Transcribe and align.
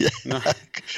ja. 0.00 0.40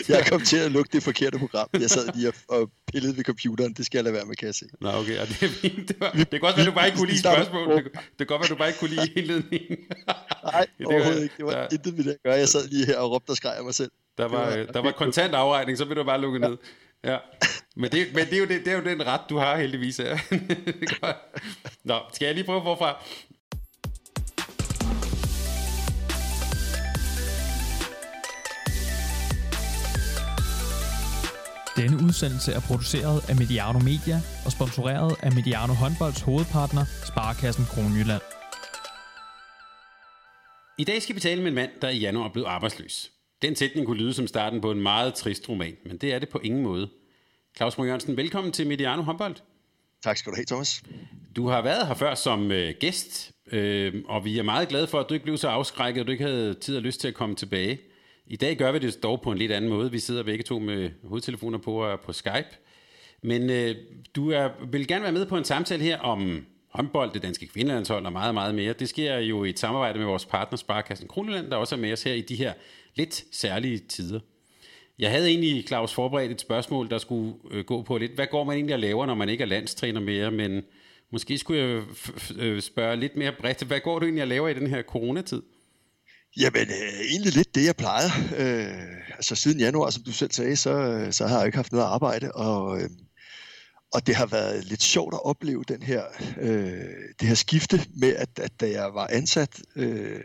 Jeg 0.09 0.27
kom 0.27 0.41
til 0.41 0.57
at 0.57 0.73
lukke 0.73 0.91
det 0.93 1.03
forkerte 1.03 1.39
program. 1.39 1.69
Jeg 1.73 1.91
sad 1.91 2.09
lige 2.15 2.33
og 2.49 2.71
pillede 2.93 3.17
ved 3.17 3.25
computeren. 3.25 3.73
Det 3.73 3.87
skal 3.87 3.99
jeg 3.99 4.05
lade 4.05 4.15
være 4.15 4.25
med, 4.25 4.37
kan 4.37 4.47
jeg 4.47 4.55
se. 4.55 4.67
Nå, 4.81 4.89
okay. 4.91 5.15
Ja, 5.15 5.25
det 5.25 5.43
er 5.43 5.49
fint. 5.49 5.89
Det, 5.89 5.97
var, 6.01 6.11
det 6.11 6.31
kan 6.31 6.41
godt 6.41 6.57
være, 6.57 6.67
du 6.67 6.73
bare 6.73 6.87
ikke 6.87 6.99
kunne 6.99 7.09
lide 7.09 7.21
spørgsmål. 7.21 7.77
Det, 7.77 7.85
det 7.85 8.19
kan 8.19 8.27
godt 8.27 8.41
være, 8.41 8.49
du 8.49 8.55
bare 8.55 8.69
ikke 8.69 8.79
kunne 8.79 8.91
lide 8.91 9.13
indledningen. 9.17 9.77
Nej, 10.53 10.67
det 10.79 10.87
overhovedet 10.87 11.23
ikke. 11.23 11.35
Det 11.37 11.45
var 11.45 11.53
der, 11.53 11.69
intet 11.73 11.97
med 11.97 12.05
det 12.05 12.11
at 12.11 12.23
gøre. 12.25 12.35
Jeg 12.35 12.49
sad 12.49 12.69
lige 12.69 12.87
her 12.87 12.99
og 12.99 13.11
råbte 13.11 13.31
og 13.31 13.37
skreg 13.37 13.57
af 13.57 13.65
mig 13.65 13.75
selv. 13.75 13.91
Der 14.19 14.29
var, 14.29 14.57
var, 14.57 14.65
der 14.65 14.83
var 14.83 14.91
kontant 14.93 15.35
afregning, 15.35 15.79
så 15.79 15.85
vil 15.85 15.97
du 15.97 16.05
bare 16.05 16.21
lukke 16.21 16.41
ja. 16.43 16.49
ned. 16.49 16.57
Ja. 17.05 17.19
Men, 17.77 17.91
det, 17.91 18.07
men 18.15 18.27
det, 18.27 18.35
er 18.35 18.39
jo 18.39 18.47
det, 18.47 18.65
det 18.65 18.73
er 18.73 18.77
jo 18.77 18.85
den 18.85 19.07
ret, 19.07 19.21
du 19.31 19.37
har 19.37 19.57
heldigvis. 19.57 19.99
Ja. 19.99 20.19
Nå, 21.91 21.99
skal 22.13 22.27
jeg 22.27 22.35
lige 22.35 22.45
prøve 22.45 22.63
forfra? 22.63 23.05
Denne 31.77 31.97
udsendelse 32.07 32.53
er 32.53 32.61
produceret 32.61 33.29
af 33.29 33.37
Mediano 33.37 33.79
Media 33.79 34.19
og 34.45 34.53
sponsoreret 34.53 35.17
af 35.23 35.33
Mediano 35.33 35.73
Håndbolds 35.73 36.21
hovedpartner, 36.21 36.85
Sparkassen 37.11 37.65
Kronjylland. 37.65 38.23
I 40.79 40.85
dag 40.85 41.03
skal 41.03 41.15
vi 41.15 41.21
tale 41.21 41.41
med 41.43 41.49
en 41.49 41.55
mand, 41.55 41.71
der 41.83 41.89
i 41.89 41.99
januar 41.99 42.29
blev 42.29 42.45
arbejdsløs. 42.47 43.11
Den 43.43 43.57
sætning 43.57 43.87
kunne 43.87 43.99
lyde 43.99 44.15
som 44.15 44.27
starten 44.27 44.61
på 44.61 44.71
en 44.71 44.83
meget 44.83 45.15
trist 45.15 45.49
roman, 45.49 45.77
men 45.87 45.97
det 45.97 46.15
er 46.15 46.19
det 46.19 46.29
på 46.29 46.39
ingen 46.39 46.63
måde. 46.63 46.89
Claus 47.57 47.79
Mo 47.79 47.85
Jørgensen, 47.85 48.17
velkommen 48.17 48.53
til 48.53 48.67
Mediano 48.67 49.03
Håndbold. 49.03 49.37
Tak 50.03 50.17
skal 50.17 50.33
du 50.33 50.37
have, 50.37 50.47
Thomas. 50.47 50.83
Du 51.37 51.49
har 51.49 51.63
været 51.63 51.87
her 51.87 51.95
før 51.95 52.15
som 52.15 52.53
øh, 52.53 52.75
gæst, 52.81 53.33
øh, 53.53 53.95
og 54.09 54.25
vi 54.25 54.39
er 54.39 54.43
meget 54.43 54.69
glade 54.69 54.87
for, 54.87 55.01
at 55.01 55.07
du 55.09 55.15
ikke 55.15 55.25
blev 55.25 55.37
så 55.37 55.49
afskrækket, 55.49 56.01
og 56.01 56.07
du 56.07 56.13
ikke 56.13 56.25
havde 56.25 56.55
tid 56.55 56.77
og 56.77 56.83
lyst 56.83 57.01
til 57.01 57.09
at 57.09 57.15
komme 57.15 57.37
tilbage. 57.37 57.79
I 58.31 58.37
dag 58.37 58.57
gør 58.57 58.73
vi 58.73 58.79
det 58.79 59.03
dog 59.03 59.21
på 59.21 59.33
en 59.33 59.39
lidt 59.39 59.53
anden 59.53 59.71
måde. 59.71 59.91
Vi 59.91 59.99
sidder 59.99 60.23
begge 60.23 60.45
to 60.45 60.59
med 60.59 60.91
hovedtelefoner 61.05 61.59
på 61.59 61.85
og 61.85 62.01
på 62.01 62.13
Skype. 62.13 62.49
Men 63.23 63.51
øh, 63.51 63.75
du 64.17 64.31
er, 64.31 64.49
vil 64.71 64.87
gerne 64.87 65.03
være 65.03 65.13
med 65.13 65.27
på 65.27 65.37
en 65.37 65.45
samtale 65.45 65.83
her 65.83 65.99
om 65.99 66.47
håndbold, 66.69 67.13
det 67.13 67.23
danske 67.23 67.47
kvindelandshold 67.47 68.07
og 68.07 68.13
meget, 68.13 68.35
meget 68.35 68.55
mere. 68.55 68.73
Det 68.73 68.89
sker 68.89 69.19
jo 69.19 69.45
i 69.45 69.51
et 69.51 69.59
samarbejde 69.59 69.99
med 69.99 70.07
vores 70.07 70.27
partner 70.27 70.57
Sparkassen 70.57 71.09
Kroneland, 71.09 71.51
der 71.51 71.57
også 71.57 71.75
er 71.75 71.79
med 71.79 71.93
os 71.93 72.03
her 72.03 72.13
i 72.13 72.21
de 72.21 72.35
her 72.35 72.53
lidt 72.95 73.25
særlige 73.33 73.79
tider. 73.79 74.21
Jeg 74.99 75.11
havde 75.11 75.29
egentlig, 75.29 75.65
Claus, 75.67 75.95
forberedt 75.95 76.33
et 76.33 76.41
spørgsmål, 76.41 76.91
der 76.91 76.99
skulle 76.99 77.35
øh, 77.51 77.65
gå 77.65 77.83
på 77.83 77.99
lidt. 77.99 78.13
Hvad 78.13 78.27
går 78.27 78.45
man 78.45 78.57
egentlig 78.57 78.75
og 78.75 78.81
laver, 78.81 79.07
når 79.07 79.15
man 79.15 79.29
ikke 79.29 79.43
er 79.43 79.49
landstræner 79.49 80.01
mere? 80.01 80.31
Men 80.31 80.65
måske 81.11 81.39
skulle 81.39 81.61
jeg 81.61 81.83
øh, 82.39 82.61
spørge 82.61 82.97
lidt 82.97 83.17
mere 83.17 83.33
bredt. 83.33 83.63
Hvad 83.63 83.81
går 83.81 83.99
du 83.99 84.05
egentlig 84.05 84.23
og 84.23 84.29
laver 84.29 84.49
i 84.49 84.55
den 84.55 84.67
her 84.67 84.83
coronatid? 84.83 85.43
Jamen, 86.37 86.69
øh, 86.69 87.01
egentlig 87.01 87.33
lidt 87.33 87.55
det, 87.55 87.65
jeg 87.65 87.77
plejer. 87.77 88.11
Øh, 88.37 89.15
altså 89.15 89.35
siden 89.35 89.61
januar, 89.61 89.91
som 89.91 90.03
du 90.03 90.13
selv 90.13 90.33
sagde, 90.33 90.57
så, 90.57 91.07
så 91.11 91.27
har 91.27 91.37
jeg 91.37 91.47
ikke 91.47 91.59
haft 91.59 91.73
noget 91.73 91.85
arbejde, 91.85 92.33
og, 92.33 92.81
øh, 92.81 92.91
og 93.93 94.07
det 94.07 94.15
har 94.15 94.27
været 94.27 94.65
lidt 94.65 94.83
sjovt 94.83 95.15
at 95.15 95.25
opleve 95.25 95.65
den 95.69 95.83
her, 95.83 96.05
øh, 96.41 96.85
det 97.21 97.29
her 97.29 97.35
skifte 97.35 97.87
med, 97.97 98.17
at, 98.17 98.39
at 98.39 98.61
da 98.61 98.71
jeg 98.71 98.95
var 98.95 99.07
ansat, 99.07 99.61
øh, 99.77 100.21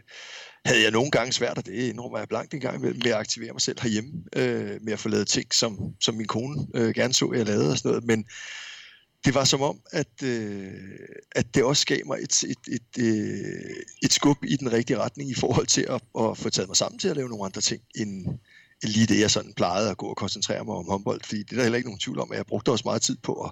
havde 0.66 0.84
jeg 0.84 0.92
nogle 0.92 1.12
gange 1.12 1.32
svært, 1.32 1.58
og 1.58 1.66
det 1.66 1.74
indrømmer 1.74 2.18
jeg 2.18 2.28
blankt 2.28 2.54
en 2.54 2.60
gang 2.60 2.82
med, 2.82 2.94
med 2.94 3.12
at 3.12 3.18
aktivere 3.18 3.54
mig 3.54 3.62
selv 3.62 3.82
herhjemme, 3.82 4.12
øh, 4.36 4.82
med 4.82 4.94
at 4.94 5.00
få 5.00 5.10
lavet 5.10 5.28
ting, 5.28 5.54
som, 5.54 5.80
som 6.02 6.16
min 6.16 6.28
kone 6.28 6.68
øh, 6.76 6.94
gerne 6.94 7.14
så, 7.14 7.34
jeg 7.36 7.46
lavede 7.46 7.72
og 7.72 7.78
sådan 7.78 7.90
noget, 7.90 8.04
men 8.04 8.26
det 9.26 9.36
var 9.36 9.44
som 9.44 9.62
om, 9.62 9.80
at, 9.92 10.24
øh, 10.24 10.74
at 11.32 11.56
det 11.56 11.64
også 11.64 11.86
gav 11.86 12.00
mig 12.06 12.20
et, 12.22 12.44
et, 12.44 12.58
et, 12.68 13.04
øh, 13.04 13.76
et 14.04 14.14
skub 14.14 14.46
i 14.46 14.56
den 14.56 14.72
rigtige 14.72 14.98
retning 14.98 15.30
i 15.30 15.34
forhold 15.34 15.68
til 15.68 15.86
at, 15.90 16.02
at 16.20 16.38
få 16.38 16.50
taget 16.50 16.70
mig 16.70 16.78
sammen 16.78 17.00
til 17.00 17.08
at 17.08 17.16
lave 17.16 17.30
nogle 17.30 17.46
andre 17.46 17.62
ting, 17.62 17.82
end, 17.96 18.28
lige 18.84 19.08
det, 19.08 19.20
jeg 19.20 19.32
sådan 19.32 19.54
plejede 19.54 19.90
at 19.90 19.98
gå 19.98 20.06
og 20.06 20.18
koncentrere 20.18 20.66
mig 20.66 20.76
om 20.76 20.86
håndbold. 20.90 21.22
Fordi 21.24 21.44
det 21.44 21.52
er 21.52 21.56
der 21.56 21.64
heller 21.64 21.78
ikke 21.78 21.90
nogen 21.90 22.00
tvivl 22.00 22.20
om, 22.20 22.32
at 22.32 22.38
jeg 22.38 22.46
brugte 22.46 22.72
også 22.72 22.84
meget 22.86 23.02
tid 23.02 23.18
på 23.24 23.34
at, 23.34 23.52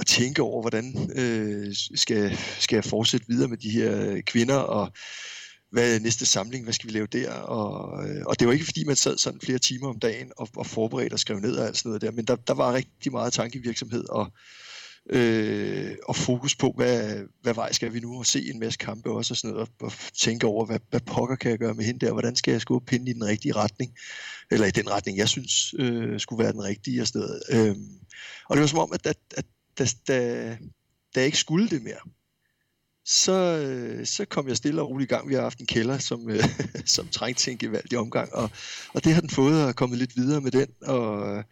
at 0.00 0.06
tænke 0.06 0.42
over, 0.42 0.60
hvordan 0.60 1.10
øh, 1.14 1.74
skal, 1.94 2.38
skal 2.58 2.76
jeg 2.76 2.84
fortsætte 2.84 3.26
videre 3.28 3.48
med 3.48 3.56
de 3.56 3.70
her 3.70 4.20
kvinder, 4.26 4.56
og 4.56 4.92
hvad 5.70 5.94
er 5.94 6.00
næste 6.00 6.26
samling, 6.26 6.64
hvad 6.64 6.72
skal 6.72 6.88
vi 6.88 6.92
lave 6.92 7.06
der? 7.06 7.32
Og, 7.32 8.08
øh, 8.08 8.22
og 8.26 8.40
det 8.40 8.46
var 8.46 8.52
ikke 8.52 8.64
fordi, 8.64 8.84
man 8.84 8.96
sad 8.96 9.18
sådan 9.18 9.40
flere 9.40 9.58
timer 9.58 9.88
om 9.88 9.98
dagen 9.98 10.32
og, 10.36 10.48
og 10.56 10.66
forberedte 10.66 11.14
og 11.14 11.20
skrev 11.20 11.38
ned 11.38 11.56
og 11.56 11.66
alt 11.66 11.76
sådan 11.76 11.88
noget 11.88 12.02
der, 12.02 12.10
men 12.10 12.24
der, 12.24 12.36
der 12.36 12.54
var 12.54 12.72
rigtig 12.72 13.12
meget 13.12 13.32
tankevirksomhed 13.32 14.08
og, 14.08 14.32
øh, 15.08 15.96
og 16.08 16.16
fokus 16.16 16.56
på, 16.56 16.72
hvad, 16.76 17.20
hvad 17.42 17.54
vej 17.54 17.72
skal 17.72 17.92
vi 17.92 18.00
nu, 18.00 18.18
og 18.18 18.26
se 18.26 18.50
en 18.50 18.60
masse 18.60 18.78
kampe 18.78 19.10
også, 19.10 19.32
og, 19.32 19.36
sådan 19.36 19.54
noget, 19.54 19.68
og, 19.80 19.86
og 19.86 19.92
tænke 20.14 20.46
over, 20.46 20.66
hvad, 20.66 20.80
hvad 20.90 21.00
pokker 21.00 21.36
kan 21.36 21.50
jeg 21.50 21.58
gøre 21.58 21.74
med 21.74 21.84
hende 21.84 22.06
der, 22.06 22.12
hvordan 22.12 22.36
skal 22.36 22.52
jeg 22.52 22.60
skubbe 22.60 22.90
hende 22.90 23.10
i 23.10 23.14
den 23.14 23.24
rigtige 23.24 23.56
retning, 23.56 23.94
eller 24.50 24.66
i 24.66 24.70
den 24.70 24.90
retning, 24.90 25.18
jeg 25.18 25.28
synes 25.28 25.74
øh, 25.78 26.20
skulle 26.20 26.44
være 26.44 26.52
den 26.52 26.64
rigtige, 26.64 27.00
og 27.00 27.06
sådan 27.06 27.20
noget. 27.20 27.42
Øh, 27.50 27.76
og 28.48 28.56
det 28.56 28.60
var 28.60 28.66
som 28.66 28.78
om, 28.78 28.92
at, 28.92 29.06
at, 29.06 29.18
at 29.36 29.44
da, 29.78 29.86
da, 30.08 30.48
da 31.14 31.20
jeg 31.20 31.26
ikke 31.26 31.38
skulle 31.38 31.68
det 31.68 31.82
mere, 31.82 32.00
så, 33.04 33.32
øh, 33.32 34.06
så 34.06 34.24
kom 34.24 34.48
jeg 34.48 34.56
stille 34.56 34.82
og 34.82 34.88
roligt 34.88 35.10
i 35.10 35.14
gang. 35.14 35.28
Vi 35.28 35.34
har 35.34 35.42
haft 35.42 35.58
en 35.58 35.66
kælder, 35.66 35.98
som, 35.98 36.30
øh, 36.30 36.44
som 36.96 37.08
trængte 37.08 37.42
til 37.42 37.50
en 37.50 37.58
gevaldig 37.58 37.98
omgang, 37.98 38.34
og, 38.34 38.50
og 38.94 39.04
det 39.04 39.14
har 39.14 39.20
den 39.20 39.30
fået 39.30 39.64
og 39.64 39.76
kommet 39.76 39.98
lidt 39.98 40.16
videre 40.16 40.40
med 40.40 40.50
den, 40.50 40.68
og 40.82 41.36
øh, 41.36 41.44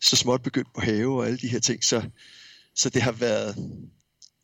så 0.00 0.16
småt 0.16 0.42
begyndt 0.42 0.74
på 0.74 0.80
have 0.80 1.18
og 1.18 1.26
alle 1.26 1.38
de 1.38 1.48
her 1.48 1.58
ting. 1.58 1.84
Så, 1.84 2.02
så 2.76 2.90
det 2.90 3.02
har 3.02 3.12
været 3.12 3.56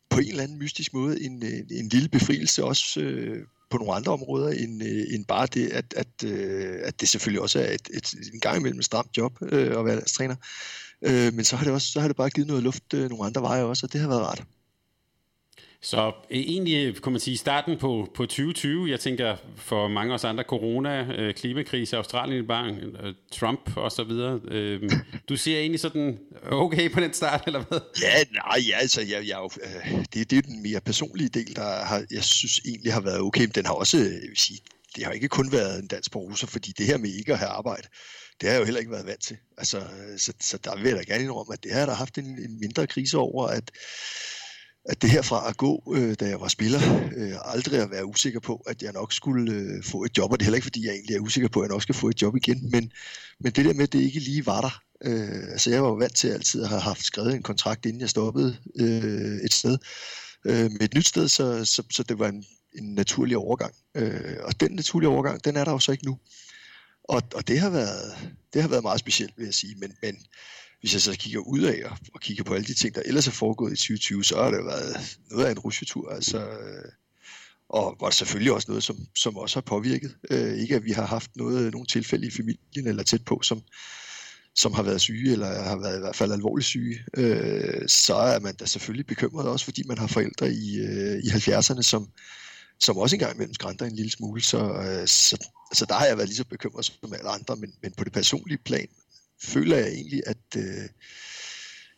på 0.09 0.19
en 0.19 0.27
eller 0.27 0.43
anden 0.43 0.57
mystisk 0.57 0.93
måde 0.93 1.21
en, 1.21 1.45
en, 1.45 1.67
en 1.71 1.89
lille 1.89 2.09
befrielse 2.09 2.63
også 2.63 2.99
øh, 2.99 3.45
på 3.69 3.77
nogle 3.77 3.93
andre 3.93 4.11
områder 4.11 4.49
end, 4.49 4.83
øh, 4.83 5.13
end 5.13 5.25
bare 5.25 5.47
det, 5.47 5.69
at, 5.69 5.93
at, 5.97 6.23
øh, 6.25 6.79
at 6.83 7.01
det 7.01 7.09
selvfølgelig 7.09 7.41
også 7.41 7.59
er 7.59 7.71
et, 7.71 7.89
et, 7.93 8.13
en 8.33 8.39
gang 8.39 8.57
imellem 8.57 8.79
et 8.79 8.85
stramt 8.85 9.17
job 9.17 9.33
øh, 9.41 9.79
at 9.79 9.85
være 9.85 9.95
landstræner. 9.95 10.35
Øh, 11.01 11.33
men 11.33 11.45
så 11.45 11.55
har 11.55 11.63
det 11.63 11.73
også 11.73 11.87
så 11.87 11.99
har 11.99 12.07
det 12.07 12.17
bare 12.17 12.29
givet 12.29 12.47
noget 12.47 12.63
luft 12.63 12.93
øh, 12.93 13.09
nogle 13.09 13.25
andre 13.25 13.41
veje 13.41 13.63
også, 13.63 13.85
og 13.85 13.93
det 13.93 14.01
har 14.01 14.07
været 14.07 14.21
rart. 14.21 14.43
Så 15.83 16.11
øh, 16.29 16.39
egentlig 16.39 17.01
kunne 17.01 17.13
man 17.13 17.19
sige 17.19 17.37
starten 17.37 17.77
på, 17.77 18.11
på 18.15 18.25
2020, 18.25 18.89
jeg 18.89 18.99
tænker 18.99 19.35
for 19.55 19.87
mange 19.87 20.11
af 20.11 20.15
os 20.15 20.23
andre, 20.23 20.43
corona, 20.43 21.03
øh, 21.03 21.33
klimakrise, 21.33 21.97
Australien, 21.97 22.47
Bank, 22.47 22.77
øh, 22.83 23.13
Trump 23.31 23.77
og 23.77 23.91
så 23.91 24.03
videre. 24.03 24.39
Øh, 24.47 24.91
du 25.29 25.37
ser 25.37 25.59
egentlig 25.59 25.79
sådan 25.79 26.19
okay 26.51 26.91
på 26.91 26.99
den 26.99 27.13
start, 27.13 27.43
eller 27.45 27.63
hvad? 27.69 27.79
Ja, 28.01 28.23
nej, 28.33 28.59
ja, 28.69 28.77
altså, 28.77 29.01
jeg, 29.01 29.27
jeg, 29.27 29.49
øh, 29.63 30.05
det, 30.13 30.29
det 30.29 30.37
er 30.37 30.41
den 30.41 30.63
mere 30.63 30.81
personlige 30.81 31.29
del, 31.29 31.55
der 31.55 31.85
har, 31.85 32.05
jeg 32.11 32.23
synes 32.23 32.59
egentlig 32.59 32.93
har 32.93 33.01
været 33.01 33.19
okay, 33.19 33.41
men 33.41 33.51
den 33.55 33.65
har 33.65 33.73
også, 33.73 33.97
øh, 33.97 34.03
jeg 34.03 34.29
vil 34.29 34.37
sige, 34.37 34.59
det 34.95 35.05
har 35.05 35.11
ikke 35.11 35.27
kun 35.27 35.51
været 35.51 35.79
en 35.79 35.87
dansk 35.87 36.11
bruser, 36.11 36.47
fordi 36.47 36.73
det 36.77 36.85
her 36.85 36.97
med 36.97 37.09
ikke 37.09 37.33
at 37.33 37.39
have 37.39 37.49
arbejde, 37.49 37.87
det 38.41 38.49
har 38.49 38.53
jeg 38.53 38.59
jo 38.59 38.65
heller 38.65 38.79
ikke 38.79 38.91
været 38.91 39.05
vant 39.05 39.23
til. 39.23 39.37
Altså, 39.57 39.77
øh, 39.77 40.19
så, 40.19 40.33
så 40.39 40.57
der 40.63 40.75
vil 40.75 40.87
jeg 40.87 40.97
da 40.97 41.13
gerne 41.13 41.23
indrømme, 41.23 41.53
at 41.53 41.63
det 41.63 41.71
her 41.73 41.79
der 41.79 41.91
har 41.91 41.97
haft 41.97 42.17
en, 42.17 42.25
en 42.25 42.59
mindre 42.59 42.87
krise 42.87 43.17
over, 43.17 43.47
at 43.47 43.71
at 44.85 45.01
det 45.01 45.09
herfra 45.09 45.49
at 45.49 45.57
gå, 45.57 45.93
øh, 45.95 46.15
da 46.19 46.25
jeg 46.25 46.41
var 46.41 46.47
spiller, 46.47 46.79
øh, 47.15 47.53
aldrig 47.53 47.81
at 47.81 47.91
være 47.91 48.05
usikker 48.05 48.39
på, 48.39 48.55
at 48.67 48.83
jeg 48.83 48.93
nok 48.93 49.13
skulle 49.13 49.53
øh, 49.53 49.83
få 49.83 50.03
et 50.03 50.17
job, 50.17 50.31
og 50.31 50.39
det 50.39 50.43
er 50.43 50.45
heller 50.45 50.55
ikke, 50.55 50.65
fordi 50.65 50.85
jeg 50.85 50.93
egentlig 50.93 51.15
er 51.15 51.19
usikker 51.19 51.49
på, 51.49 51.59
at 51.59 51.63
jeg 51.63 51.73
nok 51.73 51.81
skal 51.81 51.95
få 51.95 52.09
et 52.09 52.21
job 52.21 52.35
igen, 52.35 52.71
men, 52.71 52.91
men 53.39 53.51
det 53.51 53.65
der 53.65 53.73
med, 53.73 53.83
at 53.83 53.93
det 53.93 54.01
ikke 54.01 54.19
lige 54.19 54.45
var 54.45 54.61
der. 54.61 54.81
Øh, 55.03 55.51
altså 55.51 55.69
jeg 55.69 55.83
var 55.83 55.89
jo 55.89 55.95
vant 55.95 56.15
til 56.15 56.27
altid 56.27 56.63
at 56.63 56.69
have 56.69 56.81
haft 56.81 57.03
skrevet 57.03 57.35
en 57.35 57.43
kontrakt, 57.43 57.85
inden 57.85 58.01
jeg 58.01 58.09
stoppede 58.09 58.57
øh, 58.79 59.37
et 59.43 59.53
sted 59.53 59.77
øh, 60.45 60.71
med 60.71 60.81
et 60.81 60.93
nyt 60.93 61.07
sted, 61.07 61.27
så, 61.27 61.65
så, 61.65 61.83
så 61.91 62.03
det 62.03 62.19
var 62.19 62.27
en, 62.27 62.45
en 62.75 62.93
naturlig 62.93 63.37
overgang. 63.37 63.73
Øh, 63.95 64.37
og 64.43 64.59
den 64.59 64.71
naturlige 64.71 65.09
overgang, 65.09 65.45
den 65.45 65.55
er 65.55 65.63
der 65.63 65.71
jo 65.71 65.79
så 65.79 65.91
ikke 65.91 66.05
nu. 66.05 66.17
Og, 67.03 67.21
og 67.35 67.47
det, 67.47 67.59
har 67.59 67.69
været, 67.69 68.33
det 68.53 68.61
har 68.61 68.69
været 68.69 68.83
meget 68.83 68.99
specielt, 68.99 69.33
vil 69.37 69.45
jeg 69.45 69.53
sige, 69.53 69.75
men, 69.75 69.93
men 70.01 70.17
hvis 70.83 70.93
jeg 70.93 71.01
så 71.01 71.15
kigger 71.17 71.39
ud 71.39 71.59
af 71.59 71.81
og, 71.85 71.97
og 72.13 72.21
kigger 72.21 72.43
på 72.43 72.53
alle 72.53 72.65
de 72.65 72.73
ting, 72.73 72.95
der 72.95 73.01
ellers 73.05 73.27
er 73.27 73.31
foregået 73.31 73.73
i 73.73 73.75
2020, 73.75 74.23
så 74.23 74.43
har 74.43 74.51
det 74.51 74.65
været 74.65 75.17
noget 75.31 75.45
af 75.45 75.51
en 75.51 75.59
rusjetur. 75.59 76.11
Altså, 76.11 76.37
øh, 76.37 76.91
og 77.69 77.97
var 77.99 78.07
det 78.07 78.15
selvfølgelig 78.15 78.53
også 78.53 78.71
noget, 78.71 78.83
som, 78.83 78.97
som 79.15 79.37
også 79.37 79.55
har 79.55 79.61
påvirket. 79.61 80.15
Øh, 80.31 80.53
ikke 80.57 80.75
at 80.75 80.85
vi 80.85 80.91
har 80.91 81.05
haft 81.05 81.35
noget, 81.35 81.71
nogle 81.71 81.87
tilfælde 81.87 82.27
i 82.27 82.31
familien 82.31 82.87
eller 82.87 83.03
tæt 83.03 83.25
på, 83.25 83.39
som, 83.43 83.61
som 84.55 84.73
har 84.73 84.83
været 84.83 85.01
syge, 85.01 85.31
eller 85.31 85.63
har 85.63 85.77
været 85.77 85.97
i 85.97 85.99
hvert 85.99 86.15
fald 86.15 86.31
alvorligt 86.31 86.67
syge, 86.67 86.99
øh, 87.17 87.87
så 87.87 88.15
er 88.15 88.39
man 88.39 88.55
da 88.55 88.65
selvfølgelig 88.65 89.07
bekymret 89.07 89.47
også, 89.47 89.65
fordi 89.65 89.83
man 89.87 89.97
har 89.97 90.07
forældre 90.07 90.51
i, 90.53 90.79
øh, 90.79 91.23
i 91.23 91.27
70'erne, 91.27 91.81
som, 91.81 92.07
som 92.79 92.97
også 92.97 93.15
engang 93.15 93.35
imellem 93.35 93.53
skrænter 93.53 93.85
en 93.85 93.95
lille 93.95 94.11
smule. 94.11 94.41
Så, 94.41 94.73
øh, 94.73 95.07
så, 95.07 95.47
så 95.73 95.85
der 95.85 95.93
har 95.93 96.05
jeg 96.05 96.17
været 96.17 96.29
lige 96.29 96.37
så 96.37 96.45
bekymret 96.45 96.85
som 96.85 97.13
alle 97.13 97.29
andre, 97.29 97.55
men, 97.55 97.73
men 97.81 97.91
på 97.91 98.03
det 98.03 98.13
personlige 98.13 98.59
plan, 98.65 98.87
føler 99.43 99.77
jeg 99.77 99.87
egentlig, 99.87 100.21
at 100.25 100.57
øh, 100.57 100.89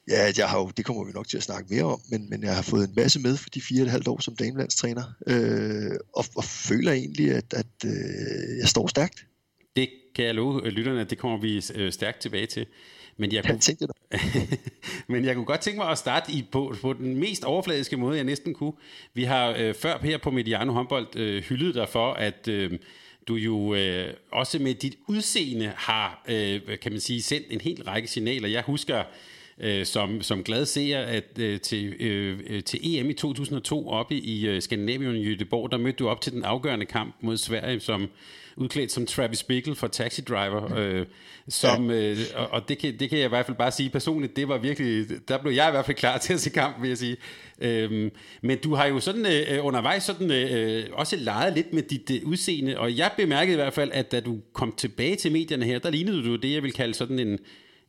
ja, 0.10 0.28
at 0.28 0.38
jeg 0.38 0.50
har 0.50 0.60
jo, 0.60 0.72
det 0.78 0.86
kommer 0.86 1.04
vi 1.06 1.12
nok 1.12 1.28
til 1.28 1.38
at 1.38 1.44
snakke 1.44 1.74
mere 1.74 1.84
om, 1.84 2.02
men, 2.10 2.30
men 2.30 2.44
jeg 2.44 2.56
har 2.56 2.62
fået 2.62 2.88
en 2.90 2.94
masse 2.96 3.20
med 3.20 3.38
for 3.38 3.50
de 3.50 3.62
fire 3.62 3.82
og 3.82 3.86
et 3.86 3.92
halvt 3.92 4.08
år 4.08 4.22
som 4.22 4.36
damelandstræner, 4.36 5.04
øh, 5.28 5.98
og, 6.14 6.26
og 6.36 6.44
føler 6.44 6.92
egentlig, 6.92 7.32
at, 7.32 7.54
at 7.54 7.86
øh, 7.86 8.58
jeg 8.60 8.68
står 8.68 8.88
stærkt. 8.88 9.26
Det 9.76 9.90
kan 10.16 10.26
jeg 10.26 10.36
love 10.36 10.70
lytterne, 10.70 11.02
at 11.02 11.10
det 11.10 11.18
kommer 11.18 11.38
vi 11.38 11.64
øh, 11.76 11.92
stærkt 11.92 12.22
tilbage 12.22 12.46
til. 12.46 12.66
Men 13.18 13.32
jeg, 13.32 13.44
kunne, 13.44 13.60
jeg 13.82 14.20
men 15.10 15.26
jeg 15.26 15.36
kunne 15.36 15.46
godt 15.46 15.62
tænke 15.62 15.78
mig 15.78 15.90
at 15.90 15.98
starte 15.98 16.32
i, 16.32 16.46
på, 16.52 16.76
på 16.82 16.94
den 16.94 17.16
mest 17.16 17.44
overfladiske 17.44 17.98
måde, 17.98 18.16
jeg 18.16 18.24
næsten 18.24 18.54
kunne. 18.54 18.74
Vi 19.14 19.24
har 19.24 19.56
øh, 19.60 19.74
før 19.74 19.98
her 19.98 20.18
på 20.18 20.32
Mediano 20.32 20.74
håndbold 20.74 21.16
øh, 21.16 21.44
hyldet 21.44 21.76
dig 21.76 21.90
for, 21.90 22.14
at 22.14 22.48
øh, 22.48 22.72
du 23.28 23.36
jo 23.36 23.76
øh, 23.76 24.14
også 24.32 24.60
med 24.60 24.76
dit 24.76 24.98
udseende 25.08 25.74
har, 25.76 26.24
øh, 26.30 26.62
kan 26.82 26.92
man 26.92 27.02
sige, 27.02 27.22
sendt 27.22 27.48
en 27.50 27.62
hel 27.62 27.84
række 27.84 28.08
signaler. 28.08 28.48
Jeg 28.48 28.64
husker 28.64 29.04
øh, 29.60 29.86
som, 29.86 30.22
som 30.22 30.44
glad 30.44 30.66
seer 30.66 31.02
at, 31.02 31.40
øh, 31.40 31.60
til, 31.60 31.94
øh, 32.00 32.40
øh 32.48 32.64
til 32.64 32.80
EM 32.84 33.10
i 33.10 33.14
2002 33.14 33.90
oppe 33.90 34.16
i 34.16 34.48
øh, 34.48 34.62
Skandinavien 34.62 35.16
i 35.16 35.34
Göteborg, 35.34 35.72
der 35.72 35.78
mødte 35.78 35.98
du 35.98 36.10
op 36.10 36.22
til 36.22 36.34
den 36.34 36.44
afgørende 36.44 36.86
kamp 36.86 37.16
mod 37.22 37.38
Sverige 37.38 37.80
som 37.80 38.10
udklædt 38.58 38.92
som 38.92 39.06
Travis 39.06 39.44
Bickle 39.44 39.76
fra 39.76 39.88
Taxi 39.88 40.22
Driver. 40.22 40.78
Øh, 40.78 41.06
som, 41.48 41.92
ja. 41.92 42.12
øh, 42.12 42.18
og 42.36 42.48
og 42.52 42.70
det, 42.70 42.78
kan, 42.78 43.00
det 43.00 43.10
kan 43.10 43.18
jeg 43.20 43.26
i 43.26 43.30
hvert 43.30 43.46
fald 43.46 43.58
bare 43.58 43.72
sige 43.72 43.90
personligt, 43.90 44.36
det 44.36 44.48
var 44.48 44.58
virkelig, 44.58 45.06
der 45.28 45.38
blev 45.38 45.54
jeg 45.54 45.68
i 45.68 45.72
hvert 45.72 45.86
fald 45.86 45.98
klar 45.98 46.18
til 46.18 46.34
at 46.34 46.40
se 46.40 46.50
kamp, 46.50 46.82
vil 46.82 46.88
jeg 46.88 46.98
sige. 46.98 47.18
Øhm, 47.62 48.12
men 48.42 48.58
du 48.58 48.76
har 48.76 48.86
jo 48.86 49.00
sådan 49.00 49.26
øh, 49.26 49.66
undervejs 49.66 50.04
sådan, 50.04 50.32
øh, 50.32 50.86
også 50.92 51.16
leget 51.16 51.54
lidt 51.54 51.74
med 51.74 51.84
dit 51.84 52.12
øh, 52.12 52.30
udseende, 52.30 52.80
og 52.80 52.98
jeg 52.98 53.12
bemærkede 53.18 53.54
i 53.54 53.56
hvert 53.56 53.74
fald, 53.74 53.92
at 53.94 54.12
da 54.12 54.20
du 54.20 54.40
kom 54.54 54.74
tilbage 54.78 55.16
til 55.16 55.32
medierne 55.32 55.66
her, 55.66 55.80
der 55.80 55.90
lignede 55.90 56.24
du 56.24 56.36
det, 56.36 56.54
jeg 56.54 56.64
vil 56.64 56.74
kalde 56.74 56.94
sådan 56.94 57.20
en, 57.20 57.40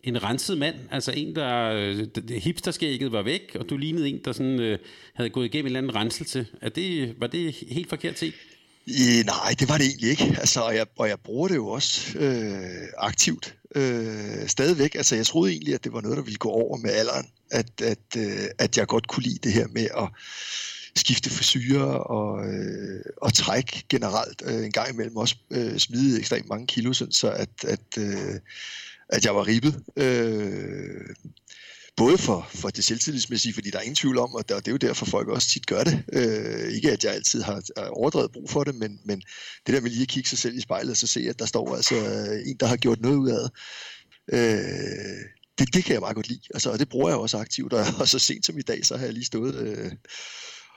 en 0.03 0.23
renset 0.23 0.59
mand, 0.59 0.77
altså 0.91 1.13
en, 1.13 1.37
der 1.37 1.73
øh, 1.73 2.07
hipsterskægget 2.29 3.13
var 3.13 3.23
væk, 3.23 3.57
og 3.61 3.71
du 3.71 3.77
lignede 3.77 4.09
en, 4.09 4.21
der 4.25 4.33
sådan, 4.33 4.61
øh, 4.61 4.79
havde 5.15 5.31
gået 5.31 5.45
igennem 5.45 5.65
en 5.65 5.67
eller 5.67 5.79
anden 5.79 5.95
renselse. 5.95 6.47
Er 6.63 6.69
det, 6.69 7.15
var 7.21 7.27
det 7.27 7.55
helt 7.69 7.89
forkert 7.89 8.19
set? 8.19 8.35
I, 8.87 9.23
nej, 9.27 9.55
det 9.61 9.69
var 9.69 9.79
det 9.79 9.87
egentlig 9.87 10.11
ikke. 10.11 10.37
Altså, 10.39 10.61
og, 10.61 10.77
jeg, 10.77 10.87
og 10.99 11.09
jeg 11.09 11.21
bruger 11.21 11.49
det 11.49 11.55
jo 11.57 11.69
også 11.69 12.19
øh, 12.19 12.89
aktivt 12.99 13.55
øh, 13.75 14.47
stadigvæk. 14.47 14.95
Altså, 14.95 15.17
jeg 15.17 15.27
troede 15.27 15.53
egentlig, 15.53 15.75
at 15.75 15.85
det 15.85 15.93
var 15.93 16.01
noget, 16.01 16.17
der 16.17 16.23
ville 16.23 16.39
gå 16.39 16.49
over 16.49 16.77
med 16.77 16.91
alderen. 16.91 17.27
At, 17.51 17.81
at, 17.83 18.17
øh, 18.17 18.45
at 18.59 18.79
jeg 18.79 18.87
godt 18.87 19.09
kunne 19.09 19.23
lide 19.23 19.39
det 19.43 19.53
her 19.53 19.67
med 19.69 19.89
at 19.97 20.09
skifte 20.97 21.31
frisyrer 21.31 21.93
og, 21.93 22.47
øh, 22.47 23.01
og 23.23 23.35
træk 23.35 23.87
generelt. 23.89 24.43
Øh, 24.47 24.65
en 24.65 24.73
gang 24.73 24.95
imellem 24.95 25.17
også 25.17 25.37
øh, 25.51 25.79
smide 25.79 26.19
ekstremt 26.19 26.49
mange 26.49 26.67
kilo, 26.67 26.93
sådan, 26.93 27.13
så 27.13 27.31
at, 27.31 27.65
at, 27.65 27.99
øh, 27.99 28.35
at 29.09 29.25
jeg 29.25 29.35
var 29.35 29.47
ribbet. 29.47 29.83
Øh, 29.97 31.15
både 31.97 32.19
for, 32.19 32.49
for 32.55 32.69
det 32.69 32.85
selvtillidsmæssige, 32.85 33.55
fordi 33.55 33.71
der 33.71 33.79
er 33.79 33.83
ingen 33.83 33.95
tvivl 33.95 34.19
om, 34.19 34.35
og 34.35 34.49
det 34.49 34.69
er 34.69 34.73
jo 34.73 34.77
derfor, 34.77 35.07
folk 35.07 35.29
også 35.29 35.49
tit 35.49 35.67
gør 35.67 35.85
det. 35.85 36.05
Øh, 36.13 36.73
ikke 36.73 36.93
at 36.93 37.05
jeg 37.05 37.13
altid 37.13 37.43
har 37.43 37.63
overdrevet 37.91 38.33
brug 38.33 38.51
for 38.51 38.65
det, 38.65 38.75
men, 38.75 39.01
men 39.05 39.23
det 39.67 39.75
der 39.75 39.81
med 39.81 39.91
lige 39.91 40.03
at 40.03 40.09
kigge 40.09 40.29
sig 40.29 40.39
selv 40.39 40.57
i 40.57 40.61
spejlet 40.61 40.91
og 40.91 40.97
så 40.97 41.07
se, 41.07 41.21
at 41.21 41.39
der 41.39 41.47
står 41.47 41.77
altså 41.77 41.95
en, 42.47 42.57
der 42.61 42.67
har 42.67 42.77
gjort 42.77 43.01
noget 43.01 43.17
ud 43.17 43.31
af 43.31 43.39
det. 43.39 43.51
Øh, 44.33 45.25
det, 45.59 45.75
det 45.75 45.85
kan 45.85 45.93
jeg 45.93 46.01
meget 46.01 46.15
godt 46.15 46.29
lide, 46.29 46.41
altså, 46.55 46.71
og 46.71 46.79
det 46.79 46.89
bruger 46.89 47.09
jeg 47.09 47.19
også 47.19 47.39
aktivt, 47.39 47.73
og, 47.73 47.85
og 48.01 48.09
så 48.09 48.19
sent 48.19 48.47
som 48.47 48.59
i 48.59 48.63
dag, 48.63 48.87
så 48.87 48.97
har 48.97 49.05
jeg 49.05 49.15
lige 49.15 49.25
stået 49.25 49.55
øh, 49.55 49.93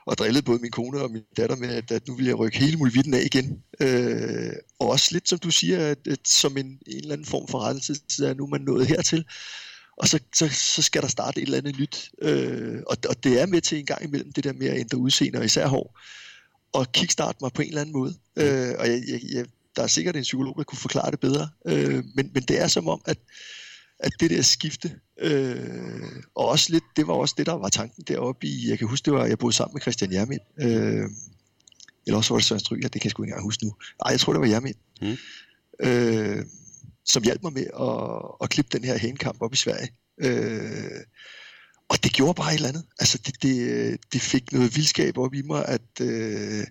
og 0.10 0.18
drillet 0.18 0.46
både 0.46 0.60
min 0.60 0.72
kone 0.72 1.02
og 1.02 1.12
min 1.12 1.24
datter 1.38 1.56
med, 1.56 1.70
at, 1.70 1.92
at 1.92 2.08
nu 2.08 2.16
vil 2.16 2.26
jeg 2.26 2.40
rykke 2.40 2.60
hele 2.60 2.78
muligheden 2.78 3.14
af 3.14 3.22
igen. 3.26 3.64
Øh, 3.80 4.54
og 4.80 4.88
også 4.88 5.10
lidt, 5.12 5.30
som 5.30 5.40
du 5.40 5.52
siger, 5.52 5.88
at, 5.88 6.08
at 6.08 6.28
som 6.28 6.58
en, 6.58 6.66
en 6.66 6.80
eller 6.88 7.14
anden 7.14 7.28
form 7.28 7.48
for 7.48 7.60
rettelse, 7.60 7.96
så 8.10 8.28
er 8.28 8.34
nu 8.34 8.48
man 8.48 8.62
nået 8.62 8.88
hertil 8.88 9.26
og 10.00 10.08
så, 10.08 10.20
så, 10.36 10.50
så 10.50 10.82
skal 10.82 11.02
der 11.02 11.08
starte 11.08 11.42
et 11.42 11.46
eller 11.46 11.58
andet 11.58 11.80
nyt. 11.80 12.12
Øh, 12.22 12.82
og, 12.88 12.98
og 13.10 13.24
det 13.24 13.42
er 13.42 13.46
med 13.46 13.62
til 13.62 13.78
en 13.78 13.86
gang 13.86 14.04
imellem 14.04 14.34
det 14.34 14.44
der 14.44 14.54
med 14.54 14.68
at 14.68 14.80
ændre 14.80 14.98
udseende, 14.98 15.40
og 15.40 15.46
især 15.46 15.68
hår, 15.68 16.00
og 16.74 16.92
kickstarte 16.92 17.38
mig 17.42 17.52
på 17.54 17.62
en 17.62 17.68
eller 17.68 17.82
anden 17.82 17.94
måde. 17.94 18.14
Øh, 18.36 18.76
og 18.80 18.88
jeg, 18.88 19.04
jeg, 19.08 19.22
jeg, 19.34 19.46
der 19.76 19.84
er 19.84 19.88
sikkert 19.88 20.16
en 20.16 20.22
psykolog, 20.22 20.56
der 20.58 20.64
kunne 20.64 20.78
forklare 20.78 21.12
det 21.12 21.20
bedre, 21.20 21.50
øh, 21.68 22.04
men, 22.16 22.32
men 22.34 22.44
det 22.44 22.62
er 22.62 22.68
som 22.68 22.88
om, 22.88 23.02
at, 23.06 23.18
at 24.00 24.12
det 24.19 24.30
der 24.30 24.42
skifte, 24.42 25.00
øh, 25.22 26.24
og 26.36 26.48
også 26.48 26.72
lidt, 26.72 26.84
det 26.96 27.07
var 27.07 27.13
også 27.13 27.36
det, 27.38 27.46
der 27.46 27.54
var 27.54 27.69
tanken 27.69 28.04
deroppe 28.07 28.48
i, 28.48 28.69
jeg 28.69 28.78
kan 28.80 28.88
huske, 28.88 29.06
det 29.06 29.13
var, 29.13 29.25
jeg 29.25 29.40
boede 29.40 29.56
sammen 29.56 29.74
med 29.74 29.81
Christian 29.81 30.13
Jermind, 30.13 30.42
øh, 30.62 31.10
eller 32.07 32.18
også 32.18 32.34
var 32.34 32.40
det 32.40 32.46
Søren 32.46 32.60
Stryger, 32.60 32.88
det 32.88 33.01
kan 33.01 33.06
jeg 33.06 33.12
sgu 33.12 33.24
ikke 33.24 33.30
engang 33.30 33.44
huske 33.44 33.66
nu. 33.66 33.74
Nej, 34.04 34.12
jeg 34.12 34.19
tror, 34.19 34.34
det 34.34 34.42
var 34.42 34.48
Jermind. 34.48 34.75
Mm. 35.01 35.18
Øh, 35.80 36.46
som 37.06 37.24
hjalp 37.24 37.44
mig 37.44 37.54
med 37.54 37.66
at, 37.80 38.36
at 38.44 38.50
klippe 38.50 38.78
den 38.78 38.84
her 38.84 38.98
hænekamp 38.98 39.42
op 39.42 39.54
i 39.54 39.57
Sverige. 39.57 39.90
Øh, 40.18 41.02
og 41.90 42.04
det 42.04 42.13
gjorde 42.13 42.34
bare 42.34 42.52
et 42.52 42.56
eller 42.56 42.69
andet. 42.69 42.86
Altså, 43.00 43.18
det, 43.25 43.44
det, 43.44 43.98
det 44.13 44.22
fik 44.22 44.52
noget 44.52 44.75
vildskab 44.75 45.18
op 45.18 45.34
i 45.34 45.42
mig, 45.42 45.66
at, 45.66 46.02
øh, 46.02 46.68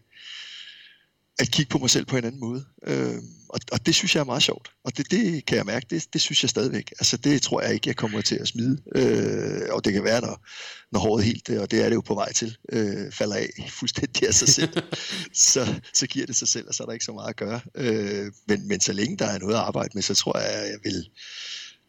at 1.39 1.51
kigge 1.51 1.71
på 1.71 1.79
mig 1.79 1.91
selv 1.91 2.07
på 2.07 2.17
en 2.17 2.25
anden 2.25 2.41
måde. 2.41 2.65
Øh, 2.87 3.23
og, 3.49 3.61
og 3.73 3.87
det 3.87 3.95
synes 3.95 4.15
jeg 4.15 4.21
er 4.21 4.25
meget 4.25 4.43
sjovt. 4.43 4.71
Og 4.85 4.97
det, 4.97 5.11
det 5.11 5.47
kan 5.47 5.57
jeg 5.57 5.67
mærke, 5.67 5.87
det, 5.91 6.07
det 6.13 6.21
synes 6.21 6.43
jeg 6.43 6.51
stadigvæk. 6.51 6.91
Altså 6.91 7.17
det 7.17 7.43
tror 7.43 7.61
jeg 7.61 7.75
ikke, 7.75 7.89
jeg 7.89 7.97
kommer 7.97 8.21
til 8.21 8.37
at 8.37 8.49
smide. 8.49 8.79
Øh, 8.95 9.69
og 9.71 9.85
det 9.85 9.93
kan 9.93 10.05
være, 10.05 10.21
når, 10.21 10.47
når 10.93 11.01
håret 11.01 11.25
helt, 11.25 11.51
og 11.51 11.71
det 11.71 11.85
er 11.85 11.89
det 11.89 11.95
jo 11.95 12.01
på 12.01 12.15
vej 12.15 12.33
til, 12.33 12.57
øh, 12.73 13.13
falder 13.13 13.37
af 13.37 13.49
fuldstændig 13.79 14.29
af 14.29 14.35
sig 14.35 14.49
selv, 14.49 14.73
så, 15.53 15.81
så 15.95 16.07
giver 16.07 16.27
det 16.27 16.37
sig 16.37 16.49
selv, 16.49 16.69
og 16.69 16.75
så 16.75 16.83
er 16.83 16.87
der 16.87 16.93
ikke 16.93 17.05
så 17.05 17.13
meget 17.13 17.29
at 17.29 17.37
gøre. 17.37 17.61
Øh, 17.75 18.33
men, 18.49 18.69
men 18.69 18.81
så 18.81 18.93
længe 18.93 19.17
der 19.17 19.27
er 19.27 19.39
noget 19.39 19.55
at 19.55 19.61
arbejde 19.61 19.91
med, 19.95 20.03
så 20.03 20.15
tror 20.15 20.39
jeg, 20.39 20.71
jeg 20.71 20.79
vil, 20.85 21.09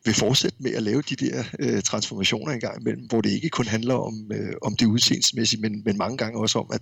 vil 0.05 0.13
fortsætte 0.13 0.57
med 0.59 0.71
at 0.73 0.83
lave 0.83 1.01
de 1.01 1.15
der 1.15 1.43
øh, 1.59 1.81
transformationer 1.81 2.53
en 2.53 2.59
gang 2.59 2.81
imellem, 2.81 3.05
hvor 3.05 3.21
det 3.21 3.29
ikke 3.29 3.49
kun 3.49 3.67
handler 3.67 3.93
om, 3.93 4.31
øh, 4.33 4.53
om 4.61 4.75
det 4.75 4.85
udseendsmæssige, 4.85 5.61
men, 5.61 5.83
men 5.85 5.97
mange 5.97 6.17
gange 6.17 6.39
også 6.39 6.59
om, 6.59 6.69
at, 6.73 6.81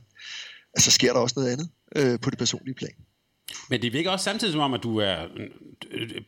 at 0.73 0.81
så 0.81 0.91
sker 0.91 1.13
der 1.13 1.19
også 1.19 1.33
noget 1.37 1.51
andet 1.51 1.69
øh, 1.95 2.19
på 2.19 2.29
det 2.29 2.39
personlige 2.39 2.75
plan. 2.75 2.95
Men 3.69 3.81
det 3.81 3.93
virker 3.93 4.09
også 4.09 4.23
samtidig 4.23 4.51
som 4.51 4.61
om, 4.61 4.73
at 4.73 4.83
du 4.83 4.97
er... 4.97 5.27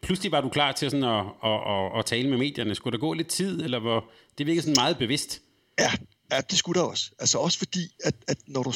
Pludselig 0.02 0.32
var 0.32 0.42
du 0.42 0.50
klar 0.50 0.72
til 0.72 0.92
sådan 0.92 1.04
at, 1.04 1.26
at, 1.44 1.60
at, 1.68 2.00
at 2.00 2.06
tale 2.06 2.30
med 2.30 2.38
medierne. 2.38 2.76
Skulle 2.76 2.92
der 2.92 3.02
gå 3.02 3.14
lidt 3.14 3.28
tid, 3.28 3.62
eller 3.62 3.80
hvor... 3.80 4.10
Det 4.38 4.46
virker 4.46 4.62
sådan 4.62 4.76
meget 4.78 4.98
bevidst. 4.98 5.42
Ja, 5.80 5.92
ja 6.32 6.42
det 6.42 6.58
skulle 6.58 6.80
der 6.80 6.88
også. 6.88 7.12
Altså 7.20 7.38
også 7.38 7.58
fordi, 7.58 7.96
at, 8.04 8.16
at 8.28 8.38
når 8.48 8.64
du... 8.64 8.74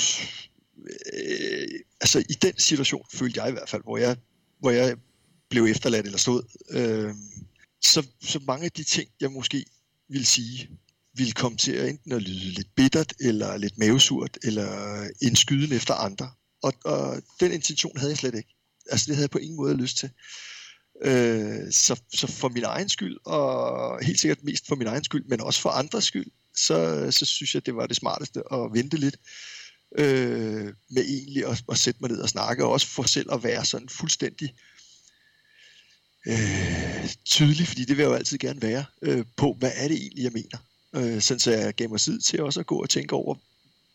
Øh, 1.14 1.68
altså 2.02 2.20
i 2.20 2.34
den 2.34 2.58
situation 2.58 3.06
følte 3.14 3.42
jeg 3.42 3.50
i 3.50 3.52
hvert 3.52 3.70
fald, 3.70 3.84
hvor 3.84 3.98
jeg, 3.98 4.18
hvor 4.60 4.72
jeg 4.72 4.98
blev 5.50 5.66
efterladt 5.66 6.06
eller 6.06 6.20
stod, 6.20 6.44
øh, 6.70 7.14
så, 7.82 8.08
så 8.22 8.40
mange 8.48 8.66
af 8.66 8.72
de 8.72 8.84
ting, 8.84 9.10
jeg 9.22 9.32
måske 9.32 9.66
ville 10.10 10.26
sige, 10.26 10.70
ville 11.16 11.32
komme 11.32 11.58
til 11.58 11.72
at 11.72 11.90
enten 11.90 12.12
at 12.12 12.22
lyde 12.22 12.54
lidt 12.54 12.76
bittert, 12.76 13.14
eller 13.20 13.58
lidt 13.58 13.78
mavesurt, 13.78 14.38
eller 14.44 14.70
en 15.22 15.36
skyden 15.36 15.74
efter 15.74 15.94
andre. 15.94 16.32
Og, 16.64 16.74
og 16.84 17.22
den 17.40 17.52
intention 17.52 17.98
havde 17.98 18.12
jeg 18.12 18.18
slet 18.18 18.36
ikke. 18.36 18.56
Altså 18.92 19.06
det 19.08 19.16
havde 19.16 19.24
jeg 19.24 19.30
på 19.30 19.38
ingen 19.38 19.58
måde 19.58 19.78
lyst 19.78 19.98
til. 19.98 20.10
Øh, 21.02 21.72
så, 21.72 22.02
så 22.14 22.28
for 22.28 22.50
min 22.50 22.64
egen 22.64 22.90
skyld, 22.90 23.18
og 23.26 24.06
helt 24.06 24.20
sikkert 24.20 24.44
mest 24.44 24.68
for 24.68 24.76
min 24.76 24.88
egen 24.88 25.04
skyld, 25.04 25.26
men 25.26 25.42
også 25.42 25.62
for 25.62 25.70
andres 25.70 26.04
skyld, 26.04 26.32
så, 26.56 27.08
så 27.12 27.26
synes 27.26 27.56
jeg, 27.56 27.66
det 27.66 27.76
var 27.76 27.88
det 27.88 27.96
smarteste 27.96 28.42
at 28.54 28.74
vente 28.74 28.98
lidt 28.98 29.18
øh, 29.98 30.74
med 30.90 31.06
egentlig 31.06 31.46
at, 31.48 31.64
at 31.72 31.78
sætte 31.78 31.98
mig 32.02 32.10
ned 32.10 32.20
og 32.20 32.30
snakke, 32.30 32.66
og 32.66 32.72
også 32.72 32.88
for 32.88 33.04
selv 33.04 33.34
at 33.34 33.44
være 33.44 33.66
sådan 33.66 33.90
fuldstændig 33.90 34.54
øh, 36.28 37.10
tydelig, 37.26 37.68
fordi 37.68 37.86
det 37.86 37.98
vil 37.98 38.04
jeg 38.04 38.10
jo 38.10 38.16
altid 38.16 38.38
gerne 38.38 38.62
være, 38.62 38.86
øh, 39.02 39.26
på 39.36 39.56
hvad 39.60 39.72
er 39.76 39.88
det 39.88 39.98
egentlig, 39.98 40.24
jeg 40.24 40.32
mener. 40.32 40.58
Øh, 40.96 41.22
sådan 41.22 41.40
så 41.40 41.52
jeg 41.52 41.74
gav 41.74 41.90
mig 41.90 42.00
tid 42.00 42.22
til 42.22 42.42
også 42.42 42.60
at 42.60 42.66
gå 42.66 42.82
og 42.82 42.90
tænke 42.90 43.16
over, 43.16 43.36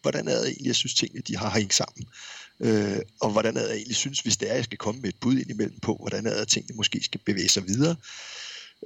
hvordan 0.02 0.28
er 0.28 0.38
det 0.38 0.46
egentlig, 0.46 0.66
jeg 0.66 0.76
synes 0.76 0.94
tingene, 0.94 1.22
de 1.26 1.36
har 1.36 1.50
hængt 1.50 1.74
sammen. 1.74 2.08
Øh, 2.60 2.98
og 3.20 3.30
hvordan 3.30 3.56
jeg 3.56 3.70
egentlig 3.70 3.96
synes, 3.96 4.20
hvis 4.20 4.36
det 4.36 4.50
er, 4.50 4.54
jeg 4.54 4.64
skal 4.64 4.78
komme 4.78 5.00
med 5.00 5.08
et 5.08 5.20
bud 5.20 5.38
ind 5.38 5.50
imellem 5.50 5.80
på, 5.80 5.96
hvordan 6.00 6.26
er 6.26 6.38
det, 6.38 6.48
tingene 6.48 6.76
måske 6.76 7.04
skal 7.04 7.20
bevæge 7.24 7.48
sig 7.48 7.66
videre. 7.66 7.96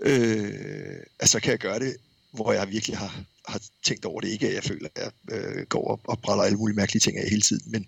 Øh, 0.00 1.00
altså 1.20 1.40
kan 1.40 1.50
jeg 1.50 1.58
gøre 1.58 1.78
det, 1.78 1.96
hvor 2.32 2.52
jeg 2.52 2.70
virkelig 2.70 2.96
har, 2.96 3.24
har 3.48 3.60
tænkt 3.84 4.04
over 4.04 4.20
det. 4.20 4.28
Ikke 4.28 4.48
at 4.48 4.54
jeg 4.54 4.64
føler, 4.64 4.88
at 4.94 5.02
jeg 5.02 5.36
øh, 5.36 5.66
går 5.66 5.88
op 5.88 6.00
og 6.04 6.20
brænder 6.20 6.44
alle 6.44 6.58
mulige 6.58 6.76
mærkelige 6.76 7.00
ting 7.00 7.18
af 7.18 7.30
hele 7.30 7.42
tiden, 7.42 7.70
men, 7.70 7.86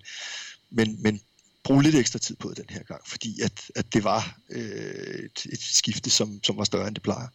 men, 0.70 1.02
men 1.02 1.20
bruge 1.64 1.82
lidt 1.82 1.94
ekstra 1.94 2.18
tid 2.18 2.36
på 2.36 2.48
det 2.48 2.56
den 2.56 2.66
her 2.68 2.82
gang, 2.82 3.00
fordi 3.08 3.40
at, 3.40 3.70
at 3.74 3.94
det 3.94 4.04
var 4.04 4.38
øh, 4.50 5.24
et, 5.24 5.46
et 5.52 5.60
skifte, 5.60 6.10
som, 6.10 6.40
som 6.42 6.56
var 6.56 6.64
større 6.64 6.88
end 6.88 6.94
det 6.94 7.02
plejer. 7.02 7.28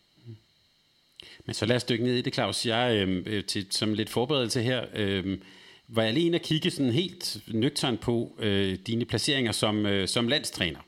Men 1.46 1.53
så 1.53 1.65
lad 1.65 1.75
os 1.75 1.84
dykke 1.84 2.03
ned 2.03 2.15
i 2.15 2.22
det, 2.22 2.34
Claus. 2.34 2.65
Jeg, 2.65 3.08
øh, 3.08 3.46
til, 3.46 3.68
som 3.72 3.94
lidt 3.94 4.10
forberedelse 4.10 4.62
her, 4.62 4.86
øh, 4.96 5.38
var 5.89 6.03
jeg 6.03 6.13
lige 6.13 6.25
inde 6.25 6.36
og 6.36 6.41
kigge 6.41 6.72
sådan 6.72 6.91
helt 6.91 7.38
nøgtern 7.48 7.98
på 7.98 8.36
øh, 8.39 8.77
dine 8.88 9.05
placeringer 9.05 9.51
som, 9.51 9.86
øh, 9.86 10.08
som 10.08 10.27
landstræner. 10.27 10.79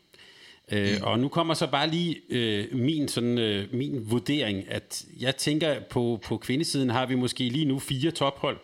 Øh, 0.72 0.96
mm. 0.98 1.04
Og 1.04 1.20
nu 1.20 1.28
kommer 1.28 1.54
så 1.54 1.68
bare 1.68 1.90
lige 1.90 2.22
øh, 2.30 2.76
min, 2.76 3.08
sådan, 3.08 3.38
øh, 3.38 3.74
min 3.74 4.12
vurdering, 4.12 4.70
at 4.70 5.06
jeg 5.20 5.36
tænker 5.36 5.80
på, 5.90 6.20
på 6.24 6.38
kvindesiden 6.38 6.90
har 6.90 7.06
vi 7.06 7.16
måske 7.16 7.50
lige 7.50 7.66
nu 7.66 7.80
fire 7.80 8.12
tophold. 8.12 8.58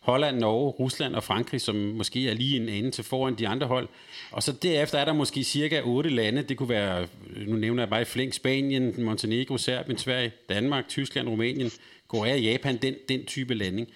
Holland, 0.00 0.38
Norge, 0.38 0.70
Rusland 0.70 1.14
og 1.14 1.24
Frankrig, 1.24 1.60
som 1.60 1.76
måske 1.76 2.30
er 2.30 2.34
lige 2.34 2.56
en 2.56 2.68
ende 2.68 2.90
til 2.90 3.04
foran 3.04 3.34
de 3.34 3.48
andre 3.48 3.66
hold. 3.66 3.88
Og 4.30 4.42
så 4.42 4.52
derefter 4.52 4.98
er 4.98 5.04
der 5.04 5.12
måske 5.12 5.44
cirka 5.44 5.80
otte 5.84 6.10
lande. 6.10 6.42
Det 6.42 6.56
kunne 6.56 6.68
være, 6.68 7.06
nu 7.46 7.56
nævner 7.56 7.82
jeg 7.82 7.90
bare 7.90 8.04
Flink, 8.04 8.32
Spanien, 8.32 9.04
Montenegro, 9.04 9.58
Serbien, 9.58 9.98
Sverige, 9.98 10.32
Danmark, 10.48 10.88
Tyskland, 10.88 11.28
Rumænien, 11.28 11.70
Korea, 12.08 12.36
Japan, 12.36 12.76
den, 12.76 12.94
den 13.08 13.24
type 13.24 13.54
landing. 13.54 13.88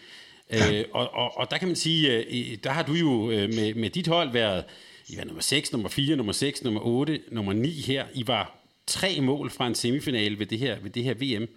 Ja. 0.53 0.73
Øh, 0.73 0.85
og, 0.93 1.15
og, 1.15 1.39
og 1.39 1.51
der 1.51 1.59
kan 1.59 1.69
man 1.69 1.77
sige, 1.77 2.13
øh, 2.13 2.59
der 2.65 2.71
har 2.71 2.83
du 2.83 2.93
jo 2.93 3.31
øh, 3.31 3.55
med, 3.55 3.75
med 3.75 3.91
dit 3.91 4.07
hold 4.07 4.33
været 4.33 4.65
I 5.09 5.17
var 5.17 5.25
nummer 5.25 5.43
6, 5.43 5.73
nummer 5.73 5.89
4, 5.89 6.17
nummer 6.17 6.33
6, 6.33 6.65
nummer 6.65 6.81
8, 6.81 7.21
nummer 7.31 7.53
9 7.53 7.71
her. 7.71 8.07
I 8.15 8.27
var 8.27 8.59
tre 8.87 9.21
mål 9.21 9.51
fra 9.51 9.67
en 9.67 9.75
semifinale 9.75 10.39
ved 10.39 10.47
det 10.47 10.59
her, 10.59 10.81
ved 10.81 10.91
det 10.91 11.05
her 11.05 11.15
VM. 11.15 11.49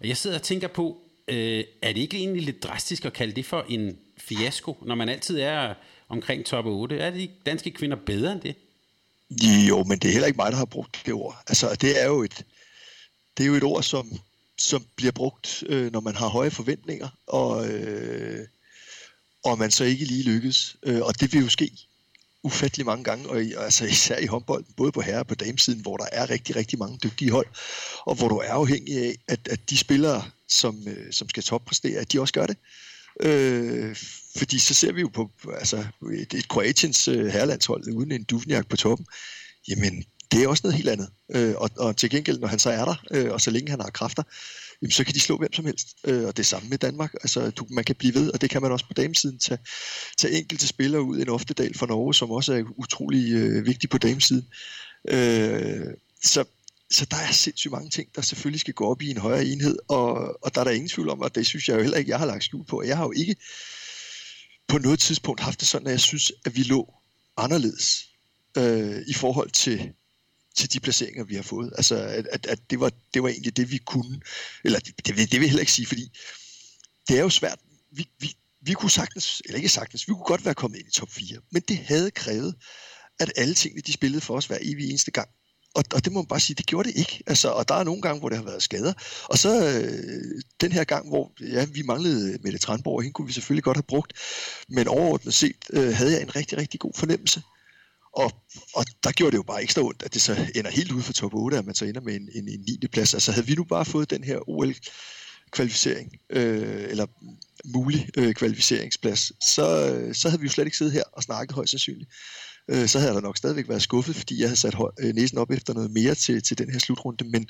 Og 0.00 0.08
jeg 0.08 0.16
sidder 0.16 0.36
og 0.36 0.42
tænker 0.42 0.68
på, 0.68 0.98
øh, 1.28 1.64
er 1.82 1.92
det 1.92 2.00
ikke 2.00 2.16
egentlig 2.16 2.42
lidt 2.42 2.62
drastisk 2.62 3.04
at 3.04 3.12
kalde 3.12 3.32
det 3.32 3.46
for 3.46 3.66
en 3.68 3.98
fiasko, 4.18 4.76
når 4.82 4.94
man 4.94 5.08
altid 5.08 5.40
er 5.40 5.74
omkring 6.08 6.44
top 6.44 6.66
8? 6.66 6.98
Er 6.98 7.10
de 7.10 7.28
danske 7.46 7.70
kvinder 7.70 7.96
bedre 8.06 8.32
end 8.32 8.40
det? 8.40 8.54
Jo, 9.68 9.84
men 9.84 9.98
det 9.98 10.08
er 10.08 10.12
heller 10.12 10.26
ikke 10.26 10.36
mig, 10.36 10.52
der 10.52 10.58
har 10.58 10.64
brugt 10.64 11.02
det 11.06 11.14
ord. 11.14 11.36
Altså, 11.48 11.76
det 11.80 12.02
er 12.02 12.06
jo 12.06 12.22
et, 12.22 12.44
det 13.36 13.44
er 13.44 13.48
jo 13.48 13.54
et 13.54 13.64
ord, 13.64 13.82
som, 13.82 14.08
som 14.58 14.86
bliver 14.96 15.12
brugt, 15.12 15.64
øh, 15.66 15.92
når 15.92 16.00
man 16.00 16.14
har 16.14 16.28
høje 16.28 16.50
forventninger, 16.50 17.08
og, 17.26 17.68
øh, 17.68 18.46
og 19.44 19.58
man 19.58 19.70
så 19.70 19.84
ikke 19.84 20.04
lige 20.04 20.22
lykkes. 20.22 20.76
Øh, 20.82 21.00
og 21.00 21.20
det 21.20 21.32
vil 21.32 21.42
jo 21.42 21.48
ske 21.48 21.70
ufattelig 22.42 22.86
mange 22.86 23.04
gange, 23.04 23.28
og 23.28 23.42
i, 23.42 23.52
altså 23.52 23.84
især 23.84 24.18
i 24.18 24.26
håndbold, 24.26 24.64
både 24.76 24.92
på 24.92 25.00
herre- 25.00 25.20
og 25.20 25.26
på 25.26 25.34
damesiden, 25.34 25.80
hvor 25.80 25.96
der 25.96 26.06
er 26.12 26.30
rigtig, 26.30 26.56
rigtig 26.56 26.78
mange 26.78 26.98
dygtige 27.02 27.30
hold, 27.30 27.46
og 28.06 28.14
hvor 28.14 28.28
du 28.28 28.36
er 28.36 28.52
afhængig 28.52 28.98
af, 28.98 29.16
at, 29.28 29.48
at 29.50 29.70
de 29.70 29.78
spillere, 29.78 30.24
som, 30.48 30.88
øh, 30.88 31.12
som 31.12 31.28
skal 31.28 31.42
toppræstere, 31.42 32.00
at 32.00 32.12
de 32.12 32.20
også 32.20 32.34
gør 32.34 32.46
det. 32.46 32.56
Øh, 33.20 33.96
fordi 34.36 34.58
så 34.58 34.74
ser 34.74 34.92
vi 34.92 35.00
jo 35.00 35.08
på 35.08 35.30
altså, 35.58 35.84
et, 36.12 36.34
et 36.34 36.48
Kroatiens 36.48 37.08
øh, 37.08 37.26
herrelandshold 37.26 37.92
uden 37.92 38.12
en 38.12 38.24
Duvniak 38.24 38.68
på 38.68 38.76
toppen. 38.76 39.06
Jamen, 39.68 40.04
det 40.34 40.42
er 40.42 40.48
også 40.48 40.60
noget 40.64 40.76
helt 40.76 40.88
andet. 40.88 41.08
Øh, 41.34 41.54
og, 41.56 41.70
og 41.76 41.96
til 41.96 42.10
gengæld, 42.10 42.38
når 42.38 42.48
han 42.48 42.58
så 42.58 42.70
er 42.70 42.84
der, 42.84 42.94
øh, 43.10 43.32
og 43.32 43.40
så 43.40 43.50
længe 43.50 43.70
han 43.70 43.80
har 43.80 43.90
kræfter, 43.90 44.22
jamen, 44.82 44.90
så 44.90 45.04
kan 45.04 45.14
de 45.14 45.20
slå 45.20 45.38
hvem 45.38 45.52
som 45.52 45.64
helst. 45.64 45.88
Øh, 46.04 46.24
og 46.24 46.36
det 46.36 46.46
samme 46.46 46.68
med 46.68 46.78
Danmark. 46.78 47.14
Altså, 47.14 47.50
du, 47.50 47.66
man 47.70 47.84
kan 47.84 47.96
blive 47.96 48.14
ved, 48.14 48.30
og 48.30 48.40
det 48.40 48.50
kan 48.50 48.62
man 48.62 48.72
også 48.72 48.86
på 48.86 48.94
damesiden, 48.94 49.38
tage, 49.38 49.58
tage 50.18 50.38
enkelte 50.38 50.66
spillere 50.66 51.02
ud. 51.02 51.18
En 51.18 51.28
Oftedal 51.28 51.78
fra 51.78 51.86
Norge, 51.86 52.14
som 52.14 52.30
også 52.30 52.54
er 52.54 52.62
utrolig 52.76 53.32
øh, 53.32 53.66
vigtig 53.66 53.90
på 53.90 53.98
damesiden. 53.98 54.46
Øh, 55.08 55.86
så, 56.24 56.44
så 56.90 57.06
der 57.10 57.16
er 57.16 57.32
sindssygt 57.32 57.72
mange 57.72 57.90
ting, 57.90 58.08
der 58.14 58.22
selvfølgelig 58.22 58.60
skal 58.60 58.74
gå 58.74 58.84
op 58.84 59.02
i 59.02 59.10
en 59.10 59.18
højere 59.18 59.44
enhed, 59.44 59.76
og, 59.88 60.44
og 60.44 60.54
der 60.54 60.60
er 60.60 60.64
der 60.64 60.70
ingen 60.70 60.88
tvivl 60.88 61.08
om, 61.08 61.20
og 61.20 61.34
det 61.34 61.46
synes 61.46 61.68
jeg 61.68 61.76
jo 61.76 61.80
heller 61.80 61.98
ikke, 61.98 62.10
jeg 62.10 62.18
har 62.18 62.26
lagt 62.26 62.44
skjul 62.44 62.64
på. 62.64 62.82
Jeg 62.82 62.96
har 62.96 63.04
jo 63.04 63.12
ikke 63.16 63.36
på 64.68 64.78
noget 64.78 64.98
tidspunkt 64.98 65.40
haft 65.40 65.60
det 65.60 65.68
sådan, 65.68 65.86
at 65.86 65.90
jeg 65.90 66.00
synes, 66.00 66.32
at 66.44 66.56
vi 66.56 66.62
lå 66.62 66.94
anderledes 67.36 68.08
øh, 68.58 69.02
i 69.06 69.14
forhold 69.14 69.50
til, 69.50 69.92
til 70.56 70.72
de 70.72 70.80
placeringer, 70.80 71.24
vi 71.24 71.34
har 71.34 71.42
fået. 71.42 71.72
Altså, 71.76 71.96
at, 71.96 72.26
at, 72.32 72.46
at 72.46 72.70
det, 72.70 72.80
var, 72.80 72.92
det 73.14 73.22
var 73.22 73.28
egentlig 73.28 73.56
det, 73.56 73.70
vi 73.70 73.78
kunne. 73.78 74.20
Eller 74.64 74.78
det, 74.78 75.06
det, 75.06 75.16
det 75.16 75.16
vil 75.16 75.40
jeg 75.40 75.40
heller 75.40 75.60
ikke 75.60 75.72
sige, 75.72 75.86
fordi 75.86 76.10
det 77.08 77.18
er 77.18 77.22
jo 77.22 77.30
svært. 77.30 77.58
Vi, 77.92 78.08
vi, 78.18 78.36
vi 78.60 78.72
kunne 78.72 78.90
sagtens, 78.90 79.42
eller 79.44 79.56
ikke 79.56 79.68
sagtens, 79.68 80.08
vi 80.08 80.12
kunne 80.12 80.24
godt 80.24 80.44
være 80.44 80.54
kommet 80.54 80.78
ind 80.78 80.88
i 80.88 80.90
top 80.90 81.10
4, 81.10 81.38
men 81.52 81.62
det 81.68 81.78
havde 81.78 82.10
krævet, 82.10 82.54
at 83.20 83.32
alle 83.36 83.54
tingene, 83.54 83.82
de 83.82 83.92
spillede 83.92 84.20
for 84.20 84.36
os 84.36 84.46
hver 84.46 84.58
evig 84.60 84.88
eneste 84.88 85.10
gang. 85.10 85.28
Og, 85.74 85.84
og 85.94 86.04
det 86.04 86.12
må 86.12 86.20
man 86.20 86.26
bare 86.26 86.40
sige, 86.40 86.56
det 86.56 86.66
gjorde 86.66 86.88
det 86.88 86.96
ikke. 86.96 87.22
Altså, 87.26 87.48
og 87.48 87.68
der 87.68 87.74
er 87.74 87.84
nogle 87.84 88.02
gange, 88.02 88.20
hvor 88.20 88.28
det 88.28 88.38
har 88.38 88.44
været 88.44 88.62
skader. 88.62 88.92
Og 89.24 89.38
så 89.38 89.68
øh, 89.68 90.42
den 90.60 90.72
her 90.72 90.84
gang, 90.84 91.08
hvor 91.08 91.32
ja, 91.40 91.64
vi 91.64 91.82
manglede 91.82 92.38
Mette 92.42 92.58
Tranborg, 92.58 93.02
hende 93.02 93.12
kunne 93.12 93.26
vi 93.26 93.32
selvfølgelig 93.32 93.64
godt 93.64 93.76
have 93.76 93.82
brugt. 93.82 94.12
Men 94.68 94.88
overordnet 94.88 95.34
set 95.34 95.56
øh, 95.70 95.94
havde 95.94 96.12
jeg 96.12 96.22
en 96.22 96.36
rigtig, 96.36 96.58
rigtig 96.58 96.80
god 96.80 96.92
fornemmelse. 96.94 97.42
Og, 98.16 98.32
og 98.74 98.84
der 99.04 99.12
gjorde 99.12 99.30
det 99.30 99.36
jo 99.36 99.42
bare 99.42 99.62
ekstra 99.62 99.82
ondt, 99.82 100.02
at 100.02 100.14
det 100.14 100.22
så 100.22 100.46
ender 100.54 100.70
helt 100.70 100.92
ude 100.92 101.02
for 101.02 101.12
top 101.12 101.34
8, 101.34 101.58
at 101.58 101.64
man 101.64 101.74
så 101.74 101.84
ender 101.84 102.00
med 102.00 102.14
en, 102.14 102.28
en, 102.34 102.48
en 102.48 102.60
9. 102.82 102.86
plads. 102.92 103.14
Altså 103.14 103.32
havde 103.32 103.46
vi 103.46 103.54
nu 103.54 103.64
bare 103.64 103.84
fået 103.84 104.10
den 104.10 104.24
her 104.24 104.48
OL 104.48 104.74
kvalificering, 105.50 106.12
øh, 106.30 106.84
eller 106.90 107.06
mulig 107.64 108.08
øh, 108.16 108.34
kvalificeringsplads, 108.34 109.32
så, 109.54 109.64
så 110.12 110.28
havde 110.28 110.40
vi 110.40 110.46
jo 110.46 110.52
slet 110.52 110.64
ikke 110.64 110.76
siddet 110.76 110.92
her 110.92 111.02
og 111.12 111.22
snakket 111.22 111.54
højst 111.54 111.70
sandsynligt. 111.70 112.10
Øh, 112.68 112.88
så 112.88 112.98
havde 112.98 113.12
jeg 113.12 113.22
da 113.22 113.26
nok 113.26 113.36
stadigvæk 113.36 113.68
været 113.68 113.82
skuffet, 113.82 114.16
fordi 114.16 114.40
jeg 114.40 114.48
havde 114.48 114.60
sat 114.60 114.74
høj, 114.74 114.90
øh, 114.98 115.14
næsen 115.14 115.38
op 115.38 115.50
efter 115.50 115.74
noget 115.74 115.90
mere 115.90 116.14
til, 116.14 116.42
til 116.42 116.58
den 116.58 116.70
her 116.70 116.78
slutrunde, 116.78 117.24
men, 117.24 117.48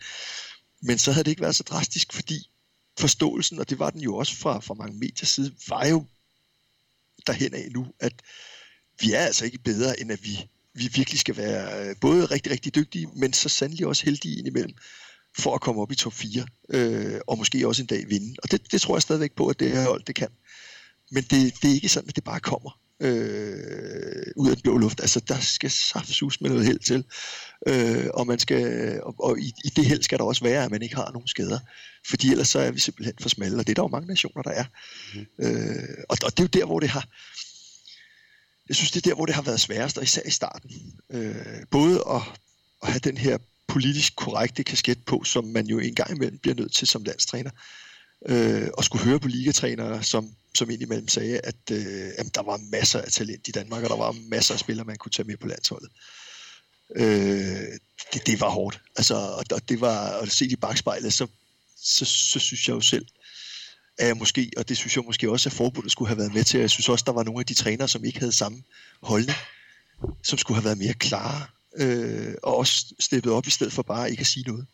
men 0.83 0.99
så 0.99 1.13
havde 1.13 1.25
det 1.25 1.31
ikke 1.31 1.43
været 1.43 1.57
så 1.57 1.63
drastisk, 1.63 2.13
fordi 2.13 2.51
forståelsen, 2.99 3.59
og 3.59 3.71
det 3.71 3.79
var 3.79 3.91
den 3.91 4.01
jo 4.01 4.17
også 4.17 4.37
fra, 4.37 4.61
fra 4.61 4.75
mange 4.75 4.99
medier 4.99 5.27
side, 5.27 5.55
var 5.69 5.87
jo 5.87 6.07
derhen 7.27 7.55
af 7.55 7.69
nu, 7.71 7.87
at 8.01 8.23
vi 9.01 9.13
er 9.13 9.21
altså 9.21 9.45
ikke 9.45 9.59
bedre, 9.59 10.01
end 10.01 10.13
at 10.13 10.25
vi, 10.25 10.49
vi 10.75 10.91
virkelig 10.95 11.21
skal 11.21 11.37
være 11.37 11.89
øh, 11.89 11.97
både 12.01 12.25
rigtig, 12.25 12.53
rigtig 12.53 12.75
dygtige, 12.75 13.09
men 13.17 13.33
så 13.33 13.49
sandelig 13.49 13.87
også 13.87 14.05
heldige 14.05 14.39
indimellem, 14.39 14.75
for 15.39 15.55
at 15.55 15.61
komme 15.61 15.83
op 15.83 15.93
i 15.93 15.95
top 15.95 16.13
4, 16.13 16.47
øh, 16.71 17.21
og 17.27 17.39
måske 17.39 17.69
også 17.69 17.83
en 17.83 17.87
dag 17.87 18.05
vinde. 18.09 18.37
Og 18.43 18.51
det, 18.51 18.73
det 18.73 18.81
tror 18.81 18.97
jeg 18.97 19.03
stadigvæk 19.03 19.33
på, 19.33 19.47
at 19.47 19.61
det 19.61 19.71
her 19.71 19.89
hold, 19.89 20.03
det 20.05 20.15
kan. 20.15 20.29
Men 21.11 21.23
det, 21.23 21.55
det 21.63 21.71
er 21.71 21.75
ikke 21.75 21.89
sådan, 21.89 22.09
at 22.09 22.17
det 22.17 22.25
bare 22.25 22.41
kommer 22.41 22.79
øh, 23.01 24.27
ud 24.37 24.51
af 24.51 24.57
den 24.57 24.63
blå 24.63 24.79
luft. 24.79 25.01
Altså, 25.01 25.21
der 25.21 25.41
skal 25.41 25.71
saftsus 25.71 26.41
med 26.41 26.51
noget 26.51 26.67
held 26.67 26.79
til. 26.79 27.05
Øh, 27.67 28.07
og 28.15 28.27
man 28.27 28.39
skal, 28.39 29.01
og, 29.03 29.15
og 29.19 29.39
i, 29.39 29.53
i 29.65 29.69
det 29.69 29.85
held 29.87 30.03
skal 30.03 30.19
der 30.19 30.25
også 30.25 30.45
være, 30.45 30.65
at 30.65 30.71
man 30.71 30.83
ikke 30.83 30.97
har 30.97 31.11
nogen 31.13 31.29
skader. 31.29 31.59
Fordi 32.09 32.31
ellers 32.31 32.49
så 32.49 32.59
er 32.59 32.71
vi 32.71 32.81
simpelthen 32.81 33.15
for 33.21 33.29
smalle, 33.29 33.59
og 33.59 33.67
det 33.67 33.73
er 33.73 33.75
der 33.75 33.83
jo 33.83 33.89
mange 33.89 34.09
nationer, 34.09 34.43
der 34.43 34.51
er. 34.51 34.65
Mm. 35.15 35.45
Øh, 35.45 36.05
og, 36.09 36.19
og 36.25 36.31
det 36.31 36.41
er 36.41 36.45
jo 36.45 36.61
der, 36.61 36.67
hvor 36.67 36.81
det 36.81 36.89
har... 36.89 37.09
Jeg 38.69 38.77
synes, 38.77 38.91
det 38.91 39.07
er 39.07 39.11
der, 39.11 39.15
hvor 39.15 39.27
det 39.27 39.35
har 39.35 39.43
været 39.43 39.61
sværest, 39.61 39.99
og 39.99 40.05
især 40.05 40.23
i 40.27 40.31
starten. 40.31 40.71
Øh, 41.11 41.67
både 41.71 42.05
at, 42.11 42.23
at 42.83 42.89
have 42.89 42.99
den 42.99 43.19
her 43.19 43.39
politisk 43.67 44.17
korrekte 44.17 44.65
kasket 44.65 45.05
på, 45.05 45.25
som 45.25 45.45
man 45.45 45.67
jo 45.67 45.79
en 45.79 45.95
gang 45.95 46.11
imellem 46.11 46.39
bliver 46.39 46.55
nødt 46.55 46.73
til 46.73 46.89
som 46.89 47.05
landstræner. 47.05 47.51
Øh, 48.29 48.69
og 48.75 48.85
skulle 48.85 49.05
høre 49.05 49.21
på 49.21 49.29
ligatrænere, 49.29 50.03
som 50.03 50.35
som 50.55 50.71
indimellem 50.71 51.09
sagde, 51.09 51.41
at 51.41 51.71
øh, 51.73 52.13
jamen, 52.19 52.31
der 52.35 52.43
var 52.43 52.57
masser 52.57 53.01
af 53.01 53.13
talent 53.13 53.49
i 53.49 53.51
Danmark, 53.51 53.83
og 53.83 53.91
der 53.91 53.97
var 53.97 54.13
masser 54.13 54.55
af 54.55 54.61
spillere, 54.61 54.87
man 54.87 54.97
kunne 54.97 55.13
tage 55.13 55.27
med 55.27 55.37
på 55.37 55.47
landsholdet. 55.47 55.91
Øh, 56.97 57.79
det, 58.13 58.27
det 58.27 58.41
var 58.41 58.49
hårdt. 58.49 58.81
Altså, 58.97 59.15
og, 59.15 59.45
og 59.51 59.69
det 59.69 59.81
var 59.81 60.09
at 60.09 60.33
se 60.33 60.47
i 60.47 60.57
bagspejlet, 60.57 61.13
så, 61.13 61.27
så, 61.77 62.05
så 62.05 62.39
synes 62.39 62.69
jeg 62.69 62.75
jo 62.75 62.81
selv, 62.81 63.07
jeg 63.99 64.17
måske, 64.17 64.51
og 64.57 64.69
det 64.69 64.77
synes 64.77 64.97
jeg 64.97 65.05
måske 65.05 65.31
også, 65.31 65.49
at 65.49 65.53
forbundet 65.53 65.93
skulle 65.93 66.09
have 66.09 66.19
været 66.19 66.35
med 66.35 66.45
til. 66.45 66.61
Jeg 66.61 66.71
synes 66.71 66.89
også, 66.89 67.05
der 67.07 67.13
var 67.13 67.23
nogle 67.23 67.41
af 67.41 67.47
de 67.47 67.55
trænere, 67.55 67.89
som 67.89 68.05
ikke 68.05 68.19
havde 68.19 68.33
samme 68.33 68.63
holdning, 69.03 69.39
som 70.23 70.39
skulle 70.39 70.57
have 70.57 70.65
været 70.65 70.79
mere 70.79 70.95
klare, 70.95 71.47
øh, 71.77 72.35
og 72.43 72.57
også 72.57 72.95
steppet 73.01 73.33
op 73.33 73.47
i 73.47 73.51
stedet 73.51 73.73
for 73.73 73.83
bare 73.83 74.11
ikke 74.11 74.21
at 74.21 74.27
sige 74.27 74.47
noget. 74.47 74.67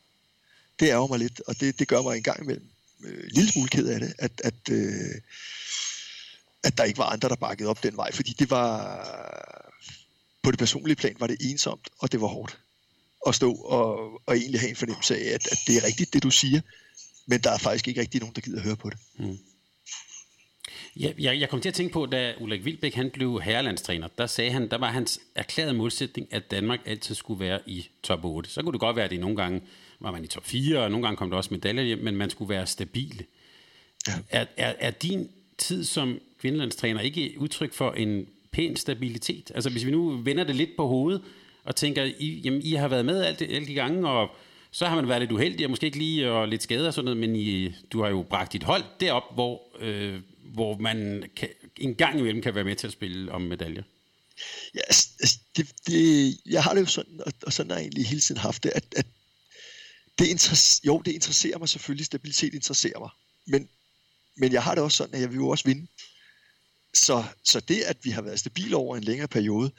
Det 0.81 0.89
ærger 0.89 1.07
mig 1.07 1.19
lidt, 1.19 1.41
og 1.47 1.61
det, 1.61 1.79
det 1.79 1.89
gør 1.89 2.03
mig 2.03 2.17
en 2.17 2.23
gang 2.23 2.43
imellem 2.43 2.69
øh, 3.05 3.25
lille 3.31 3.53
smule 3.53 3.69
ked 3.69 3.87
af 3.87 4.01
det, 4.01 4.15
at, 4.19 4.33
at, 4.45 4.55
øh, 4.71 5.15
at 6.63 6.79
der 6.79 6.85
ikke 6.85 6.99
var 6.99 7.05
andre, 7.07 7.29
der 7.29 7.37
bakkede 7.37 7.69
op 7.69 7.83
den 7.83 7.97
vej, 7.97 8.13
fordi 8.13 8.33
det 8.39 8.51
var 8.51 9.01
på 10.43 10.51
det 10.51 10.59
personlige 10.59 10.97
plan 10.97 11.17
var 11.19 11.27
det 11.27 11.37
ensomt, 11.41 11.89
og 11.99 12.13
det 12.13 12.21
var 12.21 12.27
hårdt 12.27 12.59
at 13.27 13.35
stå 13.35 13.53
og, 13.53 14.21
og 14.27 14.37
egentlig 14.37 14.61
have 14.61 14.71
en 14.71 14.77
fornemmelse 14.77 15.17
af, 15.17 15.35
at, 15.35 15.47
at 15.53 15.59
det 15.67 15.77
er 15.77 15.85
rigtigt, 15.85 16.13
det 16.13 16.23
du 16.23 16.31
siger, 16.31 16.61
men 17.31 17.41
der 17.41 17.51
er 17.51 17.59
faktisk 17.59 17.89
ikke 17.89 18.01
rigtig 18.01 18.21
nogen, 18.21 18.35
der 18.35 18.41
gider 18.41 18.59
at 18.59 18.65
høre 18.65 18.77
på 18.77 18.91
det. 18.91 18.99
Mm. 19.19 19.39
Ja, 21.01 21.13
jeg, 21.19 21.41
jeg 21.41 21.49
kom 21.49 21.61
til 21.61 21.69
at 21.69 21.75
tænke 21.75 21.93
på, 21.93 22.07
da 22.07 22.35
Ulrik 22.41 22.65
Vilbæk 22.65 22.95
han 22.95 23.11
blev 23.11 23.41
herrelandstræner, 23.41 24.09
der 24.19 24.27
sagde 24.27 24.51
han, 24.51 24.71
der 24.71 24.79
var 24.79 24.91
hans 24.91 25.21
erklærede 25.35 25.75
målsætning, 25.75 26.29
at 26.31 26.51
Danmark 26.51 26.81
altid 26.87 27.15
skulle 27.15 27.41
være 27.41 27.61
i 27.67 27.89
top 28.03 28.25
8. 28.25 28.51
Så 28.51 28.63
kunne 28.63 28.73
det 28.73 28.81
godt 28.81 28.97
være, 28.97 29.05
at 29.05 29.11
det 29.11 29.21
nogle 29.21 29.37
gange 29.37 29.61
var 30.01 30.11
man 30.11 30.25
i 30.25 30.27
top 30.27 30.47
4, 30.47 30.79
og 30.79 30.91
nogle 30.91 31.07
gange 31.07 31.17
kom 31.17 31.31
der 31.31 31.37
også 31.37 31.55
medaljer 31.55 31.83
hjem, 31.83 31.99
men 31.99 32.17
man 32.17 32.31
skulle 32.31 32.49
være 32.49 32.67
stabil. 32.67 33.25
Ja. 34.09 34.13
Er, 34.31 34.47
er, 34.57 34.75
er 34.79 34.91
din 34.91 35.31
tid 35.59 35.85
som 35.85 36.19
kvindelandstræner 36.41 37.01
ikke 37.01 37.35
udtryk 37.39 37.73
for 37.73 37.93
en 37.93 38.27
pæn 38.51 38.77
stabilitet? 38.77 39.53
Altså 39.55 39.71
hvis 39.71 39.87
vi 39.87 39.91
nu 39.91 40.17
vender 40.17 40.45
det 40.45 40.57
lidt 40.57 40.71
på 40.77 40.87
hovedet, 40.87 41.23
og 41.65 41.77
tænker, 41.77 42.05
I, 42.19 42.41
jamen, 42.45 42.63
I 42.63 42.73
har 42.73 42.89
været 42.89 43.05
med 43.05 43.23
alt, 43.25 43.43
alle 43.43 43.67
de 43.67 43.75
gange, 43.75 44.09
og 44.09 44.31
så 44.73 44.87
har 44.87 44.97
man 44.97 45.09
været 45.09 45.21
lidt 45.21 45.33
uheldig, 45.33 45.67
og 45.67 45.71
måske 45.71 45.87
ikke 45.87 45.99
lige 45.99 46.31
og 46.31 46.49
lidt 46.49 46.63
skadet 46.63 46.87
og 46.87 46.95
sådan 46.95 47.05
noget, 47.05 47.21
men 47.21 47.37
I, 47.37 47.75
du 47.93 48.03
har 48.03 48.09
jo 48.09 48.23
bragt 48.23 48.53
dit 48.53 48.63
hold 48.63 48.85
derop, 49.01 49.35
hvor, 49.35 49.77
øh, 49.79 50.23
hvor 50.45 50.79
man 50.79 51.31
kan, 51.37 51.49
en 51.77 51.95
gang 51.95 52.19
imellem 52.19 52.43
kan 52.43 52.55
være 52.55 52.65
med 52.65 52.77
til 52.77 52.87
at 52.87 52.93
spille 52.93 53.33
om 53.33 53.43
medaljer. 53.43 53.83
Ja, 54.75 54.81
altså, 54.81 55.39
det, 55.57 55.73
det, 55.87 56.37
jeg 56.47 56.63
har 56.63 56.75
det 56.75 56.81
jo 56.81 56.87
sådan, 56.87 57.21
og, 57.27 57.33
og 57.43 57.53
sådan 57.53 57.71
har 57.71 57.79
jeg 57.79 57.85
egentlig 57.85 58.07
hele 58.07 58.21
tiden 58.21 58.41
haft 58.41 58.63
det, 58.63 58.73
at, 58.75 58.85
at 58.97 59.07
det 60.19 60.27
interesserer, 60.27 60.87
jo, 60.87 61.03
det 61.05 61.13
interesserer 61.13 61.59
mig 61.59 61.69
selvfølgelig, 61.69 62.07
stabilitet 62.07 62.55
interesserer 62.55 62.99
mig, 62.99 63.11
men, 63.47 63.69
men 64.37 64.53
jeg 64.53 64.63
har 64.63 64.75
det 64.75 64.85
også 64.85 64.97
sådan, 64.97 65.15
at 65.15 65.21
jeg 65.21 65.31
vil 65.31 65.37
jo 65.37 65.49
også 65.49 65.65
vinde. 65.65 65.87
Så, 66.95 67.25
så 67.45 67.61
det, 67.61 67.83
at 67.83 67.97
vi 68.03 68.11
har 68.11 68.23
været 68.23 68.41
stabile 68.41 68.77
over 68.77 68.97
en 68.97 69.05
længere 69.05 69.29
periode, 69.29 69.71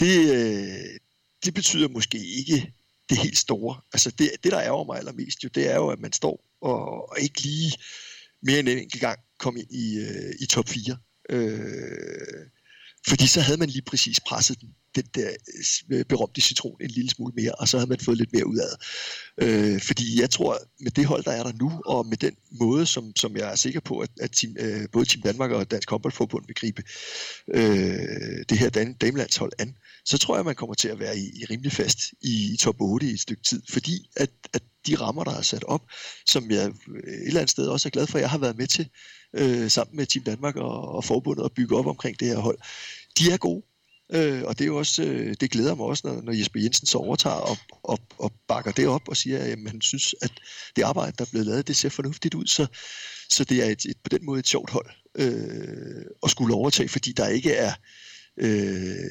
det, 0.00 0.34
øh, 0.34 1.00
det 1.44 1.54
betyder 1.54 1.88
måske 1.88 2.18
ikke 2.18 2.72
det 3.10 3.18
helt 3.18 3.38
store. 3.38 3.80
Altså 3.92 4.10
det, 4.10 4.30
det 4.44 4.52
der 4.52 4.60
ærger 4.60 4.84
mig 4.84 4.98
allermest, 4.98 5.44
jo, 5.44 5.48
det 5.54 5.70
er 5.70 5.76
jo, 5.76 5.88
at 5.88 6.00
man 6.00 6.12
står 6.12 6.44
og, 6.62 7.10
og 7.10 7.20
ikke 7.20 7.42
lige 7.42 7.72
mere 8.42 8.58
end 8.58 8.68
en 8.68 8.78
enkelt 8.78 9.00
gang 9.00 9.18
kom 9.38 9.56
ind 9.56 9.70
i, 9.70 9.98
øh, 9.98 10.34
i 10.40 10.46
top 10.46 10.68
4. 10.68 10.96
Øh, 11.30 12.46
fordi 13.08 13.26
så 13.26 13.40
havde 13.40 13.58
man 13.58 13.68
lige 13.68 13.82
præcis 13.82 14.20
presset 14.20 14.60
den 14.60 14.74
den 14.94 15.04
der 15.14 15.30
øh, 15.92 16.04
berømte 16.04 16.40
citron 16.40 16.76
en 16.80 16.90
lille 16.90 17.10
smule 17.10 17.32
mere, 17.36 17.52
og 17.52 17.68
så 17.68 17.78
havde 17.78 17.88
man 17.88 18.00
fået 18.00 18.18
lidt 18.18 18.32
mere 18.32 18.46
ud 18.46 18.56
af 18.56 18.66
det. 18.70 18.78
Øh, 19.44 19.80
fordi 19.80 20.20
jeg 20.20 20.30
tror, 20.30 20.58
med 20.80 20.90
det 20.90 21.06
hold, 21.06 21.24
der 21.24 21.30
er 21.30 21.42
der 21.42 21.52
nu, 21.52 21.82
og 21.86 22.06
med 22.06 22.16
den 22.16 22.36
måde, 22.50 22.86
som, 22.86 23.12
som 23.16 23.36
jeg 23.36 23.52
er 23.52 23.56
sikker 23.56 23.80
på, 23.80 23.98
at, 23.98 24.10
at 24.20 24.30
team, 24.32 24.56
øh, 24.58 24.88
både 24.92 25.04
Team 25.04 25.22
Danmark 25.22 25.50
og 25.50 25.70
Dansk 25.70 25.90
Håndboldforbund 25.90 26.46
vil 26.46 26.54
gribe 26.54 26.82
øh, 27.54 28.44
det 28.48 28.58
her 28.58 28.94
damelandshold 29.00 29.52
an, 29.58 29.76
så 30.04 30.18
tror 30.18 30.36
jeg, 30.36 30.44
man 30.44 30.54
kommer 30.54 30.74
til 30.74 30.88
at 30.88 30.98
være 30.98 31.18
i, 31.18 31.40
i 31.40 31.44
rimelig 31.50 31.72
fast 31.72 31.98
i, 32.22 32.52
i 32.54 32.56
top 32.56 32.76
8 32.80 33.06
i 33.06 33.10
et 33.10 33.20
stykke 33.20 33.42
tid, 33.42 33.62
fordi 33.68 34.08
at, 34.16 34.30
at 34.52 34.62
de 34.86 34.96
rammer, 34.96 35.24
der 35.24 35.34
er 35.34 35.42
sat 35.42 35.64
op, 35.64 35.82
som 36.26 36.50
jeg 36.50 36.72
øh, 36.88 37.12
et 37.12 37.26
eller 37.26 37.40
andet 37.40 37.50
sted 37.50 37.66
også 37.66 37.88
er 37.88 37.90
glad 37.90 38.06
for, 38.06 38.18
at 38.18 38.22
jeg 38.22 38.30
har 38.30 38.38
været 38.38 38.56
med 38.56 38.66
til, 38.66 38.88
øh, 39.36 39.70
sammen 39.70 39.96
med 39.96 40.06
Team 40.06 40.24
Danmark 40.24 40.56
og, 40.56 40.88
og 40.88 41.04
forbundet 41.04 41.44
at 41.44 41.52
bygge 41.52 41.76
op 41.76 41.86
omkring 41.86 42.20
det 42.20 42.28
her 42.28 42.38
hold, 42.38 42.58
de 43.18 43.30
er 43.30 43.36
gode 43.36 43.62
Øh, 44.12 44.42
og 44.44 44.58
det 44.58 44.64
er 44.64 44.66
jo 44.66 44.76
også, 44.76 45.02
øh, 45.02 45.36
det 45.40 45.50
glæder 45.50 45.74
mig 45.74 45.86
også, 45.86 46.02
når, 46.06 46.22
når 46.22 46.32
Jesper 46.32 46.60
Jensen 46.60 46.86
så 46.86 46.98
overtager 46.98 47.36
og, 47.36 47.56
og, 47.82 47.98
og 48.18 48.32
bakker 48.48 48.72
det 48.72 48.88
op 48.88 49.08
og 49.08 49.16
siger, 49.16 49.38
at 49.38 49.50
jamen, 49.50 49.66
han 49.66 49.80
synes, 49.80 50.14
at 50.22 50.32
det 50.76 50.82
arbejde, 50.82 51.12
der 51.18 51.24
er 51.24 51.30
blevet 51.30 51.46
lavet, 51.46 51.68
det 51.68 51.76
ser 51.76 51.88
fornuftigt 51.88 52.34
ud. 52.34 52.46
Så, 52.46 52.66
så 53.28 53.44
det 53.44 53.66
er 53.66 53.70
et, 53.70 53.84
et, 53.84 53.96
på 54.04 54.08
den 54.08 54.24
måde 54.24 54.38
et 54.38 54.48
sjovt 54.48 54.70
hold 54.70 54.90
øh, 55.14 56.04
at 56.22 56.30
skulle 56.30 56.54
overtage, 56.54 56.88
fordi 56.88 57.12
der 57.12 57.26
ikke 57.28 57.52
er 57.52 57.72
øh, 58.40 58.48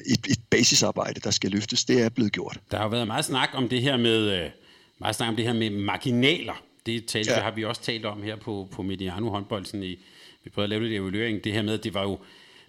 et, 0.06 0.26
et 0.28 0.40
basisarbejde, 0.50 1.20
der 1.20 1.30
skal 1.30 1.50
løftes. 1.50 1.84
Det 1.84 2.02
er 2.02 2.08
blevet 2.08 2.32
gjort. 2.32 2.60
Der 2.70 2.78
har 2.78 2.88
været 2.88 3.06
meget 3.06 3.24
snak 3.24 3.48
om 3.52 3.68
det 3.68 3.82
her 3.82 3.96
med, 3.96 4.42
øh, 4.42 4.50
meget 4.98 5.16
snak 5.16 5.28
om 5.28 5.36
det 5.36 5.44
her 5.44 5.52
med 5.52 5.70
marginaler. 5.70 6.62
Det, 6.86 7.06
talte, 7.06 7.30
ja. 7.30 7.36
det 7.36 7.44
har 7.44 7.50
vi 7.50 7.64
også 7.64 7.82
talt 7.82 8.04
om 8.04 8.22
her 8.22 8.36
på, 8.36 8.68
på 8.72 8.82
Mediano 8.82 9.28
håndbold. 9.28 9.74
i, 9.74 9.98
vi 10.44 10.50
prøvede 10.50 10.66
at 10.66 10.70
lave 10.70 10.82
lidt 10.82 11.00
evaluering. 11.00 11.44
Det 11.44 11.52
her 11.52 11.62
med, 11.62 11.74
at 11.74 11.84
det 11.84 11.94
var 11.94 12.02
jo 12.02 12.18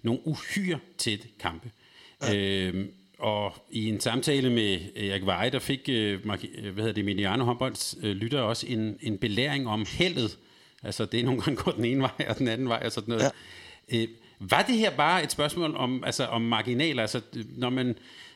nogle 0.02 0.20
uhyre 0.26 0.78
tætte 0.98 1.28
kampe. 1.40 1.70
Ja. 2.22 2.36
Øhm, 2.36 2.90
og 3.18 3.54
i 3.70 3.88
en 3.88 4.00
samtale 4.00 4.50
med 4.50 4.78
Erik 4.96 5.26
Veje, 5.26 5.50
der 5.50 5.58
fik 5.58 5.80
øh, 5.88 6.24
hvad 6.24 6.38
hedder 6.76 6.92
det, 6.92 7.04
Mediano 7.04 7.44
håndbolds 7.44 7.96
øh, 8.02 8.16
lytter 8.16 8.40
også 8.40 8.66
en, 8.66 8.98
en 9.00 9.18
belæring 9.18 9.68
om 9.68 9.86
heldet. 9.88 10.38
Altså 10.82 11.04
det 11.04 11.20
er 11.20 11.24
nogle 11.24 11.40
gange 11.42 11.62
går 11.62 11.72
den 11.72 11.84
ene 11.84 12.00
vej 12.00 12.26
og 12.28 12.38
den 12.38 12.48
anden 12.48 12.68
vej 12.68 12.82
og 12.84 12.92
sådan 12.92 13.12
noget. 13.12 13.30
Ja. 13.92 14.02
Øh, 14.02 14.08
var 14.50 14.62
det 14.62 14.78
her 14.78 14.96
bare 14.96 15.24
et 15.24 15.32
spørgsmål 15.32 15.76
om, 15.76 16.04
altså, 16.04 16.26
om 16.26 16.42
marginaler? 16.42 17.02
Altså, 17.02 17.20
når 17.56 17.70
man, 17.70 17.94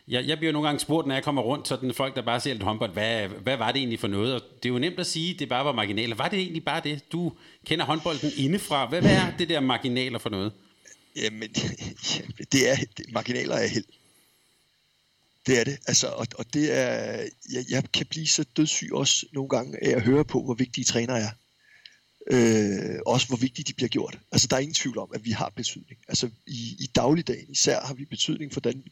jeg, 0.08 0.26
jeg 0.26 0.38
bliver 0.38 0.52
nogle 0.52 0.68
gange 0.68 0.80
spurgt, 0.80 1.06
når 1.06 1.14
jeg 1.14 1.24
kommer 1.24 1.42
rundt, 1.42 1.68
sådan 1.68 1.94
folk, 1.94 2.16
der 2.16 2.22
bare 2.22 2.40
ser 2.40 2.52
lidt 2.52 2.62
håndbold, 2.62 2.92
hvad, 2.92 3.28
hvad 3.28 3.56
var 3.56 3.72
det 3.72 3.78
egentlig 3.78 4.00
for 4.00 4.08
noget? 4.08 4.34
Og 4.34 4.40
det 4.62 4.68
er 4.68 4.72
jo 4.72 4.78
nemt 4.78 5.00
at 5.00 5.06
sige, 5.06 5.34
at 5.34 5.40
det 5.40 5.48
bare 5.48 5.64
var 5.64 5.72
marginaler. 5.72 6.16
Var 6.16 6.28
det 6.28 6.38
egentlig 6.38 6.64
bare 6.64 6.80
det? 6.84 7.12
Du 7.12 7.32
kender 7.66 7.84
håndbolden 7.84 8.30
indefra. 8.36 8.88
Hvad, 8.88 9.00
hvad 9.00 9.16
er 9.16 9.36
det 9.38 9.48
der 9.48 9.60
marginaler 9.60 10.18
for 10.18 10.30
noget? 10.30 10.52
Jamen, 11.16 11.48
det 12.52 12.70
er, 12.70 12.76
det, 12.96 13.12
marginaler 13.12 13.54
er 13.54 13.66
held. 13.66 13.84
Det 15.46 15.60
er 15.60 15.64
det. 15.64 15.78
Altså, 15.86 16.06
og, 16.06 16.26
og 16.38 16.54
det 16.54 16.78
er, 16.78 16.92
jeg, 17.52 17.64
jeg 17.70 17.84
kan 17.92 18.06
blive 18.06 18.26
så 18.26 18.44
dødssyg 18.56 18.88
også 18.92 19.26
nogle 19.32 19.48
gange 19.48 19.84
af 19.84 19.96
at 19.96 20.02
høre 20.02 20.24
på, 20.24 20.42
hvor 20.42 20.54
vigtige 20.54 20.84
træner 20.84 21.14
er. 21.14 21.28
Øh, 22.30 22.98
også 23.06 23.26
hvor 23.26 23.36
vigtigt 23.36 23.68
de 23.68 23.74
bliver 23.74 23.88
gjort. 23.88 24.18
Altså 24.32 24.46
der 24.46 24.56
er 24.56 24.60
ingen 24.60 24.74
tvivl 24.74 24.98
om, 24.98 25.10
at 25.14 25.24
vi 25.24 25.30
har 25.30 25.52
betydning. 25.56 26.00
Altså 26.08 26.30
i, 26.46 26.76
i 26.78 26.86
dagligdagen 26.94 27.50
især 27.50 27.80
har 27.80 27.94
vi 27.94 28.04
betydning 28.04 28.52
for, 28.52 28.60
hvordan 28.60 28.84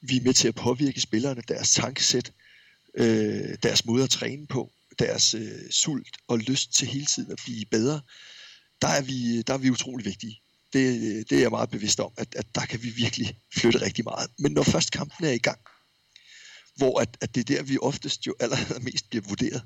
vi 0.00 0.16
er 0.16 0.22
med 0.22 0.34
til 0.34 0.48
at 0.48 0.54
påvirke 0.54 1.00
spillerne, 1.00 1.42
deres 1.48 1.70
tankesæt, 1.70 2.32
øh, 2.98 3.56
deres 3.62 3.84
måde 3.84 4.04
at 4.04 4.10
træne 4.10 4.46
på, 4.46 4.72
deres 4.98 5.34
øh, 5.34 5.70
sult 5.70 6.16
og 6.28 6.38
lyst 6.38 6.72
til 6.74 6.88
hele 6.88 7.06
tiden 7.06 7.32
at 7.32 7.40
blive 7.44 7.64
bedre. 7.64 8.00
Der 8.82 8.88
er 8.88 9.02
vi, 9.02 9.42
der 9.42 9.54
er 9.54 9.58
vi 9.58 9.70
utrolig 9.70 10.06
vigtige. 10.06 10.40
Det, 10.72 11.00
det 11.30 11.36
er 11.36 11.40
jeg 11.40 11.50
meget 11.50 11.70
bevidst 11.70 12.00
om, 12.00 12.12
at, 12.16 12.34
at 12.34 12.54
der 12.54 12.66
kan 12.66 12.82
vi 12.82 12.88
virkelig 12.90 13.38
flytte 13.54 13.80
rigtig 13.82 14.04
meget. 14.04 14.30
Men 14.38 14.52
når 14.52 14.62
først 14.62 14.92
kampen 14.92 15.26
er 15.26 15.32
i 15.32 15.38
gang, 15.38 15.58
hvor 16.76 17.00
at, 17.00 17.16
at 17.20 17.34
det 17.34 17.40
er 17.40 17.54
der, 17.54 17.62
vi 17.62 17.78
oftest 17.82 18.26
jo 18.26 18.34
allermest 18.40 19.10
bliver 19.10 19.24
vurderet, 19.28 19.62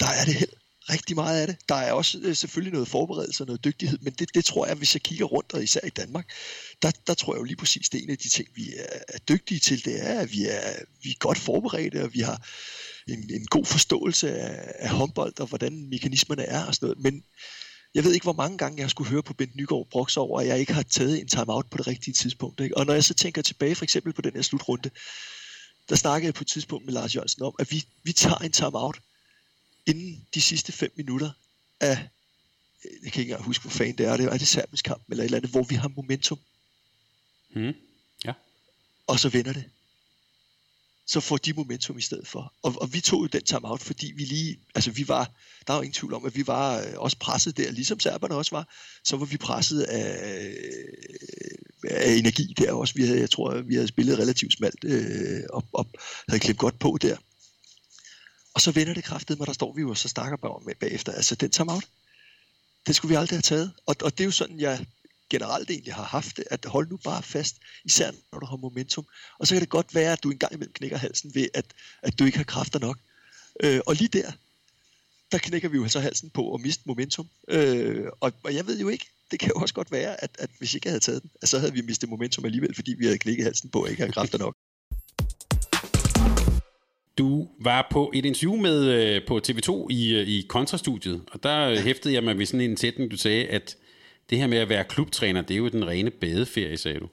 der 0.00 0.06
er 0.06 0.24
det 0.24 0.34
held 0.34 0.52
rigtig 0.90 1.16
meget 1.16 1.40
af 1.40 1.46
det. 1.46 1.56
Der 1.68 1.74
er 1.74 1.92
også 1.92 2.18
øh, 2.22 2.36
selvfølgelig 2.36 2.72
noget 2.72 2.88
forberedelse 2.88 3.42
og 3.42 3.46
noget 3.46 3.64
dygtighed, 3.64 3.98
men 4.02 4.12
det, 4.12 4.34
det 4.34 4.44
tror 4.44 4.66
jeg, 4.66 4.76
hvis 4.76 4.94
jeg 4.94 5.02
kigger 5.02 5.24
rundt, 5.24 5.52
og 5.52 5.62
især 5.62 5.80
i 5.86 5.90
Danmark, 5.90 6.30
der, 6.82 6.90
der 7.06 7.14
tror 7.14 7.34
jeg 7.34 7.38
jo 7.38 7.44
lige 7.44 7.56
præcis, 7.56 7.88
det 7.88 7.98
er 7.98 8.02
en 8.02 8.10
af 8.10 8.18
de 8.18 8.28
ting, 8.28 8.48
vi 8.54 8.74
er, 8.76 8.98
er 9.08 9.18
dygtige 9.18 9.60
til, 9.60 9.84
det 9.84 10.06
er, 10.06 10.20
at 10.20 10.32
vi 10.32 10.46
er, 10.46 10.72
vi 11.02 11.10
er 11.10 11.18
godt 11.18 11.38
forberedte, 11.38 12.02
og 12.02 12.14
vi 12.14 12.20
har 12.20 12.46
en, 13.08 13.30
en 13.34 13.46
god 13.46 13.64
forståelse 13.64 14.38
af, 14.38 14.72
af 14.78 14.90
håndbold, 14.90 15.40
og 15.40 15.46
hvordan 15.46 15.88
mekanismerne 15.90 16.42
er 16.42 16.64
og 16.64 16.74
sådan 16.74 16.86
noget. 16.86 17.02
Men 17.02 17.22
jeg 17.94 18.04
ved 18.04 18.12
ikke, 18.12 18.24
hvor 18.24 18.32
mange 18.32 18.58
gange 18.58 18.82
jeg 18.82 18.90
skulle 18.90 19.10
høre 19.10 19.22
på 19.22 19.34
Bent 19.34 19.56
Nygaard 19.56 19.86
brokse 19.90 20.20
over, 20.20 20.40
at 20.40 20.46
jeg 20.46 20.58
ikke 20.58 20.72
har 20.72 20.82
taget 20.82 21.20
en 21.20 21.28
timeout 21.28 21.66
på 21.70 21.78
det 21.78 21.86
rigtige 21.86 22.14
tidspunkt. 22.14 22.60
Ikke? 22.60 22.76
Og 22.76 22.86
når 22.86 22.94
jeg 22.94 23.04
så 23.04 23.14
tænker 23.14 23.42
tilbage 23.42 23.74
for 23.74 23.84
eksempel 23.84 24.12
på 24.12 24.22
den 24.22 24.32
her 24.34 24.42
slutrunde, 24.42 24.90
der 25.88 25.96
snakkede 25.96 26.26
jeg 26.26 26.34
på 26.34 26.42
et 26.42 26.48
tidspunkt 26.48 26.84
med 26.84 26.94
Lars 26.94 27.14
Jørgensen 27.14 27.42
om, 27.42 27.54
at 27.58 27.70
vi, 27.70 27.84
vi 28.02 28.12
tager 28.12 28.36
en 28.36 28.52
timeout, 28.52 29.00
inden 29.88 30.26
de 30.34 30.40
sidste 30.40 30.72
fem 30.72 30.92
minutter 30.96 31.30
af, 31.80 32.08
jeg 32.84 33.12
kan 33.12 33.20
ikke 33.20 33.22
engang 33.22 33.42
huske, 33.42 33.62
hvor 33.62 33.70
fanden 33.70 33.98
det 33.98 34.06
er, 34.06 34.16
det 34.16 34.26
er 34.26 34.38
det 34.38 34.48
serbisk 34.48 34.84
kamp, 34.84 35.02
eller 35.10 35.24
et 35.24 35.26
eller 35.26 35.38
andet, 35.38 35.50
hvor 35.50 35.62
vi 35.62 35.74
har 35.74 35.88
momentum. 35.88 36.38
Mm. 37.50 37.74
Ja. 38.24 38.32
Og 39.06 39.20
så 39.20 39.28
vinder 39.28 39.52
det. 39.52 39.64
Så 41.06 41.20
får 41.20 41.36
de 41.36 41.52
momentum 41.52 41.98
i 41.98 42.02
stedet 42.02 42.26
for. 42.26 42.52
Og, 42.62 42.74
og 42.80 42.92
vi 42.92 43.00
tog 43.00 43.22
jo 43.22 43.26
den 43.26 43.44
timeout, 43.44 43.80
fordi 43.80 44.12
vi 44.16 44.24
lige, 44.24 44.58
altså 44.74 44.90
vi 44.90 45.08
var, 45.08 45.30
der 45.66 45.72
er 45.72 45.76
jo 45.76 45.82
ingen 45.82 45.94
tvivl 45.94 46.14
om, 46.14 46.24
at 46.24 46.36
vi 46.36 46.46
var 46.46 46.80
øh, 46.80 46.92
også 46.96 47.16
presset 47.18 47.56
der, 47.56 47.70
ligesom 47.70 48.00
serberne 48.00 48.34
også 48.34 48.56
var, 48.56 48.74
så 49.04 49.16
var 49.16 49.26
vi 49.26 49.36
presset 49.36 49.82
af, 49.82 50.54
af 51.84 52.12
energi 52.12 52.54
der 52.58 52.72
også. 52.72 52.94
Vi 52.94 53.02
havde, 53.06 53.20
jeg 53.20 53.30
tror, 53.30 53.60
vi 53.60 53.74
havde 53.74 53.88
spillet 53.88 54.18
relativt 54.18 54.52
smalt 54.52 54.84
øh, 54.84 55.42
og, 55.50 55.64
og 55.72 55.86
havde 56.28 56.40
klemt 56.40 56.58
godt 56.58 56.78
på 56.78 56.98
der. 57.02 57.16
Og 58.58 58.62
så 58.62 58.70
vender 58.70 58.94
det 58.94 59.04
kraftet, 59.04 59.38
mig, 59.38 59.46
der 59.46 59.52
står 59.52 59.72
vi 59.72 59.80
jo 59.80 59.90
og 59.90 59.96
så 59.96 60.08
snakker 60.08 60.36
bare 60.36 60.60
med 60.66 60.74
bagefter. 60.74 61.12
Altså 61.12 61.34
den 61.34 61.50
timeout, 61.50 61.84
den 62.86 62.94
skulle 62.94 63.08
vi 63.08 63.16
aldrig 63.16 63.36
have 63.36 63.42
taget. 63.42 63.72
Og, 63.86 63.96
og 64.02 64.12
det 64.12 64.20
er 64.20 64.24
jo 64.24 64.30
sådan, 64.30 64.60
jeg 64.60 64.86
generelt 65.30 65.70
egentlig 65.70 65.94
har 65.94 66.02
haft 66.02 66.36
det, 66.36 66.44
at 66.50 66.64
hold 66.64 66.88
nu 66.90 66.96
bare 66.96 67.22
fast, 67.22 67.56
især 67.84 68.10
når 68.32 68.38
du 68.38 68.46
har 68.46 68.56
momentum. 68.56 69.06
Og 69.38 69.46
så 69.46 69.54
kan 69.54 69.60
det 69.60 69.68
godt 69.68 69.94
være, 69.94 70.12
at 70.12 70.22
du 70.22 70.30
engang 70.30 70.52
imellem 70.54 70.72
knækker 70.72 70.96
halsen 70.96 71.34
ved, 71.34 71.48
at, 71.54 71.64
at 72.02 72.18
du 72.18 72.24
ikke 72.24 72.36
har 72.38 72.44
kræfter 72.44 72.78
nok. 72.78 72.98
Øh, 73.60 73.80
og 73.86 73.94
lige 73.94 74.08
der, 74.08 74.32
der 75.32 75.38
knækker 75.38 75.68
vi 75.68 75.76
jo 75.76 75.88
så 75.88 76.00
halsen 76.00 76.30
på 76.30 76.54
at 76.54 76.60
miste 76.60 76.82
momentum. 76.86 77.28
Øh, 77.48 78.06
og, 78.20 78.32
og 78.42 78.54
jeg 78.54 78.66
ved 78.66 78.80
jo 78.80 78.88
ikke, 78.88 79.06
det 79.30 79.40
kan 79.40 79.48
jo 79.48 79.60
også 79.60 79.74
godt 79.74 79.92
være, 79.92 80.22
at, 80.24 80.36
at 80.38 80.50
hvis 80.58 80.74
ikke 80.74 80.86
jeg 80.86 80.92
havde 80.92 81.04
taget 81.04 81.22
den, 81.22 81.30
så 81.44 81.58
havde 81.58 81.72
vi 81.72 81.80
mistet 81.80 82.08
momentum 82.08 82.44
alligevel, 82.44 82.74
fordi 82.74 82.94
vi 82.98 83.04
havde 83.04 83.18
knækket 83.18 83.44
halsen 83.44 83.70
på 83.70 83.82
og 83.82 83.90
ikke 83.90 84.02
havde 84.02 84.12
kræfter 84.12 84.38
nok. 84.38 84.56
Du 87.18 87.48
var 87.60 87.88
på 87.90 88.12
et 88.14 88.24
interview 88.24 88.56
med 88.56 88.84
øh, 88.84 89.26
på 89.26 89.40
TV2 89.48 89.86
i, 89.90 90.14
øh, 90.14 90.28
i 90.28 90.46
kontrastudiet, 90.48 91.22
og 91.32 91.42
der 91.42 91.68
ja. 91.68 91.80
hæftede 91.80 92.14
jeg 92.14 92.24
mig 92.24 92.38
ved 92.38 92.46
sådan 92.46 92.60
en 92.60 92.76
sætning, 92.76 93.10
du 93.10 93.16
sagde, 93.16 93.46
at 93.46 93.76
det 94.30 94.38
her 94.38 94.46
med 94.46 94.58
at 94.58 94.68
være 94.68 94.84
klubtræner, 94.84 95.42
det 95.42 95.54
er 95.54 95.58
jo 95.58 95.68
den 95.68 95.86
rene 95.86 96.10
badeferie, 96.10 96.76
sagde 96.76 97.00
du. 97.00 97.08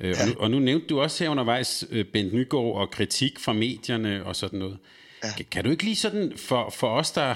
Øh, 0.00 0.10
ja. 0.10 0.22
og, 0.22 0.28
nu, 0.28 0.34
og 0.38 0.50
nu 0.50 0.58
nævnte 0.58 0.86
du 0.86 1.00
også 1.00 1.24
her 1.24 1.30
undervejs 1.30 1.84
Bent 2.12 2.32
Nygaard 2.34 2.74
og 2.76 2.90
kritik 2.90 3.38
fra 3.38 3.52
medierne 3.52 4.24
og 4.24 4.36
sådan 4.36 4.58
noget. 4.58 4.78
Ja. 5.24 5.28
Kan, 5.36 5.46
kan 5.50 5.64
du 5.64 5.70
ikke 5.70 5.84
lige 5.84 5.96
sådan, 5.96 6.32
for, 6.36 6.70
for 6.70 6.88
os, 6.88 7.10
der 7.10 7.34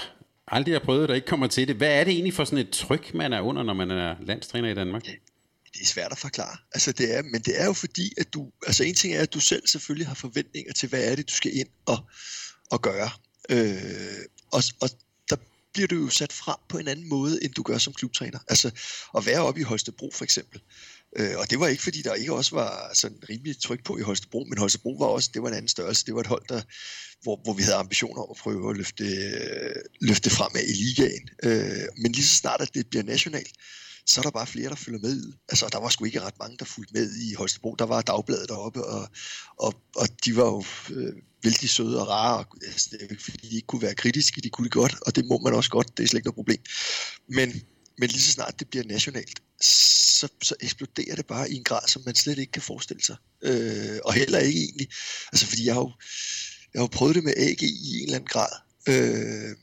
aldrig 0.49 0.75
har 0.75 0.81
prøvet 0.81 1.01
det, 1.01 1.09
der 1.09 1.15
ikke 1.15 1.27
kommer 1.27 1.47
til 1.47 1.69
det, 1.69 1.77
hvad 1.77 2.01
er 2.01 2.05
det 2.05 2.13
egentlig 2.13 2.35
for 2.35 2.45
sådan 2.45 2.59
et 2.59 2.71
tryk, 2.71 3.15
man 3.15 3.33
er 3.33 3.41
under, 3.41 3.63
når 3.63 3.75
man 3.75 3.91
er 3.91 4.15
landstræner 4.21 4.69
i 4.69 4.75
Danmark? 4.75 5.03
Det 5.75 5.83
er 5.83 5.87
svært 5.87 6.13
at 6.13 6.19
forklare. 6.19 6.57
Altså 6.75 6.93
det 6.93 7.17
er, 7.17 7.23
men 7.23 7.41
det 7.41 7.61
er 7.61 7.65
jo 7.65 7.73
fordi, 7.73 8.13
at 8.17 8.33
du, 8.33 8.51
altså 8.67 8.85
en 8.85 8.95
ting 8.95 9.15
er, 9.15 9.23
at 9.23 9.35
du 9.35 9.41
selv 9.41 9.67
selvfølgelig 9.67 10.07
har 10.07 10.15
forventninger 10.15 10.73
til, 10.73 10.89
hvad 10.89 11.05
er 11.05 11.17
det, 11.17 11.29
du 11.29 11.35
skal 11.35 11.57
ind 11.57 11.69
og, 11.87 11.99
og 12.71 12.83
gøre. 12.83 13.11
Øh, 13.51 14.19
og, 14.53 14.63
og 14.81 14.91
der 15.31 15.37
bliver 15.73 15.89
du 15.89 15.97
jo 15.97 16.09
sat 16.09 16.33
frem 16.33 16.57
på 16.69 16.79
en 16.79 16.89
anden 16.89 17.09
måde, 17.09 17.45
end 17.45 17.53
du 17.53 17.63
gør 17.63 17.79
som 17.79 17.93
klubtræner. 17.93 18.39
Altså 18.49 18.71
at 19.17 19.27
være 19.27 19.41
oppe 19.41 19.61
i 19.61 19.65
Holstebro 19.65 20.11
for 20.15 20.25
eksempel. 20.25 20.61
Øh, 21.17 21.39
og 21.39 21.51
det 21.51 21.61
var 21.61 21.67
ikke 21.67 21.83
fordi, 21.83 22.03
der 22.03 22.15
ikke 22.15 22.33
også 22.33 22.55
var 22.57 22.91
sådan 22.95 23.19
rimelig 23.31 23.61
tryk 23.61 23.85
på 23.85 23.99
i 23.99 24.01
Holstebro, 24.03 24.45
men 24.45 24.59
Holstebro 24.59 24.97
var 24.99 25.07
også, 25.07 25.31
det 25.35 25.43
var 25.43 25.49
en 25.49 25.55
anden 25.55 25.69
størrelse. 25.69 26.07
Det 26.07 26.15
var 26.15 26.21
et 26.21 26.27
hold, 26.27 26.43
der, 26.49 26.63
hvor, 27.23 27.41
hvor 27.45 27.53
vi 27.53 27.63
havde 27.63 27.77
ambitioner 27.77 28.23
om 28.23 28.29
at 28.31 28.37
prøve 28.37 28.71
at 28.71 28.77
løfte, 28.77 29.05
løfte 30.01 30.31
fremad 30.31 30.63
i 30.63 30.73
ligaen. 30.73 31.29
Øh, 31.43 31.89
men 31.97 32.13
lige 32.13 32.25
så 32.25 32.35
snart, 32.35 32.61
at 32.61 32.75
det 32.75 32.87
bliver 32.91 33.03
nationalt, 33.03 33.53
så 34.09 34.21
er 34.21 34.23
der 34.23 34.31
bare 34.31 34.47
flere, 34.47 34.69
der 34.69 34.75
følger 34.75 35.01
med. 35.01 35.33
Altså, 35.49 35.69
der 35.73 35.79
var 35.79 35.89
sgu 35.89 36.05
ikke 36.05 36.21
ret 36.21 36.39
mange, 36.39 36.57
der 36.57 36.65
fulgte 36.65 36.95
med 36.95 37.17
i 37.17 37.35
Holstebro. 37.35 37.75
Der 37.79 37.85
var 37.85 38.03
dagbladet 38.03 38.49
deroppe, 38.49 38.85
og, 38.85 39.09
og, 39.59 39.75
og 39.97 40.09
de 40.25 40.37
var 40.37 40.45
jo 40.45 40.65
øh, 40.91 41.13
vældig 41.43 41.71
søde 41.71 42.01
og 42.01 42.09
rare. 42.09 42.39
Og, 42.39 42.47
altså, 42.67 42.89
det 42.93 43.13
er 43.13 43.15
fordi 43.21 43.49
de 43.49 43.55
ikke 43.55 43.67
kunne 43.67 43.83
være 43.83 43.95
kritiske, 43.95 44.41
de 44.41 44.51
kunne 44.51 44.65
det 44.65 44.73
godt, 44.73 44.95
og 45.07 45.17
det 45.17 45.25
må 45.25 45.39
man 45.39 45.55
også 45.55 45.71
godt, 45.71 45.97
det 45.97 46.05
er 46.05 46.09
slet 46.09 46.19
ikke 46.19 46.27
noget 46.27 46.35
problem. 46.35 46.63
Men, 47.29 47.63
men 47.99 48.09
lige 48.09 48.23
så 48.23 48.33
snart 48.33 48.55
det 48.59 48.69
bliver 48.69 48.85
nationalt, 48.85 49.43
så, 49.61 50.29
så 50.43 50.55
eksploderer 50.61 51.15
det 51.17 51.27
bare 51.27 51.51
i 51.51 51.57
en 51.57 51.65
grad, 51.65 51.89
som 51.89 52.03
man 52.07 52.15
slet 52.15 52.39
ikke 52.39 52.53
kan 52.53 52.63
forestille 52.63 53.05
sig. 53.05 53.17
Øh, 53.43 53.99
og 54.05 54.13
heller 54.13 54.39
ikke 54.39 54.61
egentlig. 54.61 54.89
Altså, 55.33 55.47
fordi 55.47 55.67
jeg 55.67 55.75
har 55.75 55.81
jo, 55.81 55.93
jeg 56.73 56.81
har 56.81 56.85
jo 56.85 56.87
prøvet 56.93 57.15
det 57.15 57.25
med 57.25 57.35
AG 57.37 57.63
i 57.63 57.97
en 57.97 58.03
eller 58.03 58.15
anden 58.15 58.29
grad. 58.29 58.53
Øh, 58.89 59.57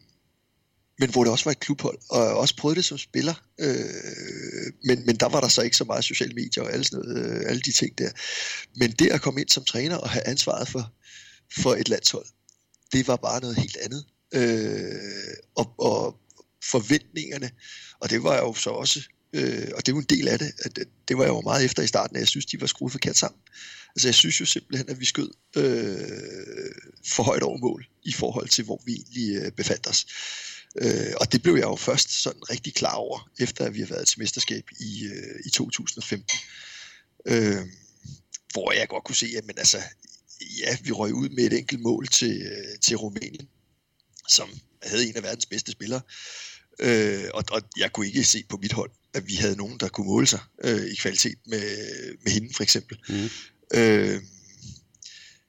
men 0.99 1.09
hvor 1.09 1.23
det 1.23 1.31
også 1.31 1.45
var 1.45 1.51
et 1.51 1.59
klubhold, 1.59 1.97
og 2.09 2.25
jeg 2.25 2.31
også 2.31 2.55
prøvede 2.55 2.75
det 2.75 2.85
som 2.85 2.97
spiller, 2.97 3.33
øh, 3.59 4.73
men, 4.83 5.05
men 5.05 5.15
der 5.15 5.29
var 5.29 5.41
der 5.41 5.47
så 5.47 5.61
ikke 5.61 5.77
så 5.77 5.83
meget 5.83 6.03
sociale 6.03 6.33
medier 6.33 6.63
og 6.63 6.73
alle, 6.73 6.85
sådan 6.85 7.05
noget, 7.05 7.35
øh, 7.35 7.49
alle 7.49 7.61
de 7.61 7.71
ting 7.71 7.97
der. 7.97 8.11
Men 8.75 8.91
det 8.91 9.11
at 9.11 9.21
komme 9.21 9.41
ind 9.41 9.49
som 9.49 9.65
træner 9.65 9.95
og 9.95 10.09
have 10.09 10.27
ansvaret 10.27 10.67
for, 10.67 10.93
for 11.57 11.75
et 11.75 11.89
landshold, 11.89 12.25
det 12.93 13.07
var 13.07 13.15
bare 13.15 13.41
noget 13.41 13.55
helt 13.55 13.77
andet. 13.77 14.05
Øh, 14.33 15.35
og, 15.55 15.73
og 15.79 16.17
forventningerne, 16.63 17.51
og 17.99 18.09
det 18.09 18.23
var 18.23 18.37
jo 18.37 18.53
så 18.53 18.69
også, 18.69 18.99
øh, 19.33 19.67
og 19.75 19.85
det 19.85 19.91
er 19.91 19.95
jo 19.95 19.99
en 19.99 20.05
del 20.09 20.27
af 20.27 20.39
det, 20.39 20.51
at 20.65 20.79
det 21.07 21.17
var 21.17 21.23
jeg 21.23 21.29
jo 21.29 21.41
meget 21.41 21.65
efter 21.65 21.83
i 21.83 21.87
starten, 21.87 22.15
at 22.15 22.19
jeg 22.19 22.27
synes, 22.27 22.45
de 22.45 22.61
var 22.61 22.67
skruet 22.67 22.91
forkert 22.91 23.17
sammen. 23.17 23.41
Altså 23.95 24.07
jeg 24.07 24.15
synes 24.15 24.41
jo 24.41 24.45
simpelthen, 24.45 24.89
at 24.89 24.99
vi 24.99 25.05
skød 25.05 25.29
øh, 25.57 26.71
for 27.07 27.23
højt 27.23 27.43
over 27.43 27.57
mål 27.57 27.85
i 28.03 28.13
forhold 28.13 28.49
til, 28.49 28.63
hvor 28.63 28.81
vi 28.85 28.93
egentlig 28.93 29.35
øh, 29.35 29.51
befandt 29.51 29.87
os. 29.87 30.05
Øh, 30.81 31.13
og 31.21 31.31
det 31.31 31.41
blev 31.43 31.53
jeg 31.53 31.63
jo 31.63 31.75
først 31.75 32.23
sådan 32.23 32.49
rigtig 32.49 32.73
klar 32.73 32.93
over, 32.93 33.29
efter 33.39 33.65
at 33.65 33.73
vi 33.73 33.79
har 33.79 33.87
været 33.87 34.07
til 34.07 34.19
mesterskab 34.19 34.63
i, 34.79 35.05
øh, 35.05 35.39
i 35.45 35.49
2015. 35.49 36.39
Øh, 37.25 37.65
hvor 38.51 38.71
jeg 38.71 38.87
godt 38.87 39.03
kunne 39.03 39.15
se, 39.15 39.27
at 39.37 39.45
men 39.45 39.57
altså, 39.57 39.77
ja, 40.59 40.77
vi 40.81 40.91
røg 40.91 41.13
ud 41.13 41.29
med 41.29 41.43
et 41.43 41.53
enkelt 41.53 41.81
mål 41.81 42.07
til, 42.07 42.41
øh, 42.41 42.79
til 42.81 42.97
Rumænien, 42.97 43.47
som 44.29 44.49
havde 44.83 45.07
en 45.07 45.15
af 45.15 45.23
verdens 45.23 45.45
bedste 45.45 45.71
spillere. 45.71 46.01
Øh, 46.79 47.29
og, 47.33 47.43
og 47.51 47.61
jeg 47.77 47.93
kunne 47.93 48.07
ikke 48.07 48.23
se 48.23 48.43
på 48.49 48.57
mit 48.57 48.73
hold, 48.73 48.91
at 49.13 49.27
vi 49.27 49.35
havde 49.35 49.55
nogen, 49.55 49.77
der 49.79 49.87
kunne 49.87 50.07
måle 50.07 50.27
sig 50.27 50.39
øh, 50.63 50.85
i 50.85 50.95
kvalitet 50.95 51.37
med, 51.45 51.61
med 52.23 52.31
hende, 52.31 52.53
for 52.53 52.63
eksempel. 52.63 52.97
Mm. 53.09 53.29
Øh, 53.73 54.21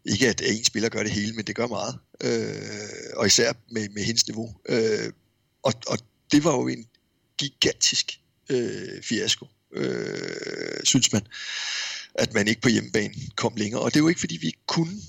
ikke 0.09 0.29
at, 0.29 0.43
en 0.45 0.65
spiller 0.65 0.89
gør 0.89 1.03
det 1.03 1.13
hele, 1.13 1.33
men 1.33 1.45
det 1.45 1.57
gør 1.57 1.67
meget. 1.67 1.99
Øh, 2.21 3.17
og 3.17 3.27
især 3.27 3.53
med, 3.71 3.89
med 3.89 4.03
hendes 4.03 4.27
niveau. 4.27 4.55
Øh, 4.69 5.13
og, 5.63 5.73
og 5.87 5.99
det 6.33 6.45
var 6.45 6.53
jo 6.53 6.69
en 6.69 6.87
gigantisk 7.39 8.21
øh, 8.51 9.03
fiasko, 9.03 9.47
øh, 9.73 10.85
synes 10.85 11.13
man, 11.13 11.27
at 12.15 12.35
man 12.35 12.49
ikke 12.49 12.61
på 12.61 12.69
hjemmebane 12.69 13.15
kom 13.37 13.57
længere. 13.57 13.81
Og 13.81 13.95
det 13.95 13.97
er 13.97 14.05
jo 14.05 14.09
ikke, 14.09 14.21
fordi 14.21 14.37
vi 14.37 14.47
ikke 14.47 14.67
kunne, 14.67 15.01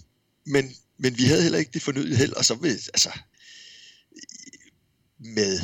men, 0.46 0.76
men 0.98 1.18
vi 1.18 1.24
havde 1.24 1.42
heller 1.42 1.60
ikke 1.60 1.72
det 1.74 1.82
fornyede 1.82 2.16
held, 2.16 2.34
og 2.34 2.46
så 2.46 2.56
ved, 2.56 2.80
altså, 2.94 3.20
med 5.20 5.60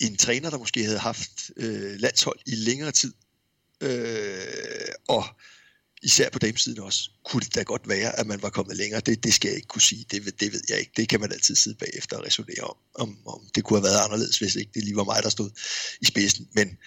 en 0.00 0.16
træner, 0.16 0.50
der 0.50 0.58
måske 0.58 0.84
havde 0.84 0.98
haft 0.98 1.50
øh, 1.56 2.00
landshold 2.00 2.38
i 2.46 2.54
længere 2.54 2.92
tid, 2.92 3.12
øh, 3.80 4.94
og 5.08 5.24
især 6.02 6.30
på 6.30 6.38
damesiden 6.38 6.78
også, 6.78 7.10
kunne 7.24 7.40
det 7.40 7.54
da 7.54 7.62
godt 7.62 7.88
være, 7.88 8.18
at 8.18 8.26
man 8.26 8.42
var 8.42 8.50
kommet 8.50 8.76
længere. 8.76 9.00
Det, 9.00 9.24
det 9.24 9.34
skal 9.34 9.48
jeg 9.48 9.56
ikke 9.56 9.68
kunne 9.68 9.82
sige. 9.82 10.06
Det, 10.10 10.40
det 10.40 10.52
ved 10.52 10.60
jeg 10.68 10.78
ikke. 10.78 10.92
Det 10.96 11.08
kan 11.08 11.20
man 11.20 11.32
altid 11.32 11.56
sidde 11.56 11.76
bagefter 11.76 12.16
og 12.16 12.24
resonere 12.26 12.64
om, 12.64 12.76
om, 12.94 13.26
om 13.26 13.40
det 13.54 13.64
kunne 13.64 13.78
have 13.78 13.84
været 13.84 14.04
anderledes, 14.04 14.38
hvis 14.38 14.54
ikke 14.54 14.70
det 14.74 14.84
lige 14.84 14.96
var 14.96 15.04
mig, 15.04 15.22
der 15.22 15.28
stod 15.28 15.50
i 16.00 16.04
spidsen. 16.04 16.48
Men, 16.52 16.78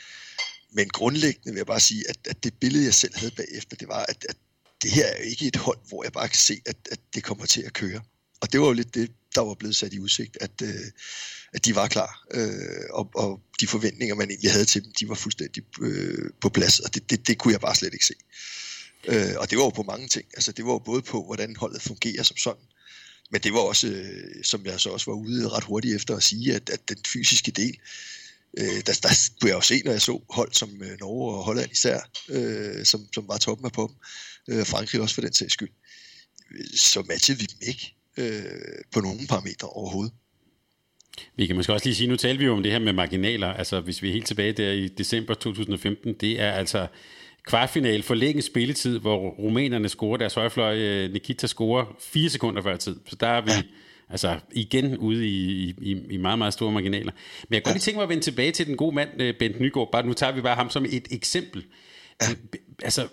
men 0.73 0.89
grundlæggende 0.89 1.51
vil 1.51 1.59
jeg 1.59 1.65
bare 1.65 1.79
sige, 1.79 2.09
at, 2.09 2.17
at 2.25 2.43
det 2.43 2.53
billede, 2.53 2.85
jeg 2.85 2.93
selv 2.93 3.15
havde 3.15 3.31
bagefter, 3.31 3.75
det 3.75 3.87
var, 3.87 4.05
at, 4.05 4.25
at 4.29 4.35
det 4.81 4.91
her 4.91 5.05
er 5.05 5.17
jo 5.17 5.23
ikke 5.29 5.47
et 5.47 5.55
hold, 5.55 5.79
hvor 5.87 6.03
jeg 6.03 6.13
bare 6.13 6.27
kan 6.27 6.37
se, 6.37 6.61
at, 6.65 6.77
at 6.91 6.99
det 7.13 7.23
kommer 7.23 7.45
til 7.45 7.61
at 7.61 7.73
køre. 7.73 8.01
Og 8.41 8.51
det 8.51 8.61
var 8.61 8.67
jo 8.67 8.73
lidt 8.73 8.95
det, 8.95 9.11
der 9.35 9.41
var 9.41 9.53
blevet 9.53 9.75
sat 9.75 9.93
i 9.93 9.99
udsigt, 9.99 10.37
at, 10.41 10.61
øh, 10.63 10.85
at 11.53 11.65
de 11.65 11.75
var 11.75 11.87
klar, 11.87 12.25
øh, 12.31 12.85
og, 12.89 13.09
og 13.15 13.41
de 13.59 13.67
forventninger, 13.67 14.15
man 14.15 14.29
egentlig 14.29 14.51
havde 14.51 14.65
til 14.65 14.83
dem, 14.83 14.91
de 14.99 15.09
var 15.09 15.15
fuldstændig 15.15 15.63
øh, 15.81 16.29
på 16.41 16.49
plads, 16.49 16.79
og 16.79 16.93
det, 16.93 17.09
det, 17.09 17.27
det 17.27 17.37
kunne 17.37 17.51
jeg 17.51 17.61
bare 17.61 17.75
slet 17.75 17.93
ikke 17.93 18.05
se. 18.05 18.13
Øh, 19.07 19.35
og 19.37 19.49
det 19.49 19.57
var 19.57 19.63
jo 19.63 19.69
på 19.69 19.83
mange 19.83 20.07
ting. 20.07 20.25
Altså, 20.33 20.51
det 20.51 20.65
var 20.65 20.71
jo 20.71 20.79
både 20.79 21.01
på, 21.01 21.23
hvordan 21.23 21.55
holdet 21.55 21.81
fungerer 21.81 22.23
som 22.23 22.37
sådan, 22.37 22.65
men 23.31 23.41
det 23.41 23.53
var 23.53 23.59
også, 23.59 23.87
øh, 23.87 24.43
som 24.43 24.65
jeg 24.65 24.79
så 24.79 24.89
også 24.89 25.11
var 25.11 25.17
ude 25.17 25.49
ret 25.49 25.63
hurtigt 25.63 25.95
efter 25.95 26.15
at 26.15 26.23
sige, 26.23 26.55
at, 26.55 26.69
at 26.69 26.89
den 26.89 26.97
fysiske 27.13 27.51
del, 27.51 27.77
øh, 28.57 28.81
der, 28.85 28.99
der 29.03 29.29
kunne 29.41 29.49
jeg 29.49 29.55
jo 29.55 29.61
se, 29.61 29.81
når 29.85 29.91
jeg 29.91 30.01
så 30.01 30.21
hold 30.29 30.53
som 30.53 30.69
øh, 30.81 30.99
Norge 30.99 31.37
og 31.37 31.43
Holland 31.43 31.71
især, 31.71 31.99
øh, 32.29 32.85
som, 32.85 33.07
som 33.13 33.27
var 33.27 33.37
toppen 33.37 33.65
af 33.65 33.71
på 33.71 33.91
dem, 33.91 33.95
øh, 34.55 34.65
Frankrig 34.65 35.01
også 35.01 35.15
for 35.15 35.21
den 35.21 35.33
sags 35.33 35.53
skyld, 35.53 35.71
så 36.75 37.03
matchede 37.07 37.39
vi 37.39 37.45
dem 37.45 37.59
ikke 37.61 37.95
øh, 38.17 38.83
på 38.91 38.99
nogen 38.99 39.27
parametre 39.27 39.67
overhovedet. 39.67 40.13
Vi 41.35 41.47
kan 41.47 41.55
måske 41.55 41.73
også 41.73 41.85
lige 41.85 41.95
sige, 41.95 42.07
nu 42.07 42.15
taler 42.15 42.39
vi 42.39 42.45
jo 42.45 42.53
om 42.53 42.63
det 42.63 42.71
her 42.71 42.79
med 42.79 42.93
marginaler, 42.93 43.47
altså 43.47 43.81
hvis 43.81 44.01
vi 44.01 44.09
er 44.09 44.13
helt 44.13 44.27
tilbage 44.27 44.53
der 44.53 44.71
i 44.71 44.87
december 44.87 45.33
2015, 45.33 46.13
det 46.13 46.41
er 46.41 46.51
altså 46.51 46.87
kvartfinal 47.45 48.03
for 48.03 48.15
længe 48.15 48.41
spilletid, 48.41 48.99
hvor 48.99 49.29
rumænerne 49.29 49.89
scorer 49.89 50.17
deres 50.17 50.33
højfløj, 50.33 50.77
øh, 50.77 51.13
Nikita 51.13 51.47
scorer 51.47 51.95
fire 51.99 52.29
sekunder 52.29 52.61
før 52.61 52.77
tid. 52.77 52.99
Så 53.05 53.15
der 53.15 53.27
er 53.27 53.41
vi 53.41 53.51
ja. 53.51 53.61
altså 54.09 54.39
igen 54.51 54.97
ude 54.97 55.27
i, 55.27 55.69
i, 55.81 56.01
i 56.09 56.17
meget, 56.17 56.37
meget 56.37 56.53
store 56.53 56.71
marginaler. 56.71 57.11
Men 57.49 57.53
jeg 57.53 57.63
kan 57.63 57.69
godt 57.69 57.75
lige 57.75 57.81
tænke 57.81 57.97
mig 57.97 58.03
at 58.03 58.09
vende 58.09 58.23
tilbage 58.23 58.51
til 58.51 58.67
den 58.67 58.77
gode 58.77 58.95
mand, 58.95 59.21
øh, 59.21 59.33
Bent 59.39 59.59
Nygaard. 59.59 59.91
Bare, 59.91 60.05
nu 60.05 60.13
tager 60.13 60.31
vi 60.31 60.41
bare 60.41 60.55
ham 60.55 60.69
som 60.69 60.85
et 60.85 61.07
eksempel. 61.11 61.65
Ja. 62.21 62.27
Altså, 62.83 63.07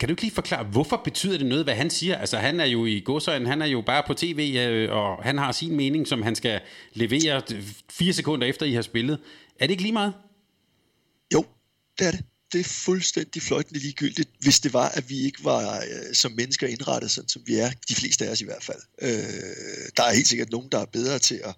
kan 0.00 0.08
du 0.08 0.12
ikke 0.12 0.22
lige 0.22 0.34
forklare, 0.34 0.64
hvorfor 0.64 1.00
betyder 1.04 1.38
det 1.38 1.46
noget, 1.46 1.64
hvad 1.64 1.74
han 1.74 1.90
siger? 1.90 2.16
Altså, 2.16 2.36
han 2.36 2.60
er 2.60 2.64
jo 2.64 2.86
i 2.86 3.00
godsøjen, 3.00 3.46
han 3.46 3.62
er 3.62 3.66
jo 3.66 3.80
bare 3.80 4.02
på 4.06 4.14
tv, 4.14 4.56
øh, 4.58 4.92
og 4.92 5.22
han 5.22 5.38
har 5.38 5.52
sin 5.52 5.76
mening, 5.76 6.08
som 6.08 6.22
han 6.22 6.34
skal 6.34 6.60
levere 6.92 7.42
fire 7.90 8.12
sekunder 8.12 8.46
efter, 8.46 8.66
I 8.66 8.72
har 8.72 8.82
spillet. 8.82 9.18
Er 9.60 9.66
det 9.66 9.70
ikke 9.70 9.82
lige 9.82 9.92
meget? 9.92 10.12
Jo, 11.34 11.44
det 11.98 12.06
er 12.06 12.10
det 12.10 12.20
det 12.52 12.60
er 12.60 12.64
fuldstændig 12.64 13.42
fløjtende 13.42 13.80
ligegyldigt, 13.80 14.30
hvis 14.40 14.60
det 14.60 14.72
var, 14.72 14.88
at 14.88 15.08
vi 15.08 15.20
ikke 15.20 15.44
var 15.44 15.76
øh, 15.76 16.14
som 16.14 16.32
mennesker 16.32 16.66
indrettet, 16.66 17.10
sådan 17.10 17.28
som 17.28 17.42
vi 17.46 17.56
er, 17.56 17.70
de 17.88 17.94
fleste 17.94 18.26
af 18.26 18.30
os 18.30 18.40
i 18.40 18.44
hvert 18.44 18.64
fald. 18.64 18.80
Øh, 19.02 19.88
der 19.96 20.02
er 20.02 20.14
helt 20.14 20.28
sikkert 20.28 20.50
nogen, 20.50 20.68
der 20.72 20.78
er 20.78 20.84
bedre 20.84 21.18
til 21.18 21.40
at, 21.44 21.54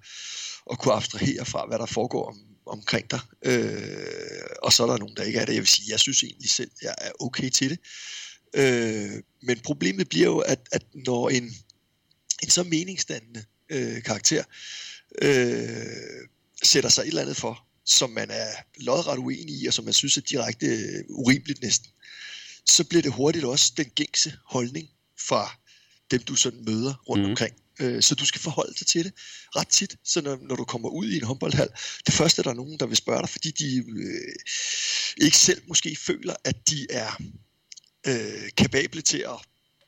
at 0.70 0.78
kunne 0.78 0.94
abstrahere 0.94 1.44
fra, 1.44 1.66
hvad 1.66 1.78
der 1.78 1.86
foregår 1.86 2.28
om, 2.28 2.38
omkring 2.66 3.10
dig. 3.10 3.20
Øh, 3.42 4.46
og 4.62 4.72
så 4.72 4.82
er 4.82 4.86
der 4.86 4.98
nogen, 4.98 5.16
der 5.16 5.22
ikke 5.22 5.38
er 5.38 5.44
det. 5.44 5.52
Jeg 5.52 5.60
vil 5.60 5.68
sige, 5.68 5.90
jeg 5.90 6.00
synes 6.00 6.22
egentlig 6.22 6.50
selv, 6.50 6.70
jeg 6.82 6.94
er 6.98 7.10
okay 7.20 7.50
til 7.50 7.70
det. 7.70 7.78
Øh, 8.54 9.22
men 9.42 9.60
problemet 9.60 10.08
bliver 10.08 10.26
jo, 10.26 10.38
at, 10.38 10.68
at 10.72 10.82
når 10.94 11.28
en, 11.28 11.54
en 12.42 12.50
så 12.50 12.62
meningsdannende 12.62 13.44
øh, 13.70 14.02
karakter 14.02 14.44
øh, 15.22 16.26
sætter 16.62 16.90
sig 16.90 17.02
et 17.02 17.08
eller 17.08 17.22
andet 17.22 17.36
for, 17.36 17.66
som 17.86 18.10
man 18.10 18.30
er 18.30 18.50
lodret 18.76 19.18
uenig 19.18 19.62
i, 19.62 19.66
og 19.66 19.74
som 19.74 19.84
man 19.84 19.94
synes 19.94 20.16
er 20.16 20.20
direkte 20.20 20.66
øh, 20.66 21.04
urimeligt 21.08 21.62
næsten, 21.62 21.90
så 22.66 22.84
bliver 22.84 23.02
det 23.02 23.12
hurtigt 23.12 23.44
også 23.44 23.72
den 23.76 23.90
gængse 23.94 24.32
holdning 24.46 24.88
fra 25.18 25.56
dem, 26.10 26.22
du 26.22 26.34
sådan 26.34 26.64
møder 26.64 26.94
rundt 27.08 27.24
mm. 27.24 27.30
omkring. 27.30 27.54
Øh, 27.80 28.02
så 28.02 28.14
du 28.14 28.26
skal 28.26 28.40
forholde 28.40 28.74
dig 28.78 28.86
til 28.86 29.04
det 29.04 29.12
ret 29.56 29.68
tit. 29.68 29.96
Så 30.04 30.20
når, 30.20 30.38
når 30.42 30.56
du 30.56 30.64
kommer 30.64 30.88
ud 30.88 31.08
i 31.08 31.16
en 31.16 31.22
håndboldhal, 31.22 31.68
det 32.06 32.14
første 32.14 32.42
der 32.42 32.50
er 32.50 32.54
nogen, 32.54 32.78
der 32.78 32.86
vil 32.86 32.96
spørge 32.96 33.20
dig, 33.20 33.28
fordi 33.28 33.50
de 33.50 33.76
øh, 33.76 34.34
ikke 35.16 35.36
selv 35.36 35.62
måske 35.68 35.96
føler, 35.96 36.34
at 36.44 36.68
de 36.70 36.86
er 36.90 37.22
øh, 38.06 38.50
kapable 38.56 39.02
til 39.02 39.18
at, 39.18 39.38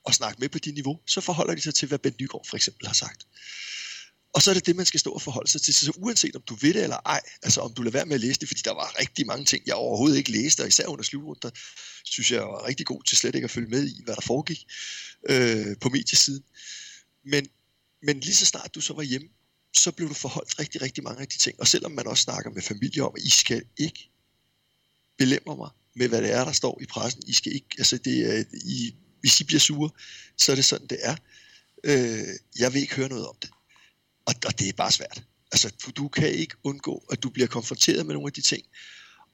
at 0.09 0.15
snakke 0.15 0.41
med 0.41 0.49
på 0.49 0.59
dit 0.59 0.75
niveau, 0.75 1.01
så 1.07 1.21
forholder 1.21 1.55
de 1.55 1.61
sig 1.61 1.75
til, 1.75 1.89
hvad 1.89 1.99
Ben 1.99 2.15
Nygaard 2.21 2.47
for 2.49 2.57
eksempel 2.57 2.87
har 2.87 2.95
sagt. 2.95 3.27
Og 4.35 4.43
så 4.43 4.51
er 4.51 4.55
det 4.55 4.67
det, 4.67 4.77
man 4.77 4.87
skal 4.87 5.01
stå 5.01 5.11
og 5.11 5.23
forholde 5.23 5.51
sig 5.51 5.63
til. 5.63 5.75
Så 5.75 5.93
uanset 5.97 6.37
om 6.37 6.43
du 6.43 6.55
ved 6.55 6.75
det 6.75 6.83
eller 6.83 6.97
ej, 7.07 7.21
altså 7.43 7.61
om 7.61 7.75
du 7.75 7.83
lader 7.83 7.93
være 7.93 8.07
med 8.07 8.15
at 8.15 8.21
læse 8.21 8.41
det, 8.41 8.49
fordi 8.49 8.61
der 8.65 8.75
var 8.75 9.01
rigtig 9.01 9.27
mange 9.27 9.45
ting, 9.45 9.63
jeg 9.67 9.75
overhovedet 9.75 10.17
ikke 10.17 10.33
læste, 10.33 10.61
og 10.61 10.69
især 10.69 10.87
under 10.87 11.05
slutrunden, 11.05 11.51
synes 12.05 12.31
jeg 12.31 12.41
var 12.41 12.67
rigtig 12.67 12.87
god 12.87 13.03
til 13.03 13.17
slet 13.17 13.35
ikke 13.35 13.45
at 13.45 13.51
følge 13.51 13.69
med 13.69 13.89
i, 13.89 14.03
hvad 14.05 14.15
der 14.15 14.21
foregik 14.21 14.67
øh, 15.29 15.77
på 15.81 15.89
mediesiden. 15.89 16.45
Men, 17.25 17.49
men 18.03 18.21
lige 18.21 18.35
så 18.35 18.47
snart 18.47 18.75
du 18.75 18.81
så 18.81 18.95
var 18.95 19.03
hjemme, 19.03 19.29
så 19.77 19.93
blev 19.93 20.09
du 20.09 20.15
forholdt 20.15 20.59
rigtig, 20.59 20.83
rigtig 20.83 21.05
mange 21.05 21.21
af 21.21 21.29
de 21.29 21.39
ting. 21.39 21.61
Og 21.61 21.69
selvom 21.69 21.93
man 21.93 22.07
også 22.07 22.23
snakker 22.23 22.51
med 22.51 22.63
familie 22.63 23.05
om, 23.05 23.13
at 23.17 23.23
I 23.23 23.31
skal 23.31 23.63
ikke 23.77 24.11
belemre 25.19 25.57
mig 25.57 25.71
med, 25.97 26.09
hvad 26.09 26.23
det 26.23 26.33
er, 26.33 26.45
der 26.45 26.53
står 26.53 26.79
i 26.83 26.87
pressen. 26.87 27.23
I 27.27 27.33
skal 27.33 27.55
ikke, 27.55 27.67
altså 27.79 27.99
det 27.99 28.39
er, 28.39 28.45
I, 28.65 28.95
hvis 29.21 29.41
I 29.41 29.45
bliver 29.45 29.61
sure, 29.61 29.91
så 30.37 30.53
er 30.53 30.57
det 30.57 30.65
sådan, 30.65 30.87
det 30.87 30.99
er. 31.03 31.17
Øh, 31.85 32.29
jeg 32.59 32.73
vil 32.73 32.83
ikke 32.83 32.95
høre 32.95 33.09
noget 33.09 33.27
om 33.27 33.37
det. 33.43 33.51
Og, 34.27 34.35
og 34.47 34.59
det 34.59 34.69
er 34.69 34.73
bare 34.73 34.93
svært. 34.93 35.23
Altså, 35.53 35.75
du, 35.87 35.91
du 35.91 36.09
kan 36.09 36.33
ikke 36.33 36.55
undgå, 36.65 37.05
at 37.11 37.23
du 37.23 37.31
bliver 37.31 37.47
konfronteret 37.47 38.07
med 38.07 38.15
nogle 38.15 38.29
af 38.29 38.33
de 38.33 38.41
ting. 38.41 38.63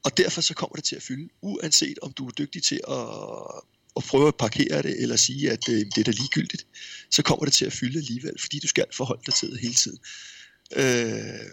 Og 0.04 0.16
derfor 0.16 0.40
så 0.40 0.54
kommer 0.54 0.76
det 0.76 0.84
til 0.84 0.96
at 0.96 1.02
fylde, 1.02 1.28
uanset 1.42 1.98
om 2.02 2.12
du 2.12 2.26
er 2.26 2.30
dygtig 2.30 2.62
til 2.62 2.80
at, 2.88 3.06
at 3.96 4.04
prøve 4.04 4.28
at 4.28 4.36
parkere 4.36 4.82
det, 4.82 5.02
eller 5.02 5.16
sige, 5.16 5.50
at 5.50 5.68
øh, 5.68 5.78
det 5.94 5.98
er 5.98 6.04
da 6.04 6.10
ligegyldigt, 6.10 6.66
så 7.10 7.22
kommer 7.22 7.44
det 7.44 7.54
til 7.54 7.64
at 7.64 7.72
fylde 7.72 7.98
alligevel, 7.98 8.40
fordi 8.40 8.58
du 8.58 8.68
skal 8.68 8.84
forholde 8.92 9.22
dig 9.26 9.34
til 9.34 9.50
det 9.50 9.60
hele 9.60 9.74
tiden. 9.74 9.98
Øh, 10.76 11.50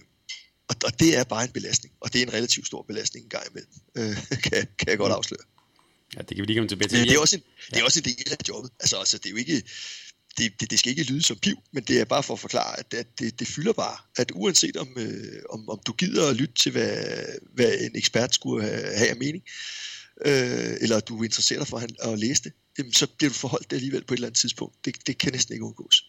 og, 0.67 0.76
og 0.86 1.00
det 1.00 1.17
er 1.17 1.23
bare 1.23 1.43
en 1.43 1.52
belastning, 1.52 1.93
og 2.00 2.13
det 2.13 2.21
er 2.21 2.26
en 2.26 2.34
relativt 2.34 2.67
stor 2.67 2.82
belastning 2.82 3.23
en 3.23 3.30
gang 3.30 3.43
imellem, 3.52 3.71
øh, 3.97 4.17
kan, 4.45 4.67
kan 4.80 4.88
jeg 4.88 4.97
godt 4.97 5.13
afsløre. 5.13 5.43
Ja, 6.15 6.21
det 6.21 6.28
kan 6.28 6.38
vi 6.38 6.45
lige 6.45 6.58
komme 6.58 6.69
tilbage 6.69 6.89
til. 6.89 7.00
Men 7.00 7.08
det 7.08 7.15
er 7.15 7.19
også 7.19 7.36
en, 7.36 7.43
det 7.69 7.80
er 7.80 7.84
også 7.84 8.00
en 8.00 8.06
del 8.06 8.32
af 8.32 8.38
jobbet. 8.47 8.71
Altså, 8.80 8.97
altså 8.97 9.17
det 9.17 9.26
er 9.26 9.30
jo 9.30 9.36
ikke, 9.36 9.63
det, 10.38 10.62
det, 10.62 10.71
det 10.71 10.80
skal 10.80 10.89
ikke 10.89 11.12
lyde 11.12 11.23
som 11.23 11.38
piv, 11.38 11.58
men 11.71 11.84
det 11.84 12.00
er 12.00 12.06
bare 12.06 12.23
for 12.23 12.34
at 12.34 12.39
forklare, 12.39 12.80
at, 12.80 12.93
at 12.93 13.19
det, 13.19 13.39
det 13.39 13.47
fylder 13.47 13.73
bare. 13.73 13.97
At 14.17 14.32
uanset 14.36 14.78
om, 14.78 14.88
øh, 14.97 15.41
om, 15.50 15.69
om 15.69 15.80
du 15.88 15.93
gider 15.93 16.30
at 16.30 16.36
lytte 16.36 16.54
til, 16.54 16.71
hvad, 16.71 16.97
hvad 17.54 17.73
en 17.82 17.95
ekspert 17.95 18.36
skulle 18.36 18.63
have, 18.63 18.97
have 18.97 19.10
af 19.10 19.15
mening, 19.15 19.43
øh, 20.26 20.73
eller 20.82 21.00
du 21.00 21.19
er 21.19 21.23
interesseret 21.23 21.60
dig 21.60 21.67
for 21.67 21.78
at, 21.78 21.91
at 22.12 22.19
læse 22.19 22.43
det, 22.43 22.52
jamen, 22.78 22.93
så 22.93 23.08
bliver 23.17 23.30
du 23.30 23.36
forholdt 23.36 23.69
det 23.69 23.76
alligevel 23.76 24.04
på 24.04 24.13
et 24.13 24.17
eller 24.17 24.28
andet 24.28 24.39
tidspunkt. 24.39 24.86
Det, 24.86 25.08
det 25.08 25.17
kan 25.17 25.32
næsten 25.32 25.54
ikke 25.54 25.65
undgås. 25.65 26.04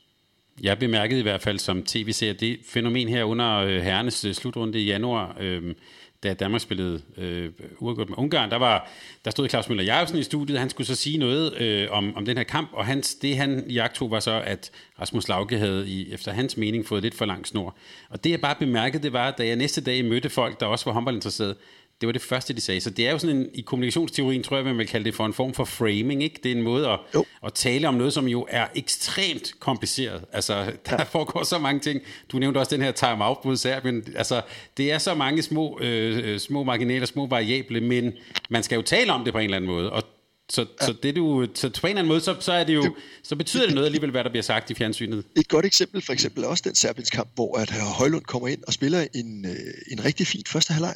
Jeg 0.63 0.79
bemærkede 0.79 1.21
i 1.21 1.23
hvert 1.23 1.43
fald 1.43 1.59
som 1.59 1.83
tv-serie 1.83 2.33
det 2.33 2.59
fænomen 2.69 3.09
her 3.09 3.25
under 3.25 3.57
øh, 3.57 3.83
herrenes 3.83 4.25
øh, 4.25 4.35
slutrunde 4.35 4.81
i 4.81 4.87
januar, 4.87 5.37
øh, 5.41 5.75
da 6.23 6.35
Danmark 6.35 6.61
spillede 6.61 7.03
øh, 7.17 7.51
uafgjort 7.79 8.09
med 8.09 8.19
Ungarn, 8.19 8.51
der, 8.51 8.57
var, 8.57 8.91
der 9.25 9.31
stod 9.31 9.49
Claus 9.49 9.69
Møller 9.69 9.85
Jacobsen 9.85 10.19
i 10.19 10.23
studiet, 10.23 10.59
han 10.59 10.71
skulle 10.71 10.87
så 10.87 10.95
sige 10.95 11.19
noget 11.19 11.57
øh, 11.61 11.89
om, 11.91 12.17
om 12.17 12.25
den 12.25 12.37
her 12.37 12.45
kamp, 12.45 12.71
og 12.73 12.87
hans, 12.87 13.15
det 13.15 13.37
han 13.37 13.71
jagtog 13.71 14.11
var 14.11 14.21
så, 14.21 14.43
at 14.45 14.71
Rasmus 15.01 15.29
Lauke 15.29 15.59
havde 15.59 15.89
i, 15.89 16.13
efter 16.13 16.33
hans 16.33 16.57
mening 16.57 16.87
fået 16.87 17.03
lidt 17.03 17.15
for 17.15 17.25
lang 17.25 17.47
snor. 17.47 17.77
Og 18.11 18.25
det 18.25 18.31
jeg 18.31 18.41
bare 18.41 18.55
bemærkede, 18.59 19.03
det 19.03 19.13
var, 19.13 19.31
da 19.31 19.47
jeg 19.47 19.57
næste 19.57 19.81
dag 19.81 20.05
mødte 20.05 20.31
folk, 20.31 20.61
der 20.61 20.67
også 20.67 20.85
var 20.85 20.93
håndboldinteresserede, 20.93 21.57
det 22.01 22.07
var 22.07 22.13
det 22.13 22.23
første, 22.23 22.55
de 22.55 22.61
sagde. 22.61 22.81
Så 22.81 22.91
det 22.91 23.07
er 23.07 23.13
jo 23.13 23.19
sådan 23.19 23.37
en, 23.37 23.47
i 23.55 23.61
kommunikationsteorien, 23.61 24.43
tror 24.43 24.57
jeg, 24.57 24.65
man 24.65 24.79
vil 24.79 24.87
kalde 24.87 25.05
det 25.05 25.15
for 25.15 25.27
en 25.27 25.33
form 25.33 25.55
for 25.55 25.65
framing, 25.65 26.23
ikke? 26.23 26.41
Det 26.43 26.53
er 26.53 26.57
en 26.57 26.63
måde 26.63 26.89
at, 26.89 26.99
at 27.47 27.55
tale 27.55 27.89
om 27.89 27.95
noget, 27.95 28.13
som 28.13 28.29
jo 28.29 28.47
er 28.51 28.67
ekstremt 28.75 29.61
kompliceret. 29.61 30.25
Altså, 30.33 30.55
der 30.65 30.97
ja. 30.99 31.03
foregår 31.03 31.43
så 31.43 31.59
mange 31.59 31.81
ting. 31.81 32.01
Du 32.33 32.39
nævnte 32.39 32.59
også 32.59 32.75
den 32.77 32.85
her 32.85 32.93
time-out 32.93 33.45
mod 33.45 33.57
Serbien. 33.57 34.05
Altså, 34.17 34.43
det 34.77 34.93
er 34.93 34.99
så 34.99 35.15
mange 35.15 35.43
små, 35.43 35.79
øh, 35.81 36.39
små 36.39 36.65
marginaler, 36.65 37.07
små 37.07 37.27
variable, 37.27 37.81
men 37.81 38.13
man 38.51 38.63
skal 38.63 38.77
jo 38.77 38.83
tale 38.83 39.13
om 39.13 39.25
det 39.25 39.33
på 39.33 39.39
en 39.39 39.45
eller 39.45 39.57
anden 39.57 39.71
måde. 39.71 39.93
Og 39.93 40.03
Så, 40.51 40.67
ja. 40.81 40.87
så, 40.87 40.93
det 41.03 41.17
du, 41.17 41.47
så 41.55 41.71
på 41.81 41.87
en 41.87 41.91
eller 41.91 41.99
anden 41.99 42.09
måde, 42.09 42.21
så, 42.21 42.37
så, 42.41 42.53
er 42.53 42.65
det 42.65 42.75
jo, 42.75 42.95
så 43.23 43.37
betyder 43.37 43.67
det 43.67 43.75
noget 43.75 43.87
alligevel, 43.87 44.11
hvad 44.11 44.25
der 44.25 44.31
bliver 44.31 44.43
sagt 44.43 44.71
i 44.71 44.75
fjernsynet. 44.75 45.25
Et 45.37 45.49
godt 45.49 45.67
eksempel 45.67 46.03
for 46.03 46.13
eksempel 46.13 46.45
er 46.45 46.49
også 46.49 46.63
den 46.67 46.75
Serbiens 46.75 47.11
kamp, 47.11 47.29
hvor 47.35 47.59
at 47.59 47.71
Højlund 47.71 48.25
kommer 48.25 48.49
ind 48.49 48.63
og 48.67 48.73
spiller 48.73 49.07
en, 49.15 49.45
øh, 49.45 49.93
en 49.93 50.05
rigtig 50.05 50.27
fin 50.27 50.43
første 50.47 50.73
halvleg. 50.73 50.95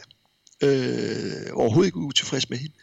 Øh, 0.62 1.46
overhovedet 1.52 1.88
ikke 1.88 1.98
utilfreds 1.98 2.50
med 2.50 2.58
hende. 2.58 2.74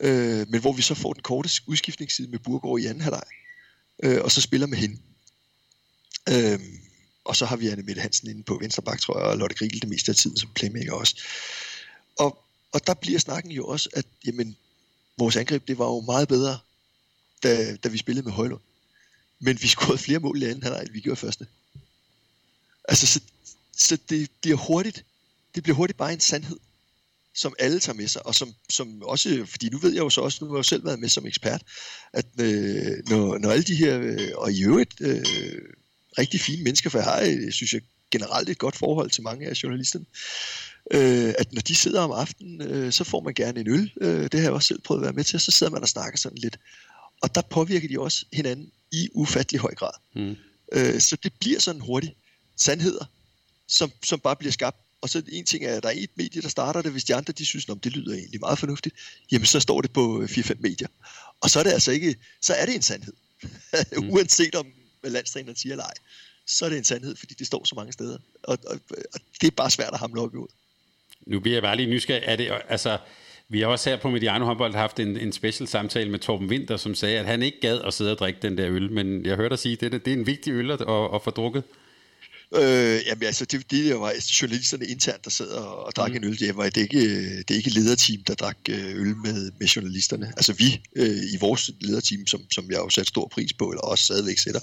Øh, 0.00 0.46
men 0.48 0.60
hvor 0.60 0.72
vi 0.72 0.82
så 0.82 0.94
får 0.94 1.12
den 1.12 1.22
korte 1.22 1.50
udskiftningsside 1.66 2.28
med 2.28 2.38
Burgård 2.38 2.80
i 2.80 2.86
anden 2.86 3.00
halvleg. 3.00 3.22
Øh, 4.02 4.20
og 4.24 4.32
så 4.32 4.40
spiller 4.40 4.66
med 4.66 4.78
hende. 4.78 4.98
Øh, 6.28 6.60
og 7.24 7.36
så 7.36 7.46
har 7.46 7.56
vi 7.56 7.68
Anne 7.68 7.82
Mette 7.82 8.02
Hansen 8.02 8.30
inde 8.30 8.42
på 8.42 8.58
venstre 8.60 8.82
bak, 8.82 9.00
tror 9.00 9.18
jeg, 9.18 9.26
og 9.26 9.38
Lotte 9.38 9.56
Grigel 9.56 9.80
det 9.80 9.88
meste 9.88 10.10
af 10.12 10.16
tiden 10.16 10.36
som 10.36 10.50
playmaker 10.54 10.92
også. 10.92 11.22
Og, 12.18 12.44
og 12.72 12.86
der 12.86 12.94
bliver 12.94 13.18
snakken 13.18 13.52
jo 13.52 13.66
også, 13.66 13.88
at 13.92 14.06
jamen, 14.26 14.56
vores 15.18 15.36
angreb, 15.36 15.68
det 15.68 15.78
var 15.78 15.86
jo 15.86 16.00
meget 16.00 16.28
bedre, 16.28 16.58
da, 17.42 17.76
da 17.76 17.88
vi 17.88 17.98
spillede 17.98 18.24
med 18.24 18.32
Højlund. 18.32 18.60
Men 19.38 19.62
vi 19.62 19.66
scorede 19.68 19.98
flere 19.98 20.18
mål 20.18 20.42
i 20.42 20.44
anden 20.44 20.62
halvleg, 20.62 20.82
end 20.82 20.92
vi 20.92 21.00
gjorde 21.00 21.20
første. 21.20 21.46
Altså, 22.88 23.06
så, 23.06 23.20
så 23.76 23.98
det 24.08 24.30
bliver 24.40 24.56
hurtigt, 24.56 25.04
det 25.54 25.62
bliver 25.62 25.76
hurtigt 25.76 25.96
bare 25.96 26.12
en 26.12 26.20
sandhed, 26.20 26.56
som 27.40 27.54
alle 27.58 27.80
tager 27.80 27.96
med 27.96 28.08
sig, 28.08 28.26
og 28.26 28.34
som, 28.34 28.54
som 28.70 29.02
også, 29.02 29.46
fordi 29.46 29.68
nu 29.68 29.78
ved 29.78 29.92
jeg 29.92 30.00
jo 30.00 30.10
så 30.10 30.20
også, 30.20 30.38
nu 30.40 30.50
har 30.50 30.56
jeg 30.56 30.58
jo 30.58 30.62
selv 30.62 30.84
været 30.84 30.98
med 30.98 31.08
som 31.08 31.26
ekspert, 31.26 31.62
at 32.12 32.26
øh, 32.40 32.92
når, 33.08 33.38
når 33.38 33.50
alle 33.50 33.64
de 33.64 33.74
her, 33.74 34.00
øh, 34.00 34.30
og 34.34 34.52
i 34.52 34.62
øvrigt 34.64 34.94
øh, 35.00 35.22
rigtig 36.18 36.40
fine 36.40 36.62
mennesker, 36.62 36.90
for 36.90 36.98
jeg 36.98 37.04
har, 37.04 37.20
øh, 37.20 37.52
synes 37.52 37.72
jeg, 37.72 37.80
generelt 38.10 38.48
et 38.48 38.58
godt 38.58 38.76
forhold 38.76 39.10
til 39.10 39.22
mange 39.22 39.46
af 39.46 39.62
journalisterne, 39.62 40.04
øh, 40.90 41.34
at 41.38 41.52
når 41.52 41.60
de 41.60 41.74
sidder 41.74 42.00
om 42.00 42.10
aftenen, 42.10 42.62
øh, 42.62 42.92
så 42.92 43.04
får 43.04 43.20
man 43.20 43.34
gerne 43.34 43.60
en 43.60 43.68
øl. 43.68 43.92
Øh, 44.00 44.22
det 44.22 44.34
har 44.34 44.40
jeg 44.40 44.52
også 44.52 44.68
selv 44.68 44.80
prøvet 44.80 45.00
at 45.00 45.04
være 45.04 45.12
med 45.12 45.24
til, 45.24 45.40
så 45.40 45.50
sidder 45.50 45.72
man 45.72 45.82
og 45.82 45.88
snakker 45.88 46.18
sådan 46.18 46.38
lidt. 46.38 46.58
Og 47.22 47.34
der 47.34 47.42
påvirker 47.50 47.88
de 47.88 48.00
også 48.00 48.24
hinanden 48.32 48.70
i 48.92 49.08
ufattelig 49.14 49.60
høj 49.60 49.74
grad. 49.74 49.92
Mm. 50.14 50.36
Øh, 50.72 51.00
så 51.00 51.16
det 51.22 51.32
bliver 51.40 51.60
sådan 51.60 51.80
hurtigt 51.80 52.12
sandheder, 52.56 53.04
som, 53.68 53.90
som 54.04 54.20
bare 54.20 54.36
bliver 54.36 54.52
skabt. 54.52 54.76
Og 55.00 55.08
så 55.08 55.22
en 55.28 55.44
ting 55.44 55.64
er, 55.64 55.76
at 55.76 55.82
der 55.82 55.88
er 55.88 55.94
et 55.96 56.10
medie, 56.14 56.42
der 56.42 56.48
starter 56.48 56.82
det, 56.82 56.92
hvis 56.92 57.04
de 57.04 57.14
andre 57.14 57.32
de 57.32 57.44
synes, 57.46 57.68
at 57.68 57.84
det 57.84 57.92
lyder 57.92 58.14
egentlig 58.14 58.40
meget 58.40 58.58
fornuftigt, 58.58 58.94
jamen 59.32 59.46
så 59.46 59.60
står 59.60 59.80
det 59.80 59.92
på 59.92 60.22
4-5 60.24 60.54
medier. 60.60 60.88
Og 61.40 61.50
så 61.50 61.58
er 61.58 61.62
det 61.62 61.72
altså 61.72 61.92
ikke, 61.92 62.16
så 62.40 62.54
er 62.54 62.66
det 62.66 62.74
en 62.74 62.82
sandhed. 62.82 63.12
mm. 63.98 64.10
Uanset 64.10 64.54
om 64.54 64.66
landstræneren 65.04 65.56
siger 65.56 65.72
eller 65.72 65.84
ej, 65.84 65.94
så 66.46 66.64
er 66.64 66.68
det 66.68 66.78
en 66.78 66.84
sandhed, 66.84 67.16
fordi 67.16 67.34
det 67.34 67.46
står 67.46 67.64
så 67.64 67.74
mange 67.74 67.92
steder. 67.92 68.18
Og, 68.42 68.58
og, 68.66 68.80
og 69.14 69.20
det 69.40 69.46
er 69.46 69.50
bare 69.50 69.70
svært 69.70 69.92
at 69.92 69.98
hamle 69.98 70.20
op 70.20 70.34
ud. 70.34 70.48
Nu 71.26 71.40
bliver 71.40 71.54
jeg 71.54 71.62
bare 71.62 71.76
lige 71.76 71.90
nysgerrig. 71.90 72.22
Er 72.26 72.36
det, 72.36 72.50
altså, 72.68 72.98
vi 73.48 73.60
har 73.60 73.66
også 73.66 73.90
her 73.90 73.96
på 73.96 74.10
Mediano 74.10 74.44
håndbold 74.44 74.74
haft 74.74 75.00
en, 75.00 75.16
en 75.16 75.32
special 75.32 75.68
samtale 75.68 76.10
med 76.10 76.18
Torben 76.18 76.48
Winter, 76.48 76.76
som 76.76 76.94
sagde, 76.94 77.18
at 77.18 77.26
han 77.26 77.42
ikke 77.42 77.60
gad 77.60 77.80
at 77.80 77.94
sidde 77.94 78.12
og 78.12 78.18
drikke 78.18 78.38
den 78.42 78.58
der 78.58 78.70
øl, 78.70 78.92
men 78.92 79.26
jeg 79.26 79.36
hørte 79.36 79.50
dig 79.50 79.58
sige, 79.58 79.72
at 79.72 79.80
det, 79.80 80.04
det 80.04 80.12
er 80.12 80.16
en 80.16 80.26
vigtig 80.26 80.52
øl 80.52 80.70
at, 80.70 80.80
at, 80.80 81.14
at 81.14 81.22
få 81.22 81.30
drukket. 81.30 81.64
Øh, 82.54 83.00
jamen 83.06 83.22
altså, 83.22 83.44
det, 83.44 83.70
det 83.70 84.00
var 84.00 84.12
journalisterne 84.42 84.86
internt, 84.86 85.24
der 85.24 85.30
sad 85.30 85.46
og, 85.46 85.86
og 85.86 85.96
drak 85.96 86.10
mm. 86.10 86.16
en 86.16 86.24
øl. 86.24 86.38
Det 86.38 86.56
var 86.56 86.64
det 86.64 86.76
ikke, 86.76 87.00
det 87.38 87.50
er 87.50 87.54
ikke 87.54 87.70
lederteam, 87.70 88.22
der 88.26 88.34
drak 88.34 88.56
øh, 88.68 89.00
øl 89.00 89.16
med, 89.16 89.50
med 89.58 89.66
journalisterne. 89.66 90.32
Altså 90.36 90.52
vi 90.52 90.80
øh, 90.96 91.16
i 91.32 91.36
vores 91.40 91.70
lederteam, 91.80 92.26
som, 92.26 92.40
som 92.50 92.70
jeg 92.70 92.78
jo 92.78 92.88
satte 92.88 93.08
stor 93.08 93.28
pris 93.32 93.52
på, 93.52 93.70
eller 93.70 93.82
også 93.82 94.04
stadigvæk 94.04 94.38
sætter 94.38 94.60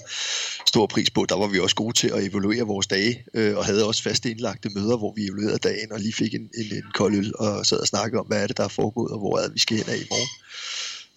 stor 0.66 0.86
pris 0.86 1.10
på, 1.10 1.26
der 1.28 1.36
var 1.36 1.46
vi 1.46 1.58
også 1.58 1.76
gode 1.76 1.96
til 1.96 2.08
at 2.08 2.24
evaluere 2.24 2.62
vores 2.62 2.86
dage, 2.86 3.24
øh, 3.34 3.56
og 3.56 3.64
havde 3.64 3.86
også 3.86 4.02
faste 4.02 4.30
indlagte 4.30 4.68
møder, 4.68 4.96
hvor 4.96 5.14
vi 5.16 5.24
evaluerede 5.24 5.58
dagen, 5.58 5.92
og 5.92 6.00
lige 6.00 6.12
fik 6.12 6.34
en, 6.34 6.40
en, 6.40 6.76
en 6.76 6.84
kold 6.94 7.14
øl, 7.14 7.32
og 7.38 7.66
sad 7.66 7.78
og 7.78 7.86
snakkede 7.86 8.20
om, 8.20 8.26
hvad 8.26 8.42
er 8.42 8.46
det, 8.46 8.56
der 8.56 8.64
er 8.64 8.68
foregået, 8.68 9.12
og 9.12 9.18
hvor 9.18 9.38
er 9.38 9.42
det, 9.42 9.54
vi 9.54 9.58
skal 9.58 9.76
hen 9.76 9.88
af 9.88 9.96
i 9.96 10.06
morgen. 10.10 10.28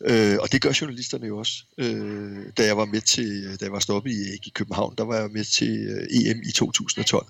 Øh, 0.05 0.37
og 0.39 0.51
det 0.51 0.61
gør 0.61 0.77
journalisterne 0.81 1.27
jo 1.27 1.37
også. 1.37 1.63
Øh, 1.77 2.45
da 2.57 2.65
jeg 2.65 2.77
var 2.77 2.85
med 2.85 3.01
til, 3.01 3.43
øh, 3.45 3.59
da 3.59 3.65
jeg 3.65 3.71
var 3.71 3.79
stoppet 3.79 4.11
i, 4.11 4.47
i 4.47 4.49
København, 4.49 4.95
der 4.97 5.03
var 5.03 5.15
jeg 5.15 5.29
med 5.29 5.45
til 5.45 5.87
øh, 5.87 6.31
EM 6.31 6.41
i 6.49 6.51
2012. 6.51 7.27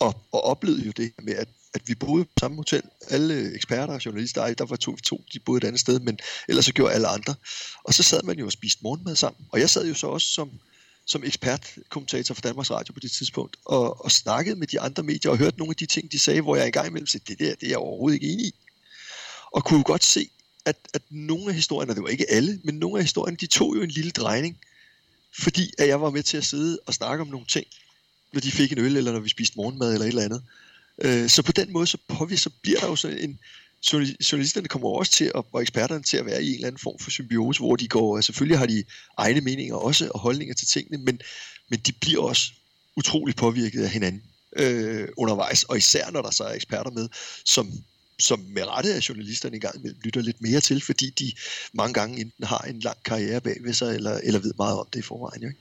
Og, 0.00 0.14
og 0.32 0.44
oplevede 0.44 0.86
jo 0.86 0.92
det 0.96 1.12
med, 1.22 1.34
at, 1.34 1.48
at 1.74 1.82
vi 1.86 1.94
boede 1.94 2.24
på 2.24 2.30
samme 2.40 2.56
hotel. 2.56 2.82
Alle 3.10 3.54
eksperter 3.54 3.94
og 3.94 4.04
journalister, 4.04 4.42
ej, 4.42 4.54
der 4.54 4.64
var 4.64 4.76
to, 4.76 4.96
to, 4.96 5.24
de 5.32 5.38
boede 5.38 5.58
et 5.58 5.64
andet 5.64 5.80
sted, 5.80 6.00
men 6.00 6.18
ellers 6.48 6.64
så 6.64 6.72
gjorde 6.72 6.94
alle 6.94 7.08
andre. 7.08 7.34
Og 7.84 7.94
så 7.94 8.02
sad 8.02 8.22
man 8.22 8.38
jo 8.38 8.46
og 8.46 8.52
spiste 8.52 8.80
morgenmad 8.82 9.16
sammen. 9.16 9.46
Og 9.50 9.60
jeg 9.60 9.70
sad 9.70 9.86
jo 9.86 9.94
så 9.94 10.06
også 10.06 10.26
som, 10.26 10.50
som 11.06 11.24
ekspertkommentator 11.24 12.34
for 12.34 12.42
Danmarks 12.42 12.70
Radio 12.70 12.92
på 12.92 13.00
det 13.00 13.10
tidspunkt, 13.10 13.56
og, 13.64 14.04
og 14.04 14.10
snakkede 14.10 14.56
med 14.56 14.66
de 14.66 14.80
andre 14.80 15.02
medier, 15.02 15.30
og 15.30 15.38
hørte 15.38 15.58
nogle 15.58 15.72
af 15.72 15.76
de 15.76 15.86
ting, 15.86 16.12
de 16.12 16.18
sagde, 16.18 16.40
hvor 16.40 16.56
jeg 16.56 16.66
engang 16.66 16.86
imellem 16.86 17.06
sagde, 17.06 17.24
det 17.28 17.38
der, 17.38 17.54
det 17.54 17.62
er 17.62 17.68
jeg 17.68 17.78
overhovedet 17.78 18.14
ikke 18.14 18.32
enig 18.32 18.46
i. 18.46 18.54
Og 19.52 19.64
kunne 19.64 19.84
godt 19.84 20.04
se, 20.04 20.30
at, 20.68 20.76
at 20.94 21.02
nogle 21.10 21.48
af 21.48 21.54
historierne, 21.54 21.94
det 21.94 22.02
var 22.02 22.08
ikke 22.08 22.30
alle, 22.30 22.60
men 22.64 22.74
nogle 22.74 22.98
af 22.98 23.04
historierne, 23.04 23.36
de 23.36 23.46
tog 23.46 23.76
jo 23.76 23.82
en 23.82 23.90
lille 23.90 24.10
drejning, 24.10 24.58
fordi 25.38 25.72
at 25.78 25.88
jeg 25.88 26.00
var 26.00 26.10
med 26.10 26.22
til 26.22 26.36
at 26.36 26.44
sidde 26.44 26.78
og 26.86 26.94
snakke 26.94 27.22
om 27.22 27.28
nogle 27.28 27.46
ting, 27.46 27.66
når 28.32 28.40
de 28.40 28.50
fik 28.50 28.72
en 28.72 28.78
øl, 28.78 28.96
eller 28.96 29.12
når 29.12 29.20
vi 29.20 29.28
spiste 29.28 29.56
morgenmad, 29.56 29.92
eller 29.92 30.04
et 30.04 30.08
eller 30.08 30.24
andet. 30.24 30.42
Øh, 31.02 31.28
så 31.28 31.42
på 31.42 31.52
den 31.52 31.72
måde, 31.72 31.86
så, 31.86 31.98
påvirker, 32.08 32.40
så 32.40 32.50
bliver 32.62 32.80
der 32.80 32.86
jo 32.86 32.96
sådan 32.96 33.18
en, 33.18 33.38
journalisterne 33.92 34.68
kommer 34.68 34.88
også 34.88 35.12
til, 35.12 35.24
at, 35.34 35.44
og 35.52 35.62
eksperterne 35.62 36.02
til 36.02 36.16
at 36.16 36.26
være 36.26 36.44
i 36.44 36.48
en 36.48 36.54
eller 36.54 36.66
anden 36.66 36.80
form 36.80 36.98
for 36.98 37.10
symbiose, 37.10 37.60
hvor 37.60 37.76
de 37.76 37.88
går, 37.88 38.16
altså, 38.16 38.26
selvfølgelig 38.26 38.58
har 38.58 38.66
de 38.66 38.84
egne 39.16 39.40
meninger 39.40 39.74
også, 39.74 40.10
og 40.14 40.20
holdninger 40.20 40.54
til 40.54 40.66
tingene, 40.66 41.04
men, 41.04 41.20
men 41.68 41.78
de 41.80 41.92
bliver 41.92 42.22
også 42.22 42.52
utrolig 42.96 43.36
påvirket 43.36 43.82
af 43.82 43.90
hinanden 43.90 44.22
øh, 44.56 45.08
undervejs, 45.16 45.62
og 45.62 45.76
især 45.76 46.10
når 46.10 46.22
der 46.22 46.30
så 46.30 46.44
er 46.44 46.54
eksperter 46.54 46.90
med, 46.90 47.08
som 47.44 47.72
som 48.18 48.40
med 48.48 48.66
rette 48.66 48.94
af 48.94 49.08
journalisterne 49.08 49.56
i 49.56 49.60
gang 49.60 49.74
lytter 50.04 50.20
lidt 50.20 50.42
mere 50.42 50.60
til, 50.60 50.80
fordi 50.80 51.10
de 51.10 51.32
mange 51.72 51.94
gange 51.94 52.20
enten 52.20 52.44
har 52.44 52.58
en 52.58 52.80
lang 52.80 52.96
karriere 53.04 53.40
bag 53.40 53.56
ved 53.64 53.72
sig, 53.72 53.94
eller, 53.94 54.20
eller 54.22 54.40
ved 54.40 54.52
meget 54.58 54.78
om 54.78 54.86
det 54.92 54.98
i 54.98 55.02
forvejen. 55.02 55.42
Jo, 55.42 55.48
ikke? 55.48 55.60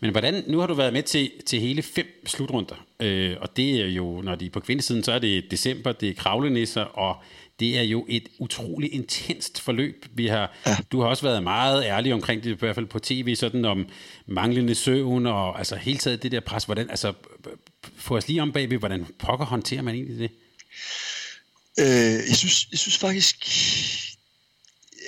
Men 0.00 0.10
hvordan, 0.10 0.44
nu 0.46 0.58
har 0.58 0.66
du 0.66 0.74
været 0.74 0.92
med 0.92 1.02
til, 1.02 1.30
til 1.46 1.60
hele 1.60 1.82
fem 1.82 2.06
slutrunder, 2.26 2.86
øh, 3.00 3.36
og 3.40 3.56
det 3.56 3.80
er 3.80 3.86
jo, 3.86 4.20
når 4.20 4.34
de 4.34 4.46
er 4.46 4.50
på 4.50 4.60
kvindesiden, 4.60 5.02
så 5.02 5.12
er 5.12 5.18
det 5.18 5.44
december, 5.50 5.92
det 5.92 6.08
er 6.08 6.14
kravlenisser, 6.14 6.80
og 6.80 7.16
det 7.60 7.78
er 7.78 7.82
jo 7.82 8.06
et 8.08 8.28
utroligt 8.38 8.92
intenst 8.92 9.60
forløb. 9.60 10.06
Vi 10.14 10.26
har, 10.26 10.52
ja. 10.66 10.76
Du 10.92 11.00
har 11.00 11.08
også 11.08 11.22
været 11.22 11.42
meget 11.42 11.84
ærlig 11.84 12.14
omkring 12.14 12.44
det, 12.44 12.50
i 12.50 12.54
hvert 12.58 12.74
fald 12.74 12.86
på 12.86 12.98
tv, 12.98 13.34
sådan 13.34 13.64
om 13.64 13.86
manglende 14.26 14.74
søvn, 14.74 15.26
og 15.26 15.58
altså 15.58 15.76
hele 15.76 15.98
taget 15.98 16.22
det 16.22 16.32
der 16.32 16.40
pres. 16.40 16.64
Hvordan, 16.64 16.90
altså, 16.90 17.12
få 17.96 18.16
os 18.16 18.28
lige 18.28 18.42
om 18.42 18.52
bagved, 18.52 18.78
hvordan 18.78 19.06
pokker 19.18 19.46
håndterer 19.46 19.82
man 19.82 19.94
egentlig 19.94 20.18
det? 20.18 20.30
Øh, 21.78 22.28
jeg, 22.28 22.36
synes, 22.36 22.68
jeg 22.70 22.78
synes 22.78 22.98
faktisk, 22.98 23.46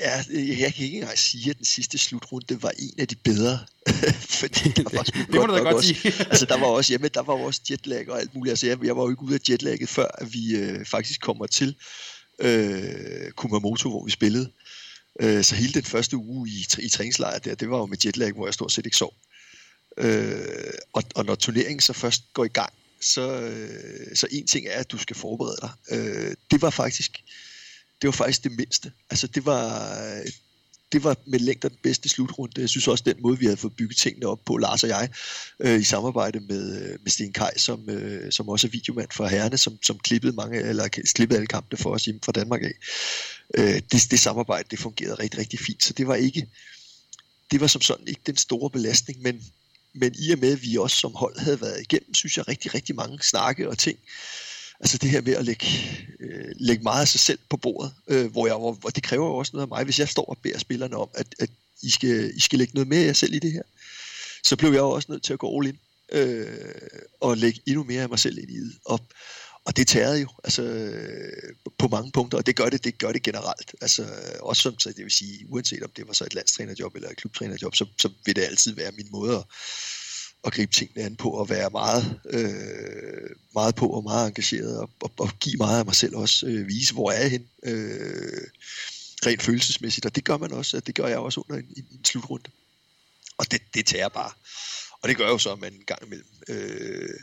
ja, 0.00 0.24
jeg 0.62 0.74
kan 0.74 0.84
ikke 0.84 0.96
engang 0.96 1.18
sige, 1.18 1.50
at 1.50 1.56
den 1.56 1.64
sidste 1.64 1.98
slutrunde 1.98 2.62
var 2.62 2.72
en 2.78 2.94
af 2.98 3.08
de 3.08 3.14
bedre. 3.14 3.58
Fordi 4.40 4.70
der 4.70 4.96
var 4.96 5.02
det 5.02 5.28
må 5.28 5.46
du 5.46 5.54
da 5.54 5.58
godt 5.58 5.74
også, 5.74 5.94
sige. 5.94 6.12
altså, 6.30 6.46
der 6.46 6.56
var 6.58 6.66
også, 6.66 6.92
jamen, 6.92 7.10
der 7.14 7.22
var 7.22 7.34
også 7.34 7.60
jetlag 7.70 8.10
og 8.10 8.20
alt 8.20 8.34
muligt. 8.34 8.50
Altså, 8.50 8.66
jeg, 8.66 8.84
jeg 8.84 8.96
var 8.96 9.02
jo 9.02 9.10
ikke 9.10 9.22
ude 9.22 9.34
af 9.34 9.50
jetlagget, 9.50 9.88
før 9.88 10.06
at 10.18 10.32
vi 10.32 10.56
øh, 10.56 10.84
faktisk 10.84 11.20
kommer 11.20 11.46
til 11.46 11.76
øh, 12.38 13.30
Kumamoto, 13.30 13.90
hvor 13.90 14.04
vi 14.04 14.10
spillede. 14.10 14.52
Øh, 15.20 15.44
så 15.44 15.54
hele 15.54 15.72
den 15.72 15.84
første 15.84 16.16
uge 16.16 16.48
i, 16.48 16.66
i 16.78 16.88
træningslejr 16.88 17.38
der, 17.38 17.54
det 17.54 17.70
var 17.70 17.78
jo 17.78 17.86
med 17.86 18.04
jetlag, 18.04 18.32
hvor 18.32 18.46
jeg 18.46 18.54
stort 18.54 18.72
set 18.72 18.86
ikke 18.86 18.96
sov. 18.96 19.14
Øh, 19.98 20.72
og, 20.92 21.02
og 21.14 21.24
når 21.24 21.34
turneringen 21.34 21.80
så 21.80 21.92
først 21.92 22.22
går 22.32 22.44
i 22.44 22.48
gang, 22.48 22.72
så, 23.00 23.40
øh, 23.40 24.16
så 24.16 24.26
en 24.30 24.46
ting 24.46 24.66
er, 24.66 24.80
at 24.80 24.92
du 24.92 24.98
skal 24.98 25.16
forberede 25.16 25.56
dig. 25.62 25.70
Øh, 25.90 26.34
det 26.50 26.62
var 26.62 26.70
faktisk 26.70 27.22
det 28.02 28.08
var 28.08 28.12
faktisk 28.12 28.44
det 28.44 28.52
mindste. 28.52 28.92
Altså 29.10 29.26
det 29.26 29.46
var, 29.46 29.92
det 30.92 31.04
var 31.04 31.16
med 31.26 31.38
længder 31.38 31.68
den 31.68 31.78
bedste 31.82 32.08
slutrunde. 32.08 32.60
Jeg 32.60 32.68
synes 32.68 32.88
også, 32.88 33.04
den 33.06 33.16
måde, 33.22 33.38
vi 33.38 33.44
havde 33.44 33.56
fået 33.56 33.76
bygget 33.76 33.96
tingene 33.96 34.26
op 34.26 34.44
på, 34.44 34.56
Lars 34.56 34.82
og 34.82 34.88
jeg, 34.88 35.08
øh, 35.60 35.80
i 35.80 35.84
samarbejde 35.84 36.40
med, 36.40 36.82
øh, 36.82 36.98
med 37.02 37.10
Sten 37.10 37.32
Kaj, 37.32 37.56
som, 37.56 37.90
øh, 37.90 38.32
som 38.32 38.48
også 38.48 38.66
er 38.66 38.70
videomand 38.70 39.08
for 39.12 39.26
herrene, 39.26 39.58
som, 39.58 39.78
som 39.82 39.98
klippede, 39.98 40.32
mange, 40.32 40.58
eller 40.60 40.88
klippede 40.88 41.38
alle 41.38 41.46
kampene 41.46 41.78
for 41.78 41.90
os 41.90 42.04
hjemme 42.04 42.20
fra 42.24 42.32
Danmark 42.32 42.62
af. 42.62 42.72
Øh, 43.54 43.82
det, 43.92 44.10
det 44.10 44.20
samarbejde, 44.20 44.68
det 44.70 44.78
fungerede 44.78 45.14
rigtig, 45.14 45.40
rigtig 45.40 45.58
fint. 45.58 45.84
Så 45.84 45.92
det 45.92 46.06
var 46.06 46.14
ikke, 46.14 46.48
det 47.50 47.60
var 47.60 47.66
som 47.66 47.82
sådan 47.82 48.08
ikke 48.08 48.20
den 48.26 48.36
store 48.36 48.70
belastning, 48.70 49.22
men, 49.22 49.44
men 49.96 50.14
i 50.18 50.30
og 50.30 50.38
med, 50.38 50.52
at 50.52 50.62
vi 50.62 50.76
også 50.76 50.96
som 50.96 51.14
hold 51.14 51.38
havde 51.38 51.60
været 51.60 51.80
igennem, 51.80 52.14
synes 52.14 52.36
jeg, 52.36 52.48
rigtig, 52.48 52.74
rigtig 52.74 52.94
mange 52.94 53.18
snakke 53.22 53.68
og 53.68 53.78
ting. 53.78 53.98
Altså 54.80 54.98
det 54.98 55.10
her 55.10 55.20
med 55.20 55.32
at 55.32 55.44
lægge, 55.44 55.66
øh, 56.20 56.54
lægge 56.56 56.82
meget 56.82 57.00
af 57.00 57.08
sig 57.08 57.20
selv 57.20 57.38
på 57.48 57.56
bordet, 57.56 57.92
øh, 58.08 58.30
hvor 58.32 58.46
jeg, 58.46 58.56
hvor, 58.56 58.72
hvor 58.72 58.90
det 58.90 59.02
kræver 59.02 59.26
jo 59.26 59.36
også 59.36 59.50
noget 59.52 59.62
af 59.62 59.68
mig, 59.68 59.84
hvis 59.84 59.98
jeg 59.98 60.08
står 60.08 60.24
og 60.24 60.38
beder 60.42 60.58
spillerne 60.58 60.96
om, 60.96 61.08
at, 61.14 61.34
at 61.38 61.50
I, 61.82 61.90
skal, 61.90 62.32
I 62.36 62.40
skal 62.40 62.58
lægge 62.58 62.74
noget 62.74 62.88
mere 62.88 63.00
af 63.00 63.06
jer 63.06 63.12
selv 63.12 63.34
i 63.34 63.38
det 63.38 63.52
her. 63.52 63.62
Så 64.44 64.56
blev 64.56 64.70
jeg 64.70 64.78
jo 64.78 64.90
også 64.90 65.12
nødt 65.12 65.22
til 65.22 65.32
at 65.32 65.38
gå 65.38 65.58
all 65.58 65.68
in 65.68 65.78
øh, 66.12 66.46
og 67.20 67.36
lægge 67.36 67.60
endnu 67.66 67.84
mere 67.84 68.02
af 68.02 68.08
mig 68.08 68.18
selv 68.18 68.38
ind 68.38 68.50
i 68.50 68.60
det. 68.60 68.72
Og, 68.84 69.00
og 69.66 69.76
det 69.76 69.88
tærede 69.88 70.20
jo 70.20 70.28
altså, 70.44 70.92
på 71.78 71.88
mange 71.88 72.12
punkter, 72.12 72.38
og 72.38 72.46
det 72.46 72.56
gør 72.56 72.68
det, 72.68 72.84
det 72.84 72.98
gør 72.98 73.12
det 73.12 73.22
generelt. 73.22 73.74
Altså, 73.80 74.06
også 74.40 74.62
som, 74.62 74.78
så 74.78 74.88
det 74.88 75.04
vil 75.04 75.10
sige, 75.10 75.46
uanset 75.48 75.82
om 75.82 75.90
det 75.96 76.06
var 76.06 76.12
så 76.12 76.24
et 76.24 76.34
landstrænerjob 76.34 76.94
eller 76.94 77.10
et 77.10 77.16
klubtrænerjob, 77.16 77.74
så, 77.74 77.86
så 77.98 78.10
vil 78.24 78.36
det 78.36 78.44
altid 78.44 78.74
være 78.74 78.92
min 78.92 79.08
måde 79.10 79.36
at, 79.36 79.44
at 80.44 80.52
gribe 80.52 80.72
tingene 80.72 81.04
an 81.04 81.16
på, 81.16 81.30
og 81.30 81.48
være 81.48 81.70
meget, 81.70 82.20
øh, 82.30 83.30
meget 83.54 83.74
på 83.74 83.86
og 83.86 84.02
meget 84.02 84.28
engageret, 84.28 84.78
og, 84.78 84.90
og, 85.00 85.12
og 85.18 85.30
give 85.40 85.56
meget 85.56 85.78
af 85.78 85.84
mig 85.84 85.94
selv 85.94 86.16
også, 86.16 86.46
øh, 86.46 86.68
vise, 86.68 86.94
hvor 86.94 87.10
er 87.10 87.20
jeg 87.20 87.30
hen. 87.30 87.46
Øh, 87.62 88.42
rent 89.26 89.42
følelsesmæssigt, 89.42 90.06
og 90.06 90.16
det 90.16 90.24
gør 90.24 90.36
man 90.36 90.52
også, 90.52 90.80
det 90.80 90.94
gør 90.94 91.06
jeg 91.06 91.18
også 91.18 91.40
under 91.40 91.62
en, 91.62 91.72
en, 91.76 91.86
en 91.92 92.04
slutrunde. 92.04 92.50
Og 93.38 93.50
det, 93.50 93.62
det 93.74 93.86
tager 93.86 94.08
bare. 94.08 94.30
Og 95.02 95.08
det 95.08 95.16
gør 95.16 95.28
jo 95.28 95.38
så, 95.38 95.52
at 95.52 95.58
man 95.58 95.72
en 95.72 95.84
gang 95.86 96.02
imellem 96.06 96.28
øh, 96.48 97.20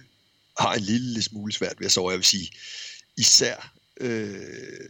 har 0.60 0.74
en 0.74 0.82
lille 0.82 1.24
smule 1.24 1.54
svært 1.54 1.80
ved 1.80 1.86
at 1.86 1.92
sove. 1.92 2.10
Jeg 2.10 2.18
vil 2.18 2.26
sige, 2.26 2.52
især, 3.18 3.74
øh, 3.98 4.90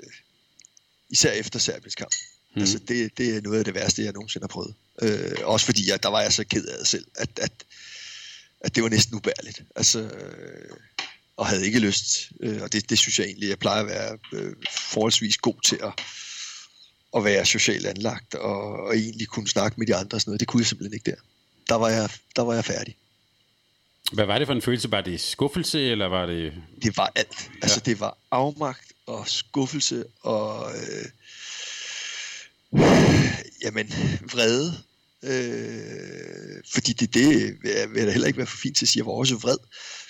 især 1.10 1.32
efter 1.32 1.60
Serbiens 1.60 1.96
kamp. 1.96 2.14
Mm. 2.56 2.62
Altså, 2.62 2.80
det, 2.80 3.18
det 3.18 3.36
er 3.36 3.42
noget 3.42 3.60
af 3.60 3.66
det 3.66 3.74
værste, 3.74 4.04
jeg 4.04 4.14
nogensinde 4.14 4.44
har 4.44 4.48
prøvet. 4.48 4.76
Øh, 5.02 5.36
også 5.44 5.66
fordi, 5.66 5.90
at 5.90 6.04
der 6.04 6.10
var 6.10 6.22
jeg 6.22 6.34
så 6.34 6.44
ked 6.44 6.66
af 6.66 6.78
det 6.80 6.88
selv, 6.88 7.06
at, 7.16 7.40
at, 7.42 7.52
at 8.62 8.76
det 8.76 8.84
var 8.84 8.90
næsten 8.90 9.16
ubærligt. 9.16 9.64
Altså, 9.76 10.00
øh, 10.00 10.78
og 11.38 11.48
havde 11.48 11.66
ikke 11.66 11.80
lyst. 11.80 12.32
Øh, 12.40 12.62
og 12.62 12.74
det, 12.74 12.90
det 12.90 12.98
synes 12.98 13.20
jeg 13.20 13.26
egentlig, 13.26 13.50
jeg 13.50 13.60
plejer 13.60 13.82
at 13.82 13.88
være 13.88 14.18
øh, 14.34 14.56
forholdsvis 14.72 15.38
god 15.38 15.62
til 15.64 15.80
at, 15.84 15.94
at 17.16 17.24
være 17.24 17.46
socialt 17.46 17.86
anlagt 17.86 18.36
og, 18.36 18.80
og 18.80 18.98
egentlig 18.98 19.28
kunne 19.28 19.48
snakke 19.48 19.76
med 19.78 19.88
de 19.88 19.96
andre 19.96 20.18
og 20.18 20.22
sådan 20.22 20.30
noget. 20.30 20.40
Det 20.40 20.48
kunne 20.48 20.62
jeg 20.62 20.68
simpelthen 20.68 20.94
ikke 20.94 21.12
der. 21.12 21.18
Der 21.70 21.76
var 21.76 21.90
jeg, 21.90 22.10
der 22.36 22.42
var 22.42 22.54
jeg 22.54 22.66
færdig. 22.66 22.98
Hvad 24.12 24.26
var 24.26 24.38
det 24.38 24.48
for 24.48 24.54
en 24.54 24.62
følelse? 24.62 24.92
Var 24.92 25.02
det 25.02 25.22
skuffelse, 25.22 25.92
eller 25.92 26.06
var 26.06 26.26
det... 26.26 26.54
Det 26.84 26.98
var 26.98 27.12
alt. 27.16 27.52
Altså, 27.62 27.80
det 27.80 28.00
var 28.00 28.18
afmagt 28.32 28.94
og 29.06 29.28
skuffelse 29.28 30.06
og... 30.22 30.72
Øh, 30.76 31.06
jamen, 33.64 33.88
vrede. 34.32 34.74
Øh, 35.24 36.64
fordi 36.74 36.94
det, 36.94 37.14
det 37.14 37.58
vil 37.64 37.72
jeg 37.96 38.08
da 38.08 38.12
heller 38.12 38.28
ikke 38.28 38.38
være 38.38 38.48
for 38.48 38.58
fint 38.58 38.78
til 38.78 38.86
at 38.86 38.90
sige. 38.90 39.00
Jeg 39.00 39.06
var 39.06 39.12
også 39.12 39.36
vred. 39.36 39.58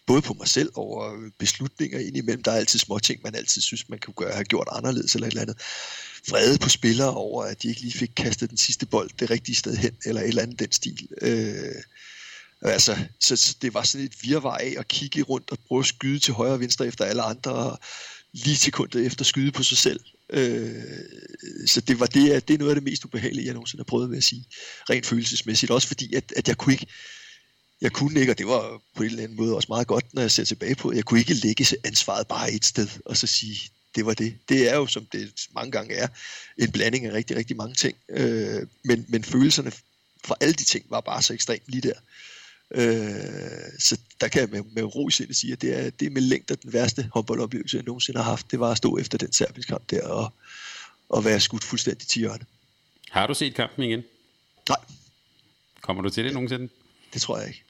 Både 0.06 0.22
på 0.22 0.34
mig 0.34 0.48
selv 0.48 0.72
over 0.76 1.30
beslutninger 1.40 2.00
indimellem. 2.00 2.44
Der 2.44 2.52
er 2.52 2.56
altid 2.56 2.80
små 2.80 3.00
ting, 3.00 3.22
man 3.24 3.36
altid 3.36 3.62
synes, 3.62 3.90
man 3.90 4.00
kunne 4.00 4.14
gøre, 4.14 4.34
have 4.34 4.44
gjort 4.44 4.68
anderledes 4.72 5.16
eller 5.16 5.28
et 5.28 5.32
eller 5.32 5.42
andet. 5.42 5.58
Vrede 6.30 6.58
på 6.58 6.70
spillere 6.70 7.14
over, 7.14 7.44
at 7.44 7.64
de 7.64 7.68
ikke 7.68 7.82
lige 7.82 7.98
fik 7.98 8.12
kastet 8.16 8.50
den 8.50 8.58
sidste 8.58 8.86
bold 8.86 9.10
det 9.20 9.30
rigtige 9.30 9.56
sted 9.56 9.76
hen, 9.76 9.98
eller 10.06 10.22
et 10.22 10.28
eller 10.28 10.42
andet 10.42 10.60
den 10.60 10.72
stil. 10.72 11.08
Øh, 11.22 11.76
Altså, 12.64 12.98
så, 13.20 13.36
så 13.36 13.56
det 13.62 13.74
var 13.74 13.84
sådan 13.84 14.06
et 14.06 14.24
virvar 14.24 14.58
af 14.58 14.76
at 14.78 14.88
kigge 14.88 15.22
rundt 15.22 15.52
og 15.52 15.58
prøve 15.68 15.80
at 15.80 15.86
skyde 15.86 16.20
til 16.20 16.34
højre 16.34 16.54
og 16.54 16.60
venstre 16.60 16.88
efter 16.88 17.06
alle 17.06 17.22
andre, 17.22 17.52
og 17.52 17.80
lige 18.34 18.56
sekundet 18.56 19.06
efter 19.06 19.26
skyde 19.26 19.52
på 19.52 19.64
sig 19.64 19.78
selv. 19.78 20.00
Øh, 20.30 20.84
så 21.68 21.82
det 21.82 22.00
var 22.00 22.06
det, 22.06 22.48
det 22.48 22.54
er 22.54 22.58
noget 22.58 22.72
af 22.72 22.76
det 22.76 22.84
mest 22.84 23.06
ubehagelige, 23.06 23.46
jeg 23.46 23.54
nogensinde 23.54 23.80
har 23.80 23.86
prøvet 23.86 24.10
med 24.10 24.18
at 24.18 24.24
sige, 24.24 24.46
rent 24.90 25.06
følelsesmæssigt. 25.06 25.72
Også 25.72 25.88
fordi, 25.88 26.16
at, 26.16 26.34
at 26.36 26.48
jeg 26.48 26.58
kunne 26.58 26.74
ikke, 26.74 26.88
jeg 27.82 27.92
kunne 27.92 28.20
ikke, 28.20 28.32
og 28.32 28.38
det 28.38 28.48
var 28.48 28.82
på 28.96 29.04
en 29.04 29.10
eller 29.10 29.24
anden 29.24 29.38
måde 29.38 29.56
også 29.56 29.68
meget 29.70 29.88
godt, 29.88 30.14
når 30.14 30.22
jeg 30.22 30.32
ser 30.32 30.44
tilbage 30.44 30.76
på, 30.76 30.94
jeg 30.94 31.06
kunne 31.06 31.20
ikke 31.20 31.34
lægge 31.34 31.66
ansvaret 31.84 32.28
bare 32.28 32.52
et 32.52 32.66
sted, 32.66 32.88
og 33.06 33.18
så 33.18 33.28
sige, 33.28 33.60
det 33.96 34.06
var 34.06 34.14
det. 34.14 34.38
Det 34.50 34.70
er 34.70 34.76
jo, 34.76 34.88
som 34.88 35.06
det 35.06 35.34
mange 35.56 35.72
gange 35.72 35.94
er, 35.94 36.08
en 36.58 36.72
blanding 36.72 37.06
af 37.06 37.14
rigtig, 37.14 37.38
rigtig 37.38 37.58
mange 37.58 37.76
ting. 37.76 37.98
Øh, 38.10 38.68
men, 38.84 39.06
men 39.10 39.24
følelserne 39.24 39.72
for 40.24 40.38
alle 40.42 40.54
de 40.54 40.64
ting 40.64 40.86
var 40.90 41.02
bare 41.02 41.22
så 41.22 41.34
ekstremt 41.34 41.64
lige 41.68 41.82
der. 41.82 42.00
Øh, 42.74 43.80
så 43.80 44.00
der 44.22 44.28
kan 44.28 44.42
jeg 44.42 44.50
med, 44.50 44.64
med 44.72 44.84
ro 44.84 45.08
i 45.08 45.12
sindet 45.12 45.36
sige, 45.36 45.54
at 45.54 45.62
det 45.62 45.80
er, 45.80 45.90
det 45.90 46.06
er 46.06 46.10
med 46.10 46.22
længder 46.22 46.56
den 46.56 46.74
værste 46.74 47.10
håndboldoplevelse, 47.14 47.78
jeg 47.78 47.84
nogensinde 47.84 48.20
har 48.20 48.30
haft. 48.30 48.52
Det 48.52 48.60
var 48.60 48.72
at 48.72 48.78
stå 48.78 48.98
efter 48.98 49.18
den 49.18 49.34
serbiske 49.34 49.70
kamp 49.70 49.90
der 49.90 50.08
og, 50.08 50.34
og 51.10 51.26
være 51.26 51.40
skudt 51.40 51.64
fuldstændig 51.64 52.08
til 52.08 52.20
hjørne. 52.20 52.46
Har 53.10 53.28
du 53.28 53.34
set 53.34 53.56
kampen 53.56 53.84
igen? 53.84 54.04
Nej. 54.70 54.78
Kommer 55.82 56.04
du 56.04 56.10
til 56.10 56.26
det 56.26 56.34
nogensinde? 56.34 56.70
Det 57.14 57.22
tror 57.22 57.38
jeg 57.38 57.48
ikke. 57.48 57.64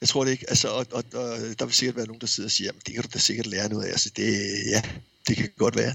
Jeg 0.00 0.08
tror 0.08 0.24
det 0.24 0.30
ikke. 0.30 0.44
Altså, 0.48 0.68
og, 0.68 0.86
og, 0.92 1.04
og 1.12 1.38
der 1.58 1.64
vil 1.64 1.74
sikkert 1.74 1.96
være 1.96 2.06
nogen, 2.06 2.20
der 2.20 2.26
sidder 2.26 2.48
og 2.48 2.50
siger, 2.50 2.70
at 2.70 2.86
det 2.86 2.94
kan 2.94 3.02
du 3.02 3.08
da 3.14 3.18
sikkert 3.18 3.46
lære 3.46 3.68
noget 3.68 3.84
af. 3.84 3.90
Altså, 3.90 4.10
det, 4.16 4.32
ja, 4.66 4.82
det 5.28 5.36
kan 5.36 5.50
godt 5.56 5.76
være. 5.76 5.94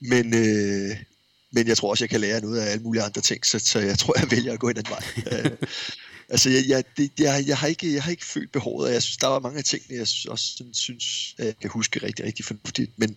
Men, 0.00 0.34
øh, 0.34 0.96
men 1.50 1.68
jeg 1.68 1.76
tror 1.76 1.90
også, 1.90 2.04
jeg 2.04 2.10
kan 2.10 2.20
lære 2.20 2.40
noget 2.40 2.60
af 2.60 2.70
alle 2.70 2.82
mulige 2.82 3.02
andre 3.02 3.20
ting, 3.20 3.46
så, 3.46 3.58
så 3.58 3.78
jeg 3.78 3.98
tror, 3.98 4.18
jeg 4.18 4.30
vælger 4.30 4.52
at 4.52 4.60
gå 4.60 4.68
ind 4.68 4.78
ad 4.78 4.84
vej. 4.88 5.56
Altså, 6.28 6.50
jeg, 6.50 6.64
jeg, 6.68 6.84
det, 6.96 7.10
jeg, 7.18 7.44
jeg, 7.46 7.58
har 7.58 7.66
ikke, 7.66 7.94
jeg 7.94 8.02
har 8.02 8.10
ikke 8.10 8.24
følt 8.24 8.52
behovet, 8.52 8.86
og 8.86 8.92
jeg 8.92 9.02
synes, 9.02 9.16
der 9.16 9.26
var 9.26 9.38
mange 9.38 9.58
af 9.58 9.64
tingene, 9.64 9.94
jeg 9.94 10.06
også 10.28 10.64
synes, 10.72 11.34
at 11.38 11.46
jeg 11.46 11.56
kan 11.60 11.70
huske 11.70 12.02
rigtig, 12.02 12.24
rigtig 12.24 12.44
fornuftigt, 12.44 12.90
men, 12.96 13.16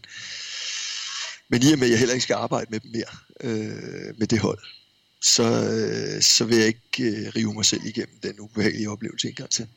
men 1.50 1.64
i 1.64 1.72
og 1.74 1.80
med, 1.80 1.88
at 1.88 1.92
jeg 1.92 2.00
heller 2.00 2.14
ikke 2.14 2.24
skal 2.24 2.34
arbejde 2.34 2.68
med 2.70 2.80
dem 2.80 2.92
mere, 2.92 3.16
øh, 3.42 4.18
med 4.18 4.28
det 4.28 4.40
hold, 4.40 4.60
så, 5.22 5.44
øh, 5.44 6.22
så 6.22 6.46
vil 6.46 6.58
jeg 6.58 6.68
ikke 6.68 7.04
øh, 7.04 7.32
rive 7.36 7.54
mig 7.54 7.66
selv 7.66 7.86
igennem 7.86 8.20
den 8.24 8.40
ubehagelige 8.40 8.90
oplevelse 8.90 9.28
en 9.28 9.36
gang 9.36 9.50
til. 9.50 9.68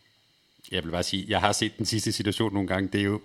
Jeg 0.71 0.85
vil 0.85 0.91
bare 0.91 1.03
sige, 1.03 1.25
jeg 1.29 1.41
har 1.41 1.53
set 1.53 1.73
den 1.79 1.87
sidste 1.87 2.13
situation 2.13 2.53
nogle 2.53 2.69
gange, 2.69 2.89
det 2.93 3.01
er 3.01 3.05
jo 3.05 3.21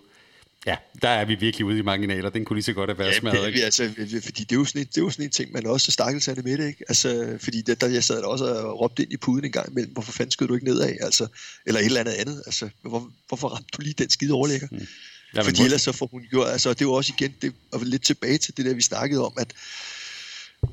Ja, 0.65 0.75
der 1.01 1.09
er 1.09 1.25
vi 1.25 1.35
virkelig 1.35 1.65
ude 1.65 1.77
i 1.77 1.81
marginaler. 1.81 2.29
Den 2.29 2.45
kunne 2.45 2.57
lige 2.57 2.63
så 2.63 2.73
godt 2.73 2.89
have 2.89 2.99
været 2.99 3.13
ja, 3.13 3.19
smadret. 3.19 3.53
Det, 3.53 3.63
altså, 3.63 3.89
fordi 4.23 4.43
det 4.43 4.51
er, 4.51 4.55
jo 4.55 4.65
sådan 4.65 4.81
en, 4.81 4.87
det 4.87 4.97
er 4.97 5.01
jo 5.01 5.09
sådan 5.09 5.25
en 5.25 5.31
ting, 5.31 5.51
man 5.51 5.67
også 5.67 5.91
stakkels 5.91 6.25
det 6.25 6.43
med 6.43 6.57
det, 6.57 6.67
ikke? 6.67 6.83
Altså, 6.89 7.37
fordi 7.39 7.61
det, 7.61 7.81
der, 7.81 7.87
jeg 7.87 8.03
sad 8.03 8.17
der 8.17 8.27
også 8.27 8.45
og 8.45 8.79
råbte 8.79 9.03
ind 9.03 9.13
i 9.13 9.17
puden 9.17 9.45
en 9.45 9.51
gang 9.51 9.71
imellem, 9.71 9.93
hvorfor 9.93 10.11
fanden 10.11 10.31
skød 10.31 10.47
du 10.47 10.53
ikke 10.53 10.65
nedad? 10.65 10.97
Altså, 11.01 11.27
eller 11.65 11.79
et 11.79 11.85
eller 11.85 11.99
andet 11.99 12.13
andet. 12.13 12.43
Altså, 12.45 12.69
hvor, 12.81 13.11
hvorfor 13.27 13.47
ramte 13.47 13.69
du 13.77 13.81
lige 13.81 13.95
den 13.97 14.09
skide 14.09 14.33
overlægger? 14.33 14.67
Mm. 14.71 14.87
Ja, 15.35 15.41
fordi 15.41 15.63
ellers 15.63 15.81
så 15.81 15.91
får 15.91 16.07
hun 16.11 16.23
gjort, 16.29 16.49
altså 16.49 16.73
det 16.73 16.87
var 16.87 16.93
også 16.93 17.13
igen, 17.17 17.33
det 17.41 17.53
var 17.73 17.83
lidt 17.83 18.05
tilbage 18.05 18.37
til 18.37 18.57
det 18.57 18.65
der, 18.65 18.73
vi 18.73 18.81
snakkede 18.81 19.25
om, 19.25 19.33
at 19.37 19.53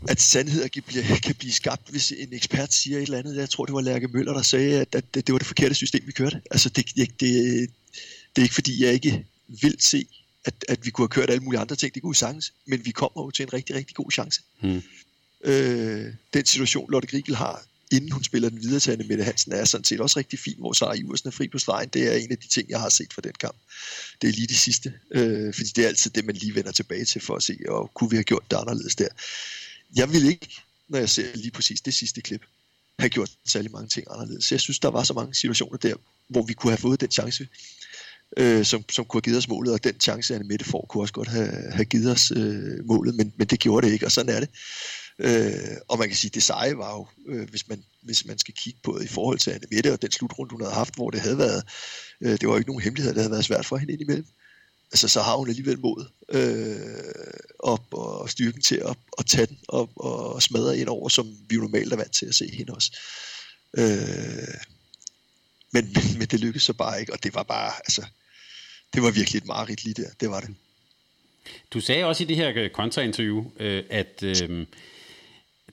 at 0.09 0.21
sandheder 0.21 0.69
kan 0.69 0.83
blive, 0.87 1.05
kan 1.23 1.35
blive 1.35 1.53
skabt, 1.53 1.89
hvis 1.91 2.13
en 2.13 2.29
ekspert 2.33 2.73
siger 2.73 2.99
et 2.99 3.03
eller 3.03 3.19
andet. 3.19 3.37
Jeg 3.37 3.51
tror, 3.51 3.65
det 3.65 3.75
var 3.75 3.81
Lærke 3.81 4.09
Møller, 4.09 4.33
der 4.33 4.43
sagde, 4.43 4.81
at, 4.81 4.95
at 4.95 5.15
det 5.15 5.33
var 5.33 5.39
det 5.39 5.47
forkerte 5.47 5.75
system, 5.75 6.03
vi 6.07 6.13
kørte. 6.13 6.41
Altså, 6.51 6.69
det, 6.69 6.87
det, 6.97 7.21
det, 7.21 7.71
det 8.37 8.43
er 8.43 8.43
ikke 8.43 8.55
fordi, 8.55 8.85
jeg 8.85 8.93
ikke 8.93 9.27
vil 9.49 9.77
se, 9.79 10.07
at, 10.45 10.65
at 10.69 10.87
vi 10.87 10.91
kunne 10.91 11.03
have 11.03 11.09
kørt 11.09 11.31
alle 11.31 11.43
mulige 11.43 11.61
andre 11.61 11.77
ting. 11.77 11.95
Det 11.95 12.03
kunne 12.03 12.15
vi 12.15 12.19
sagtens, 12.19 12.53
men 12.67 12.85
vi 12.85 12.91
kommer 12.91 13.25
jo 13.25 13.31
til 13.31 13.43
en 13.43 13.53
rigtig, 13.53 13.77
rigtig 13.77 13.97
god 13.97 14.11
chance. 14.11 14.43
Hmm. 14.61 14.83
Øh, 15.45 16.15
den 16.35 16.47
situation, 16.47 16.91
Lotte 16.91 17.09
Grigel 17.09 17.37
har, 17.37 17.65
inden 17.93 18.13
hun 18.13 18.25
spiller 18.25 18.49
den 18.49 18.63
videre 18.63 18.81
til 18.81 19.07
Mette 19.09 19.25
Hansen, 19.25 19.53
er 19.53 19.65
sådan 19.65 19.85
set 19.85 20.01
også 20.01 20.19
rigtig 20.19 20.39
fin, 20.39 20.55
hvor 20.59 20.73
Sara 20.73 20.95
Iversen 20.95 21.29
er 21.29 21.31
fri 21.31 21.49
på 21.49 21.59
stregen. 21.59 21.89
Det 21.89 22.13
er 22.13 22.17
en 22.17 22.31
af 22.31 22.39
de 22.39 22.49
ting, 22.49 22.71
jeg 22.71 22.81
har 22.81 22.89
set 22.89 23.13
fra 23.13 23.23
den 23.23 23.33
kamp. 23.33 23.57
Det 24.23 24.29
er 24.29 24.33
lige 24.33 24.47
det 24.47 24.57
sidste, 24.57 24.95
øh, 25.11 25.55
fordi 25.55 25.69
det 25.69 25.85
er 25.85 25.89
altid 25.89 26.11
det, 26.11 26.25
man 26.25 26.37
lige 26.37 26.55
vender 26.55 26.73
tilbage 26.73 27.05
til 27.05 27.21
for 27.21 27.37
at 27.37 27.43
se, 27.43 27.59
og 27.69 27.95
kunne 27.95 28.11
vi 28.11 28.17
have 28.17 28.25
gjort 28.25 28.51
det 28.51 28.57
anderledes 28.57 28.97
der. 28.97 29.09
Jeg 29.97 30.13
vil 30.13 30.25
ikke, 30.25 30.49
når 30.89 30.99
jeg 30.99 31.11
ser 31.11 31.37
lige 31.37 31.51
præcis 31.51 31.81
det 31.81 31.95
sidste 31.95 32.21
klip, 32.21 32.43
have 32.99 33.11
gjort 33.11 33.31
særlig 33.47 33.71
mange 33.71 33.89
ting 33.89 34.07
anderledes. 34.11 34.53
Jeg 34.53 34.61
synes, 34.61 34.79
der 34.79 34.89
var 34.89 35.05
så 35.05 35.13
mange 35.15 35.35
situationer 35.35 35.77
der, 35.77 35.95
hvor 36.29 36.43
vi 36.43 36.53
kunne 36.53 36.71
have 36.71 36.79
fået 36.79 37.01
den 37.01 37.11
chance, 37.11 37.49
øh, 38.37 38.65
som, 38.65 38.85
som 38.91 39.05
kunne 39.05 39.19
have 39.19 39.23
givet 39.23 39.39
os 39.39 39.49
målet, 39.49 39.75
og 39.75 39.85
den 39.85 40.01
chance, 40.01 40.35
Anne 40.35 40.49
Mette 40.49 40.65
får, 40.65 40.87
kunne 40.89 41.03
også 41.03 41.15
godt 41.15 41.29
have, 41.29 41.71
have 41.73 41.85
givet 41.85 42.13
os 42.13 42.33
øh, 42.37 42.85
målet, 42.85 43.15
men, 43.15 43.33
men 43.37 43.47
det 43.47 43.61
gjorde 43.61 43.87
det 43.87 43.93
ikke, 43.93 44.07
og 44.07 44.13
sådan 44.13 44.35
er 44.37 44.41
det. 44.41 44.49
Øh, 45.19 45.77
og 45.89 45.99
man 45.99 46.09
kan 46.09 46.17
sige, 46.17 46.29
at 46.29 46.35
det 46.35 46.43
seje 46.43 46.79
var 46.79 46.93
jo, 46.93 47.07
øh, 47.29 47.51
hvis, 47.51 47.69
man, 47.69 47.85
hvis 48.03 48.27
man 48.27 48.39
skal 48.39 48.55
kigge 48.55 48.79
på 48.83 48.97
det 48.99 49.05
i 49.05 49.09
forhold 49.09 49.39
til 49.39 49.51
Anne 49.51 49.67
Mette 49.71 49.93
og 49.93 50.03
den 50.03 50.13
slutrunde, 50.13 50.51
hun 50.51 50.61
havde 50.61 50.75
haft, 50.75 50.95
hvor 50.95 51.11
det 51.11 51.21
havde 51.21 51.39
været, 51.39 51.65
øh, 52.21 52.31
det 52.31 52.49
var 52.49 52.53
jo 52.53 52.59
ikke 52.59 52.71
nogen 52.71 52.83
hemmelighed, 52.83 53.15
det 53.15 53.23
havde 53.23 53.31
været 53.31 53.45
svært 53.45 53.67
for 53.67 53.77
hende 53.77 53.93
indimellem. 53.93 54.27
Altså, 54.93 55.09
så 55.09 55.23
har 55.23 55.37
hun 55.37 55.49
alligevel 55.49 55.79
mod 55.79 56.07
øh, 56.29 57.45
og, 57.59 57.81
og 57.93 58.31
styrken 58.31 58.63
til 58.63 58.77
at, 58.77 58.97
at 59.19 59.27
tage 59.27 59.47
den 59.47 59.59
og, 59.69 59.91
og 59.97 60.43
smadre 60.43 60.79
ind 60.79 60.89
over, 60.89 61.09
som 61.09 61.37
vi 61.49 61.55
jo 61.55 61.61
normalt 61.61 61.93
er 61.93 61.97
vant 61.97 62.13
til 62.13 62.27
at 62.27 62.35
se 62.35 62.51
hende 62.53 62.75
også. 62.75 62.99
Øh, 63.79 64.55
men, 65.73 65.85
men, 65.95 66.19
men 66.19 66.29
det 66.29 66.41
lykkedes 66.41 66.63
så 66.63 66.73
bare 66.73 67.01
ikke, 67.01 67.13
og 67.13 67.23
det 67.23 67.35
var 67.35 67.43
bare, 67.43 67.73
altså, 67.79 68.05
det 68.95 69.03
var 69.03 69.11
virkelig 69.11 69.39
et 69.39 69.47
mareridt 69.47 69.85
lige 69.85 70.03
der. 70.03 70.09
Det 70.21 70.31
var 70.31 70.41
det. 70.41 70.55
Du 71.71 71.81
sagde 71.81 72.05
også 72.05 72.23
i 72.23 72.27
det 72.27 72.37
her 72.37 72.53
øh, 72.57 72.71
kontrainterview, 72.71 73.45
øh, 73.61 73.83
at, 73.91 74.23
øh, 74.23 74.67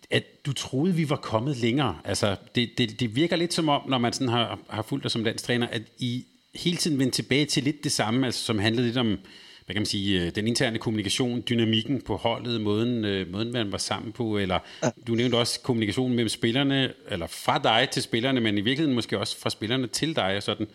at 0.10 0.46
du 0.46 0.54
troede, 0.54 0.96
vi 0.96 1.10
var 1.10 1.16
kommet 1.16 1.58
længere. 1.58 2.00
Altså, 2.06 2.36
det, 2.56 2.70
det, 2.78 3.00
det 3.00 3.16
virker 3.16 3.36
lidt 3.36 3.54
som 3.54 3.70
om, 3.70 3.90
når 3.90 3.98
man 3.98 4.14
sådan 4.14 4.30
har, 4.30 4.60
har 4.70 4.82
fulgt 4.82 5.04
dig 5.04 5.12
som 5.12 5.24
landstræner, 5.24 5.68
at 5.68 5.82
I 6.00 6.26
hele 6.56 6.78
tiden 6.78 7.00
vendte 7.00 7.16
tilbage 7.16 7.46
til 7.46 7.64
lidt 7.64 7.84
det 7.84 7.92
samme, 7.92 8.26
altså, 8.26 8.46
som 8.46 8.60
handlede 8.60 8.88
lidt 8.88 8.98
om 8.98 9.18
hvad 9.66 9.74
kan 9.74 9.82
man 9.82 9.86
sige, 9.86 10.30
den 10.30 10.48
interne 10.48 10.80
kommunikation, 10.80 11.44
dynamikken 11.50 12.02
på 12.02 12.16
holdet, 12.16 12.62
måden, 12.62 13.32
måden 13.32 13.52
man 13.52 13.72
var 13.72 13.78
sammen 13.78 14.12
på, 14.12 14.38
eller 14.38 14.60
ja. 14.84 14.90
du 15.08 15.16
nævnte 15.16 15.36
også 15.36 15.60
kommunikationen 15.60 16.16
mellem 16.16 16.30
spillerne, 16.30 16.94
eller 17.10 17.28
fra 17.28 17.58
dig 17.58 17.90
til 17.92 18.04
spillerne, 18.04 18.40
men 18.40 18.58
i 18.58 18.62
virkeligheden 18.62 18.96
måske 18.96 19.20
også 19.20 19.38
fra 19.38 19.50
spillerne 19.50 19.88
til 19.88 20.16
dig, 20.16 20.38
og 20.38 20.44
sådan. 20.44 20.68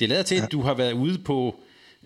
Det 0.00 0.08
lader 0.08 0.22
til, 0.22 0.36
ja. 0.36 0.44
at 0.44 0.52
du 0.52 0.60
har 0.60 0.74
været 0.74 0.92
ude 0.92 1.18
på 1.18 1.60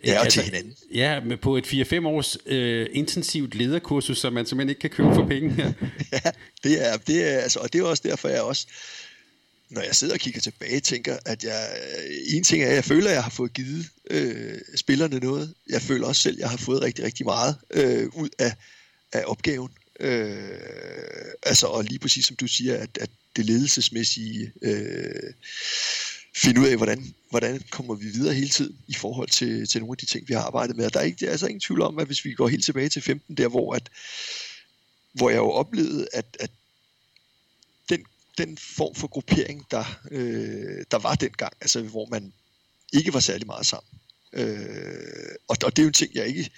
Ja, 0.05 0.19
og 0.19 0.25
altså, 0.25 0.41
til 0.41 0.45
hinanden. 0.45 0.77
Ja, 0.95 1.21
med 1.21 1.37
på 1.37 1.57
et 1.57 1.67
4-5 1.67 2.07
års 2.07 2.37
øh, 2.47 2.87
intensivt 2.93 3.55
lederkursus, 3.55 4.19
som 4.19 4.33
man 4.33 4.47
simpelthen 4.47 4.69
ikke 4.69 4.81
kan 4.81 4.91
købe 4.91 5.15
for 5.15 5.27
penge 5.27 5.51
her. 5.51 5.73
ja, 6.13 6.31
det 6.65 6.87
er, 6.87 6.97
det 6.97 7.33
er, 7.33 7.39
altså, 7.39 7.59
og 7.59 7.73
det 7.73 7.81
er 7.81 7.85
også 7.85 8.03
derfor, 8.07 8.29
jeg 8.29 8.43
også, 8.43 8.67
når 9.71 9.83
jeg 9.83 9.95
sidder 9.95 10.15
og 10.15 10.21
kigger 10.21 10.41
tilbage, 10.41 10.81
tænker, 10.81 11.17
at 11.27 11.45
jeg, 11.45 11.69
en 12.29 12.45
ting 12.45 12.63
er, 12.63 12.69
at 12.69 12.75
jeg 12.75 12.85
føler, 12.85 13.09
at 13.09 13.15
jeg 13.15 13.23
har 13.23 13.31
fået 13.31 13.53
givet 13.53 13.87
øh, 14.11 14.59
spillerne 14.77 15.19
noget. 15.19 15.55
Jeg 15.71 15.83
føler 15.83 16.07
også 16.07 16.23
selv, 16.23 16.37
at 16.37 16.41
jeg 16.41 16.51
har 16.51 16.57
fået 16.57 16.83
rigtig, 16.83 17.05
rigtig 17.05 17.27
meget 17.27 17.57
øh, 17.71 18.07
ud 18.07 18.29
af, 18.39 18.53
af 19.13 19.23
opgaven. 19.27 19.71
Øh, 20.01 20.37
altså, 21.43 21.67
og 21.67 21.85
lige 21.85 21.99
præcis 21.99 22.27
som 22.27 22.37
du 22.37 22.47
siger, 22.47 22.77
at, 22.77 22.99
at 23.01 23.11
det 23.37 23.45
ledelsesmæssige 23.45 24.53
øh, 24.63 25.33
finde 26.37 26.61
ud 26.61 26.67
af, 26.67 26.77
hvordan, 26.77 27.15
hvordan 27.31 27.63
kommer 27.71 27.95
vi 27.95 28.07
videre 28.07 28.35
hele 28.35 28.49
tiden 28.49 28.79
i 28.89 28.95
forhold 28.95 29.29
til, 29.29 29.69
til 29.69 29.81
nogle 29.81 29.93
af 29.93 29.97
de 29.97 30.07
ting, 30.07 30.29
vi 30.29 30.35
har 30.35 30.41
arbejdet 30.41 30.77
med. 30.77 30.85
Og 30.85 30.95
der 30.95 31.01
er, 31.01 31.05
ikke, 31.05 31.21
der 31.21 31.27
er 31.27 31.31
altså 31.31 31.47
ingen 31.47 31.61
tvivl 31.61 31.83
om, 31.83 31.99
at 31.99 32.07
hvis 32.07 32.25
vi 32.25 32.35
går 32.35 32.49
helt 32.49 32.65
tilbage 32.65 32.89
til 32.89 33.03
15, 33.03 33.37
der 33.37 33.49
hvor 33.49 33.75
at, 33.75 33.89
hvor 35.13 35.31
jeg 35.31 35.37
jo 35.37 35.51
oplevede, 35.51 36.09
at, 36.13 36.37
at 36.41 36.51
den, 37.89 38.05
den 38.39 38.59
form 38.59 38.95
for 38.95 39.07
gruppering, 39.07 39.67
der, 39.71 40.01
øh, 40.11 40.85
der 40.91 40.99
var 40.99 41.15
dengang, 41.15 41.53
altså 41.61 41.83
hvor 41.83 42.07
man 42.07 42.33
ikke 42.93 43.15
var 43.15 43.21
særlig 43.21 43.47
meget 43.47 43.67
sammen. 43.67 44.01
Øh, 44.33 45.35
og, 45.49 45.57
og 45.65 45.77
det 45.77 45.79
er 45.79 45.85
jo 45.85 45.89
en 45.89 45.93
ting, 45.93 46.15
jeg 46.15 46.27
ikke 46.27 46.51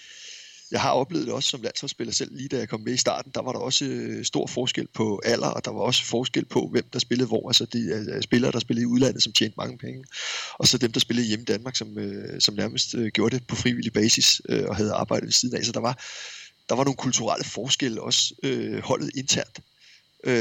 jeg 0.70 0.80
har 0.80 0.90
oplevet 0.90 1.26
det 1.26 1.34
også 1.34 1.48
som 1.48 1.62
landsholdsspiller 1.62 2.12
selv, 2.12 2.36
lige 2.36 2.48
da 2.48 2.58
jeg 2.58 2.68
kom 2.68 2.80
med 2.80 2.94
i 2.94 2.96
starten, 2.96 3.32
der 3.34 3.42
var 3.42 3.52
der 3.52 3.58
også 3.58 3.84
øh, 3.84 4.24
stor 4.24 4.46
forskel 4.46 4.88
på 4.94 5.20
alder, 5.24 5.46
og 5.46 5.64
der 5.64 5.70
var 5.70 5.80
også 5.80 6.04
forskel 6.04 6.44
på, 6.44 6.68
hvem 6.68 6.88
der 6.92 6.98
spillede 6.98 7.28
hvor. 7.28 7.48
Altså 7.48 7.64
de 7.64 7.78
øh, 7.78 8.16
øh, 8.16 8.22
spillere, 8.22 8.52
der 8.52 8.58
spillede 8.58 8.82
i 8.82 8.86
udlandet, 8.86 9.22
som 9.22 9.32
tjente 9.32 9.54
mange 9.56 9.78
penge, 9.78 10.04
og 10.58 10.68
så 10.68 10.78
dem, 10.78 10.92
der 10.92 11.00
spillede 11.00 11.28
hjemme 11.28 11.42
i 11.42 11.44
Danmark, 11.44 11.76
som, 11.76 11.98
øh, 11.98 12.40
som 12.40 12.54
nærmest 12.54 12.94
øh, 12.94 13.06
gjorde 13.06 13.38
det 13.38 13.46
på 13.46 13.56
frivillig 13.56 13.92
basis 13.92 14.42
øh, 14.48 14.64
og 14.68 14.76
havde 14.76 14.92
arbejdet 14.92 15.26
ved 15.26 15.32
siden 15.32 15.56
af. 15.56 15.64
Så 15.64 15.72
der 15.72 15.80
var, 15.80 16.04
der 16.68 16.74
var 16.74 16.84
nogle 16.84 16.96
kulturelle 16.96 17.44
forskelle 17.44 18.02
også 18.02 18.34
øh, 18.42 18.78
holdet 18.82 19.10
internt. 19.14 19.58
Øh, 20.24 20.36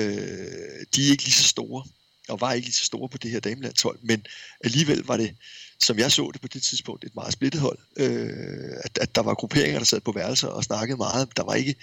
de 0.96 1.08
er 1.08 1.12
ikke 1.12 1.24
lige 1.24 1.34
så 1.34 1.44
store, 1.44 1.84
og 2.30 2.42
var 2.42 2.54
ikke 2.54 2.68
lige 2.68 2.76
så 2.76 2.86
store 2.86 3.10
på 3.10 3.18
det 3.18 3.32
her 3.32 3.40
damelandshold, 3.40 4.00
men 4.02 4.26
alligevel 4.64 5.04
var 5.04 5.18
det 5.18 5.36
som 5.84 6.00
jeg 6.00 6.12
så 6.12 6.30
det 6.34 6.42
på 6.42 6.48
det 6.48 6.64
tidspunkt, 6.64 7.04
et 7.04 7.16
meget 7.16 7.34
splittet 7.34 7.62
hold. 7.62 7.80
Øh, 7.98 8.74
at, 8.84 8.98
at 9.02 9.16
der 9.16 9.22
var 9.22 9.34
grupperinger, 9.34 9.80
der 9.80 9.86
sad 9.86 10.00
på 10.00 10.12
værelser 10.12 10.48
og 10.48 10.64
snakkede 10.64 10.98
meget. 10.98 11.38
Der 11.38 11.44
var 11.44 11.54
ikke 11.56 11.76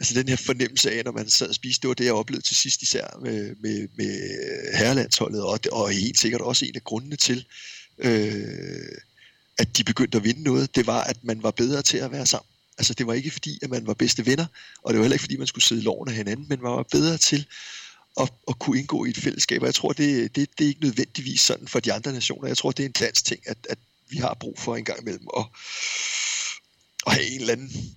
altså 0.00 0.14
den 0.14 0.28
her 0.28 0.36
fornemmelse 0.36 0.90
af, 0.90 1.04
når 1.04 1.12
man 1.12 1.30
sad 1.30 1.48
og 1.48 1.54
spiste, 1.54 1.82
det 1.82 1.88
var 1.88 1.94
det, 1.94 2.04
jeg 2.04 2.12
oplevede 2.12 2.46
til 2.46 2.56
sidst 2.56 2.82
især 2.82 3.18
med, 3.22 3.54
med, 3.60 3.88
med 3.96 4.20
herrelandsholdet, 4.76 5.42
og, 5.42 5.58
og 5.72 5.90
helt 5.90 6.18
sikkert 6.18 6.40
også 6.40 6.64
en 6.64 6.76
af 6.76 6.84
grundene 6.84 7.16
til, 7.16 7.46
øh, 7.98 8.98
at 9.58 9.76
de 9.76 9.84
begyndte 9.84 10.18
at 10.18 10.24
vinde 10.24 10.42
noget, 10.42 10.74
det 10.76 10.86
var, 10.86 11.04
at 11.04 11.24
man 11.24 11.42
var 11.42 11.50
bedre 11.50 11.82
til 11.82 11.98
at 11.98 12.12
være 12.12 12.26
sammen. 12.26 12.48
Altså 12.78 12.94
det 12.94 13.06
var 13.06 13.12
ikke 13.12 13.30
fordi, 13.30 13.58
at 13.62 13.70
man 13.70 13.86
var 13.86 13.94
bedste 13.94 14.26
venner, 14.26 14.46
og 14.82 14.92
det 14.92 14.98
var 14.98 15.04
heller 15.04 15.14
ikke 15.14 15.22
fordi, 15.22 15.36
man 15.36 15.46
skulle 15.46 15.64
sidde 15.64 15.80
i 15.80 15.84
loven 15.84 16.08
af 16.08 16.14
hinanden, 16.14 16.46
men 16.48 16.62
man 16.62 16.72
var 16.72 16.86
bedre 16.92 17.18
til 17.18 17.46
at, 18.20 18.32
at 18.48 18.58
kunne 18.58 18.78
indgå 18.78 19.04
i 19.04 19.10
et 19.10 19.16
fællesskab. 19.16 19.62
Og 19.62 19.66
jeg 19.66 19.74
tror, 19.74 19.92
det, 19.92 20.36
det, 20.36 20.58
det 20.58 20.64
er 20.64 20.68
ikke 20.68 20.84
nødvendigvis 20.84 21.40
sådan 21.40 21.68
for 21.68 21.80
de 21.80 21.92
andre 21.92 22.12
nationer. 22.12 22.48
Jeg 22.48 22.56
tror, 22.56 22.72
det 22.72 22.82
er 22.82 22.86
en 22.86 22.92
dansk 22.92 23.24
ting, 23.24 23.48
at, 23.48 23.58
at 23.68 23.78
vi 24.08 24.16
har 24.16 24.34
brug 24.40 24.58
for 24.58 24.76
en 24.76 24.84
gang 24.84 25.00
imellem 25.00 25.26
at, 25.36 25.44
at 27.06 27.12
have 27.12 27.26
en 27.26 27.40
eller 27.40 27.52
anden 27.52 27.96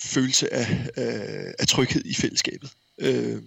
følelse 0.00 0.54
af, 0.54 0.88
af, 0.96 1.54
af 1.58 1.66
tryghed 1.66 2.04
i 2.04 2.14
fællesskabet. 2.14 2.70
Øh, 2.98 3.42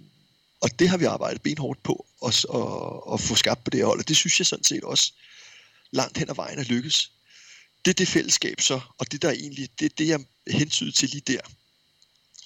og 0.60 0.78
det 0.78 0.88
har 0.88 0.96
vi 0.96 1.04
arbejdet 1.04 1.42
benhårdt 1.42 1.82
på 1.82 2.06
også, 2.20 2.48
at, 2.48 3.14
at 3.14 3.20
få 3.20 3.34
skabt 3.34 3.64
på 3.64 3.70
det 3.70 3.80
her 3.80 3.86
hold, 3.86 3.98
og 3.98 4.08
det 4.08 4.16
synes 4.16 4.40
jeg 4.40 4.46
sådan 4.46 4.64
set 4.64 4.84
også 4.84 5.12
langt 5.90 6.18
hen 6.18 6.30
ad 6.30 6.34
vejen 6.34 6.58
er 6.58 6.64
lykkes. 6.64 7.10
Det 7.84 7.90
er 7.90 7.94
det 7.94 8.08
fællesskab 8.08 8.60
så, 8.60 8.80
og 8.98 9.12
det 9.12 9.22
der 9.22 9.30
egentlig, 9.30 9.68
det 9.80 9.98
det 9.98 10.08
jeg 10.08 10.20
hentyder 10.48 10.92
til 10.92 11.08
lige 11.08 11.32
der 11.32 11.40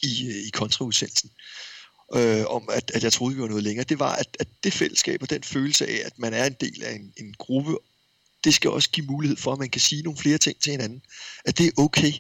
i, 0.03 0.27
øh, 0.29 0.47
i 0.47 0.51
kontraudsendelsen 0.51 1.31
øh, 1.31 1.74
øh, 2.15 2.45
om, 2.47 2.69
at, 2.73 2.91
at 2.95 3.05
jeg 3.05 3.13
troede, 3.13 3.35
vi 3.35 3.43
var 3.43 3.49
noget 3.49 3.63
længere, 3.63 3.85
det 3.85 3.99
var, 3.99 4.15
at, 4.15 4.37
at 4.41 4.49
det 4.65 4.73
fællesskab 4.73 5.23
og 5.23 5.31
den 5.31 5.43
følelse 5.43 5.87
af, 5.87 6.03
at 6.05 6.19
man 6.19 6.35
er 6.35 6.45
en 6.45 6.57
del 6.61 6.83
af 6.85 6.93
en, 6.93 7.13
en 7.17 7.35
gruppe, 7.39 7.77
det 8.45 8.55
skal 8.55 8.71
også 8.71 8.91
give 8.91 9.07
mulighed 9.07 9.37
for, 9.37 9.53
at 9.53 9.59
man 9.59 9.71
kan 9.71 9.81
sige 9.81 10.03
nogle 10.03 10.19
flere 10.19 10.39
ting 10.39 10.61
til 10.61 10.71
hinanden. 10.71 11.03
At 11.45 11.59
det 11.59 11.67
er 11.67 11.71
okay. 11.77 12.13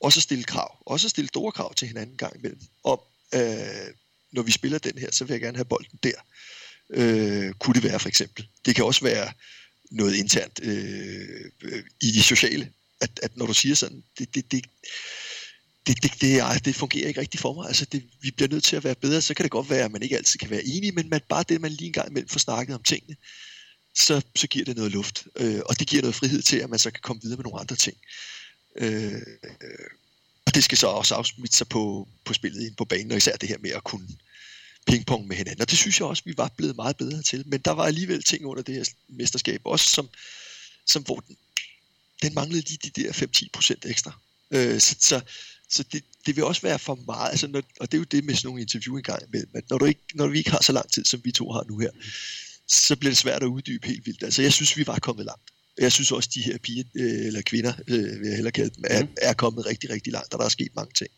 Også 0.00 0.18
at 0.18 0.22
stille 0.22 0.44
krav. 0.44 0.82
Også 0.86 1.06
at 1.06 1.10
stille 1.10 1.28
store 1.28 1.52
krav 1.52 1.74
til 1.74 1.88
hinanden 1.88 2.16
gang 2.16 2.36
imellem. 2.36 2.60
Om, 2.84 2.98
øh, 3.34 3.88
når 4.32 4.42
vi 4.42 4.50
spiller 4.50 4.78
den 4.78 4.98
her, 4.98 5.10
så 5.10 5.24
vil 5.24 5.32
jeg 5.34 5.40
gerne 5.40 5.56
have 5.56 5.64
bolden 5.64 5.98
der. 6.02 6.12
Øh, 6.90 7.52
kunne 7.52 7.74
det 7.74 7.82
være 7.82 8.00
for 8.00 8.08
eksempel. 8.08 8.48
Det 8.64 8.76
kan 8.76 8.84
også 8.84 9.04
være 9.04 9.32
noget 9.90 10.14
internt 10.14 10.60
øh, 10.62 11.50
øh 11.62 11.84
i 12.00 12.10
det 12.10 12.24
sociale. 12.24 12.70
At, 13.00 13.20
at 13.22 13.36
når 13.36 13.46
du 13.46 13.54
siger 13.54 13.74
sådan, 13.74 14.02
det, 14.18 14.34
det, 14.34 14.52
det, 14.52 14.64
det, 15.86 16.02
det, 16.02 16.20
det, 16.20 16.38
ej, 16.38 16.60
det 16.64 16.74
fungerer 16.74 17.08
ikke 17.08 17.20
rigtigt 17.20 17.40
for 17.40 17.54
mig. 17.54 17.66
Altså, 17.66 17.84
det, 17.84 18.02
vi 18.20 18.30
bliver 18.30 18.48
nødt 18.48 18.64
til 18.64 18.76
at 18.76 18.84
være 18.84 18.94
bedre. 18.94 19.22
Så 19.22 19.34
kan 19.34 19.42
det 19.42 19.50
godt 19.50 19.70
være, 19.70 19.84
at 19.84 19.92
man 19.92 20.02
ikke 20.02 20.16
altid 20.16 20.38
kan 20.38 20.50
være 20.50 20.64
enig, 20.64 20.94
men 20.94 21.08
man, 21.08 21.20
bare 21.28 21.44
det, 21.48 21.60
man 21.60 21.70
lige 21.70 21.86
en 21.86 21.92
gang 21.92 22.10
imellem 22.10 22.28
får 22.28 22.38
snakket 22.38 22.74
om 22.74 22.82
tingene, 22.82 23.16
så, 23.94 24.22
så 24.36 24.46
giver 24.46 24.64
det 24.64 24.76
noget 24.76 24.92
luft. 24.92 25.26
Øh, 25.36 25.60
og 25.66 25.78
det 25.78 25.88
giver 25.88 26.02
noget 26.02 26.14
frihed 26.14 26.42
til, 26.42 26.56
at 26.56 26.70
man 26.70 26.78
så 26.78 26.90
kan 26.90 27.00
komme 27.02 27.22
videre 27.22 27.36
med 27.36 27.44
nogle 27.44 27.60
andre 27.60 27.76
ting. 27.76 27.96
Øh, 28.76 29.22
og 30.46 30.54
det 30.54 30.64
skal 30.64 30.78
så 30.78 30.86
også 30.86 31.14
afsmitte 31.14 31.56
sig 31.56 31.68
på, 31.68 32.08
på 32.24 32.34
spillet 32.34 32.66
ind 32.66 32.76
på 32.76 32.84
banen, 32.84 33.10
og 33.10 33.16
især 33.16 33.36
det 33.36 33.48
her 33.48 33.58
med 33.58 33.70
at 33.70 33.84
kunne 33.84 34.08
pingpong 34.86 35.26
med 35.26 35.36
hinanden. 35.36 35.60
Og 35.60 35.70
det 35.70 35.78
synes 35.78 36.00
jeg 36.00 36.08
også, 36.08 36.22
vi 36.26 36.34
var 36.36 36.50
blevet 36.56 36.76
meget 36.76 36.96
bedre 36.96 37.22
til. 37.22 37.44
Men 37.46 37.60
der 37.60 37.70
var 37.70 37.84
alligevel 37.84 38.22
ting 38.22 38.46
under 38.46 38.62
det 38.62 38.74
her 38.74 38.84
mesterskab, 39.08 39.60
også 39.64 39.90
som, 39.90 40.08
som 40.86 41.02
hvor 41.02 41.20
den, 41.20 41.36
den 42.22 42.34
manglede 42.34 42.62
lige 42.68 42.90
de 42.90 43.02
der 43.02 43.12
5-10 43.12 43.48
procent 43.52 43.84
ekstra. 43.84 44.12
Øh, 44.50 44.80
så, 44.80 44.96
så, 45.00 45.20
så 45.72 45.82
det, 45.92 46.04
det 46.26 46.36
vil 46.36 46.44
også 46.44 46.62
være 46.62 46.78
for 46.78 46.94
meget, 46.94 47.30
altså 47.30 47.46
når, 47.46 47.62
og 47.80 47.92
det 47.92 47.98
er 47.98 47.98
jo 47.98 48.04
det 48.04 48.24
med 48.24 48.34
sådan 48.34 48.48
nogle 48.48 48.60
interview 48.60 48.96
engang 48.96 49.22
imellem, 49.28 49.50
at 49.54 49.70
når, 49.70 49.78
du 49.78 49.84
ikke, 49.84 50.00
når 50.14 50.26
vi 50.26 50.38
ikke 50.38 50.50
har 50.50 50.62
så 50.62 50.72
lang 50.72 50.92
tid, 50.92 51.04
som 51.04 51.20
vi 51.24 51.32
to 51.32 51.50
har 51.50 51.64
nu 51.68 51.78
her, 51.78 51.90
så 52.68 52.96
bliver 52.96 53.10
det 53.10 53.18
svært 53.18 53.42
at 53.42 53.46
uddybe 53.46 53.86
helt 53.86 54.06
vildt. 54.06 54.22
Altså 54.22 54.42
jeg 54.42 54.52
synes, 54.52 54.76
vi 54.76 54.86
var 54.86 54.98
kommet 54.98 55.26
langt. 55.26 55.42
Jeg 55.78 55.92
synes 55.92 56.12
også, 56.12 56.30
de 56.34 56.42
her 56.42 56.58
piger, 56.58 56.84
øh, 56.94 57.26
eller 57.26 57.42
kvinder, 57.42 57.72
øh, 57.88 58.20
vil 58.20 58.28
jeg 58.28 58.36
hellere 58.36 58.52
kalde 58.52 58.70
dem, 58.76 58.84
er, 58.86 59.02
mm. 59.02 59.08
er 59.22 59.32
kommet 59.32 59.66
rigtig, 59.66 59.90
rigtig 59.90 60.12
langt, 60.12 60.34
og 60.34 60.38
der 60.38 60.44
er 60.44 60.48
sket 60.48 60.74
mange 60.76 60.92
ting. 60.94 61.10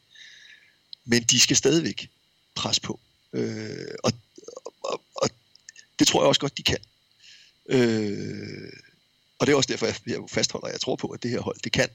Men 1.05 1.22
de 1.22 1.40
skal 1.40 1.57
stadigvæk 1.57 2.11
presse 2.55 2.82
på. 2.82 3.00
Øh, 3.32 3.94
og, 4.05 4.12
og, 4.84 5.05
og 5.14 5.30
det 5.98 6.07
tror 6.07 6.22
jeg 6.22 6.28
også 6.28 6.40
godt, 6.40 6.59
de 6.59 6.62
kan. 6.62 6.78
Øh, 7.68 8.72
og 9.38 9.46
det 9.46 9.52
er 9.52 9.57
også 9.57 9.68
derfor, 9.72 9.86
jeg 10.07 10.18
fastholder, 10.28 10.66
at 10.66 10.72
jeg 10.72 10.80
tror 10.80 10.96
på, 10.96 11.07
at 11.07 11.22
det 11.22 11.30
her 11.30 11.40
hold, 11.40 11.57
det 11.64 11.72
kan 11.72 11.88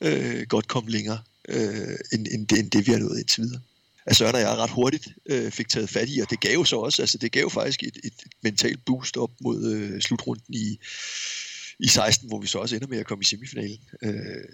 øh, 0.00 0.46
godt 0.46 0.68
komme 0.68 0.90
længere 0.90 1.22
øh, 1.48 1.98
end, 2.12 2.26
end, 2.30 2.46
det, 2.46 2.58
end 2.58 2.70
det, 2.70 2.86
vi 2.86 2.92
har 2.92 2.98
nået 2.98 3.18
indtil 3.18 3.42
videre. 3.42 3.60
Altså 4.06 4.18
Søren 4.18 4.34
og 4.34 4.40
jeg 4.40 4.50
ret 4.50 4.70
hurtigt 4.70 5.08
øh, 5.26 5.52
fik 5.52 5.68
taget 5.68 5.90
fat 5.90 6.08
i, 6.08 6.18
og 6.18 6.30
det 6.30 6.40
gav 6.40 6.64
så 6.64 6.76
også, 6.76 7.02
altså 7.02 7.18
det 7.18 7.32
gav 7.32 7.50
faktisk 7.50 7.82
et, 7.82 7.96
et, 8.04 8.12
et 8.26 8.32
mentalt 8.42 8.84
boost 8.84 9.16
op 9.16 9.30
mod 9.40 9.72
øh, 9.72 10.00
slutrunden 10.00 10.54
i, 10.54 10.78
i 11.78 11.88
16, 11.88 12.28
hvor 12.28 12.40
vi 12.40 12.46
så 12.46 12.58
også 12.58 12.76
ender 12.76 12.88
med 12.88 12.98
at 12.98 13.06
komme 13.06 13.22
i 13.22 13.24
semifinalen. 13.24 13.80
Øh, 14.02 14.44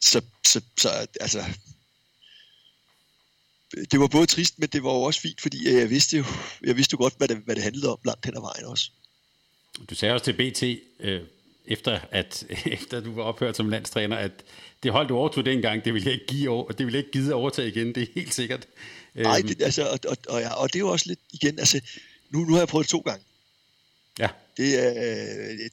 så, 0.00 0.22
så, 0.46 0.60
så 0.78 1.06
altså, 1.20 1.44
det 3.90 4.00
var 4.00 4.06
både 4.06 4.26
trist, 4.26 4.58
men 4.58 4.68
det 4.68 4.82
var 4.82 4.90
jo 4.90 5.02
også 5.02 5.20
fint, 5.20 5.40
fordi 5.40 5.68
øh, 5.68 5.74
jeg 5.74 5.90
vidste 5.90 6.16
jo, 6.16 6.24
jeg 6.62 6.76
vidste 6.76 6.94
jo 6.94 6.98
godt, 6.98 7.14
hvad 7.16 7.28
det, 7.28 7.36
hvad 7.36 7.54
det 7.54 7.64
handlede 7.64 7.92
om 7.92 7.98
langt 8.04 8.24
hen 8.24 8.36
ad 8.36 8.40
vejen 8.40 8.64
også. 8.64 8.90
Du 9.90 9.94
sagde 9.94 10.14
også 10.14 10.24
til 10.24 10.32
BT, 10.32 10.62
øh, 11.00 11.22
efter, 11.70 12.00
at, 12.10 12.44
efter 12.66 13.00
du 13.00 13.14
var 13.14 13.22
ophørt 13.22 13.56
som 13.56 13.68
landstræner, 13.68 14.16
at 14.16 14.32
det 14.82 14.92
hold, 14.92 15.08
du 15.08 15.16
overtog 15.16 15.44
dengang, 15.44 15.84
det 15.84 15.94
ville 15.94 16.06
jeg 16.06 16.14
ikke, 16.14 16.26
give, 16.26 16.66
det 16.68 16.78
ville 16.78 16.92
jeg 16.92 16.98
ikke 16.98 17.12
give 17.12 17.26
at 17.26 17.32
overtage 17.32 17.68
igen, 17.68 17.94
det 17.94 18.02
er 18.02 18.06
helt 18.14 18.34
sikkert. 18.34 18.66
Nej, 19.14 19.38
øhm. 19.38 19.48
det, 19.48 19.62
altså, 19.62 19.82
og, 19.82 19.98
og, 20.08 20.16
og, 20.28 20.40
ja, 20.40 20.54
og 20.54 20.68
det 20.68 20.74
er 20.74 20.80
jo 20.80 20.88
også 20.88 21.06
lidt, 21.08 21.20
igen, 21.32 21.58
altså, 21.58 21.80
nu, 22.30 22.38
nu 22.38 22.52
har 22.52 22.60
jeg 22.60 22.68
prøvet 22.68 22.84
det 22.84 22.90
to 22.90 22.98
gange. 22.98 23.24
Ja. 24.18 24.28
Det 24.56 24.86
er, 24.86 24.90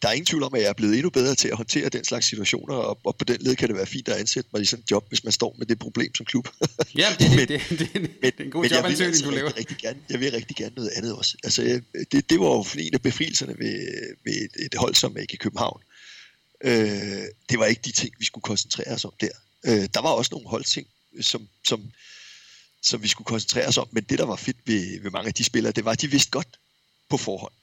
der 0.02 0.08
er 0.08 0.12
ingen 0.12 0.26
tvivl 0.26 0.44
om, 0.44 0.54
at 0.54 0.62
jeg 0.62 0.70
er 0.70 0.74
blevet 0.74 0.94
endnu 0.94 1.10
bedre 1.10 1.36
til 1.36 1.48
at 1.48 1.58
håndtere 1.58 1.90
den 1.90 2.04
slags 2.04 2.26
situationer, 2.26 2.76
og, 2.76 3.00
og 3.04 3.16
på 3.16 3.26
den 3.26 3.38
led 3.40 3.56
kan 3.56 3.68
det 3.68 3.78
være 3.78 3.86
fint 3.86 4.08
at 4.08 4.16
ansætte 4.16 4.50
mig 4.54 4.62
i 4.62 4.66
sådan 4.66 4.84
et 4.84 4.92
job, 4.92 5.06
hvis 5.10 5.24
man 5.24 5.34
står 5.34 5.56
med 5.58 5.66
det 5.66 5.80
problem 5.80 6.16
som 6.16 6.26
klub. 6.26 6.50
Ja, 6.98 7.06
det, 7.20 7.30
men, 7.38 7.48
det, 7.48 7.62
det, 7.70 7.80
det, 7.80 7.94
det, 7.94 8.34
er 8.40 8.44
en 8.44 8.52
god 8.52 8.66
jobansøgning, 8.66 9.08
altså 9.08 9.26
du 9.26 9.32
laver. 9.32 9.58
Rigtig, 9.58 9.78
gerne, 9.78 10.00
jeg 10.10 10.20
vil 10.20 10.32
rigtig 10.32 10.56
gerne 10.56 10.76
noget 10.76 10.90
andet 10.96 11.14
også. 11.14 11.38
Altså, 11.44 11.82
det, 12.12 12.30
det 12.30 12.40
var 12.40 12.46
jo 12.46 12.66
en 12.80 12.94
af 12.94 13.02
befrielserne 13.02 13.56
ved, 13.60 13.80
ved 14.24 14.34
et, 14.34 14.66
et 14.66 14.76
hold 14.76 14.96
som 14.96 15.18
ikke 15.18 15.34
i 15.34 15.38
København. 15.38 15.82
Øh, 16.64 17.24
det 17.50 17.60
var 17.60 17.66
ikke 17.66 17.82
de 17.86 17.92
ting, 17.92 18.14
vi 18.20 18.26
skulle 18.26 18.44
koncentrere 18.44 18.94
os 18.94 19.06
om 19.06 19.14
der. 19.22 19.30
Øh, 19.66 19.90
der 19.94 20.02
var 20.02 20.10
også 20.10 20.30
nogle 20.32 20.50
holdting, 20.50 20.88
som, 21.22 21.48
som, 21.66 21.92
som 22.84 23.04
vi 23.04 23.08
skulle 23.08 23.26
koncentrere 23.26 23.68
os 23.68 23.78
om, 23.78 23.88
men 23.92 24.04
det, 24.04 24.20
der 24.20 24.26
var 24.26 24.36
fedt 24.36 24.58
ved, 24.66 25.02
ved 25.02 25.12
mange 25.12 25.28
af 25.28 25.34
de 25.34 25.44
spillere, 25.44 25.72
det 25.72 25.86
var, 25.86 25.92
at 25.92 26.02
de 26.02 26.12
vidste 26.12 26.32
godt 26.32 26.60
på 27.10 27.18
forhånd, 27.18 27.54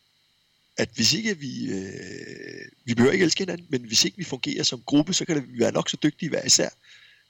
at 0.76 0.88
hvis 0.94 1.12
ikke 1.12 1.38
vi, 1.38 1.70
øh, 1.70 2.70
vi 2.84 2.94
behøver 2.94 3.12
ikke 3.12 3.24
elske 3.24 3.40
hinanden, 3.40 3.66
men 3.70 3.84
hvis 3.84 4.04
ikke 4.04 4.18
vi 4.18 4.24
fungerer 4.24 4.62
som 4.62 4.82
gruppe, 4.86 5.14
så 5.14 5.24
kan 5.24 5.36
det 5.36 5.44
være 5.58 5.72
nok 5.72 5.90
så 5.90 5.96
dygtige 6.02 6.28
hver 6.28 6.44
især, 6.44 6.68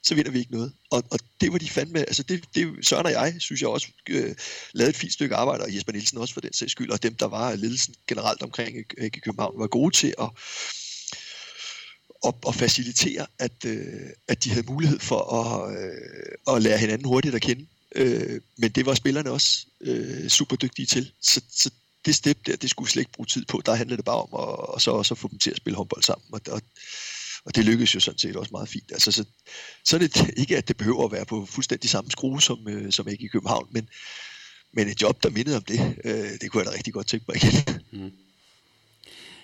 så 0.02 0.14
vinder 0.14 0.30
vi 0.30 0.38
ikke 0.38 0.52
noget. 0.52 0.72
Og, 0.90 1.04
og 1.10 1.18
det 1.40 1.52
var 1.52 1.58
de 1.58 1.68
fandme, 1.68 1.98
altså 1.98 2.22
det, 2.22 2.44
det 2.54 2.86
Søren 2.86 3.06
og 3.06 3.12
jeg, 3.12 3.36
synes 3.38 3.60
jeg 3.60 3.68
også, 3.68 3.88
øh, 4.08 4.36
lavede 4.72 4.90
et 4.90 4.96
fint 4.96 5.12
stykke 5.12 5.36
arbejde, 5.36 5.64
og 5.64 5.74
Jesper 5.74 5.92
Nielsen 5.92 6.18
også 6.18 6.34
for 6.34 6.40
den 6.40 6.52
sags 6.52 6.72
skyld, 6.72 6.90
og 6.90 7.02
dem, 7.02 7.14
der 7.14 7.26
var 7.26 7.54
ledelsen 7.54 7.94
generelt 8.08 8.42
omkring 8.42 8.76
øh, 8.98 9.06
i 9.06 9.08
København, 9.08 9.58
var 9.58 9.66
gode 9.66 9.94
til 9.94 10.14
at, 10.18 10.30
og, 12.24 12.38
og 12.44 12.54
facilitere, 12.54 13.26
at, 13.38 13.64
øh, 13.66 14.10
at 14.28 14.44
de 14.44 14.50
havde 14.50 14.66
mulighed 14.66 14.98
for 14.98 15.20
at, 15.40 15.78
øh, 15.78 16.56
at 16.56 16.62
lære 16.62 16.78
hinanden 16.78 17.08
hurtigt 17.08 17.34
at 17.34 17.42
kende. 17.42 17.66
Øh, 17.94 18.40
men 18.56 18.70
det 18.70 18.86
var 18.86 18.94
spillerne 18.94 19.30
også 19.30 19.66
øh, 19.80 20.28
super 20.28 20.56
dygtige 20.56 20.86
til. 20.86 21.12
Så, 21.20 21.40
så 21.50 21.70
det 22.06 22.14
step 22.14 22.38
der, 22.46 22.56
det 22.56 22.70
skulle 22.70 22.90
slet 22.90 23.00
ikke 23.00 23.12
bruge 23.12 23.26
tid 23.26 23.44
på. 23.44 23.62
Der 23.66 23.74
handlede 23.74 23.96
det 23.96 24.04
bare 24.04 24.22
om 24.22 24.28
at, 24.32 24.68
og 24.74 24.80
så 24.80 24.90
også 24.90 25.14
få 25.14 25.28
dem 25.28 25.38
til 25.38 25.50
at 25.50 25.56
spille 25.56 25.76
håndbold 25.76 26.02
sammen. 26.02 26.26
Og, 26.32 26.40
og, 26.50 26.62
og 27.44 27.54
det 27.54 27.64
lykkedes 27.64 27.94
jo 27.94 28.00
sådan 28.00 28.18
set 28.18 28.36
også 28.36 28.50
meget 28.52 28.68
fint. 28.68 28.92
Altså, 28.92 29.12
så, 29.12 29.24
så 29.84 29.96
er 29.96 30.00
det 30.00 30.30
ikke, 30.42 30.56
at 30.56 30.68
det 30.68 30.76
behøver 30.76 31.04
at 31.04 31.12
være 31.12 31.26
på 31.26 31.46
fuldstændig 31.46 31.90
samme 31.90 32.10
skrue 32.10 32.42
som, 32.42 32.68
øh, 32.68 32.92
som 32.92 33.08
ikke 33.08 33.24
i 33.24 33.28
København, 33.28 33.68
men, 33.70 33.88
men 34.72 34.88
et 34.88 35.02
job, 35.02 35.22
der 35.22 35.30
mindede 35.30 35.56
om 35.56 35.62
det, 35.62 35.96
øh, 36.04 36.30
det 36.40 36.50
kunne 36.50 36.62
jeg 36.62 36.72
da 36.72 36.76
rigtig 36.76 36.92
godt 36.92 37.06
tænke 37.06 37.24
mig 37.28 37.36
igen. 37.36 37.80
Mm. 37.92 38.12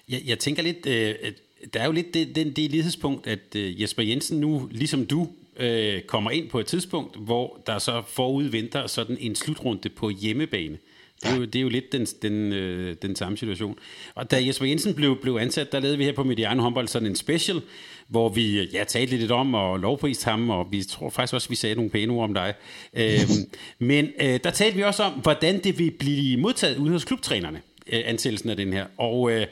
Jeg, 0.08 0.22
jeg 0.24 0.38
tænker 0.38 0.62
lidt, 0.62 0.86
øh, 0.86 1.32
der 1.74 1.80
er 1.80 1.86
jo 1.86 1.92
lidt 1.92 2.14
det, 2.14 2.36
det, 2.36 2.56
det 2.56 2.70
lighedspunkt, 2.70 3.26
at 3.26 3.40
uh, 3.56 3.82
Jesper 3.82 4.02
Jensen 4.02 4.40
nu, 4.40 4.68
ligesom 4.72 5.06
du, 5.06 5.28
øh, 5.61 6.02
kommer 6.02 6.30
ind 6.30 6.48
på 6.48 6.61
et 6.61 6.66
tidspunkt, 6.66 7.16
hvor 7.16 7.61
der 7.66 7.78
så 7.78 8.02
forud 8.08 8.44
venter 8.44 8.86
sådan 8.86 9.16
en 9.20 9.34
slutrunde 9.34 9.88
på 9.88 10.11
hjemmebane. 10.11 10.78
Det 11.22 11.32
er, 11.32 11.36
jo, 11.36 11.44
det 11.44 11.56
er 11.56 11.62
jo 11.62 11.68
lidt 11.68 11.92
den, 11.92 12.06
den, 12.22 12.52
øh, 12.52 12.96
den 13.02 13.16
samme 13.16 13.38
situation. 13.38 13.78
Og 14.14 14.30
da 14.30 14.46
Jesper 14.46 14.66
Jensen 14.66 14.94
blev, 14.94 15.20
blev 15.22 15.36
ansat, 15.40 15.72
der 15.72 15.80
lavede 15.80 15.98
vi 15.98 16.04
her 16.04 16.12
på 16.12 16.24
Mediano 16.24 16.62
håndbold 16.62 16.88
sådan 16.88 17.08
en 17.08 17.16
special, 17.16 17.62
hvor 18.08 18.28
vi 18.28 18.64
ja, 18.64 18.84
talte 18.84 19.16
lidt 19.16 19.30
om 19.30 19.54
og 19.54 19.78
lovpriste 19.78 20.24
ham, 20.24 20.50
og 20.50 20.66
vi 20.70 20.82
tror 20.82 21.11
faktisk 21.11 21.34
også, 21.34 21.48
vi 21.48 21.54
sagde 21.54 21.74
nogle 21.74 21.90
pæne 21.90 22.12
ord 22.12 22.24
om 22.24 22.34
dig. 22.34 22.54
Øhm, 22.94 23.50
men 23.88 24.08
øh, 24.20 24.40
der 24.44 24.50
talte 24.50 24.76
vi 24.76 24.82
også 24.82 25.02
om, 25.02 25.12
hvordan 25.12 25.64
det 25.64 25.78
vil 25.78 25.90
blive 25.90 26.36
modtaget 26.36 26.76
ude 26.76 26.90
hos 26.90 27.04
klubtrænerne, 27.04 27.61
øh, 27.92 28.02
ansættelsen 28.04 28.50
af 28.50 28.56
den 28.56 28.72
her. 28.72 28.86
Og 28.96 29.32
øh, 29.32 29.46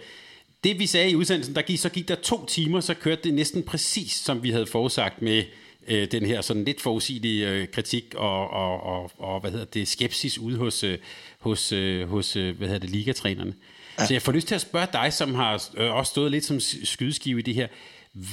det 0.68 0.78
vi 0.78 0.86
sagde 0.86 1.10
i 1.10 1.14
udsendelsen, 1.14 1.54
der 1.54 1.62
gik, 1.62 1.78
så 1.78 1.88
gik 1.88 2.08
der 2.08 2.14
to 2.14 2.46
timer, 2.46 2.80
så 2.80 2.94
kørte 2.94 3.22
det 3.22 3.34
næsten 3.34 3.62
præcis, 3.62 4.12
som 4.12 4.42
vi 4.42 4.50
havde 4.50 4.66
forudsagt 4.66 5.22
med 5.22 5.44
øh, 5.88 6.10
den 6.10 6.26
her 6.26 6.40
sådan 6.40 6.64
lidt 6.64 6.80
forudsigelige 6.80 7.50
øh, 7.50 7.68
kritik 7.68 8.14
og, 8.14 8.50
og, 8.50 8.82
og, 8.82 9.10
og, 9.18 9.40
hvad 9.40 9.50
hedder 9.50 9.64
det, 9.64 9.88
skepsis 9.88 10.38
ude 10.38 10.56
hos, 10.56 10.84
øh, 10.84 10.98
hos, 11.38 11.72
øh, 11.72 12.08
hos 12.08 12.36
øh, 12.36 12.56
hvad 12.56 12.68
hedder 12.68 12.80
det, 12.80 12.90
ligatrænerne. 12.90 13.54
Ja. 13.98 14.06
Så 14.06 14.14
jeg 14.14 14.22
får 14.22 14.32
lyst 14.32 14.48
til 14.48 14.54
at 14.54 14.60
spørge 14.60 14.86
dig, 14.92 15.12
som 15.12 15.34
har 15.34 15.62
øh, 15.76 15.94
også 15.94 16.10
stået 16.10 16.30
lidt 16.30 16.44
som 16.44 16.60
skydeskive 16.84 17.38
i 17.38 17.42
det 17.42 17.54
her. 17.54 17.68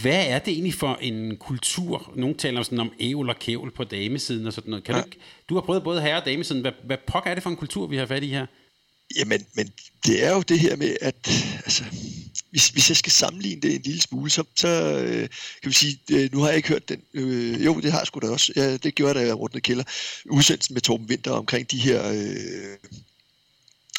Hvad 0.01 0.25
er 0.27 0.39
det 0.39 0.53
egentlig 0.53 0.73
for 0.73 0.97
en 1.01 1.37
kultur? 1.37 2.11
Nogle 2.15 2.35
taler 2.35 2.63
sådan 2.63 2.79
om 2.79 2.91
ævl 2.99 3.29
og 3.29 3.39
kævl 3.39 3.71
på 3.71 3.83
damesiden 3.83 4.47
og 4.47 4.53
sådan 4.53 4.69
noget. 4.69 4.83
Kan 4.83 4.95
ja. 4.95 5.01
du, 5.01 5.07
du 5.49 5.53
har 5.53 5.61
prøvet 5.61 5.83
både 5.83 6.01
herre 6.01 6.17
og 6.17 6.25
damesiden. 6.25 6.61
Hvad, 6.61 6.71
hvad 6.83 6.97
pokker 7.07 7.29
er 7.29 7.33
det 7.33 7.43
for 7.43 7.49
en 7.49 7.55
kultur, 7.55 7.87
vi 7.87 7.97
har 7.97 8.05
fat 8.05 8.23
i 8.23 8.27
her? 8.27 8.45
Jamen, 9.15 9.45
men 9.53 9.73
det 10.05 10.23
er 10.23 10.33
jo 10.33 10.41
det 10.41 10.59
her 10.59 10.75
med, 10.75 10.97
at 11.01 11.15
altså, 11.65 11.83
hvis, 12.55 12.67
hvis 12.67 12.89
jeg 12.89 12.97
skal 12.97 13.11
sammenligne 13.11 13.61
det 13.61 13.75
en 13.75 13.81
lille 13.81 14.01
smule, 14.01 14.29
så, 14.29 14.43
så 14.55 14.67
øh, 14.67 15.29
kan 15.61 15.69
vi 15.69 15.73
sige, 15.73 15.99
øh, 16.11 16.31
nu 16.31 16.39
har 16.39 16.47
jeg 16.47 16.57
ikke 16.57 16.69
hørt 16.69 16.89
den, 16.89 17.01
øh, 17.13 17.65
jo, 17.65 17.79
det 17.79 17.91
har 17.91 17.99
jeg 17.99 18.07
sgu 18.07 18.19
da 18.19 18.29
også, 18.29 18.53
ja, 18.55 18.77
det 18.77 18.95
gjorde 18.95 19.13
jeg 19.13 19.21
da 19.21 19.27
jeg 19.27 19.39
rundt 19.39 19.63
kælder, 19.63 19.83
udsendelsen 20.25 20.73
med 20.73 20.81
Torben 20.81 21.09
Winter 21.09 21.31
omkring 21.31 21.71
de 21.71 21.77
her, 21.77 22.11
øh, 22.11 22.77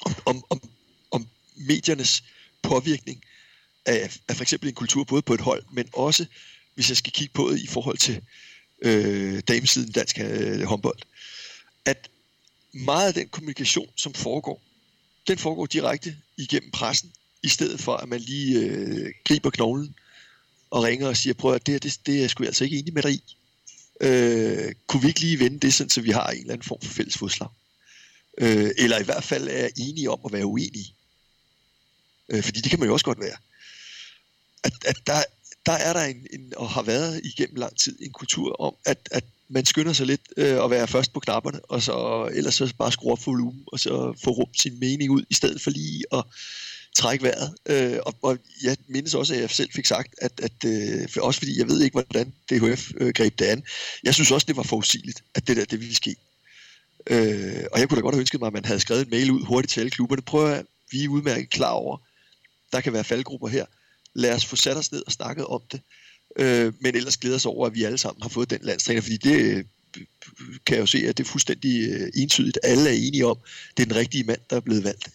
om, 0.05 0.15
om, 0.25 0.45
om, 0.51 0.61
om 1.11 1.27
mediernes 1.57 2.25
påvirkning 2.63 3.25
af, 3.87 4.19
af 4.29 4.37
for 4.37 4.43
eksempel 4.43 4.69
en 4.69 4.75
kultur, 4.75 5.05
både 5.05 5.23
på 5.23 5.35
et 5.35 5.41
hold, 5.41 5.65
men 5.73 5.89
også, 5.93 6.27
hvis 6.75 6.89
jeg 6.89 6.97
skal 6.97 7.13
kigge 7.13 7.35
på 7.35 7.51
det 7.51 7.61
i 7.61 7.67
forhold 7.67 7.99
til 7.99 8.23
øh, 8.83 9.43
damesiden 9.49 9.93
dansk 9.93 10.19
øh, 10.19 10.63
håndbold, 10.63 10.99
at 11.85 12.09
meget 12.73 13.09
af 13.09 13.15
den 13.15 13.29
kommunikation, 13.29 13.89
som 13.97 14.15
foregår, 14.15 14.63
den 15.29 15.39
foregår 15.39 15.67
direkte 15.67 16.17
igennem 16.37 16.71
pressen, 16.71 17.13
i 17.43 17.49
stedet 17.49 17.81
for 17.81 17.97
at 17.97 18.09
man 18.09 18.21
lige 18.21 18.61
øh, 18.61 19.13
griber 19.25 19.51
knoglen 19.51 19.95
og 20.71 20.83
ringer 20.83 21.09
og 21.09 21.17
siger, 21.17 21.35
prøv 21.35 21.55
at 21.55 21.67
det 21.67 21.83
det, 21.83 22.01
det 22.07 22.25
er 22.25 22.29
sgu 22.29 22.45
altså 22.45 22.65
ikke 22.65 22.79
enig 22.79 22.95
med 22.95 23.03
dig 23.03 23.13
i. 23.13 23.37
Øh, 24.01 24.75
kunne 24.87 25.03
vi 25.03 25.09
ikke 25.09 25.21
lige 25.21 25.39
vende 25.39 25.59
det, 25.59 25.75
sådan, 25.75 25.91
så 25.91 26.01
vi 26.01 26.11
har 26.11 26.27
en 26.27 26.41
eller 26.41 26.53
anden 26.53 26.69
form 26.69 26.81
for 26.83 26.93
fælles 26.93 27.19
fodslag? 27.19 27.49
Øh, 28.39 28.71
eller 28.79 28.99
i 28.99 29.05
hvert 29.05 29.25
fald 29.25 29.49
er 29.49 29.69
enige 29.77 30.11
om 30.11 30.21
at 30.25 30.33
være 30.33 30.47
uenige. 30.47 30.95
Øh, 32.29 32.43
fordi 32.43 32.61
det 32.61 32.71
kan 32.71 32.79
man 32.79 32.89
jo 32.89 32.93
også 32.93 33.05
godt 33.05 33.21
være. 33.21 33.37
At, 34.63 34.73
at 34.87 34.97
der, 35.07 35.23
der 35.67 35.73
er 35.73 35.93
der 35.93 36.05
en, 36.05 36.27
en, 36.33 36.53
og 36.57 36.71
har 36.71 36.83
været 36.83 37.21
igennem 37.25 37.57
lang 37.57 37.79
tid, 37.79 37.99
en 38.01 38.13
kultur 38.13 38.61
om, 38.61 38.75
at, 38.85 39.09
at 39.11 39.25
man 39.49 39.65
skynder 39.65 39.93
sig 39.93 40.07
lidt 40.07 40.21
øh, 40.37 40.65
at 40.65 40.71
være 40.71 40.89
først 40.89 41.13
på 41.13 41.21
knapperne, 41.21 41.61
og 41.65 41.83
så 41.83 42.29
ellers 42.35 42.55
så 42.55 42.75
bare 42.79 42.93
skrue 42.93 43.13
op 43.13 43.19
for 43.19 43.31
volumen, 43.31 43.65
og 43.67 43.81
så 43.81 44.21
få 44.25 44.31
rum 44.31 44.55
sin 44.55 44.81
mening 44.81 45.11
ud, 45.11 45.25
i 45.31 45.35
stedet 45.35 45.61
for 45.61 45.71
lige 45.71 46.05
at 46.13 46.25
trække 46.97 47.25
vejret. 47.25 47.55
Øh, 47.67 47.99
og, 48.07 48.15
og 48.23 48.39
jeg 48.63 48.77
mindes 48.89 49.15
også, 49.15 49.35
at 49.35 49.41
jeg 49.41 49.51
selv 49.51 49.71
fik 49.73 49.87
sagt, 49.87 50.15
at, 50.23 50.41
at 50.43 50.65
øh, 50.65 51.09
for 51.09 51.21
også 51.21 51.41
fordi 51.41 51.59
jeg 51.59 51.69
ved 51.69 51.83
ikke, 51.83 51.95
hvordan 51.95 52.33
DHF 52.51 52.93
øh, 52.97 53.13
greb 53.15 53.39
det 53.39 53.45
an. 53.45 53.63
Jeg 54.05 54.15
synes 54.15 54.31
også, 54.31 54.45
det 54.45 54.57
var 54.57 54.63
forudsigeligt, 54.63 55.25
at 55.35 55.49
det 55.49 55.57
der, 55.57 55.65
det 55.65 55.81
ville 55.81 55.95
ske. 55.95 56.17
Øh, 57.07 57.65
og 57.73 57.81
jeg 57.81 57.89
kunne 57.89 57.97
da 57.97 58.03
godt 58.03 58.15
have 58.15 58.21
ønsket 58.21 58.41
mig, 58.41 58.47
at 58.47 58.53
man 58.53 58.65
havde 58.65 58.81
skrevet 58.81 59.03
en 59.03 59.11
mail 59.11 59.31
ud 59.31 59.45
hurtigt 59.45 59.73
til 59.73 59.81
alle 59.81 59.91
klubberne. 59.91 60.23
Prøv 60.23 60.53
at 60.53 60.67
vi 60.91 61.05
er 61.05 61.09
udmærket 61.09 61.51
klar 61.51 61.71
over, 61.71 61.97
der 62.73 62.81
kan 62.81 62.93
være 62.93 63.05
faldgrupper 63.05 63.49
her. 63.49 63.67
Lad 64.15 64.35
os 64.35 64.47
få 64.47 64.57
sat 64.57 64.77
os 64.77 64.93
ned 64.93 65.03
og 65.07 65.13
snakket 65.13 65.47
om 65.47 65.63
det. 65.73 65.81
Øh, 66.39 66.73
men 66.81 66.95
ellers 66.95 67.17
glæder 67.17 67.37
os 67.37 67.47
over, 67.47 67.67
at 67.67 67.75
vi 67.75 67.85
alle 67.85 67.99
sammen 67.99 68.23
har 68.23 68.29
fået 68.29 68.51
den 68.51 68.61
landstræner, 68.63 69.01
fordi 69.01 69.17
det 69.17 69.41
øh, 69.41 69.65
kan 70.67 70.75
jeg 70.77 70.81
jo 70.81 70.87
se, 70.87 70.99
at 70.99 71.19
det 71.19 71.25
er 71.25 71.29
fuldstændig 71.29 71.91
øh, 71.91 72.11
entydigt. 72.15 72.59
Alle 72.63 72.91
er 72.91 72.95
enige 72.95 73.27
om, 73.27 73.39
det 73.77 73.83
er 73.83 73.87
den 73.87 73.97
rigtige 73.97 74.25
mand, 74.25 74.41
der 74.51 74.57
er 74.57 74.61
blevet 74.61 74.85
valgt. 74.85 75.09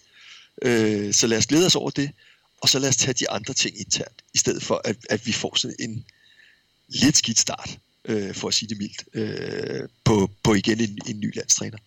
Øh, 0.61 1.13
så 1.13 1.27
lad 1.27 1.37
os 1.37 1.47
glæde 1.47 1.65
os 1.65 1.75
over 1.75 1.89
det, 1.89 2.11
og 2.61 2.69
så 2.69 2.79
lad 2.79 2.89
os 2.89 2.95
tage 2.95 3.13
de 3.13 3.29
andre 3.29 3.53
ting 3.53 3.79
internt, 3.79 4.23
i 4.33 4.37
stedet 4.37 4.63
for 4.63 4.81
at, 4.85 4.97
at 5.09 5.25
vi 5.25 5.31
får 5.31 5.55
sådan 5.55 5.75
en 5.79 6.05
lidt 6.87 7.17
skidt 7.17 7.39
start, 7.39 7.77
øh, 8.05 8.35
for 8.35 8.47
at 8.47 8.53
sige 8.53 8.69
det 8.69 8.77
mildt, 8.77 9.03
øh, 9.13 9.89
på, 10.03 10.31
på 10.43 10.53
igen 10.53 10.79
en, 10.79 10.99
en 11.07 11.19
ny 11.19 11.35
landstræner. 11.35 11.77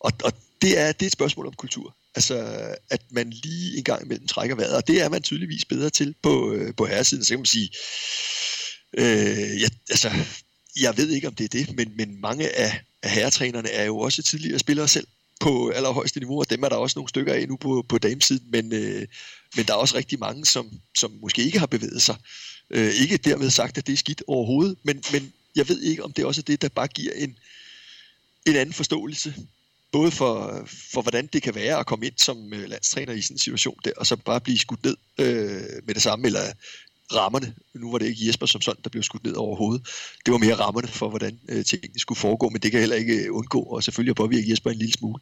Og, 0.00 0.12
og 0.24 0.32
det, 0.62 0.78
er, 0.78 0.92
det 0.92 1.02
er 1.02 1.06
et 1.06 1.12
spørgsmål 1.12 1.46
om 1.46 1.54
kultur. 1.54 1.96
Altså, 2.14 2.36
at 2.90 3.02
man 3.10 3.30
lige 3.30 3.78
en 3.78 3.84
gang 3.84 4.04
imellem 4.04 4.26
trækker 4.26 4.56
vejret, 4.56 4.76
og 4.76 4.86
det 4.86 5.02
er 5.02 5.08
man 5.08 5.22
tydeligvis 5.22 5.64
bedre 5.64 5.90
til 5.90 6.14
på, 6.22 6.52
øh, 6.52 6.74
på 6.74 6.86
herresiden. 6.86 7.24
Så 7.24 7.28
kan 7.28 7.38
man 7.38 7.46
sige, 7.46 7.70
øh, 8.98 9.60
ja, 9.62 9.68
altså, 9.90 10.10
jeg 10.80 10.96
ved 10.96 11.08
ikke, 11.10 11.28
om 11.28 11.34
det 11.34 11.44
er 11.44 11.48
det, 11.48 11.76
men, 11.76 11.92
men 11.96 12.20
mange 12.20 12.56
af, 12.56 12.80
af 13.02 13.10
herretrænerne 13.10 13.68
er 13.68 13.84
jo 13.84 13.98
også 13.98 14.22
tidligere 14.22 14.58
spillere 14.58 14.88
selv 14.88 15.06
på 15.40 15.70
allerhøjeste 15.70 16.20
niveau, 16.20 16.40
og 16.40 16.50
dem 16.50 16.62
er 16.62 16.68
der 16.68 16.76
også 16.76 16.98
nogle 16.98 17.08
stykker 17.08 17.32
af 17.34 17.48
nu 17.48 17.56
på, 17.56 17.86
på 17.88 17.98
damesiden, 17.98 18.50
men, 18.50 18.72
øh, 18.72 19.06
men 19.56 19.66
der 19.66 19.72
er 19.72 19.76
også 19.78 19.96
rigtig 19.96 20.18
mange, 20.18 20.46
som, 20.46 20.80
som 20.98 21.18
måske 21.22 21.42
ikke 21.42 21.58
har 21.58 21.66
bevæget 21.66 22.02
sig. 22.02 22.16
Øh, 22.70 22.94
ikke 22.94 23.16
dermed 23.16 23.50
sagt, 23.50 23.78
at 23.78 23.86
det 23.86 23.92
er 23.92 23.96
skidt 23.96 24.22
overhovedet, 24.26 24.78
men, 24.82 25.02
men 25.12 25.32
jeg 25.56 25.68
ved 25.68 25.80
ikke, 25.80 26.04
om 26.04 26.12
det 26.12 26.24
også 26.24 26.40
er 26.40 26.42
det, 26.42 26.62
der 26.62 26.68
bare 26.68 26.88
giver 26.88 27.12
en, 27.12 27.38
en 28.46 28.56
anden 28.56 28.72
forståelse, 28.72 29.34
både 29.94 30.10
for, 30.10 30.66
for 30.92 31.02
hvordan 31.02 31.26
det 31.32 31.42
kan 31.42 31.54
være 31.54 31.78
at 31.78 31.86
komme 31.86 32.06
ind 32.06 32.14
som 32.18 32.52
øh, 32.52 32.68
landstræner 32.68 33.12
i 33.12 33.20
sådan 33.20 33.34
en 33.34 33.38
situation 33.38 33.78
der, 33.84 33.90
og 33.96 34.06
så 34.06 34.16
bare 34.16 34.40
blive 34.40 34.58
skudt 34.58 34.84
ned 34.84 34.96
øh, 35.18 35.62
med 35.86 35.94
det 35.94 36.02
samme, 36.02 36.26
eller 36.26 36.40
rammerne. 37.14 37.54
Nu 37.74 37.90
var 37.90 37.98
det 37.98 38.06
ikke 38.06 38.26
Jesper 38.26 38.46
som 38.46 38.60
sådan, 38.60 38.82
der 38.84 38.90
blev 38.90 39.02
skudt 39.02 39.24
ned 39.24 39.34
over 39.34 39.56
hovedet. 39.56 39.86
Det 40.26 40.32
var 40.32 40.38
mere 40.38 40.54
rammerne 40.54 40.88
for, 40.88 41.08
hvordan 41.08 41.38
øh, 41.48 41.64
tingene 41.64 41.98
skulle 41.98 42.18
foregå, 42.18 42.48
men 42.48 42.62
det 42.62 42.70
kan 42.70 42.80
heller 42.80 42.96
ikke 42.96 43.16
øh, 43.24 43.34
undgå, 43.34 43.60
og 43.62 43.84
selvfølgelig 43.84 44.10
at 44.10 44.16
påvirke 44.16 44.50
Jesper 44.50 44.70
en 44.70 44.78
lille 44.78 44.92
smule, 44.92 45.20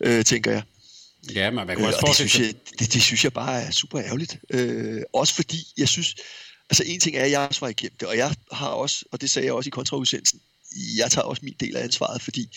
øh, 0.00 0.24
tænker 0.24 0.50
jeg. 0.50 0.62
Ja, 1.34 1.50
men 1.50 1.66
man 1.66 1.76
kan 1.76 1.86
også 1.86 1.98
øh, 2.02 2.08
det, 2.08 2.16
synes 2.16 2.38
jeg, 2.38 2.54
det, 2.78 2.92
det 2.92 3.02
synes 3.02 3.24
jeg 3.24 3.32
bare 3.32 3.62
er 3.62 3.70
super 3.70 4.00
ærgerligt. 4.00 4.38
Øh, 4.50 5.02
også 5.12 5.34
fordi, 5.34 5.58
jeg 5.76 5.88
synes, 5.88 6.14
altså 6.70 6.82
en 6.86 7.00
ting 7.00 7.16
er, 7.16 7.24
at 7.24 7.30
jeg 7.30 7.40
også 7.40 7.60
var 7.60 7.68
igennem 7.68 7.96
det, 8.00 8.08
og 8.08 8.16
jeg 8.16 8.34
har 8.52 8.68
også, 8.68 9.04
og 9.12 9.20
det 9.20 9.30
sagde 9.30 9.46
jeg 9.46 9.54
også 9.54 9.68
i 9.68 9.76
kontraudsendelsen, 9.78 10.40
jeg 10.96 11.10
tager 11.10 11.24
også 11.24 11.44
min 11.44 11.56
del 11.60 11.76
af 11.76 11.84
ansvaret, 11.84 12.22
fordi 12.22 12.48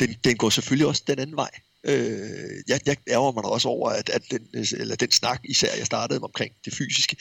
den, 0.00 0.16
den 0.24 0.36
går 0.36 0.50
selvfølgelig 0.50 0.86
også 0.86 1.02
den 1.06 1.18
anden 1.18 1.36
vej. 1.36 1.50
Øh, 1.84 2.62
jeg, 2.68 2.80
jeg 2.86 2.96
ærger 3.08 3.32
mig 3.32 3.44
også 3.44 3.68
over, 3.68 3.90
at, 3.90 4.08
at 4.08 4.22
den, 4.30 4.48
eller 4.54 4.96
den 4.96 5.10
snak, 5.10 5.40
især 5.44 5.76
jeg 5.76 5.86
startede 5.86 6.20
omkring 6.22 6.52
det 6.64 6.74
fysiske, 6.74 7.16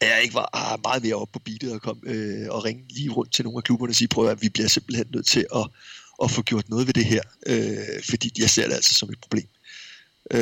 at 0.00 0.08
jeg 0.08 0.22
ikke 0.22 0.34
var 0.34 0.50
ah, 0.52 0.78
meget 0.84 1.02
mere 1.02 1.14
oppe 1.14 1.32
på 1.32 1.38
beatet 1.38 1.72
og, 1.72 1.82
kom, 1.82 2.02
øh, 2.06 2.46
og 2.50 2.64
ringe 2.64 2.84
lige 2.90 3.10
rundt 3.10 3.32
til 3.32 3.44
nogle 3.44 3.58
af 3.58 3.64
klubberne 3.64 3.90
og 3.90 3.94
sige, 3.94 4.08
prøv 4.08 4.28
at 4.28 4.42
vi 4.42 4.48
bliver 4.48 4.68
simpelthen 4.68 5.06
nødt 5.14 5.26
til 5.26 5.46
at, 5.54 5.68
at 6.22 6.30
få 6.30 6.42
gjort 6.42 6.68
noget 6.68 6.86
ved 6.86 6.94
det 6.94 7.04
her, 7.04 7.22
øh, 7.46 8.02
fordi 8.10 8.32
jeg 8.38 8.50
ser 8.50 8.66
det 8.66 8.74
altså 8.74 8.94
som 8.94 9.10
et 9.10 9.20
problem. 9.20 9.48
Øh, 10.30 10.40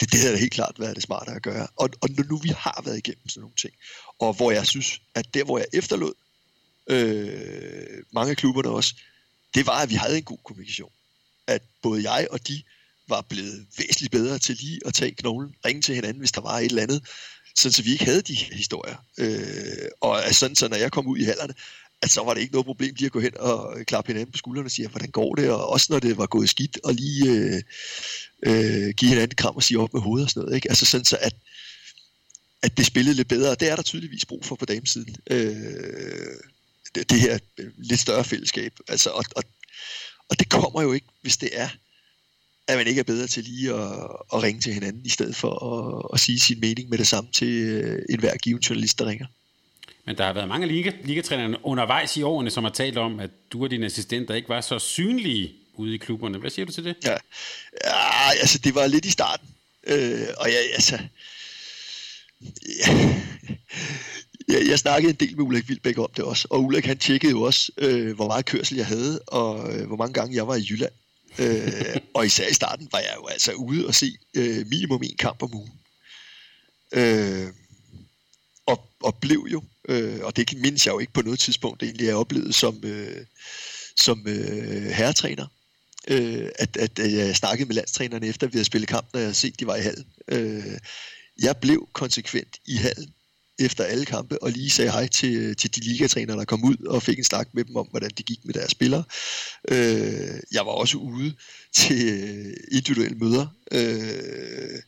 det, 0.00 0.12
det 0.12 0.20
havde 0.20 0.38
helt 0.38 0.52
klart 0.52 0.74
været 0.78 0.96
det 0.96 1.02
smarte 1.02 1.30
at 1.30 1.42
gøre. 1.42 1.66
Og, 1.76 1.90
og 2.00 2.08
nu 2.30 2.36
vi 2.36 2.48
har 2.48 2.82
været 2.84 2.98
igennem 2.98 3.28
sådan 3.28 3.40
nogle 3.40 3.56
ting, 3.56 3.74
og 4.18 4.34
hvor 4.34 4.50
jeg 4.50 4.66
synes, 4.66 5.00
at 5.14 5.34
der 5.34 5.44
hvor 5.44 5.58
jeg 5.58 5.66
efterlod 5.72 6.12
øh, 6.86 8.02
mange 8.12 8.30
af 8.30 8.36
klubberne 8.36 8.68
også, 8.68 8.94
det 9.54 9.66
var, 9.66 9.82
at 9.82 9.90
vi 9.90 9.94
havde 9.94 10.16
en 10.16 10.24
god 10.24 10.38
kommunikation 10.44 10.90
at 11.46 11.62
både 11.82 12.10
jeg 12.10 12.26
og 12.30 12.48
de 12.48 12.62
var 13.08 13.20
blevet 13.20 13.66
væsentligt 13.78 14.12
bedre 14.12 14.38
til 14.38 14.56
lige 14.56 14.80
at 14.86 14.94
tage 14.94 15.14
knoglen, 15.14 15.54
ringe 15.64 15.82
til 15.82 15.94
hinanden, 15.94 16.18
hvis 16.18 16.32
der 16.32 16.40
var 16.40 16.58
et 16.58 16.64
eller 16.64 16.82
andet, 16.82 17.02
sådan 17.54 17.72
så 17.72 17.82
vi 17.82 17.92
ikke 17.92 18.04
havde 18.04 18.22
de 18.22 18.34
historier. 18.34 18.96
Øh, 19.18 19.88
og 20.00 20.22
sådan, 20.32 20.56
så 20.56 20.68
når 20.68 20.76
jeg 20.76 20.92
kom 20.92 21.06
ud 21.06 21.18
i 21.18 21.24
hallerne, 21.24 21.54
at 22.02 22.10
så 22.10 22.22
var 22.22 22.34
det 22.34 22.40
ikke 22.40 22.52
noget 22.52 22.66
problem 22.66 22.94
lige 22.94 23.06
at 23.06 23.12
gå 23.12 23.20
hen 23.20 23.36
og 23.38 23.76
klappe 23.86 24.08
hinanden 24.12 24.32
på 24.32 24.38
skuldrene 24.38 24.66
og 24.66 24.70
sige, 24.70 24.88
hvordan 24.88 25.10
går 25.10 25.34
det, 25.34 25.50
og 25.50 25.68
også 25.68 25.86
når 25.90 25.98
det 25.98 26.18
var 26.18 26.26
gået 26.26 26.48
skidt, 26.48 26.78
og 26.84 26.94
lige 26.94 27.30
øh, 27.30 27.62
øh, 28.42 28.94
give 28.94 29.08
hinanden 29.08 29.30
et 29.30 29.36
kram 29.36 29.56
og 29.56 29.62
sige 29.62 29.78
op 29.78 29.92
med 29.92 30.02
hovedet 30.02 30.24
og 30.24 30.30
sådan 30.30 30.42
noget. 30.42 30.56
Ikke? 30.56 30.68
Altså 30.68 30.86
sådan 30.86 31.04
så, 31.04 31.18
at, 31.20 31.34
at 32.62 32.76
det 32.76 32.86
spillede 32.86 33.16
lidt 33.16 33.28
bedre, 33.28 33.50
og 33.50 33.60
det 33.60 33.70
er 33.70 33.76
der 33.76 33.82
tydeligvis 33.82 34.24
brug 34.24 34.44
for 34.44 34.56
på 34.56 34.64
damesiden. 34.64 35.16
Øh, 35.30 36.36
det, 36.94 37.20
her 37.20 37.38
lidt 37.76 38.00
større 38.00 38.24
fællesskab. 38.24 38.72
Altså, 38.88 39.10
og, 39.10 39.24
og 39.36 39.44
og 40.30 40.38
det 40.38 40.48
kommer 40.48 40.82
jo 40.82 40.92
ikke, 40.92 41.06
hvis 41.22 41.36
det 41.36 41.50
er, 41.52 41.68
at 42.68 42.76
man 42.76 42.86
ikke 42.86 42.98
er 42.98 43.04
bedre 43.04 43.26
til 43.26 43.44
lige 43.44 43.74
at, 43.74 43.92
at 44.34 44.42
ringe 44.42 44.60
til 44.60 44.72
hinanden, 44.72 45.06
i 45.06 45.08
stedet 45.08 45.36
for 45.36 45.50
at, 45.50 46.10
at 46.14 46.20
sige 46.20 46.40
sin 46.40 46.60
mening 46.60 46.88
med 46.88 46.98
det 46.98 47.06
samme 47.06 47.30
til 47.32 47.48
øh, 47.48 48.02
enhver 48.10 48.36
given 48.36 48.60
journalist, 48.60 48.98
der 48.98 49.06
ringer. 49.06 49.26
Men 50.06 50.18
der 50.18 50.26
har 50.26 50.32
været 50.32 50.48
mange 50.48 50.66
liga, 50.66 50.92
ligatrænere 51.04 51.64
undervejs 51.66 52.16
i 52.16 52.22
årene, 52.22 52.50
som 52.50 52.64
har 52.64 52.70
talt 52.70 52.98
om, 52.98 53.20
at 53.20 53.30
du 53.52 53.64
og 53.64 53.70
dine 53.70 53.86
assistenter 53.86 54.34
ikke 54.34 54.48
var 54.48 54.60
så 54.60 54.78
synlige 54.78 55.52
ude 55.74 55.94
i 55.94 55.96
klubberne. 55.98 56.38
Hvad 56.38 56.50
siger 56.50 56.66
du 56.66 56.72
til 56.72 56.84
det? 56.84 56.96
Ja, 57.04 57.16
ja 57.84 58.30
altså 58.40 58.58
det 58.58 58.74
var 58.74 58.86
lidt 58.86 59.04
i 59.04 59.10
starten. 59.10 59.48
Øh, 59.86 60.26
og 60.36 60.48
jeg, 60.48 60.58
altså... 60.74 60.98
Ja, 62.86 63.14
jeg, 64.48 64.66
jeg 64.68 64.78
snakkede 64.78 65.10
en 65.10 65.16
del 65.28 65.36
med 65.36 65.44
Ulrik 65.44 65.68
Vilbæk 65.68 65.98
om 65.98 66.10
det 66.16 66.24
også, 66.24 66.48
og 66.50 66.64
Ulrik 66.64 66.86
han 66.86 66.98
tjekkede 66.98 67.30
jo 67.30 67.42
også, 67.42 67.72
øh, 67.78 68.14
hvor 68.14 68.26
meget 68.26 68.44
kørsel 68.44 68.76
jeg 68.76 68.86
havde, 68.86 69.20
og 69.26 69.74
øh, 69.74 69.86
hvor 69.86 69.96
mange 69.96 70.14
gange 70.14 70.36
jeg 70.36 70.46
var 70.46 70.54
i 70.54 70.66
Jylland. 70.70 70.92
øh, 71.38 71.96
og 72.14 72.26
især 72.26 72.48
i 72.48 72.54
starten 72.54 72.88
var 72.92 72.98
jeg 72.98 73.14
jo 73.16 73.26
altså 73.26 73.52
ude 73.52 73.86
og 73.86 73.94
se 73.94 74.16
øh, 74.34 74.66
minimum 74.66 75.02
en 75.02 75.16
kamp 75.16 75.42
om 75.42 75.54
ugen. 75.54 75.72
Øh, 76.92 77.48
og, 78.66 78.88
og 79.02 79.16
blev 79.20 79.46
jo, 79.52 79.62
øh, 79.88 80.20
og 80.22 80.36
det 80.36 80.58
mindes 80.58 80.86
jeg 80.86 80.92
jo 80.92 80.98
ikke 80.98 81.12
på 81.12 81.22
noget 81.22 81.40
tidspunkt, 81.40 81.82
egentlig 81.82 82.06
jeg 82.06 82.14
oplevede 82.14 82.52
som, 82.52 82.80
øh, 82.84 83.26
som 83.96 84.24
øh, 84.26 84.90
herretræner, 84.90 85.46
øh, 86.08 86.48
at, 86.58 86.76
at, 86.76 86.98
at 86.98 87.12
jeg 87.12 87.36
snakkede 87.36 87.66
med 87.66 87.74
landstrænerne 87.74 88.26
efter, 88.26 88.46
vi 88.46 88.52
havde 88.52 88.64
spillet 88.64 88.88
kamp, 88.88 89.06
når 89.12 89.20
jeg 89.20 89.26
havde 89.26 89.34
set, 89.34 89.60
de 89.60 89.66
var 89.66 89.76
i 89.76 89.80
hallen. 89.80 90.06
Øh, 90.28 90.78
jeg 91.42 91.56
blev 91.56 91.88
konsekvent 91.92 92.56
i 92.66 92.76
hallen 92.76 93.14
efter 93.58 93.84
alle 93.84 94.04
kampe, 94.04 94.42
og 94.42 94.50
lige 94.50 94.70
sagde 94.70 94.90
hej 94.90 95.06
til, 95.06 95.56
til 95.56 95.74
de 95.74 95.80
ligatrænere, 95.80 96.36
der 96.36 96.44
kom 96.44 96.64
ud, 96.64 96.76
og 96.86 97.02
fik 97.02 97.18
en 97.18 97.24
snak 97.24 97.48
med 97.52 97.64
dem 97.64 97.76
om, 97.76 97.86
hvordan 97.90 98.10
det 98.16 98.26
gik 98.26 98.44
med 98.44 98.54
deres 98.54 98.70
spillere. 98.70 99.04
Øh, 99.68 100.40
jeg 100.52 100.66
var 100.66 100.72
også 100.72 100.98
ude 100.98 101.34
til 101.74 102.08
øh, 102.08 102.54
individuelle 102.72 103.18
møder 103.18 103.46
øh, 103.72 104.78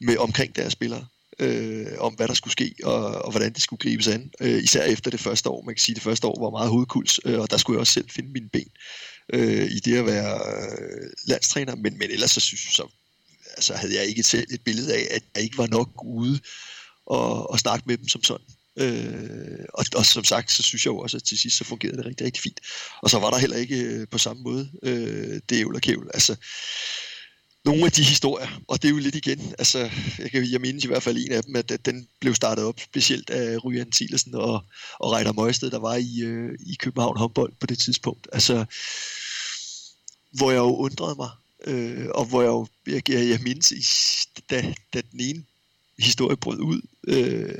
med 0.00 0.16
omkring 0.16 0.56
deres 0.56 0.72
spillere 0.72 1.06
øh, 1.38 1.86
om, 1.98 2.14
hvad 2.14 2.28
der 2.28 2.34
skulle 2.34 2.52
ske, 2.52 2.74
og, 2.84 3.24
og 3.24 3.30
hvordan 3.30 3.52
det 3.52 3.62
skulle 3.62 3.80
gribes 3.80 4.08
an. 4.08 4.30
Øh, 4.40 4.64
især 4.64 4.82
efter 4.82 5.10
det 5.10 5.20
første 5.20 5.48
år. 5.48 5.62
Man 5.62 5.74
kan 5.74 5.80
sige, 5.80 5.92
at 5.92 5.96
det 5.96 6.04
første 6.04 6.26
år 6.26 6.44
var 6.44 6.50
meget 6.50 6.70
hovedkuls, 6.70 7.20
øh, 7.24 7.40
og 7.40 7.50
der 7.50 7.56
skulle 7.56 7.74
jeg 7.74 7.80
også 7.80 7.92
selv 7.92 8.10
finde 8.10 8.30
mine 8.32 8.48
ben 8.48 8.70
øh, 9.32 9.70
i 9.70 9.78
det 9.78 9.96
at 9.98 10.06
være 10.06 10.34
øh, 10.34 11.10
landstræner. 11.26 11.74
Men, 11.74 11.98
men 11.98 12.10
ellers 12.10 12.30
så 12.30 12.40
synes 12.40 12.64
jeg, 12.64 12.72
så 12.72 12.88
altså, 13.56 13.74
havde 13.74 13.94
jeg 13.94 14.06
ikke 14.06 14.22
selv 14.22 14.46
et 14.50 14.60
billede 14.64 14.94
af, 14.94 15.06
at 15.10 15.22
jeg 15.34 15.44
ikke 15.44 15.58
var 15.58 15.66
nok 15.66 16.04
ude 16.04 16.40
og, 17.06 17.50
og 17.50 17.58
snakke 17.58 17.84
med 17.86 17.98
dem 17.98 18.08
som 18.08 18.22
sådan. 18.22 18.46
Øh, 18.78 19.64
og, 19.74 19.84
og 19.96 20.06
som 20.06 20.24
sagt, 20.24 20.52
så 20.52 20.62
synes 20.62 20.86
jeg 20.86 20.90
jo 20.90 20.98
også, 20.98 21.16
at 21.16 21.24
til 21.24 21.38
sidst 21.38 21.56
så 21.56 21.64
fungerede 21.64 21.96
det 21.96 22.06
rigtig, 22.06 22.26
rigtig 22.26 22.42
fint. 22.42 22.60
Og 23.02 23.10
så 23.10 23.18
var 23.18 23.30
der 23.30 23.38
heller 23.38 23.56
ikke 23.56 23.76
øh, 23.76 24.08
på 24.08 24.18
samme 24.18 24.42
måde 24.42 24.70
øh, 24.82 25.40
det 25.48 25.56
ævl 25.56 25.74
og 25.74 25.80
kævl. 25.80 26.10
Altså, 26.14 26.36
nogle 27.64 27.84
af 27.84 27.92
de 27.92 28.02
historier, 28.02 28.60
og 28.68 28.82
det 28.82 28.88
er 28.88 28.92
jo 28.92 28.98
lidt 28.98 29.14
igen, 29.14 29.54
altså, 29.58 29.90
jeg, 30.18 30.30
kan, 30.30 30.50
jeg 30.50 30.60
mindes 30.60 30.84
i 30.84 30.86
hvert 30.86 31.02
fald 31.02 31.16
en 31.16 31.32
af 31.32 31.42
dem, 31.42 31.56
at, 31.56 31.70
at 31.70 31.86
den 31.86 32.08
blev 32.20 32.34
startet 32.34 32.64
op 32.64 32.80
specielt 32.80 33.30
af 33.30 33.64
Ryan 33.64 33.90
Thielsen 33.90 34.34
og, 34.34 34.64
og 34.98 35.12
Reiter 35.12 35.32
Møjsted, 35.32 35.70
der 35.70 35.78
var 35.78 35.94
i, 35.94 36.20
øh, 36.20 36.58
i 36.66 36.74
København 36.74 37.18
håndbold 37.18 37.52
på 37.60 37.66
det 37.66 37.78
tidspunkt. 37.78 38.28
Altså, 38.32 38.64
hvor 40.30 40.50
jeg 40.50 40.58
jo 40.58 40.76
undrede 40.76 41.14
mig, 41.14 41.30
øh, 41.64 42.06
og 42.14 42.24
hvor 42.24 42.42
jeg 42.42 42.48
jo, 42.48 42.66
jeg, 42.86 43.10
jeg, 43.10 43.28
jeg 43.28 43.40
mindes, 43.42 43.72
i, 43.72 43.82
da, 44.50 44.74
da 44.94 45.00
den 45.12 45.20
ene 45.20 45.44
historie 45.98 46.36
brød 46.36 46.60
ud, 46.60 46.80
øh, 47.08 47.54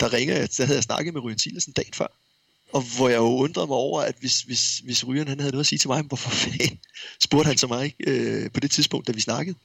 der 0.00 0.12
ringer 0.12 0.36
jeg, 0.36 0.48
der 0.56 0.64
havde 0.64 0.76
jeg 0.76 0.82
snakket 0.82 1.14
med 1.14 1.22
Ryan 1.22 1.38
Thielsen 1.38 1.72
dagen 1.72 1.94
før, 1.94 2.06
og 2.72 2.82
hvor 2.96 3.08
jeg 3.08 3.16
jo 3.16 3.36
undrede 3.36 3.66
mig 3.66 3.76
over, 3.76 4.02
at 4.02 4.16
hvis, 4.20 4.40
hvis, 4.40 4.78
hvis 4.78 5.06
Ryan 5.06 5.28
han 5.28 5.40
havde 5.40 5.52
noget 5.52 5.64
at 5.64 5.66
sige 5.66 5.78
til 5.78 5.88
mig, 5.88 6.02
hvorfor 6.02 6.30
fanden 6.30 6.78
spurgte 7.20 7.48
han 7.48 7.58
så 7.58 7.66
mig 7.66 7.94
øh, 8.06 8.50
på 8.50 8.60
det 8.60 8.70
tidspunkt, 8.70 9.06
da 9.06 9.12
vi 9.12 9.20
snakkede. 9.20 9.56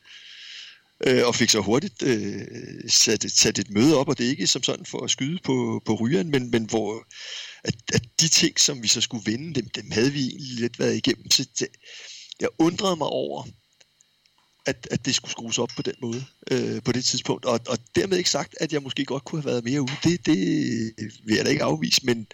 Øh, 1.08 1.28
og 1.28 1.36
fik 1.36 1.50
så 1.50 1.60
hurtigt 1.60 2.04
øh, 2.04 2.42
sat, 2.88 3.32
sat 3.32 3.60
et 3.60 3.70
møde 3.70 3.98
op, 3.98 4.10
og 4.10 4.18
det 4.18 4.26
er 4.26 4.30
ikke 4.30 4.48
som 4.48 4.64
sådan 4.64 4.86
for 4.86 5.04
at 5.04 5.12
skyde 5.12 5.40
på, 5.44 5.82
på 5.86 5.96
Ryan, 5.96 6.30
men, 6.30 6.52
men 6.52 6.66
hvor 6.66 7.08
at, 7.64 7.76
at 7.94 8.02
de 8.20 8.28
ting, 8.28 8.60
som 8.60 8.84
vi 8.84 8.88
så 8.88 9.02
skulle 9.02 9.26
vinde, 9.26 9.62
dem, 9.62 9.70
dem 9.70 9.92
havde 9.92 10.12
vi 10.12 10.28
egentlig 10.28 10.60
lidt 10.60 10.80
været 10.80 10.96
igennem. 10.96 11.32
Så 11.32 11.48
det, 11.60 11.68
jeg 12.40 12.50
undrede 12.58 12.96
mig 12.96 13.08
over, 13.08 13.48
at, 14.66 14.88
at 14.92 15.06
det 15.06 15.16
skulle 15.16 15.32
skrues 15.32 15.58
op 15.58 15.70
på 15.76 15.82
den 15.82 15.94
måde 16.02 16.26
øh, 16.52 16.84
på 16.84 16.92
det 16.92 17.06
tidspunkt. 17.06 17.46
Og, 17.46 17.60
og 17.68 17.78
dermed 17.96 18.18
ikke 18.18 18.30
sagt, 18.30 18.56
at 18.60 18.74
jeg 18.74 18.84
måske 18.84 19.06
godt 19.06 19.26
kunne 19.26 19.42
have 19.42 19.52
været 19.52 19.64
mere 19.64 19.82
ude. 19.82 19.92
Det, 20.04 20.26
det 20.26 20.38
vil 21.26 21.36
jeg 21.36 21.46
da 21.46 21.50
ikke 21.50 21.64
afvise, 21.64 22.06
men, 22.06 22.28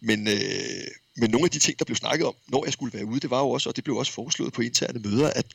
men, 0.00 0.28
øh, 0.28 0.86
men 1.16 1.30
nogle 1.30 1.44
af 1.44 1.50
de 1.50 1.58
ting, 1.58 1.78
der 1.78 1.84
blev 1.84 1.96
snakket 1.96 2.26
om, 2.26 2.34
når 2.48 2.64
jeg 2.64 2.72
skulle 2.72 2.98
være 2.98 3.06
ude, 3.06 3.20
det 3.20 3.30
var 3.30 3.40
jo 3.40 3.50
også, 3.50 3.68
og 3.68 3.76
det 3.76 3.84
blev 3.84 3.96
også 3.96 4.12
foreslået 4.12 4.52
på 4.52 4.62
interne 4.62 5.00
møder, 5.00 5.30
at, 5.30 5.46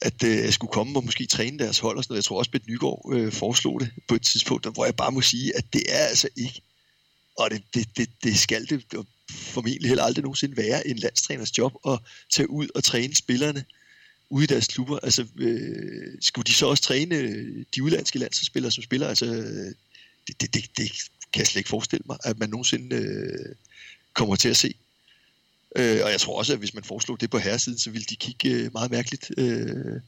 at 0.00 0.22
øh, 0.24 0.36
jeg 0.36 0.52
skulle 0.52 0.72
komme 0.72 0.98
og 0.98 1.04
måske 1.04 1.26
træne 1.26 1.58
deres 1.58 1.78
hold 1.78 1.96
og 1.96 2.04
sådan 2.04 2.12
noget. 2.12 2.22
Jeg 2.22 2.24
tror 2.24 2.38
også, 2.38 2.50
at 2.54 2.66
Nygaard 2.66 3.12
øh, 3.14 3.32
foreslog 3.32 3.80
det 3.80 3.90
på 4.08 4.14
et 4.14 4.22
tidspunkt, 4.22 4.66
hvor 4.66 4.84
jeg 4.84 4.96
bare 4.96 5.12
må 5.12 5.20
sige, 5.20 5.56
at 5.56 5.64
det 5.72 5.82
er 5.88 6.06
altså 6.06 6.28
ikke, 6.36 6.62
og 7.38 7.50
det, 7.50 7.62
det, 7.74 7.96
det, 7.96 8.08
det 8.24 8.38
skal 8.38 8.68
det 8.68 9.06
formentlig 9.30 9.88
heller 9.88 10.04
aldrig 10.04 10.22
nogensinde 10.22 10.56
være 10.56 10.86
en 10.86 10.96
landstræners 10.96 11.58
job 11.58 11.72
at 11.86 11.98
tage 12.32 12.50
ud 12.50 12.68
og 12.74 12.84
træne 12.84 13.14
spillerne 13.14 13.64
ude 14.30 14.44
i 14.44 14.46
deres 14.46 14.68
klubber. 14.68 14.98
Altså, 14.98 15.26
øh, 15.36 16.18
skulle 16.20 16.44
de 16.44 16.52
så 16.52 16.66
også 16.66 16.82
træne 16.82 17.16
øh, 17.16 17.64
de 17.74 17.82
udlandske 17.82 18.18
landsspillere, 18.18 18.72
som 18.72 18.82
spiller? 18.82 19.08
Altså, 19.08 19.26
det, 20.26 20.40
det, 20.40 20.54
det, 20.54 20.64
det 20.76 20.92
kan 21.32 21.40
jeg 21.40 21.46
slet 21.46 21.60
ikke 21.60 21.68
forestille 21.68 22.04
mig, 22.06 22.18
at 22.24 22.38
man 22.38 22.50
nogensinde 22.50 22.96
øh, 22.96 23.54
kommer 24.12 24.36
til 24.36 24.48
at 24.48 24.56
se. 24.56 24.74
Øh, 25.76 26.00
og 26.04 26.10
jeg 26.10 26.20
tror 26.20 26.38
også, 26.38 26.52
at 26.52 26.58
hvis 26.58 26.74
man 26.74 26.84
foreslog 26.84 27.20
det 27.20 27.30
på 27.30 27.38
herresiden, 27.38 27.78
så 27.78 27.90
ville 27.90 28.04
de 28.04 28.16
kigge 28.16 28.50
øh, 28.50 28.72
meget 28.72 28.90
mærkeligt 28.90 29.30
øh, 29.38 30.00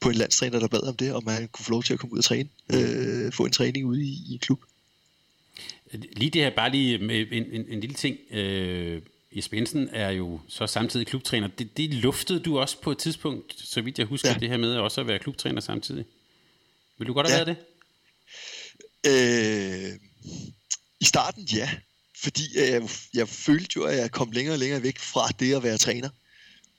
på 0.00 0.08
en 0.08 0.14
landstræner, 0.14 0.58
der 0.58 0.68
bad 0.68 0.82
om 0.82 0.96
det, 0.96 1.12
og 1.12 1.24
man 1.24 1.48
kunne 1.48 1.64
få 1.64 1.70
lov 1.70 1.82
til 1.82 1.92
at 1.92 1.98
komme 1.98 2.12
ud 2.12 2.18
og 2.18 2.24
træne, 2.24 2.48
øh, 2.74 3.32
få 3.32 3.44
en 3.44 3.52
træning 3.52 3.86
ude 3.86 4.04
i, 4.04 4.22
i 4.28 4.32
en 4.32 4.38
klub. 4.38 4.62
Lige 5.92 6.30
det 6.30 6.42
her, 6.42 6.54
bare 6.56 6.70
lige 6.70 6.98
med 6.98 7.26
en, 7.32 7.44
en, 7.52 7.64
en 7.68 7.80
lille 7.80 7.96
ting. 7.96 8.16
Øh, 8.30 9.02
Jesper 9.36 9.56
Jensen 9.56 9.88
er 9.92 10.10
jo 10.10 10.40
så 10.48 10.66
samtidig 10.66 11.06
klubtræner. 11.06 11.48
Det, 11.48 11.76
det 11.76 11.94
luftede 11.94 12.40
du 12.40 12.58
også 12.58 12.80
på 12.80 12.90
et 12.92 12.98
tidspunkt, 12.98 13.54
så 13.58 13.80
vidt 13.80 13.98
jeg 13.98 14.06
husker, 14.06 14.28
ja. 14.28 14.38
det 14.38 14.48
her 14.48 14.56
med 14.56 14.76
også 14.76 15.00
at 15.00 15.06
være 15.06 15.18
klubtræner 15.18 15.60
samtidig. 15.60 16.04
Vil 16.98 17.08
du 17.08 17.12
godt 17.12 17.30
have 17.30 17.38
ja. 17.38 17.44
været 17.44 17.56
det? 19.04 19.92
Øh, 19.92 19.98
I 21.00 21.04
starten, 21.04 21.48
ja. 21.54 21.70
Fordi 22.22 22.42
jeg, 22.54 22.88
jeg 23.14 23.28
følte 23.28 23.72
jo, 23.76 23.84
at 23.84 23.96
jeg 23.96 24.10
kom 24.10 24.30
længere 24.30 24.54
og 24.54 24.58
længere 24.58 24.82
væk 24.82 24.98
fra 24.98 25.28
det 25.28 25.54
at 25.54 25.62
være 25.62 25.78
træner 25.78 26.08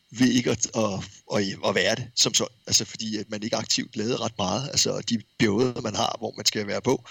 ved 0.09 0.27
ikke 0.27 0.51
at, 0.51 0.67
at, 0.75 0.93
at, 1.35 1.43
at 1.65 1.75
være 1.75 1.95
det 1.95 2.07
som 2.15 2.33
sådan. 2.33 2.55
Altså 2.67 2.85
fordi 2.85 3.17
at 3.17 3.29
man 3.29 3.43
ikke 3.43 3.55
aktivt 3.55 3.95
lavede 3.95 4.17
ret 4.17 4.37
meget. 4.37 4.67
Altså 4.67 5.01
de 5.09 5.21
perioder, 5.39 5.81
man 5.81 5.95
har, 5.95 6.15
hvor 6.19 6.33
man 6.37 6.45
skal 6.45 6.67
være 6.67 6.81
på, 6.81 7.05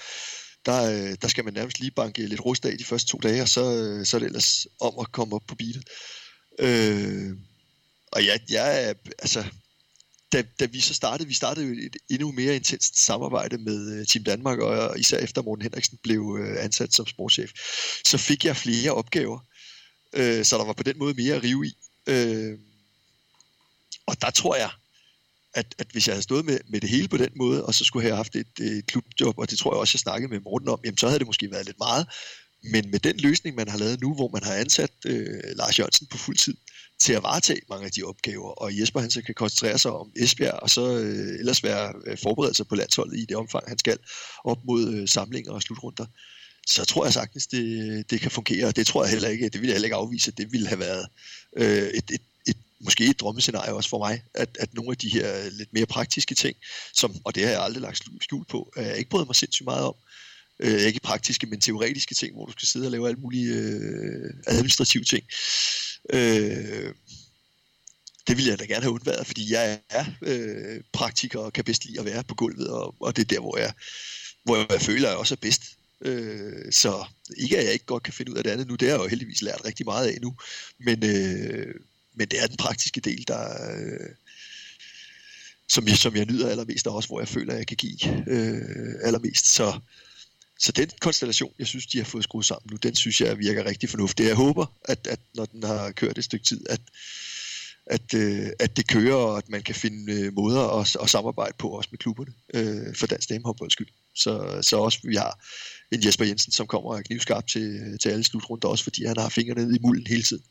der, 0.66 0.82
øh, 0.82 1.16
der 1.22 1.28
skal 1.28 1.44
man 1.44 1.54
nærmest 1.54 1.80
lige 1.80 1.90
banke 1.90 2.26
lidt 2.26 2.44
rust 2.44 2.66
af 2.66 2.78
de 2.78 2.84
første 2.84 3.08
to 3.08 3.18
dage, 3.18 3.42
og 3.42 3.48
så, 3.48 3.60
øh, 3.60 4.06
så 4.06 4.16
er 4.16 4.18
det 4.18 4.26
ellers 4.26 4.66
om 4.80 4.98
at 5.00 5.12
komme 5.12 5.36
op 5.36 5.42
på 5.48 5.54
beatet. 5.54 5.84
Øh, 6.58 7.36
og 8.12 8.24
ja, 8.24 8.38
jeg 8.48 8.88
er, 8.88 8.94
altså, 9.18 9.44
da, 10.32 10.42
da 10.60 10.64
vi 10.64 10.80
så 10.80 10.94
startede, 10.94 11.28
vi 11.28 11.34
startede 11.34 11.66
jo 11.66 11.72
et 11.72 11.96
endnu 12.10 12.32
mere 12.32 12.56
intenst 12.56 13.00
samarbejde 13.00 13.58
med 13.58 14.00
øh, 14.00 14.06
Team 14.06 14.24
Danmark, 14.24 14.58
og 14.58 14.98
især 14.98 15.18
efter 15.18 15.42
Morten 15.42 15.62
Henriksen 15.62 15.98
blev 16.02 16.38
øh, 16.40 16.64
ansat 16.64 16.94
som 16.94 17.06
sportschef, 17.06 17.50
så 18.04 18.18
fik 18.18 18.44
jeg 18.44 18.56
flere 18.56 18.90
opgaver, 18.90 19.38
øh, 20.12 20.44
så 20.44 20.58
der 20.58 20.64
var 20.64 20.72
på 20.72 20.82
den 20.82 20.98
måde 20.98 21.14
mere 21.14 21.34
at 21.34 21.42
rive 21.42 21.66
i. 21.66 21.76
Øh, 22.06 22.58
og 24.06 24.20
der 24.20 24.30
tror 24.30 24.56
jeg, 24.56 24.70
at, 25.57 25.74
at 25.78 25.86
hvis 25.92 26.07
jeg 26.07 26.14
havde 26.14 26.22
stået 26.22 26.44
med, 26.44 26.59
med 26.68 26.80
det 26.80 26.90
hele 26.90 27.09
på 27.09 27.16
den 27.16 27.30
måde, 27.36 27.64
og 27.64 27.74
så 27.74 27.84
skulle 27.84 28.04
jeg 28.04 28.12
have 28.12 28.16
haft 28.16 28.36
et, 28.36 28.61
et 28.61 28.86
klubjob, 28.86 29.38
og 29.38 29.50
det 29.50 29.59
tror 29.59 29.74
jeg 29.74 29.80
også, 29.80 29.92
jeg 29.94 30.00
snakkede 30.00 30.32
med 30.32 30.40
Morten 30.40 30.68
om, 30.68 30.80
jamen 30.84 30.98
så 30.98 31.07
havde 31.07 31.18
det 31.18 31.26
måske 31.26 31.50
været 31.50 31.66
lidt 31.66 31.78
meget. 31.78 32.07
Men 32.72 32.90
med 32.90 33.00
den 33.00 33.16
løsning, 33.16 33.57
man 33.57 33.68
har 33.68 33.78
lavet 33.78 34.00
nu, 34.00 34.14
hvor 34.14 34.30
man 34.32 34.42
har 34.42 34.54
ansat 34.54 34.90
øh, 35.07 35.40
Lars 35.57 35.78
Jørgensen 35.78 36.07
på 36.07 36.18
fuld 36.18 36.36
tid 36.36 36.54
til 37.00 37.12
at 37.12 37.22
varetage 37.22 37.61
mange 37.68 37.84
af 37.84 37.92
de 37.92 38.02
opgaver, 38.02 38.50
og 38.50 38.78
Jesper 38.80 39.00
han 39.00 39.11
så 39.11 39.22
kan 39.22 39.34
koncentrere 39.34 39.78
sig 39.78 39.90
om 39.90 40.12
Esbjerg, 40.16 40.61
og 40.62 40.70
så 40.70 40.98
øh, 40.98 41.38
ellers 41.38 41.62
være 41.62 41.92
øh, 42.07 42.18
forberedt 42.22 42.57
sig 42.57 42.66
på 42.66 42.74
landsholdet 42.74 43.18
i 43.18 43.24
det 43.24 43.36
omfang, 43.36 43.64
han 43.68 43.78
skal, 43.78 43.98
op 44.44 44.59
mod 44.64 44.94
øh, 44.94 45.09
samlinger 45.09 45.52
og 45.52 45.62
slutrunder, 45.62 46.07
så 46.66 46.84
tror 46.84 47.04
jeg 47.04 47.12
sagtens, 47.12 47.46
det, 47.46 48.11
det 48.11 48.20
kan 48.20 48.30
fungere, 48.30 48.66
og 48.66 48.76
det 48.76 48.86
tror 48.86 49.04
jeg 49.04 49.11
heller 49.12 49.28
ikke, 49.28 49.44
det 49.48 49.61
ville 49.61 49.68
jeg 49.68 49.74
heller 49.74 49.86
ikke 49.86 49.96
afvise, 49.96 50.30
at 50.30 50.38
det 50.38 50.52
ville 50.52 50.68
have 50.68 50.80
været 50.80 51.07
øh, 51.57 51.88
et, 51.88 52.11
et 52.11 52.22
måske 52.80 53.04
et 53.04 53.20
drømmescenarie 53.20 53.74
også 53.74 53.90
for 53.90 53.98
mig, 53.98 54.22
at, 54.34 54.56
at 54.60 54.74
nogle 54.74 54.90
af 54.90 54.96
de 54.96 55.08
her 55.08 55.50
lidt 55.50 55.72
mere 55.72 55.86
praktiske 55.86 56.34
ting, 56.34 56.56
som, 56.94 57.16
og 57.24 57.34
det 57.34 57.44
har 57.44 57.50
jeg 57.50 57.62
aldrig 57.62 57.82
lagt 57.82 58.02
skjul 58.20 58.44
på, 58.44 58.72
at 58.76 58.86
jeg 58.86 58.98
ikke 58.98 59.10
bryder 59.10 59.26
mig 59.26 59.36
sindssygt 59.36 59.64
meget 59.64 59.84
om, 59.84 59.94
øh, 60.60 60.80
ikke 60.80 61.00
praktiske, 61.00 61.46
men 61.46 61.60
teoretiske 61.60 62.14
ting, 62.14 62.34
hvor 62.34 62.46
du 62.46 62.52
skal 62.52 62.68
sidde 62.68 62.86
og 62.86 62.90
lave 62.90 63.08
alle 63.08 63.20
mulige 63.20 63.54
øh, 63.54 64.30
administrative 64.46 65.04
ting. 65.04 65.24
Øh, 66.12 66.92
det 68.26 68.36
ville 68.36 68.50
jeg 68.50 68.58
da 68.58 68.64
gerne 68.64 68.82
have 68.82 68.92
undværet, 68.92 69.26
fordi 69.26 69.52
jeg 69.52 69.80
er 69.90 70.04
øh, 70.22 70.80
praktiker 70.92 71.38
og 71.38 71.52
kan 71.52 71.64
bedst 71.64 71.84
lide 71.84 72.00
at 72.00 72.04
være 72.04 72.24
på 72.24 72.34
gulvet, 72.34 72.68
og, 72.68 72.94
og 73.00 73.16
det 73.16 73.22
er 73.22 73.34
der, 73.34 73.40
hvor 73.40 73.58
jeg, 73.58 73.72
hvor 74.44 74.72
jeg 74.72 74.80
føler, 74.80 75.08
at 75.08 75.10
jeg 75.10 75.18
også 75.18 75.34
er 75.34 75.42
bedst. 75.42 75.62
Øh, 76.00 76.72
så 76.72 77.04
ikke 77.36 77.58
at 77.58 77.64
jeg 77.64 77.72
ikke 77.72 77.84
godt 77.84 78.02
kan 78.02 78.12
finde 78.12 78.32
ud 78.32 78.36
af 78.36 78.44
det 78.44 78.50
andet 78.50 78.68
nu, 78.68 78.74
det 78.74 78.88
har 78.88 78.96
jeg 78.96 79.04
jo 79.04 79.08
heldigvis 79.08 79.42
lært 79.42 79.64
rigtig 79.64 79.86
meget 79.86 80.08
af 80.08 80.18
nu, 80.22 80.36
men, 80.80 81.04
øh, 81.04 81.74
men 82.16 82.28
det 82.28 82.42
er 82.42 82.46
den 82.46 82.56
praktiske 82.56 83.00
del, 83.00 83.24
der, 83.28 83.72
øh, 83.76 84.10
som, 85.68 85.88
jeg, 85.88 85.96
som 85.96 86.16
jeg 86.16 86.26
nyder 86.26 86.48
allermest, 86.50 86.86
og 86.86 86.94
også 86.94 87.08
hvor 87.08 87.20
jeg 87.20 87.28
føler, 87.28 87.52
at 87.52 87.58
jeg 87.58 87.66
kan 87.66 87.76
give 87.76 88.28
øh, 88.28 88.94
allermest. 89.02 89.48
Så, 89.48 89.80
så 90.58 90.72
den 90.72 90.90
konstellation, 91.00 91.52
jeg 91.58 91.66
synes, 91.66 91.86
de 91.86 91.98
har 91.98 92.04
fået 92.04 92.24
skruet 92.24 92.46
sammen 92.46 92.68
nu, 92.70 92.76
den 92.76 92.94
synes 92.94 93.20
jeg 93.20 93.38
virker 93.38 93.64
rigtig 93.64 93.88
fornuftig. 93.88 94.26
Jeg 94.26 94.34
håber, 94.34 94.66
at, 94.84 95.06
at 95.06 95.20
når 95.34 95.44
den 95.44 95.62
har 95.62 95.90
kørt 95.90 96.18
et 96.18 96.24
stykke 96.24 96.44
tid, 96.44 96.66
at, 96.70 96.80
at, 97.86 98.14
øh, 98.14 98.48
at 98.58 98.76
det 98.76 98.86
kører, 98.86 99.14
og 99.14 99.38
at 99.38 99.48
man 99.48 99.62
kan 99.62 99.74
finde 99.74 100.12
øh, 100.12 100.32
måder 100.34 100.80
at, 100.80 100.96
at 101.02 101.10
samarbejde 101.10 101.54
på, 101.58 101.68
også 101.68 101.88
med 101.92 101.98
klubberne, 101.98 102.32
øh, 102.54 102.94
for 102.94 103.06
dansk 103.06 103.28
damehåndbolds 103.28 103.72
skyld. 103.72 103.88
Så, 104.14 104.58
så 104.62 104.76
også 104.76 104.98
vi 105.04 105.14
har 105.14 105.44
en 105.92 106.04
Jesper 106.04 106.24
Jensen, 106.24 106.52
som 106.52 106.66
kommer 106.66 107.02
knivskarp 107.02 107.46
til, 107.46 107.98
til 107.98 108.08
alle 108.08 108.24
slutrunder, 108.24 108.68
også 108.68 108.84
fordi 108.84 109.04
han 109.04 109.16
har 109.18 109.28
fingrene 109.28 109.64
nede 109.64 109.76
i 109.76 109.80
mulden 109.82 110.06
hele 110.06 110.22
tiden. 110.22 110.44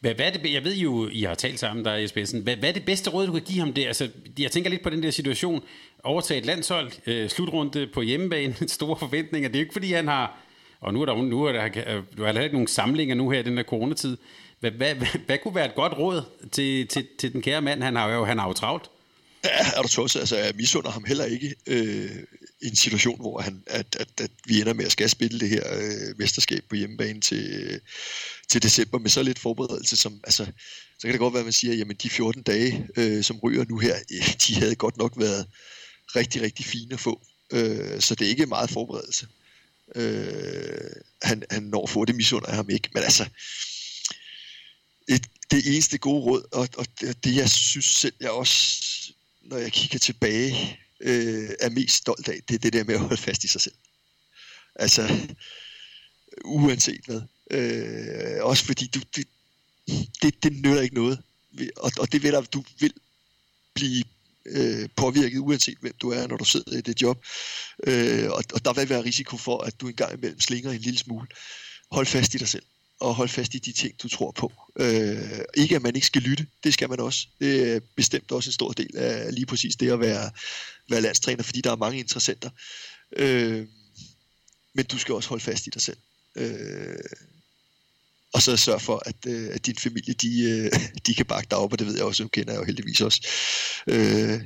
Hvad, 0.00 0.14
hvad 0.14 0.26
er 0.26 0.30
det, 0.30 0.52
jeg 0.52 0.64
ved 0.64 0.76
jo, 0.76 1.08
I 1.12 1.22
har 1.22 1.34
talt 1.34 1.60
sammen, 1.60 1.84
der 1.84 1.92
Jesper 1.92 2.40
Hvad, 2.42 2.56
hvad 2.56 2.68
er 2.68 2.72
det 2.72 2.84
bedste 2.84 3.10
råd, 3.10 3.26
du 3.26 3.32
kan 3.32 3.42
give 3.42 3.58
ham 3.58 3.72
der? 3.72 3.86
Altså, 3.86 4.08
jeg 4.38 4.50
tænker 4.50 4.70
lidt 4.70 4.82
på 4.82 4.90
den 4.90 5.02
der 5.02 5.10
situation. 5.10 5.62
Overtage 6.04 6.40
et 6.40 6.46
landshold, 6.46 6.92
øh, 7.06 7.28
slutrunde 7.28 7.86
på 7.86 8.02
hjemmebane, 8.02 8.54
store 8.68 8.96
forventninger. 8.96 9.48
Det 9.48 9.56
er 9.56 9.60
jo 9.60 9.64
ikke, 9.64 9.72
fordi 9.72 9.92
han 9.92 10.08
har... 10.08 10.38
Og 10.80 10.94
nu 10.94 11.02
er 11.02 11.06
der, 11.06 11.22
nu 11.22 11.44
er 11.44 11.52
der, 11.52 11.64
øh, 11.64 12.02
du 12.16 12.24
har 12.24 12.40
ikke 12.40 12.54
nogen 12.54 12.68
samlinger 12.68 13.14
nu 13.14 13.30
her 13.30 13.38
i 13.38 13.42
den 13.42 13.56
der 13.56 13.62
coronatid. 13.62 14.16
Hvad, 14.60 14.70
hvad, 14.70 14.94
hvad, 14.94 15.08
hvad 15.26 15.38
kunne 15.38 15.54
være 15.54 15.66
et 15.66 15.74
godt 15.74 15.98
råd 15.98 16.22
til, 16.52 16.86
til, 16.86 17.06
til 17.18 17.32
den 17.32 17.42
kære 17.42 17.62
mand? 17.62 17.82
Han 17.82 17.96
har 17.96 18.10
jo, 18.10 18.24
han 18.24 18.38
har 18.38 18.46
jo 18.46 18.52
travlt. 18.52 18.90
Ja, 19.44 19.78
er 19.78 19.82
du 19.82 19.88
tosset? 19.88 20.20
Altså, 20.20 20.36
jeg 20.36 20.52
misunder 20.54 20.90
ham 20.90 21.04
heller 21.04 21.24
ikke 21.24 21.54
øh, 21.66 22.10
en 22.64 22.76
situation, 22.76 23.20
hvor 23.20 23.40
han, 23.40 23.62
at, 23.66 23.96
at, 24.00 24.08
at 24.20 24.30
vi 24.46 24.60
ender 24.60 24.72
med 24.72 24.84
at 24.84 24.92
skal 24.92 25.10
spille 25.10 25.40
det 25.40 25.48
her 25.48 25.74
øh, 25.74 26.18
mesterskab 26.18 26.64
på 26.68 26.74
hjemmebane 26.74 27.20
til, 27.20 27.50
øh, 27.52 27.80
til 28.48 28.62
december 28.62 28.98
med 28.98 29.10
så 29.10 29.22
lidt 29.22 29.38
forberedelse, 29.38 29.96
som, 29.96 30.20
altså, 30.24 30.44
så 30.98 31.02
kan 31.02 31.12
det 31.12 31.18
godt 31.18 31.34
være, 31.34 31.40
at 31.40 31.46
man 31.46 31.52
siger, 31.52 31.74
jamen 31.74 31.96
de 31.96 32.10
14 32.10 32.42
dage, 32.42 32.88
øh, 32.96 33.24
som 33.24 33.38
ryger 33.38 33.64
nu 33.68 33.78
her, 33.78 33.96
de 34.48 34.54
havde 34.54 34.74
godt 34.74 34.96
nok 34.96 35.12
været 35.16 35.46
rigtig, 36.16 36.42
rigtig 36.42 36.66
fine 36.66 36.94
at 36.94 37.00
få. 37.00 37.26
Øh, 37.52 38.00
så 38.00 38.14
det 38.14 38.24
er 38.24 38.28
ikke 38.28 38.46
meget 38.46 38.70
forberedelse. 38.70 39.26
Øh, 39.94 40.90
han, 41.22 41.42
han 41.50 41.62
når 41.62 41.82
at 41.82 41.90
få 41.90 42.04
det, 42.04 42.14
misunder 42.14 42.48
jeg 42.48 42.56
ham 42.56 42.70
ikke. 42.70 42.88
Men 42.94 43.02
altså, 43.02 43.28
et, 45.08 45.26
det 45.50 45.66
eneste 45.66 45.98
gode 45.98 46.22
råd, 46.24 46.42
og, 46.52 46.68
og 46.76 46.86
det 47.24 47.36
jeg 47.36 47.50
synes 47.50 47.84
selv, 47.84 48.14
jeg 48.20 48.30
også, 48.30 48.82
når 49.42 49.56
jeg 49.56 49.72
kigger 49.72 49.98
tilbage, 49.98 50.78
øh, 51.04 51.50
er 51.60 51.70
mest 51.70 51.96
stolt 51.96 52.28
af, 52.28 52.40
det 52.48 52.54
er 52.54 52.58
det 52.58 52.72
der 52.72 52.84
med 52.84 52.94
at 52.94 53.00
holde 53.00 53.16
fast 53.16 53.44
i 53.44 53.48
sig 53.48 53.60
selv. 53.60 53.74
Altså, 54.74 55.26
uanset 56.44 57.00
hvad. 57.06 57.22
Øh, 57.50 58.44
også 58.44 58.64
fordi 58.64 58.86
du, 58.86 59.00
det, 59.16 59.26
det, 60.22 60.42
det 60.42 60.52
nytter 60.52 60.80
ikke 60.80 60.94
noget. 60.94 61.22
Og, 61.76 61.92
og 61.98 62.12
det 62.12 62.22
ved 62.22 62.32
du, 62.32 62.46
du 62.52 62.64
vil 62.80 62.92
blive 63.74 64.04
øh, 64.46 64.88
påvirket, 64.96 65.38
uanset 65.38 65.78
hvem 65.80 65.94
du 66.02 66.10
er, 66.10 66.26
når 66.26 66.36
du 66.36 66.44
sidder 66.44 66.78
i 66.78 66.80
det 66.80 67.02
job. 67.02 67.24
Øh, 67.86 68.30
og, 68.30 68.44
og 68.54 68.64
der 68.64 68.72
vil 68.72 68.88
være 68.88 69.04
risiko 69.04 69.36
for, 69.36 69.58
at 69.58 69.80
du 69.80 69.88
engang 69.88 70.18
imellem 70.18 70.40
slinger 70.40 70.70
en 70.70 70.80
lille 70.80 70.98
smule. 70.98 71.26
Hold 71.90 72.06
fast 72.06 72.34
i 72.34 72.38
dig 72.38 72.48
selv 72.48 72.64
og 73.00 73.14
holde 73.14 73.32
fast 73.32 73.54
i 73.54 73.58
de 73.58 73.72
ting, 73.72 74.02
du 74.02 74.08
tror 74.08 74.30
på. 74.30 74.52
Øh, 74.76 75.40
ikke 75.56 75.76
at 75.76 75.82
man 75.82 75.94
ikke 75.94 76.06
skal 76.06 76.22
lytte, 76.22 76.46
det 76.64 76.74
skal 76.74 76.88
man 76.88 77.00
også. 77.00 77.26
Det 77.40 77.74
er 77.74 77.80
bestemt 77.96 78.32
også 78.32 78.48
en 78.48 78.52
stor 78.52 78.72
del 78.72 78.96
af 78.96 79.34
lige 79.34 79.46
præcis 79.46 79.76
det 79.76 79.90
at 79.90 80.00
være, 80.00 80.30
være 80.90 81.00
landstræner, 81.00 81.42
fordi 81.42 81.60
der 81.60 81.72
er 81.72 81.76
mange 81.76 81.98
interessenter. 81.98 82.50
Øh, 83.16 83.66
men 84.74 84.84
du 84.84 84.98
skal 84.98 85.14
også 85.14 85.28
holde 85.28 85.44
fast 85.44 85.66
i 85.66 85.70
dig 85.70 85.82
selv. 85.82 85.98
Øh, 86.36 86.98
og 88.34 88.42
så 88.42 88.56
sørge 88.56 88.80
for, 88.80 89.02
at, 89.06 89.16
øh, 89.26 89.50
at 89.52 89.66
din 89.66 89.76
familie, 89.76 90.14
de, 90.14 90.42
øh, 90.42 90.72
de 91.06 91.14
kan 91.14 91.26
bakke 91.26 91.50
dig 91.50 91.58
op, 91.58 91.72
og 91.72 91.78
det 91.78 91.86
ved 91.86 91.94
jeg 91.94 92.04
også, 92.04 92.22
du 92.22 92.28
kender 92.28 92.52
jeg 92.52 92.60
jo 92.60 92.64
heldigvis 92.64 93.00
også. 93.00 93.28
Øh, 93.86 94.40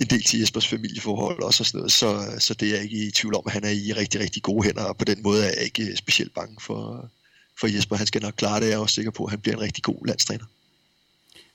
en 0.00 0.06
del 0.06 0.22
til 0.22 0.40
Jespers 0.40 0.66
familieforhold 0.66 1.42
også 1.42 1.62
og 1.62 1.66
sådan 1.66 1.78
noget, 1.78 1.92
så, 1.92 2.36
så 2.38 2.54
det 2.54 2.68
er 2.68 2.74
jeg 2.74 2.82
ikke 2.82 3.06
i 3.06 3.10
tvivl 3.10 3.34
om, 3.34 3.42
at 3.46 3.52
han 3.52 3.64
er 3.64 3.70
i 3.70 3.92
rigtig, 3.92 4.20
rigtig 4.20 4.42
gode 4.42 4.64
hænder, 4.64 4.82
og 4.82 4.96
på 4.96 5.04
den 5.04 5.22
måde 5.22 5.44
er 5.44 5.52
jeg 5.56 5.62
ikke 5.62 5.96
specielt 5.96 6.34
bange 6.34 6.56
for, 6.60 7.10
for 7.60 7.66
Jesper. 7.66 7.96
Han 7.96 8.06
skal 8.06 8.22
nok 8.22 8.34
klare 8.36 8.60
det, 8.60 8.66
jeg 8.66 8.74
er 8.74 8.78
også 8.78 8.94
sikker 8.94 9.10
på, 9.10 9.24
at 9.24 9.30
han 9.30 9.40
bliver 9.40 9.56
en 9.56 9.62
rigtig 9.62 9.84
god 9.84 10.06
landstræner. 10.06 10.44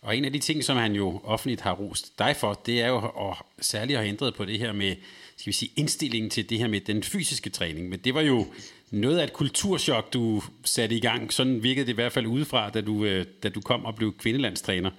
Og 0.02 0.18
en 0.18 0.26
af 0.26 0.34
de 0.34 0.40
ting, 0.40 0.64
som 0.64 0.78
han 0.78 0.94
jo 0.94 1.22
offentligt 1.24 1.62
har 1.62 1.74
rost 1.74 2.20
dig 2.20 2.36
for, 2.40 2.62
det 2.66 2.82
er 2.82 2.88
jo 2.88 2.98
at 3.30 3.38
særligt 3.62 4.00
have 4.00 4.10
ændret 4.10 4.36
på 4.36 4.46
det 4.46 4.60
her 4.60 4.74
med, 4.74 4.96
skal 5.38 5.48
vi 5.48 5.54
sige, 5.54 5.72
indstillingen 5.76 6.30
til 6.30 6.50
det 6.50 6.58
her 6.58 6.68
med 6.68 6.82
den 6.82 7.04
fysiske 7.04 7.50
træning. 7.50 7.90
Men 7.90 8.00
det 8.00 8.14
var 8.14 8.22
jo 8.22 8.48
noget 8.92 9.20
af 9.20 9.24
et 9.24 9.34
kulturschok, 9.34 10.14
du 10.14 10.44
satte 10.64 10.96
i 10.96 11.00
gang. 11.00 11.34
Sådan 11.34 11.64
virkede 11.64 11.86
det 11.86 11.92
i 11.92 11.96
hvert 11.96 12.12
fald 12.12 12.28
udefra, 12.28 12.70
da 12.70 12.82
du, 12.82 13.06
øh, 13.06 13.26
da 13.44 13.50
du 13.50 13.62
kom 13.62 13.86
og 13.86 13.96
blev 13.96 14.18
kvindelandstræner. 14.18 14.92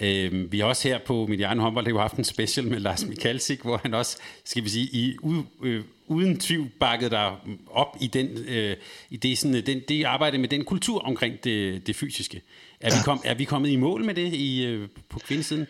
Øh, 0.00 0.52
vi 0.52 0.58
har 0.58 0.66
også 0.66 0.88
her 0.88 0.98
på 1.06 1.26
Mediano 1.26 1.62
Håndbold 1.62 1.92
har 1.92 2.00
haft 2.00 2.16
en 2.16 2.24
special 2.24 2.66
med 2.66 2.80
Lars 2.80 3.06
Mikalsik, 3.06 3.60
hvor 3.60 3.76
han 3.76 3.94
også, 3.94 4.18
skal 4.44 4.64
vi 4.64 4.68
sige, 4.68 4.88
i, 4.92 5.16
u, 5.22 5.44
øh, 5.62 5.84
uden 6.08 6.40
tvivl 6.40 6.70
bakket 6.80 7.10
dig 7.10 7.36
op 7.70 7.96
i, 8.00 8.06
den, 8.06 8.26
øh, 8.26 8.76
i 9.10 9.16
det, 9.16 9.38
sådan, 9.38 9.66
den, 9.66 9.82
det 9.88 10.04
arbejde 10.04 10.38
med 10.38 10.48
den 10.48 10.64
kultur 10.64 11.00
omkring 11.00 11.44
det, 11.44 11.86
det 11.86 11.96
fysiske. 11.96 12.42
Er, 12.80 12.88
ja. 12.90 12.98
vi 12.98 13.02
kom, 13.04 13.22
er 13.24 13.34
vi 13.34 13.44
kommet 13.44 13.70
i 13.70 13.76
mål 13.76 14.04
med 14.04 14.14
det 14.14 14.34
i, 14.34 14.64
øh, 14.64 14.88
på 15.08 15.18
kvindesiden? 15.18 15.66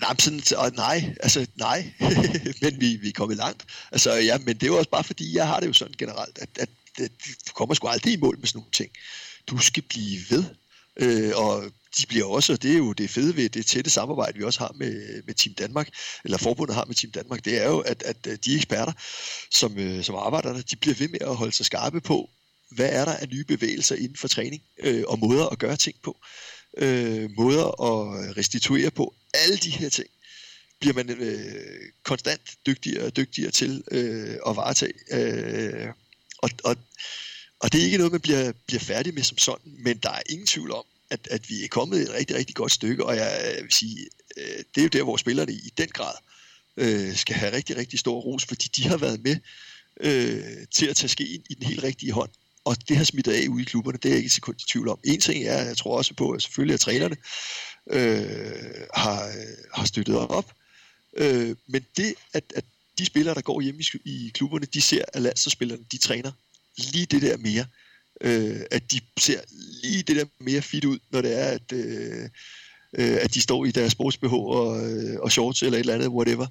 Nej, 0.00 0.16
sådan, 0.18 0.72
nej, 0.74 1.14
altså 1.20 1.46
nej, 1.56 1.92
men 2.62 2.80
vi, 2.80 2.98
vi 3.02 3.08
er 3.08 3.12
kommet 3.12 3.36
langt. 3.36 3.64
Altså 3.92 4.12
ja, 4.14 4.38
men 4.38 4.54
det 4.54 4.62
er 4.62 4.66
jo 4.66 4.78
også 4.78 4.90
bare 4.90 5.04
fordi, 5.04 5.36
jeg 5.36 5.46
har 5.46 5.60
det 5.60 5.66
jo 5.66 5.72
sådan 5.72 5.94
generelt, 5.98 6.38
at, 6.38 6.48
at, 6.60 6.68
at 6.98 7.10
du 7.48 7.52
kommer 7.54 7.74
sgu 7.74 7.88
aldrig 7.88 8.12
i 8.12 8.16
mål 8.16 8.38
med 8.38 8.46
sådan 8.46 8.58
nogle 8.58 8.70
ting. 8.72 8.90
Du 9.46 9.58
skal 9.58 9.82
blive 9.82 10.18
ved, 10.30 10.44
øh, 10.96 11.32
og 11.36 11.64
de 11.98 12.06
bliver 12.06 12.26
også, 12.26 12.52
og 12.52 12.62
det 12.62 12.72
er 12.72 12.76
jo 12.76 12.92
det 12.92 13.10
fede 13.10 13.36
ved 13.36 13.48
det 13.48 13.66
tætte 13.66 13.90
samarbejde, 13.90 14.38
vi 14.38 14.44
også 14.44 14.60
har 14.60 14.72
med, 14.74 15.22
med 15.26 15.34
Team 15.34 15.54
Danmark, 15.54 15.88
eller 16.24 16.38
forbundet 16.38 16.74
har 16.74 16.84
med 16.84 16.94
Team 16.94 17.10
Danmark, 17.10 17.44
det 17.44 17.62
er 17.62 17.68
jo, 17.68 17.78
at, 17.78 18.02
at 18.02 18.44
de 18.44 18.56
eksperter, 18.56 18.92
som, 19.50 19.78
øh, 19.78 20.04
som 20.04 20.14
arbejder 20.14 20.52
der, 20.52 20.62
de 20.62 20.76
bliver 20.76 20.94
ved 20.94 21.08
med 21.08 21.20
at 21.20 21.36
holde 21.36 21.52
sig 21.52 21.66
skarpe 21.66 22.00
på, 22.00 22.30
hvad 22.70 22.88
er 22.92 23.04
der 23.04 23.12
af 23.12 23.28
nye 23.28 23.44
bevægelser 23.44 23.96
inden 23.96 24.16
for 24.16 24.28
træning, 24.28 24.62
øh, 24.78 25.04
og 25.06 25.18
måder 25.18 25.46
at 25.46 25.58
gøre 25.58 25.76
ting 25.76 25.96
på, 26.02 26.16
øh, 26.78 27.30
måder 27.36 27.66
at 27.82 28.36
restituere 28.36 28.90
på, 28.90 29.14
alle 29.34 29.56
de 29.56 29.70
her 29.70 29.88
ting 29.88 30.08
bliver 30.80 30.94
man 30.94 31.10
øh, 31.10 31.92
konstant 32.04 32.40
dygtigere 32.66 33.04
og 33.04 33.16
dygtigere 33.16 33.50
til 33.50 33.84
øh, 33.90 34.36
at 34.46 34.56
varetage. 34.56 34.92
Øh, 35.12 35.88
og, 36.38 36.50
og, 36.64 36.76
og 37.60 37.72
det 37.72 37.80
er 37.80 37.84
ikke 37.84 37.98
noget, 37.98 38.12
man 38.12 38.20
bliver, 38.20 38.52
bliver 38.66 38.80
færdig 38.80 39.14
med 39.14 39.22
som 39.22 39.38
sådan, 39.38 39.72
men 39.78 39.98
der 39.98 40.10
er 40.10 40.22
ingen 40.28 40.46
tvivl 40.46 40.72
om, 40.72 40.84
at, 41.12 41.28
at 41.30 41.50
vi 41.50 41.64
er 41.64 41.68
kommet 41.68 42.02
et 42.02 42.10
rigtig, 42.10 42.36
rigtig 42.36 42.56
godt 42.56 42.72
stykke, 42.72 43.06
og 43.06 43.14
øh, 43.14 43.18
jeg 43.18 43.58
vil 43.62 43.72
sige, 43.72 44.06
øh, 44.36 44.58
det 44.74 44.80
er 44.80 44.82
jo 44.82 44.88
der, 44.88 45.02
hvor 45.02 45.16
spillerne 45.16 45.52
i 45.52 45.72
den 45.78 45.88
grad 45.88 46.14
øh, 46.76 47.16
skal 47.16 47.36
have 47.36 47.52
rigtig, 47.52 47.76
rigtig 47.76 47.98
stor 47.98 48.20
ros, 48.20 48.44
fordi 48.44 48.68
de 48.76 48.88
har 48.88 48.96
været 48.96 49.20
med 49.22 49.36
øh, 50.00 50.66
til 50.70 50.86
at 50.86 50.96
tage 50.96 51.08
skeen 51.08 51.42
i 51.50 51.54
den 51.54 51.66
helt 51.66 51.82
rigtige 51.82 52.12
hånd. 52.12 52.30
Og 52.64 52.76
det 52.88 52.96
har 52.96 53.04
smittet 53.04 53.32
af 53.32 53.48
ude 53.48 53.62
i 53.62 53.64
klubberne, 53.64 53.98
det 53.98 54.04
er 54.04 54.10
jeg 54.10 54.16
ikke 54.16 54.26
et 54.26 54.32
sekund 54.32 54.56
i 54.60 54.64
tvivl 54.72 54.88
om. 54.88 54.98
En 55.04 55.20
ting 55.20 55.44
er, 55.44 55.62
jeg 55.62 55.76
tror 55.76 55.96
også 55.96 56.14
på, 56.14 56.30
at 56.30 56.42
selvfølgelig 56.42 56.74
at 56.74 56.80
trænerne 56.80 57.16
øh, 57.90 58.86
har, 58.94 59.26
øh, 59.26 59.64
har 59.74 59.84
støttet 59.84 60.16
op, 60.16 60.52
øh, 61.16 61.56
men 61.66 61.86
det, 61.96 62.14
at, 62.32 62.44
at 62.56 62.64
de 62.98 63.06
spillere, 63.06 63.34
der 63.34 63.40
går 63.40 63.60
hjemme 63.60 63.80
i, 63.80 63.86
i 64.04 64.30
klubberne, 64.34 64.66
de 64.66 64.80
ser, 64.80 65.04
at 65.12 65.22
landsholdsspillerne, 65.22 65.84
de 65.92 65.98
træner 65.98 66.32
lige 66.76 67.06
det 67.06 67.22
der 67.22 67.36
mere 67.36 67.60
øh, 67.60 67.81
øh, 68.22 68.60
at 68.70 68.92
de 68.92 69.00
ser 69.18 69.40
lige 69.82 70.02
det 70.02 70.16
der 70.16 70.24
mere 70.40 70.62
fit 70.62 70.84
ud, 70.84 70.98
når 71.10 71.20
det 71.22 71.40
er, 71.40 71.46
at, 71.46 71.72
øh, 71.72 72.28
øh, 72.98 73.18
at 73.20 73.34
de 73.34 73.40
står 73.40 73.64
i 73.64 73.70
deres 73.70 73.92
sportsbh 73.92 74.32
og, 74.32 74.90
øh, 74.90 75.20
og 75.20 75.32
shorts 75.32 75.62
eller 75.62 75.78
et 75.78 75.80
eller 75.80 75.94
andet, 75.94 76.08
whatever. 76.08 76.46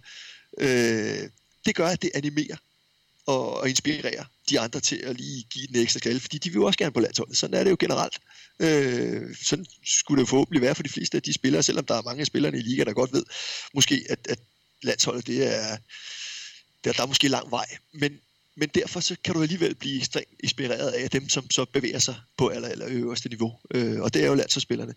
Øh, 0.58 1.30
det 1.66 1.76
gør, 1.76 1.88
at 1.88 2.02
det 2.02 2.12
animerer 2.14 2.58
og, 3.26 3.60
og 3.60 3.70
inspirerer 3.70 4.24
de 4.50 4.60
andre 4.60 4.80
til 4.80 4.96
at 4.96 5.18
lige 5.18 5.44
give 5.44 5.68
den 5.68 5.76
ekstra 5.76 6.00
skalle, 6.00 6.20
fordi 6.20 6.38
de 6.38 6.50
vil 6.50 6.56
jo 6.56 6.66
også 6.66 6.78
gerne 6.78 6.92
på 6.92 7.00
landsholdet. 7.00 7.38
Sådan 7.38 7.60
er 7.60 7.64
det 7.64 7.72
jo 7.72 7.78
generelt. 7.80 8.20
Øh, 8.60 9.36
sådan 9.44 9.66
skulle 9.86 10.22
det 10.22 10.30
forhåbentlig 10.30 10.62
være 10.62 10.76
for 10.76 10.84
de 10.84 10.90
fleste 10.90 11.18
af 11.18 11.22
de 11.22 11.34
spillere, 11.34 11.64
selvom 11.64 11.86
der 11.86 11.96
er 11.96 12.02
mange 12.02 12.22
af 12.22 12.28
spillerne 12.28 12.58
i 12.58 12.62
ligaen, 12.62 12.88
der 12.88 12.94
godt 12.94 13.14
ved, 13.14 13.24
måske 13.74 14.06
at, 14.10 14.20
at 14.30 14.40
landsholdet, 14.84 15.28
det 15.28 15.56
er, 15.56 15.78
der, 16.84 16.92
der 16.92 17.04
er 17.04 17.08
måske 17.08 17.28
lang 17.28 17.52
vej. 17.52 17.66
Men, 17.94 18.20
men 18.56 18.70
derfor 18.76 19.00
så 19.00 19.16
kan 19.24 19.34
du 19.34 19.42
alligevel 19.42 19.76
blive 19.76 19.98
ekstremt 19.98 20.28
inspireret 20.40 20.90
af 20.90 21.10
dem, 21.10 21.30
som 21.30 21.50
så 21.50 21.66
bevæger 21.66 22.00
sig 22.00 22.16
på 22.38 22.48
aller, 22.48 22.68
aller 22.68 22.88
øverste 22.90 23.30
niveau. 23.30 23.60
Øh, 23.74 24.02
og 24.02 24.14
det 24.14 24.24
er 24.24 24.28
jo 24.28 24.34
landsholdsspillerne. 24.34 24.94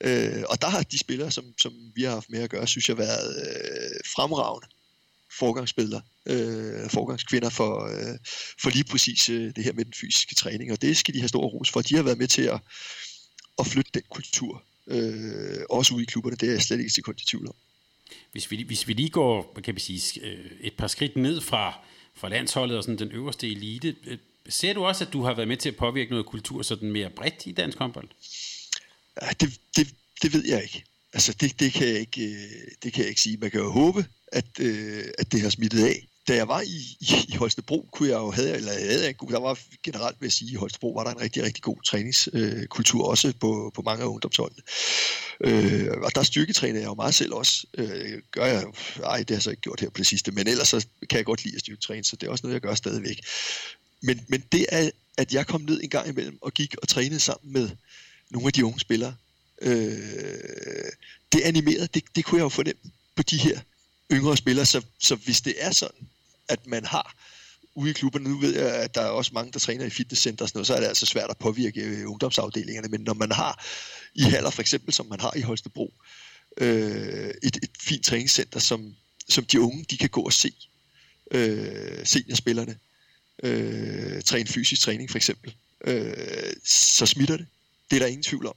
Øh, 0.00 0.44
og 0.48 0.62
der 0.62 0.68
har 0.68 0.82
de 0.82 0.98
spillere, 0.98 1.30
som, 1.30 1.44
som 1.58 1.72
vi 1.94 2.02
har 2.02 2.10
haft 2.10 2.30
med 2.30 2.42
at 2.42 2.50
gøre, 2.50 2.66
synes 2.66 2.88
jeg, 2.88 2.98
været 2.98 3.36
øh, 3.36 4.00
fremragende 4.14 4.68
forgangsspillere, 5.38 6.02
øh, 6.26 6.90
forgangskvinder 6.90 7.50
for, 7.50 7.84
øh, 7.86 8.18
for 8.62 8.70
lige 8.70 8.84
præcis 8.84 9.28
øh, 9.28 9.52
det 9.56 9.64
her 9.64 9.72
med 9.72 9.84
den 9.84 9.92
fysiske 9.92 10.34
træning. 10.34 10.72
Og 10.72 10.82
det 10.82 10.96
skal 10.96 11.14
de 11.14 11.20
have 11.20 11.28
stor 11.28 11.46
ros 11.46 11.70
for. 11.70 11.82
De 11.82 11.96
har 11.96 12.02
været 12.02 12.18
med 12.18 12.28
til 12.28 12.42
at, 12.42 12.60
at 13.58 13.66
flytte 13.66 13.90
den 13.94 14.02
kultur, 14.10 14.62
øh, 14.86 15.60
også 15.70 15.94
ude 15.94 16.02
i 16.02 16.06
klubberne. 16.06 16.36
Det 16.36 16.48
er 16.48 16.52
jeg 16.52 16.62
slet 16.62 16.78
ikke 16.78 16.90
sekund 16.90 17.20
i 17.20 17.24
tvivl 17.24 17.48
om. 17.48 17.54
Hvis 18.32 18.50
vi, 18.50 18.62
hvis 18.62 18.88
vi 18.88 18.92
lige 18.92 19.10
går 19.10 19.60
kan 19.64 19.74
vi 19.74 19.80
sige, 19.80 20.20
øh, 20.22 20.50
et 20.60 20.72
par 20.78 20.86
skridt 20.86 21.16
ned 21.16 21.40
fra 21.40 21.84
for 22.16 22.28
landsholdet 22.28 22.76
og 22.76 22.84
sådan 22.84 22.98
den 22.98 23.12
øverste 23.12 23.50
elite. 23.50 23.96
Øh, 24.06 24.18
ser 24.48 24.72
du 24.72 24.84
også, 24.84 25.04
at 25.04 25.12
du 25.12 25.22
har 25.22 25.34
været 25.34 25.48
med 25.48 25.56
til 25.56 25.68
at 25.68 25.76
påvirke 25.76 26.10
noget 26.10 26.26
kultur 26.26 26.62
sådan 26.62 26.90
mere 26.90 27.10
bredt 27.10 27.46
i 27.46 27.52
dansk 27.52 27.78
håndbold? 27.78 28.08
Ja, 29.22 29.28
det, 29.40 29.60
det, 29.76 29.94
det 30.22 30.32
ved 30.32 30.44
jeg 30.46 30.62
ikke. 30.62 30.84
Altså, 31.12 31.36
det, 31.40 31.60
det, 31.60 31.72
kan 31.72 31.88
jeg 31.88 31.98
ikke, 32.00 32.24
øh, 32.24 32.70
det 32.82 32.92
kan 32.92 33.02
jeg 33.02 33.08
ikke 33.08 33.20
sige. 33.20 33.36
Man 33.36 33.50
kan 33.50 33.60
jo 33.60 33.70
håbe, 33.70 34.06
at, 34.32 34.46
øh, 34.60 35.04
at 35.18 35.32
det 35.32 35.40
har 35.40 35.50
smittet 35.50 35.84
af 35.84 36.06
da 36.28 36.34
jeg 36.34 36.48
var 36.48 36.60
i, 36.60 36.96
i, 37.00 37.06
i 37.28 37.36
Holstebro, 37.36 37.88
kunne 37.92 38.08
jeg 38.08 38.16
jo 38.16 38.30
have, 38.30 38.56
eller 38.56 38.72
havde 38.72 39.04
jeg, 39.04 39.14
der 39.20 39.40
var 39.40 39.58
generelt 39.82 40.16
vil 40.20 40.26
jeg 40.26 40.32
sige, 40.32 40.52
i 40.52 40.54
Holstebro 40.54 40.92
var 40.92 41.04
der 41.04 41.10
en 41.10 41.20
rigtig, 41.20 41.42
rigtig 41.42 41.62
god 41.62 41.82
træningskultur, 41.82 43.04
øh, 43.04 43.10
også 43.10 43.32
på, 43.40 43.72
på 43.74 43.82
mange 43.82 44.02
af 44.02 44.08
ungdomsholdene. 44.08 44.62
Øh, 45.40 45.88
og 46.02 46.14
der 46.14 46.22
styrketræner 46.22 46.78
jeg 46.78 46.86
jo 46.86 46.94
meget 46.94 47.14
selv 47.14 47.32
også. 47.32 47.66
Øh, 47.74 48.22
gør 48.30 48.46
jeg, 48.46 48.64
ej, 49.04 49.18
det 49.18 49.30
har 49.30 49.36
jeg 49.36 49.42
så 49.42 49.50
ikke 49.50 49.62
gjort 49.62 49.80
her 49.80 49.90
på 49.90 49.98
det 49.98 50.06
sidste, 50.06 50.32
men 50.32 50.48
ellers 50.48 50.68
så 50.68 50.86
kan 51.10 51.16
jeg 51.16 51.24
godt 51.24 51.44
lide 51.44 51.54
at 51.54 51.60
styrketræne, 51.60 52.04
så 52.04 52.16
det 52.16 52.26
er 52.26 52.30
også 52.30 52.46
noget, 52.46 52.54
jeg 52.54 52.60
gør 52.60 52.74
stadigvæk. 52.74 53.20
Men, 54.02 54.20
men 54.28 54.44
det 54.52 54.66
er, 54.68 54.90
at 55.16 55.34
jeg 55.34 55.46
kom 55.46 55.60
ned 55.60 55.80
en 55.82 55.90
gang 55.90 56.08
imellem 56.08 56.38
og 56.40 56.54
gik 56.54 56.74
og 56.82 56.88
trænede 56.88 57.20
sammen 57.20 57.52
med 57.52 57.70
nogle 58.30 58.46
af 58.46 58.52
de 58.52 58.64
unge 58.64 58.80
spillere. 58.80 59.14
Øh, 59.62 60.92
det 61.32 61.40
animerede, 61.40 61.88
det, 61.94 62.02
det 62.16 62.24
kunne 62.24 62.38
jeg 62.38 62.44
jo 62.44 62.48
fornemme 62.48 62.80
på 63.16 63.22
de 63.22 63.36
her 63.36 63.60
yngre 64.12 64.36
spillere, 64.36 64.66
så, 64.66 64.82
så 64.98 65.14
hvis 65.14 65.40
det 65.40 65.54
er 65.58 65.70
sådan, 65.70 66.08
at 66.48 66.66
man 66.66 66.84
har 66.84 67.14
ude 67.74 67.90
i 67.90 67.92
klubberne, 67.92 68.28
nu 68.28 68.38
ved 68.38 68.54
jeg, 68.54 68.74
at 68.74 68.94
der 68.94 69.00
er 69.00 69.08
også 69.08 69.30
mange, 69.34 69.52
der 69.52 69.58
træner 69.58 69.84
i 69.84 69.90
fitnesscenter 69.90 70.44
og 70.44 70.48
sådan 70.48 70.58
noget, 70.58 70.66
så 70.66 70.74
er 70.74 70.80
det 70.80 70.86
altså 70.86 71.06
svært 71.06 71.30
at 71.30 71.38
påvirke 71.38 71.80
øh, 71.80 72.10
ungdomsafdelingerne, 72.10 72.88
men 72.88 73.00
når 73.00 73.14
man 73.14 73.32
har 73.32 73.64
i 74.14 74.22
Haller 74.22 74.50
for 74.50 74.60
eksempel, 74.60 74.94
som 74.94 75.06
man 75.06 75.20
har 75.20 75.32
i 75.36 75.40
Holstebro, 75.40 75.94
øh, 76.58 77.34
et, 77.42 77.56
et 77.56 77.70
fint 77.80 78.04
træningscenter, 78.04 78.60
som, 78.60 78.94
som 79.28 79.44
de 79.44 79.60
unge, 79.60 79.84
de 79.90 79.96
kan 79.96 80.08
gå 80.08 80.20
og 80.20 80.32
se, 80.32 80.52
øh, 81.30 82.06
seniorspillerne, 82.06 82.78
øh, 83.42 84.22
træne 84.22 84.46
fysisk 84.46 84.82
træning 84.82 85.10
for 85.10 85.18
eksempel, 85.18 85.54
øh, 85.84 86.52
så 86.64 87.06
smitter 87.06 87.36
det. 87.36 87.46
Det 87.90 87.96
er 87.96 88.00
der 88.00 88.06
ingen 88.06 88.22
tvivl 88.22 88.46
om. 88.46 88.56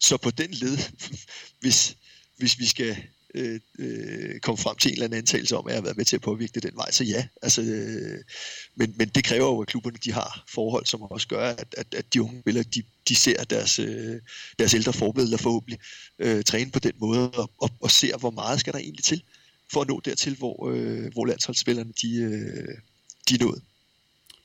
Så 0.00 0.16
på 0.16 0.30
den 0.30 0.50
led, 0.50 0.78
hvis, 1.60 1.96
hvis 2.36 2.58
vi 2.58 2.66
skal 2.66 2.96
øh, 3.34 3.60
øh, 3.78 4.40
komme 4.40 4.58
frem 4.58 4.76
til 4.76 4.88
en 4.88 4.92
eller 4.92 5.04
anden 5.04 5.18
antagelse 5.18 5.56
om, 5.56 5.66
at 5.66 5.70
jeg 5.70 5.76
har 5.76 5.82
været 5.82 5.96
med 5.96 6.04
til 6.04 6.16
at 6.16 6.22
påvirke 6.22 6.52
det 6.54 6.62
den 6.62 6.76
vej, 6.76 6.90
så 6.90 7.04
ja. 7.04 7.26
Altså, 7.42 7.62
øh, 7.62 8.18
men, 8.74 8.94
men 8.96 9.08
det 9.08 9.24
kræver 9.24 9.46
jo, 9.46 9.60
at 9.60 9.68
klubberne 9.68 9.96
de 10.04 10.12
har 10.12 10.44
forhold, 10.48 10.86
som 10.86 11.02
også 11.02 11.28
gør, 11.28 11.48
at, 11.48 11.74
at, 11.76 11.94
at 11.94 12.14
de 12.14 12.22
unge 12.22 12.40
spillere, 12.40 12.64
de, 12.64 12.82
de 13.08 13.14
ser 13.14 13.44
deres, 13.44 13.78
øh, 13.78 14.20
deres 14.58 14.74
ældre 14.74 14.92
forbilleder 14.92 15.36
forhåbentlig 15.36 15.78
øh, 16.18 16.44
træne 16.44 16.70
på 16.70 16.78
den 16.78 16.92
måde, 17.00 17.30
og, 17.30 17.50
og, 17.58 17.70
og 17.80 17.90
ser, 17.90 18.16
hvor 18.18 18.30
meget 18.30 18.60
skal 18.60 18.72
der 18.72 18.78
egentlig 18.78 19.04
til, 19.04 19.22
for 19.72 19.80
at 19.80 19.88
nå 19.88 20.00
dertil, 20.04 20.36
hvor, 20.36 20.70
øh, 20.70 21.12
hvor 21.12 21.26
landsholdsspillerne 21.26 21.92
de, 22.02 22.16
øh, 22.16 22.74
de 23.28 23.34
er 23.34 23.44
nået. 23.44 23.62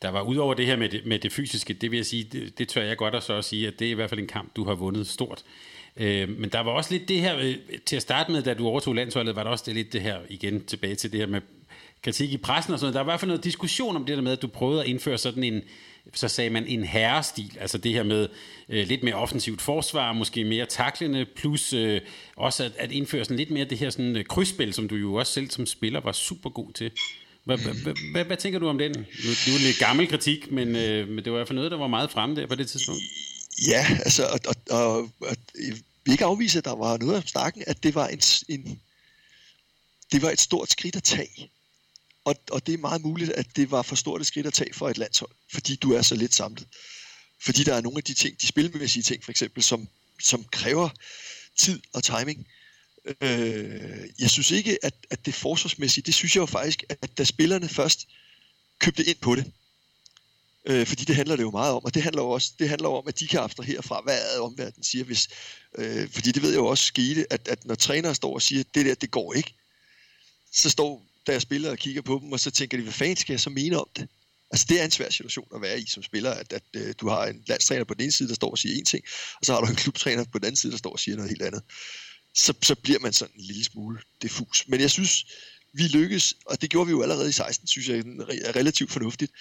Der 0.01 0.09
var 0.09 0.21
udover 0.21 0.53
det 0.53 0.65
her 0.65 0.75
med 0.75 0.89
det, 0.89 1.05
med 1.05 1.19
det 1.19 1.33
fysiske, 1.33 1.73
det 1.73 1.91
vil 1.91 1.97
jeg 1.97 2.05
sige, 2.05 2.23
det, 2.23 2.57
det 2.57 2.69
tør 2.69 2.83
jeg 2.83 2.97
godt 2.97 3.15
at 3.15 3.23
så 3.23 3.33
at 3.33 3.45
sige, 3.45 3.67
at 3.67 3.73
det 3.79 3.87
er 3.87 3.91
i 3.91 3.93
hvert 3.93 4.09
fald 4.09 4.19
en 4.19 4.27
kamp, 4.27 4.55
du 4.55 4.63
har 4.63 4.75
vundet 4.75 5.07
stort. 5.07 5.43
Øh, 5.97 6.29
men 6.39 6.49
der 6.49 6.59
var 6.59 6.71
også 6.71 6.91
lidt 6.93 7.07
det 7.07 7.19
her, 7.19 7.37
øh, 7.37 7.55
til 7.85 7.95
at 7.95 8.01
starte 8.01 8.31
med, 8.31 8.41
da 8.41 8.53
du 8.53 8.67
overtog 8.67 8.95
landsholdet, 8.95 9.35
var 9.35 9.43
der 9.43 9.51
også 9.51 9.63
det 9.67 9.75
lidt 9.75 9.93
det 9.93 10.01
her, 10.01 10.19
igen 10.29 10.65
tilbage 10.65 10.95
til 10.95 11.11
det 11.11 11.19
her 11.19 11.27
med 11.27 11.41
kritik 12.03 12.33
i 12.33 12.37
pressen 12.37 12.73
og 12.73 12.79
sådan 12.79 12.85
noget. 12.85 12.93
Der 12.93 12.99
var 12.99 13.11
i 13.11 13.11
hvert 13.11 13.19
fald 13.19 13.29
noget 13.29 13.43
diskussion 13.43 13.95
om 13.95 14.05
det 14.05 14.17
der 14.17 14.23
med, 14.23 14.31
at 14.31 14.41
du 14.41 14.47
prøvede 14.47 14.81
at 14.81 14.87
indføre 14.87 15.17
sådan 15.17 15.43
en, 15.43 15.61
så 16.13 16.27
sagde 16.27 16.49
man 16.49 16.67
en 16.67 16.83
herrestil, 16.83 17.57
altså 17.59 17.77
det 17.77 17.93
her 17.93 18.03
med 18.03 18.27
øh, 18.69 18.87
lidt 18.87 19.03
mere 19.03 19.15
offensivt 19.15 19.61
forsvar, 19.61 20.13
måske 20.13 20.43
mere 20.43 20.65
taklende, 20.65 21.25
plus 21.35 21.73
øh, 21.73 22.01
også 22.35 22.63
at, 22.63 22.71
at 22.77 22.91
indføre 22.91 23.25
sådan 23.25 23.37
lidt 23.37 23.51
mere 23.51 23.65
det 23.65 23.77
her 23.77 23.89
sådan, 23.89 24.15
øh, 24.15 24.25
krydsspil, 24.25 24.73
som 24.73 24.87
du 24.87 24.95
jo 24.95 25.13
også 25.13 25.33
selv 25.33 25.49
som 25.49 25.65
spiller 25.65 25.99
var 25.99 26.11
super 26.11 26.49
god 26.49 26.71
til. 26.71 26.91
Hvad, 27.43 27.57
hvad, 27.57 27.93
hvad, 28.11 28.25
hvad 28.25 28.37
tænker 28.37 28.59
du 28.59 28.67
om 28.67 28.77
den? 28.77 28.93
Det 28.93 29.47
er 29.47 29.51
jo 29.51 29.67
lidt 29.67 29.79
gammel 29.79 30.07
kritik, 30.07 30.51
men, 30.51 30.75
øh, 30.75 31.07
men 31.07 31.17
det 31.17 31.31
var 31.31 31.37
i 31.37 31.39
hvert 31.39 31.47
fald 31.47 31.55
noget, 31.55 31.71
der 31.71 31.77
var 31.77 31.87
meget 31.87 32.11
fremme 32.11 32.35
der 32.35 32.47
på 32.47 32.55
det 32.55 32.67
tidspunkt. 32.67 33.01
Ja, 33.61 33.97
altså, 34.05 34.27
og, 34.27 34.39
og, 34.47 34.55
og, 34.69 35.11
og 35.19 35.37
vi 36.05 36.11
ikke 36.11 36.25
afvise, 36.25 36.57
at 36.57 36.65
der 36.65 36.75
var 36.75 36.97
noget 36.97 37.17
om 37.17 37.27
snakken, 37.27 37.63
at 37.67 37.83
det 37.83 37.95
var, 37.95 38.07
en, 38.07 38.21
en, 38.49 38.81
det 40.11 40.21
var 40.21 40.31
et 40.31 40.41
stort 40.41 40.71
skridt 40.71 40.95
at 40.95 41.03
tage. 41.03 41.51
Og, 42.25 42.35
og 42.51 42.67
det 42.67 42.73
er 42.73 42.77
meget 42.77 43.01
muligt, 43.01 43.31
at 43.31 43.55
det 43.55 43.71
var 43.71 43.81
for 43.81 43.95
stort 43.95 44.21
et 44.21 44.27
skridt 44.27 44.47
at 44.47 44.53
tage 44.53 44.73
for 44.73 44.89
et 44.89 44.97
landshold, 44.97 45.31
fordi 45.51 45.75
du 45.75 45.93
er 45.93 46.01
så 46.01 46.15
lidt 46.15 46.35
samlet. 46.35 46.67
Fordi 47.41 47.63
der 47.63 47.75
er 47.75 47.81
nogle 47.81 47.97
af 47.97 48.03
de 48.03 48.13
ting, 48.13 48.41
de 48.41 48.47
spilmæssige 48.47 49.03
ting 49.03 49.23
for 49.23 49.31
eksempel, 49.31 49.63
som, 49.63 49.87
som 50.21 50.43
kræver 50.43 50.89
tid 51.57 51.81
og 51.93 52.03
timing. 52.03 52.47
Øh, 53.21 54.09
jeg 54.19 54.29
synes 54.29 54.51
ikke, 54.51 54.85
at, 54.85 54.93
at 55.09 55.25
det 55.25 55.33
forsvarsmæssige, 55.33 56.03
det 56.03 56.13
synes 56.13 56.35
jeg 56.35 56.41
jo 56.41 56.45
faktisk, 56.45 56.83
at 56.89 57.17
da 57.17 57.23
spillerne 57.23 57.69
først 57.69 58.07
købte 58.79 59.05
ind 59.05 59.17
på 59.17 59.35
det, 59.35 59.51
Øh, 60.67 60.87
fordi 60.87 61.03
det 61.03 61.15
handler 61.15 61.35
det 61.35 61.43
jo 61.43 61.51
meget 61.51 61.73
om, 61.73 61.85
og 61.85 61.93
det 61.93 62.03
handler 62.03 62.21
jo 62.21 62.29
også 62.29 62.51
det 62.59 62.69
handler 62.69 62.89
om, 62.89 63.07
at 63.07 63.19
de 63.19 63.27
kan 63.27 63.39
abstrahere 63.39 63.83
fra, 63.83 64.01
hvad 64.03 64.39
omverdenen 64.39 64.83
siger. 64.83 65.03
Hvis, 65.05 65.29
øh, 65.77 66.09
fordi 66.09 66.31
det 66.31 66.41
ved 66.41 66.49
jeg 66.49 66.57
jo 66.57 66.65
også 66.65 66.85
skete, 66.85 67.33
at, 67.33 67.47
at 67.47 67.65
når 67.65 67.75
trænere 67.75 68.15
står 68.15 68.33
og 68.33 68.41
siger, 68.41 68.59
at 68.59 68.75
det 68.75 68.85
der, 68.85 68.95
det 68.95 69.11
går 69.11 69.33
ikke, 69.33 69.53
så 70.53 70.69
står 70.69 71.05
der 71.27 71.39
spiller 71.39 71.71
og 71.71 71.77
kigger 71.77 72.01
på 72.01 72.19
dem, 72.23 72.31
og 72.31 72.39
så 72.39 72.51
tænker 72.51 72.77
de, 72.77 72.83
hvad 72.83 72.93
fanden 72.93 73.15
skal 73.15 73.33
jeg 73.33 73.39
så 73.39 73.49
mene 73.49 73.79
om 73.79 73.89
det? 73.95 74.07
Altså 74.51 74.65
det 74.69 74.79
er 74.81 74.85
en 74.85 74.91
svær 74.91 75.09
situation 75.09 75.47
at 75.55 75.61
være 75.61 75.79
i 75.81 75.85
som 75.87 76.03
spiller, 76.03 76.31
at, 76.31 76.53
at 76.53 76.63
at 76.73 76.81
øh, 76.81 76.93
du 77.01 77.09
har 77.09 77.25
en 77.25 77.43
landstræner 77.47 77.83
på 77.83 77.93
den 77.93 78.03
ene 78.03 78.11
side, 78.11 78.29
der 78.29 78.35
står 78.35 78.51
og 78.51 78.57
siger 78.57 78.79
en 78.79 78.85
ting, 78.85 79.03
og 79.39 79.45
så 79.45 79.53
har 79.53 79.61
du 79.61 79.67
en 79.67 79.75
klubtræner 79.75 80.23
på 80.23 80.37
den 80.37 80.45
anden 80.45 80.55
side, 80.55 80.71
der 80.71 80.77
står 80.77 80.91
og 80.91 80.99
siger 80.99 81.15
noget 81.15 81.29
helt 81.29 81.41
andet. 81.41 81.63
Så, 82.33 82.53
så 82.63 82.75
bliver 82.75 82.99
man 82.99 83.13
sådan 83.13 83.35
en 83.35 83.41
lille 83.41 83.63
smule 83.63 83.99
diffus. 84.21 84.67
Men 84.67 84.81
jeg 84.81 84.91
synes, 84.91 85.25
vi 85.73 85.83
lykkes, 85.83 86.33
og 86.45 86.61
det 86.61 86.69
gjorde 86.69 86.87
vi 86.87 86.91
jo 86.91 87.01
allerede 87.01 87.29
i 87.29 87.31
16, 87.31 87.67
synes 87.67 87.89
jeg 87.89 87.97
er 88.45 88.55
relativt 88.55 88.91
fornuftigt, 88.91 89.31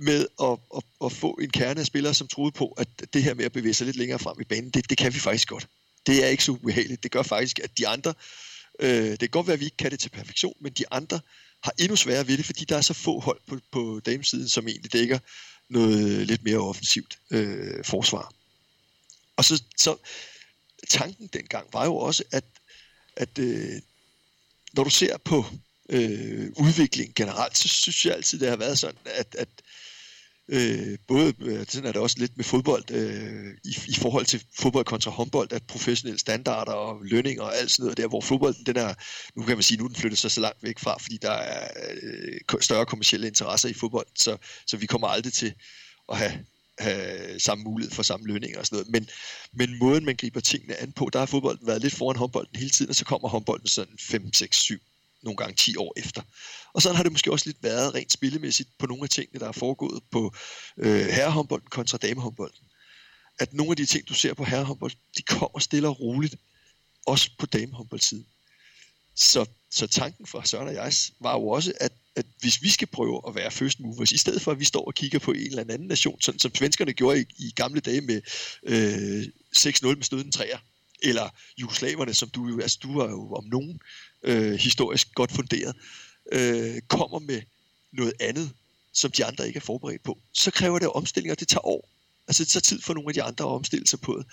med 0.00 0.26
at, 0.42 0.58
at, 0.76 0.82
at 1.04 1.12
få 1.12 1.30
en 1.30 1.50
kerne 1.50 1.80
af 1.80 1.86
spillere, 1.86 2.14
som 2.14 2.28
troede 2.28 2.52
på, 2.52 2.68
at 2.68 2.88
det 3.12 3.22
her 3.22 3.34
med 3.34 3.44
at 3.44 3.52
bevæge 3.52 3.74
sig 3.74 3.86
lidt 3.86 3.96
længere 3.96 4.18
frem 4.18 4.40
i 4.40 4.44
banen, 4.44 4.70
det, 4.70 4.90
det 4.90 4.98
kan 4.98 5.14
vi 5.14 5.18
faktisk 5.18 5.48
godt. 5.48 5.68
Det 6.06 6.24
er 6.24 6.28
ikke 6.28 6.44
så 6.44 6.52
ubehageligt. 6.52 7.02
Det 7.02 7.10
gør 7.10 7.22
faktisk, 7.22 7.58
at 7.58 7.78
de 7.78 7.88
andre, 7.88 8.14
øh, 8.80 9.10
det 9.10 9.18
kan 9.18 9.28
godt 9.28 9.46
være, 9.46 9.54
at 9.54 9.60
vi 9.60 9.64
ikke 9.64 9.76
kan 9.76 9.90
det 9.90 10.00
til 10.00 10.08
perfektion, 10.08 10.54
men 10.60 10.72
de 10.72 10.84
andre 10.90 11.20
har 11.62 11.72
endnu 11.78 11.96
sværere 11.96 12.28
ved 12.28 12.36
det, 12.36 12.46
fordi 12.46 12.64
der 12.64 12.76
er 12.76 12.80
så 12.80 12.94
få 12.94 13.20
hold 13.20 13.40
på, 13.46 13.58
på 13.72 14.00
damesiden, 14.06 14.48
som 14.48 14.68
egentlig 14.68 14.92
dækker 14.92 15.18
noget 15.68 16.26
lidt 16.26 16.44
mere 16.44 16.58
offensivt 16.58 17.18
øh, 17.30 17.84
forsvar. 17.84 18.32
Og 19.36 19.44
så, 19.44 19.62
så 19.76 19.96
tanken 20.88 21.26
dengang 21.26 21.68
var 21.72 21.84
jo 21.84 21.96
også, 21.96 22.24
at, 22.32 22.44
at 23.16 23.38
øh, 23.38 23.80
når 24.72 24.84
du 24.84 24.90
ser 24.90 25.16
på 25.16 25.44
øh, 25.88 26.50
udvikling 26.56 27.14
generelt, 27.14 27.58
så 27.58 27.68
synes 27.68 28.06
jeg 28.06 28.14
altid, 28.14 28.38
det 28.38 28.48
har 28.48 28.56
været 28.56 28.78
sådan, 28.78 29.00
at, 29.04 29.34
at 29.38 29.48
øh, 30.48 30.98
både, 31.08 31.34
øh, 31.40 31.66
sådan 31.68 31.88
er 31.88 31.92
det 31.92 32.02
også 32.02 32.16
lidt 32.18 32.36
med 32.36 32.44
fodbold, 32.44 32.90
øh, 32.90 33.54
i, 33.64 33.76
i 33.88 33.94
forhold 33.94 34.26
til 34.26 34.44
fodbold 34.58 34.84
kontra 34.84 35.10
håndbold, 35.10 35.52
at 35.52 35.62
professionelle 35.66 36.18
standarder 36.18 36.72
og 36.72 37.04
lønninger 37.04 37.42
og 37.42 37.56
alt 37.56 37.70
sådan 37.70 37.82
noget 37.82 37.96
der, 37.96 38.08
hvor 38.08 38.20
fodbolden, 38.20 38.66
den 38.66 38.76
er, 38.76 38.94
nu 39.36 39.42
kan 39.42 39.56
man 39.56 39.62
sige, 39.62 39.78
nu 39.78 39.86
den 39.86 39.96
flytter 39.96 40.16
sig 40.16 40.30
så 40.30 40.40
langt 40.40 40.62
væk 40.62 40.78
fra, 40.78 40.98
fordi 40.98 41.16
der 41.16 41.32
er 41.32 41.68
øh, 42.02 42.60
større 42.60 42.86
kommersielle 42.86 43.26
interesser 43.26 43.68
i 43.68 43.74
fodbold, 43.74 44.06
så, 44.14 44.36
så 44.66 44.76
vi 44.76 44.86
kommer 44.86 45.08
aldrig 45.08 45.32
til 45.32 45.54
at 46.08 46.18
have 46.18 46.44
have 46.78 47.40
samme 47.40 47.64
mulighed 47.64 47.94
for 47.94 48.02
samme 48.02 48.26
lønninger 48.26 48.58
og 48.58 48.66
sådan 48.66 48.76
noget. 48.76 48.92
Men, 48.92 49.08
men 49.52 49.78
måden, 49.78 50.04
man 50.04 50.16
griber 50.16 50.40
tingene 50.40 50.76
an 50.76 50.92
på, 50.92 51.10
der 51.12 51.18
har 51.18 51.26
fodbolden 51.26 51.66
været 51.66 51.82
lidt 51.82 51.94
foran 51.94 52.16
håndbolden 52.16 52.56
hele 52.56 52.70
tiden, 52.70 52.88
og 52.88 52.96
så 52.96 53.04
kommer 53.04 53.28
håndbolden 53.28 53.66
sådan 53.68 53.94
5, 54.00 54.32
6, 54.32 54.56
7, 54.56 54.80
nogle 55.22 55.36
gange 55.36 55.54
10 55.54 55.76
år 55.76 55.92
efter. 55.96 56.22
Og 56.74 56.82
sådan 56.82 56.96
har 56.96 57.02
det 57.02 57.12
måske 57.12 57.32
også 57.32 57.46
lidt 57.46 57.62
været 57.62 57.94
rent 57.94 58.12
spillemæssigt 58.12 58.68
på 58.78 58.86
nogle 58.86 59.02
af 59.02 59.08
tingene, 59.08 59.40
der 59.40 59.48
er 59.48 59.52
foregået 59.52 60.02
på 60.10 60.34
øh, 60.78 61.06
herrehåndbolden 61.06 61.68
kontra 61.70 61.98
damehåndbolden. 61.98 62.58
At 63.38 63.52
nogle 63.52 63.70
af 63.70 63.76
de 63.76 63.86
ting, 63.86 64.08
du 64.08 64.14
ser 64.14 64.34
på 64.34 64.44
herrehåndbold, 64.44 64.92
de 65.16 65.22
kommer 65.22 65.58
stille 65.58 65.88
og 65.88 66.00
roligt, 66.00 66.36
også 67.06 67.30
på 67.38 67.46
damehåndboldsiden. 67.46 68.26
Så, 69.14 69.46
så 69.70 69.86
tanken 69.86 70.26
for 70.26 70.42
Søren 70.44 70.68
og 70.68 70.74
jeg 70.74 70.92
var 71.20 71.32
jo 71.32 71.48
også, 71.48 71.72
at, 71.80 71.92
at 72.16 72.26
hvis 72.40 72.62
vi 72.62 72.70
skal 72.70 72.88
prøve 72.88 73.22
at 73.28 73.34
være 73.34 73.50
first 73.50 73.80
movers, 73.80 74.12
i 74.12 74.18
stedet 74.18 74.42
for 74.42 74.52
at 74.52 74.58
vi 74.58 74.64
står 74.64 74.84
og 74.84 74.94
kigger 74.94 75.18
på 75.18 75.32
en 75.32 75.46
eller 75.46 75.62
anden 75.62 75.88
nation, 75.88 76.20
sådan 76.20 76.38
som 76.38 76.54
svenskerne 76.54 76.92
gjorde 76.92 77.20
i, 77.20 77.24
i 77.38 77.52
gamle 77.56 77.80
dage 77.80 78.00
med 78.00 78.20
øh, 78.62 79.22
6-0 79.56 79.94
med 79.94 80.02
støden 80.02 80.32
træer, 80.32 80.58
eller 81.02 81.28
jugoslaverne, 81.58 82.14
som 82.14 82.28
du, 82.28 82.60
altså 82.60 82.78
du 82.82 82.98
var 82.98 83.10
jo 83.10 83.32
om 83.32 83.44
nogen 83.44 83.80
øh, 84.26 84.52
historisk 84.52 85.14
godt 85.14 85.32
funderet, 85.32 85.76
øh, 86.32 86.80
kommer 86.88 87.18
med 87.18 87.42
noget 87.92 88.12
andet, 88.20 88.50
som 88.92 89.10
de 89.10 89.24
andre 89.24 89.46
ikke 89.46 89.56
er 89.56 89.60
forberedt 89.60 90.02
på, 90.02 90.18
så 90.32 90.50
kræver 90.50 90.78
det 90.78 90.88
omstilling, 90.88 91.32
og 91.32 91.40
det 91.40 91.48
tager 91.48 91.66
år. 91.66 91.88
Altså 92.28 92.44
det 92.44 92.48
tager 92.48 92.60
tid 92.60 92.80
for 92.80 92.94
nogle 92.94 93.08
af 93.10 93.14
de 93.14 93.22
andre 93.22 93.44
at 93.44 93.50
omstille 93.50 93.86
sig 93.86 94.00
på 94.00 94.16
det. 94.18 94.26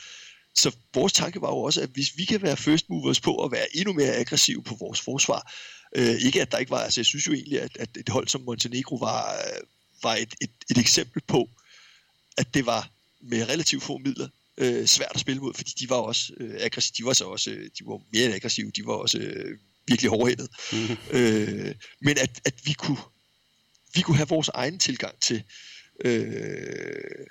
Så 0.56 0.76
vores 0.94 1.14
tanke 1.14 1.42
var 1.42 1.50
jo 1.50 1.58
også, 1.58 1.82
at 1.82 1.90
hvis 1.90 2.18
vi 2.18 2.26
kan 2.26 2.42
være 2.42 2.58
first 2.58 2.90
movers 2.90 3.20
på 3.20 3.44
at 3.44 3.52
være 3.52 3.76
endnu 3.76 3.94
mere 3.94 4.16
aggressive 4.16 4.64
på 4.64 4.76
vores 4.76 5.02
forsvar, 5.02 5.54
øh, 5.96 6.16
ikke 6.16 6.42
at 6.42 6.52
der 6.52 6.58
ikke 6.58 6.72
var, 6.72 6.80
altså 6.80 7.00
jeg 7.02 7.06
synes 7.06 7.28
jo 7.28 7.34
egentlig, 7.34 7.62
at, 7.62 7.78
at 7.80 7.90
et 7.98 8.10
hold 8.10 8.28
som 8.28 8.42
Montenegro 8.42 8.96
var, 8.96 9.34
øh, 9.34 9.62
var 10.04 10.16
et, 10.16 10.36
et, 10.42 10.52
et 10.70 10.78
eksempel 10.78 11.22
på, 11.28 11.50
at 12.38 12.54
det 12.54 12.66
var 12.66 12.90
med 13.22 13.50
relativt 13.50 13.84
få 13.84 13.98
midler 13.98 14.28
øh, 14.58 14.86
svært 14.86 15.12
at 15.14 15.20
spille 15.20 15.42
mod, 15.42 15.54
fordi 15.54 15.72
de 15.80 15.90
var 15.90 15.96
også 15.96 16.34
øh, 16.38 16.56
aggressive, 16.60 16.94
de 16.98 17.06
var 17.06 17.14
så 17.14 17.26
også, 17.26 17.52
øh, 17.52 17.70
de 17.80 17.86
var 17.86 18.02
mere 18.12 18.34
aggressive, 18.36 18.72
de 18.76 18.86
var 18.86 18.94
også 18.94 19.18
øh, 19.18 19.58
virkelig 19.88 20.10
hårdhændet. 20.10 20.50
Mm-hmm. 20.72 20.98
Øh, 21.12 21.76
men 22.02 22.18
at, 22.18 22.42
at 22.46 22.54
vi 22.66 22.74
kunne 22.74 22.98
vi 23.94 24.02
kunne 24.02 24.18
have 24.18 24.30
vores 24.30 24.50
egen 24.50 24.80
tilgang 24.80 25.20
til, 25.22 25.44
øh, 26.06 27.28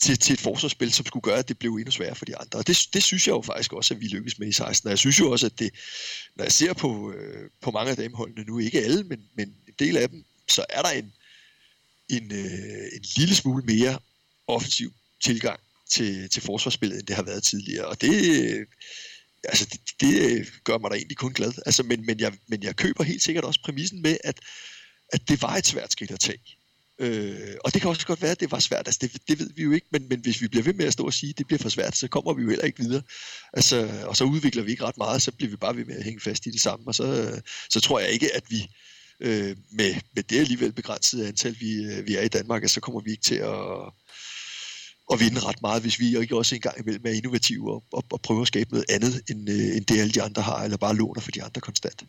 til, 0.00 0.18
til 0.18 0.32
et 0.32 0.40
forsvarsspil, 0.40 0.92
som 0.92 1.06
skulle 1.06 1.22
gøre, 1.22 1.38
at 1.38 1.48
det 1.48 1.58
blev 1.58 1.74
endnu 1.74 1.90
sværere 1.90 2.14
for 2.14 2.24
de 2.24 2.36
andre. 2.36 2.58
Og 2.58 2.66
det, 2.66 2.88
det 2.92 3.02
synes 3.02 3.26
jeg 3.26 3.32
jo 3.32 3.42
faktisk 3.42 3.72
også, 3.72 3.94
at 3.94 4.00
vi 4.00 4.06
lykkes 4.06 4.38
med 4.38 4.48
i 4.48 4.52
16. 4.52 4.86
Og 4.86 4.90
jeg 4.90 4.98
synes 4.98 5.20
jo 5.20 5.30
også, 5.30 5.46
at 5.46 5.58
det, 5.58 5.70
når 6.36 6.44
jeg 6.44 6.52
ser 6.52 6.72
på, 6.72 7.12
øh, 7.12 7.50
på 7.60 7.70
mange 7.70 7.90
af 7.90 7.96
dem 7.96 8.14
holdene 8.14 8.44
nu, 8.44 8.58
ikke 8.58 8.82
alle, 8.82 9.04
men, 9.04 9.20
men 9.34 9.54
del 9.78 9.96
af 9.96 10.08
dem, 10.08 10.24
så 10.48 10.64
er 10.68 10.82
der 10.82 10.90
en, 10.90 11.12
en, 12.08 12.32
øh, 12.32 12.86
en 12.92 13.04
lille 13.16 13.34
smule 13.34 13.64
mere 13.64 13.98
offensiv 14.46 14.92
tilgang 15.24 15.60
til, 15.90 16.30
til 16.30 16.42
forsvarsspillet, 16.42 16.98
end 16.98 17.06
det 17.06 17.16
har 17.16 17.22
været 17.22 17.42
tidligere. 17.42 17.86
Og 17.86 18.00
det, 18.00 18.66
altså 19.44 19.66
det, 19.72 19.80
det 20.00 20.30
øh, 20.30 20.46
gør 20.64 20.78
mig 20.78 20.90
da 20.90 20.96
egentlig 20.96 21.16
kun 21.16 21.32
glad. 21.32 21.52
Altså, 21.66 21.82
men, 21.82 22.06
men, 22.06 22.20
jeg, 22.20 22.32
men 22.48 22.62
jeg 22.62 22.76
køber 22.76 23.04
helt 23.04 23.22
sikkert 23.22 23.44
også 23.44 23.60
præmissen 23.64 24.02
med, 24.02 24.16
at, 24.24 24.40
at 25.12 25.28
det 25.28 25.42
var 25.42 25.56
et 25.56 25.66
svært 25.66 25.92
skridt 25.92 26.10
at 26.10 26.20
tage. 26.20 26.38
Øh, 26.98 27.56
og 27.64 27.72
det 27.72 27.80
kan 27.80 27.90
også 27.90 28.06
godt 28.06 28.22
være, 28.22 28.30
at 28.30 28.40
det 28.40 28.50
var 28.50 28.58
svært. 28.58 28.88
Altså, 28.88 28.98
det, 29.02 29.28
det 29.28 29.38
ved 29.38 29.50
vi 29.56 29.62
jo 29.62 29.72
ikke, 29.72 29.86
men, 29.92 30.08
men 30.08 30.20
hvis 30.20 30.40
vi 30.40 30.48
bliver 30.48 30.62
ved 30.62 30.74
med 30.74 30.86
at 30.86 30.92
stå 30.92 31.06
og 31.06 31.14
sige, 31.14 31.30
at 31.30 31.38
det 31.38 31.46
bliver 31.46 31.58
for 31.58 31.68
svært, 31.68 31.96
så 31.96 32.08
kommer 32.08 32.32
vi 32.34 32.42
jo 32.42 32.48
heller 32.48 32.64
ikke 32.64 32.82
videre. 32.82 33.02
Altså, 33.52 34.04
og 34.06 34.16
så 34.16 34.24
udvikler 34.24 34.62
vi 34.62 34.70
ikke 34.70 34.84
ret 34.84 34.98
meget, 34.98 35.22
så 35.22 35.32
bliver 35.32 35.50
vi 35.50 35.56
bare 35.56 35.76
ved 35.76 35.84
med 35.84 35.96
at 35.96 36.04
hænge 36.04 36.20
fast 36.20 36.46
i 36.46 36.50
det 36.50 36.60
samme. 36.60 36.88
Og 36.88 36.94
så, 36.94 37.40
så 37.70 37.80
tror 37.80 38.00
jeg 38.00 38.10
ikke, 38.10 38.36
at 38.36 38.44
vi 38.48 38.68
øh, 39.20 39.56
med, 39.70 39.94
med 40.14 40.22
det 40.22 40.38
alligevel 40.38 40.72
begrænsede 40.72 41.28
antal, 41.28 41.56
vi, 41.60 41.84
øh, 41.84 42.06
vi 42.06 42.14
er 42.16 42.22
i 42.22 42.28
Danmark, 42.28 42.68
så 42.68 42.80
kommer 42.80 43.00
vi 43.00 43.10
ikke 43.10 43.22
til 43.22 43.34
at, 43.34 43.92
at 45.12 45.20
vinde 45.20 45.40
ret 45.40 45.62
meget, 45.62 45.82
hvis 45.82 46.00
vi 46.00 46.18
ikke 46.20 46.36
også 46.36 46.54
engang 46.54 46.80
imellem 46.80 47.02
er 47.06 47.10
innovative 47.10 47.72
og, 47.72 47.84
og, 47.92 48.04
og 48.12 48.20
prøver 48.20 48.40
at 48.40 48.46
skabe 48.46 48.70
noget 48.70 48.86
andet, 48.90 49.22
end, 49.30 49.50
øh, 49.50 49.76
end 49.76 49.84
det 49.84 50.00
alle 50.00 50.12
de 50.12 50.22
andre 50.22 50.42
har, 50.42 50.64
eller 50.64 50.76
bare 50.76 50.96
låner 50.96 51.20
for 51.20 51.30
de 51.30 51.42
andre 51.42 51.60
konstant. 51.60 52.02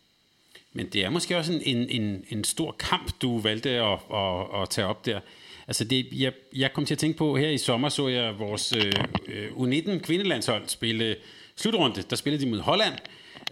Men 0.74 0.90
det 0.94 1.06
er 1.06 1.10
måske 1.10 1.38
også 1.38 1.54
en, 1.54 1.62
en, 1.62 2.02
en, 2.02 2.24
en 2.30 2.44
stor 2.44 2.76
kamp, 2.80 3.12
du 3.22 3.40
valgte 3.40 3.70
at, 3.70 4.00
at, 4.14 4.62
at 4.62 4.70
tage 4.70 4.88
op 4.88 5.06
der. 5.06 5.20
Altså 5.68 5.84
det, 5.84 6.08
jeg, 6.12 6.34
jeg 6.56 6.74
kom 6.74 6.86
til 6.86 6.94
at 6.94 7.00
tænke 7.00 7.18
på, 7.18 7.38
her 7.38 7.50
i 7.50 7.58
sommer 7.58 7.90
så 7.90 8.08
jeg 8.08 8.40
vores 8.40 8.74
øh, 8.76 8.94
øh 9.28 9.50
U19 9.52 10.00
kvindelandshold 10.00 10.64
spille 10.68 11.16
slutrunde. 11.56 12.04
Der 12.10 12.16
spillede 12.16 12.46
de 12.46 12.50
mod 12.50 12.60
Holland. 12.60 12.94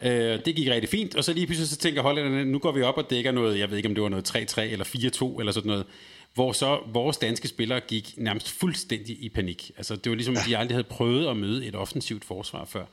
Øh, 0.02 0.40
det 0.46 0.56
gik 0.56 0.70
rigtig 0.70 0.90
fint, 0.90 1.16
og 1.16 1.24
så 1.24 1.34
lige 1.34 1.46
pludselig 1.46 1.70
så 1.70 1.78
tænker 1.78 2.02
hollænderne, 2.02 2.46
nu 2.46 2.60
går 2.60 2.72
vi 2.72 2.82
op 2.82 2.98
og 2.98 3.10
dækker 3.10 3.32
noget, 3.32 3.60
jeg 3.60 3.70
ved 3.70 3.78
ikke 3.78 3.90
om 3.90 3.96
det 3.96 4.04
var 4.04 4.10
noget 4.10 4.36
3-3 4.58 4.62
eller 4.62 4.86
4-2 5.36 5.40
eller 5.40 5.52
sådan 5.52 5.68
noget 5.68 5.86
hvor 6.34 6.54
så 6.54 6.80
vores 6.94 7.18
danske 7.18 7.48
spillere 7.48 7.80
gik 7.80 8.14
nærmest 8.18 8.50
fuldstændig 8.50 9.24
i 9.24 9.30
panik. 9.30 9.72
Altså, 9.78 9.96
det 9.96 10.10
var 10.10 10.16
ligesom, 10.16 10.38
at 10.38 10.44
de 10.48 10.58
aldrig 10.58 10.76
havde 10.76 10.88
prøvet 10.88 11.28
at 11.28 11.38
møde 11.38 11.66
et 11.66 11.76
offensivt 11.76 12.26
forsvar 12.26 12.66
før. 12.66 12.86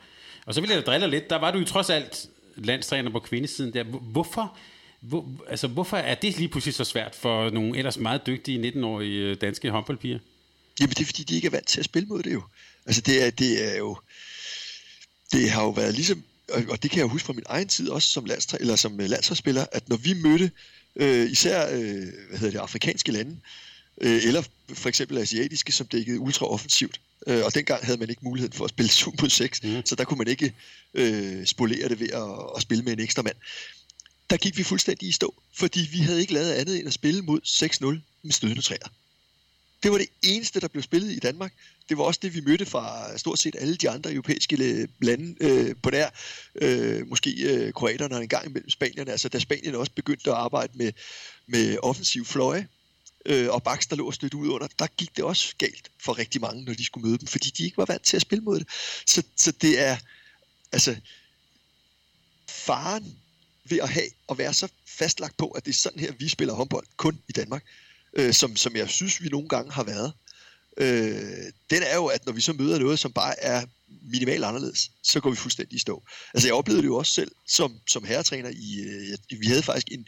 Og 0.47 0.55
så 0.55 0.61
ville 0.61 0.75
jeg 0.75 0.87
da 0.87 0.91
drille 0.91 1.11
lidt. 1.11 1.31
Der 1.31 1.37
var 1.37 1.51
du 1.51 1.59
jo 1.59 1.65
trods 1.65 1.91
alt 1.91 2.27
landstræner 2.57 3.11
på 3.11 3.21
kvindesiden 3.21 3.73
der. 3.73 3.85
Hvorfor, 3.85 4.57
hvor, 5.01 5.29
altså, 5.49 5.67
hvorfor 5.67 5.97
er 5.97 6.15
det 6.15 6.37
lige 6.39 6.49
pludselig 6.49 6.75
så 6.75 6.85
svært 6.85 7.15
for 7.15 7.51
nogle 7.51 7.79
ellers 7.79 7.99
meget 7.99 8.27
dygtige 8.27 8.71
19-årige 8.71 9.21
øh, 9.21 9.37
danske 9.41 9.71
håndboldpiger? 9.71 10.19
Jamen, 10.81 10.91
det 10.91 11.01
er 11.01 11.05
fordi, 11.05 11.23
de 11.23 11.35
ikke 11.35 11.47
er 11.47 11.51
vant 11.51 11.69
til 11.69 11.81
at 11.81 11.85
spille 11.85 12.09
mod 12.09 12.23
det 12.23 12.33
jo. 12.33 12.43
Altså, 12.87 13.01
det 13.01 13.27
er, 13.27 13.31
det 13.31 13.73
er 13.73 13.79
jo... 13.79 13.97
Det 15.33 15.51
har 15.51 15.63
jo 15.63 15.71
været 15.71 15.95
ligesom... 15.95 16.23
Og 16.69 16.83
det 16.83 16.91
kan 16.91 16.99
jeg 16.99 17.07
huske 17.07 17.27
fra 17.27 17.33
min 17.33 17.45
egen 17.47 17.69
tid 17.69 17.89
også 17.89 18.09
som, 18.09 18.25
landstræ, 18.25 18.57
eller 18.61 18.77
som 18.77 19.01
øh, 19.01 19.09
landsholdsspiller, 19.09 19.67
at 19.73 19.89
når 19.89 19.97
vi 19.97 20.15
mødte 20.15 20.51
øh, 20.99 21.31
især 21.31 21.69
øh, 21.73 22.07
hvad 22.29 22.39
hedder 22.39 22.51
det, 22.51 22.59
afrikanske 22.59 23.13
lande, 23.13 23.37
øh, 24.01 24.25
eller 24.25 24.43
for 24.75 24.89
eksempel 24.89 25.19
asiatiske, 25.19 25.73
som 25.73 25.87
dækkede 25.87 26.19
ultra 26.19 26.47
offensivt. 26.47 27.01
Øh, 27.27 27.45
og 27.45 27.55
dengang 27.55 27.85
havde 27.85 27.99
man 27.99 28.11
ikke 28.11 28.25
mulighed 28.25 28.51
for 28.53 28.65
at 28.65 28.71
spille 28.71 28.91
7 28.91 29.15
mod 29.21 29.31
6, 29.31 29.63
mm. 29.63 29.83
så 29.85 29.95
der 29.95 30.05
kunne 30.05 30.19
man 30.19 30.29
ikke 30.29 30.55
øh, 30.95 31.47
spolere 31.47 31.89
det 31.89 32.01
ved 32.01 32.09
at, 32.09 32.57
at 32.57 32.63
spille 32.63 32.85
med 32.85 32.93
en 32.93 33.01
ekstra 33.01 33.23
mand. 33.23 33.37
Der 34.31 34.37
gik 34.37 34.59
vi 34.59 34.63
fuldstændig 34.63 35.09
i 35.09 35.13
stå, 35.13 35.35
fordi 35.55 35.89
vi 35.93 35.99
havde 35.99 36.21
ikke 36.21 36.33
lavet 36.33 36.53
andet 36.53 36.79
end 36.79 36.87
at 36.87 36.93
spille 36.93 37.23
mod 37.23 37.41
6-0 37.45 37.87
med 38.23 38.33
stødende 38.33 38.63
træer. 38.63 38.89
Det 39.83 39.93
var 39.93 39.99
det 39.99 40.09
eneste, 40.23 40.61
der 40.61 40.69
blev 40.69 40.83
spillet 40.83 41.13
i 41.13 41.19
Danmark. 41.19 41.53
Det 41.89 41.99
var 41.99 42.05
også 42.05 42.21
det, 42.23 42.35
vi 42.35 42.41
mødte 42.41 42.67
fra 42.67 43.19
stort 43.19 43.39
set 43.39 43.57
alle 43.59 43.77
de 43.77 43.91
andre 43.91 44.13
europæiske 44.13 44.57
øh, 44.57 44.89
lande 45.03 45.35
øh, 45.41 45.77
på 45.83 45.91
der. 45.91 46.11
Øh, 46.55 47.07
måske 47.07 47.31
øh, 47.31 47.73
kroaterne 47.73 48.17
og 48.17 48.23
en 48.23 48.29
gang 48.29 48.47
imellem 48.47 48.71
spanierne. 48.71 49.11
Altså 49.11 49.29
da 49.29 49.39
Spanien 49.39 49.75
også 49.75 49.93
begyndte 49.93 50.31
at 50.31 50.37
arbejde 50.37 50.73
med, 50.79 50.93
med 51.47 51.79
offensiv 51.83 52.25
fløje, 52.25 52.69
øh, 53.27 53.49
og 53.51 53.63
Baks, 53.63 53.87
der 53.87 53.97
lå 53.97 54.13
stødt 54.13 54.35
ud 54.35 54.49
under, 54.49 54.67
der 54.79 54.87
gik 54.87 55.17
det 55.17 55.25
også 55.25 55.55
galt 55.59 55.91
for 56.05 56.19
rigtig 56.19 56.41
mange, 56.41 56.65
når 56.65 56.75
de 56.75 56.85
skulle 56.85 57.09
møde 57.09 57.19
dem, 57.19 57.27
fordi 57.27 57.51
de 57.51 57.65
ikke 57.65 57.77
var 57.77 57.85
vant 57.85 58.03
til 58.03 58.17
at 58.17 58.23
spille 58.23 58.45
mod 58.45 58.59
det. 58.59 58.69
Så, 59.07 59.23
så 59.37 59.53
det 59.53 59.81
er, 59.81 59.97
altså, 60.73 60.97
faren 62.49 63.19
ved 63.65 63.79
at 63.79 63.89
have 63.89 64.09
og 64.27 64.39
være 64.39 64.55
så 64.55 64.69
fastlagt 64.87 65.37
på, 65.37 65.49
at 65.49 65.65
det 65.65 65.71
er 65.71 65.75
sådan 65.75 66.01
her, 66.01 66.13
vi 66.13 66.29
spiller 66.29 66.55
håndbold, 66.55 66.87
kun 66.97 67.23
i 67.29 67.33
Danmark, 67.33 67.65
øh, 68.13 68.35
som, 68.35 68.57
som 68.57 68.77
jeg 68.77 68.89
synes, 68.89 69.23
vi 69.23 69.29
nogle 69.29 69.49
gange 69.49 69.73
har 69.73 69.83
været, 69.83 70.13
øh, 70.77 71.53
den 71.71 71.83
er 71.83 71.95
jo, 71.95 72.07
at 72.07 72.27
når 72.27 72.33
vi 72.33 72.41
så 72.41 72.53
møder 72.53 72.79
noget, 72.79 72.99
som 72.99 73.13
bare 73.13 73.41
er 73.41 73.67
minimalt 74.03 74.45
anderledes, 74.45 74.91
så 75.03 75.21
går 75.21 75.31
vi 75.31 75.37
fuldstændig 75.37 75.77
i 75.77 75.79
stå. 75.79 76.03
Altså 76.35 76.49
jeg 76.49 76.55
oplevede 76.55 76.83
det 76.83 76.89
jo 76.89 76.97
også 76.97 77.13
selv 77.13 77.31
som, 77.47 77.81
som 77.89 78.05
herretræner. 78.05 78.51
I, 78.51 78.81
øh, 78.81 79.41
vi 79.41 79.47
havde 79.47 79.63
faktisk 79.63 79.89
en, 79.91 80.07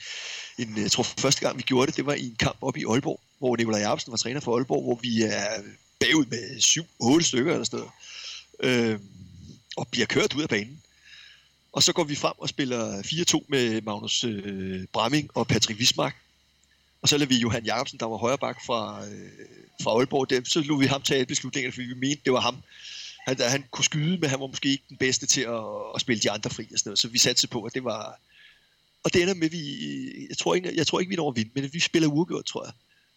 en, 0.59 0.83
jeg 0.83 0.91
tror 0.91 1.03
første 1.03 1.41
gang 1.41 1.57
vi 1.57 1.63
gjorde 1.63 1.87
det, 1.87 1.97
det 1.97 2.07
var 2.07 2.15
i 2.15 2.27
en 2.27 2.37
kamp 2.37 2.59
op 2.61 2.77
i 2.77 2.85
Aalborg, 2.85 3.21
hvor 3.39 3.57
Nikolaj 3.57 3.81
Jacobsen 3.81 4.11
var 4.11 4.17
træner 4.17 4.41
for 4.41 4.57
Aalborg, 4.57 4.83
hvor 4.83 4.99
vi 5.03 5.23
er 5.23 5.63
bagud 6.01 6.27
med 6.27 7.21
7-8 7.21 7.23
stykker 7.23 7.53
eller 7.53 7.65
sådan 7.65 7.79
noget, 7.79 8.93
øh, 8.93 9.01
og 9.77 9.89
bliver 9.89 10.07
kørt 10.07 10.35
ud 10.35 10.43
af 10.43 10.49
banen. 10.49 10.83
Og 11.73 11.83
så 11.83 11.93
går 11.93 12.05
vi 12.05 12.15
frem 12.15 12.35
og 12.39 12.49
spiller 12.49 13.03
4-2 13.03 13.45
med 13.49 13.83
Magnus 13.83 14.25
øh, 14.25 14.85
Bramming 14.93 15.31
og 15.35 15.47
Patrick 15.47 15.81
Wismark, 15.81 16.17
og 17.03 17.09
så 17.09 17.17
lavede 17.17 17.35
vi 17.35 17.41
Johan 17.41 17.65
Jacobsen, 17.65 17.99
der 17.99 18.07
var 18.07 18.17
højreback 18.17 18.67
fra, 18.67 19.05
øh, 19.07 19.31
fra 19.83 19.91
Aalborg, 19.91 20.31
det, 20.31 20.49
så 20.49 20.61
lod 20.61 20.79
vi 20.81 20.87
ham 20.87 21.03
tage 21.03 21.27
beslutninger, 21.27 21.71
fordi 21.71 21.87
vi 21.87 21.95
mente, 21.95 22.23
det 22.25 22.33
var 22.33 22.41
ham. 22.41 22.57
Han, 23.27 23.41
han 23.41 23.65
kunne 23.71 23.85
skyde, 23.85 24.19
men 24.19 24.31
han 24.31 24.41
var 24.41 24.47
måske 24.47 24.69
ikke 24.69 24.85
den 24.89 24.97
bedste 24.97 25.27
til 25.27 25.41
at, 25.41 25.65
at 25.95 26.01
spille 26.01 26.23
de 26.23 26.31
andre 26.31 26.51
fri 26.51 26.69
og 26.73 26.79
sådan 26.79 26.89
noget. 26.91 26.99
Så 26.99 27.09
vi 27.09 27.19
satte 27.19 27.49
på, 27.49 27.63
at 27.63 27.75
det 27.75 27.85
var... 27.85 28.21
Og 29.05 29.13
det 29.13 29.23
ender 29.23 29.35
med, 29.35 29.47
at 29.47 29.53
vi... 29.53 30.27
Jeg 30.29 30.39
tror 30.39 30.55
ikke, 30.55 30.73
jeg 30.77 30.87
tror 30.87 31.01
ikke 31.01 31.11
vi 31.11 31.17
når 31.17 31.31
at 31.31 31.37
vinde, 31.37 31.51
men 31.55 31.73
vi 31.73 31.81
spiller 31.81 32.09
uafgjort, 32.09 32.45
tror 32.45 32.65
jeg. 32.65 32.73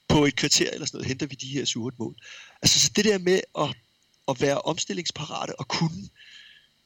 På 0.08 0.26
et 0.26 0.36
kvarter 0.36 0.70
eller 0.72 0.86
sådan 0.86 0.98
noget, 0.98 1.08
henter 1.08 1.26
vi 1.26 1.36
de 1.36 1.48
her 1.48 1.66
7-8 1.66 1.96
mål. 1.98 2.16
Altså 2.62 2.80
så 2.80 2.92
det 2.96 3.06
der 3.06 3.18
med 3.18 3.42
at, 3.60 3.76
at 4.28 4.42
være 4.42 4.62
omstillingsparate 4.62 5.60
og 5.60 5.68
kunne 5.68 6.10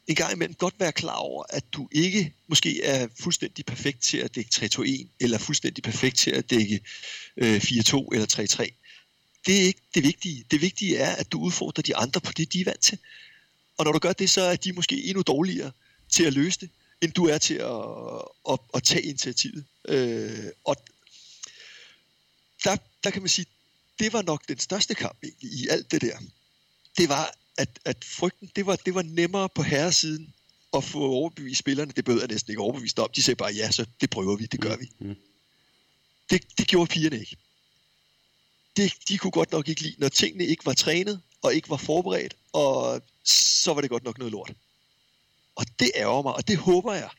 en 0.08 0.14
gang 0.14 0.32
imellem 0.32 0.54
godt 0.54 0.74
være 0.78 0.92
klar 0.92 1.14
over, 1.14 1.44
at 1.48 1.64
du 1.72 1.88
ikke 1.92 2.34
måske 2.46 2.84
er 2.84 3.08
fuldstændig 3.20 3.64
perfekt 3.64 4.02
til 4.02 4.18
at 4.18 4.34
dække 4.34 4.50
3-2-1, 4.54 5.06
eller 5.20 5.38
fuldstændig 5.38 5.84
perfekt 5.84 6.16
til 6.16 6.30
at 6.30 6.50
dække 6.50 6.80
øh, 7.36 7.56
4-2 7.56 8.08
eller 8.12 8.26
3-3. 8.32 8.74
Det 9.46 9.56
er 9.56 9.66
ikke 9.66 9.80
det 9.94 10.02
vigtige. 10.02 10.44
Det 10.50 10.60
vigtige 10.60 10.96
er, 10.96 11.16
at 11.16 11.32
du 11.32 11.40
udfordrer 11.40 11.82
de 11.82 11.96
andre 11.96 12.20
på 12.20 12.32
det, 12.32 12.52
de 12.52 12.60
er 12.60 12.64
vant 12.64 12.80
til. 12.80 12.98
Og 13.78 13.84
når 13.84 13.92
du 13.92 13.98
gør 13.98 14.12
det, 14.12 14.30
så 14.30 14.40
er 14.40 14.56
de 14.56 14.72
måske 14.72 15.04
endnu 15.04 15.22
dårligere 15.22 15.72
til 16.12 16.24
at 16.24 16.32
løse 16.32 16.60
det, 16.60 16.70
end 17.00 17.12
du 17.12 17.26
er 17.26 17.38
til 17.38 17.54
at, 17.54 17.82
at, 18.50 18.58
at 18.74 18.82
tage 18.82 19.02
initiativet. 19.02 19.64
Øh, 19.88 20.46
og 20.64 20.76
der, 22.64 22.76
der 23.04 23.10
kan 23.10 23.22
man 23.22 23.28
sige, 23.28 23.46
det 23.98 24.12
var 24.12 24.22
nok 24.22 24.48
den 24.48 24.58
største 24.58 24.94
kamp 24.94 25.18
egentlig 25.22 25.50
i 25.50 25.68
alt 25.68 25.90
det 25.90 26.02
der. 26.02 26.18
Det 26.98 27.08
var, 27.08 27.34
at, 27.58 27.78
at 27.84 28.04
frygten, 28.04 28.50
det 28.56 28.66
var, 28.66 28.76
det 28.76 28.94
var 28.94 29.02
nemmere 29.02 29.48
på 29.48 29.62
herresiden 29.62 30.34
at 30.76 30.84
få 30.84 30.98
overbevist 30.98 31.58
spillerne. 31.58 31.92
Det 31.92 32.04
behøvede 32.04 32.22
jeg 32.22 32.32
næsten 32.32 32.50
ikke 32.50 32.62
overbevist 32.62 32.98
om. 32.98 33.10
De 33.16 33.22
sagde 33.22 33.36
bare, 33.36 33.52
ja, 33.52 33.70
så 33.70 33.86
det 34.00 34.10
prøver 34.10 34.36
vi, 34.36 34.46
det 34.46 34.60
gør 34.60 34.76
vi. 34.76 34.90
Mm. 34.98 35.16
Det, 36.30 36.58
det 36.58 36.68
gjorde 36.68 36.92
pigerne 36.92 37.20
ikke. 37.20 37.36
Det, 38.76 38.92
de 39.08 39.18
kunne 39.18 39.30
godt 39.30 39.52
nok 39.52 39.68
ikke 39.68 39.80
lide, 39.80 39.94
når 39.98 40.08
tingene 40.08 40.46
ikke 40.46 40.66
var 40.66 40.74
trænet, 40.74 41.22
og 41.42 41.54
ikke 41.54 41.70
var 41.70 41.76
forberedt, 41.76 42.36
og 42.52 43.02
så 43.24 43.74
var 43.74 43.80
det 43.80 43.90
godt 43.90 44.04
nok 44.04 44.18
noget 44.18 44.32
lort. 44.32 44.52
Og 45.54 45.66
det 45.78 45.90
ærger 45.96 46.22
mig, 46.22 46.34
og 46.34 46.48
det 46.48 46.56
håber 46.56 46.94
jeg, 46.94 47.10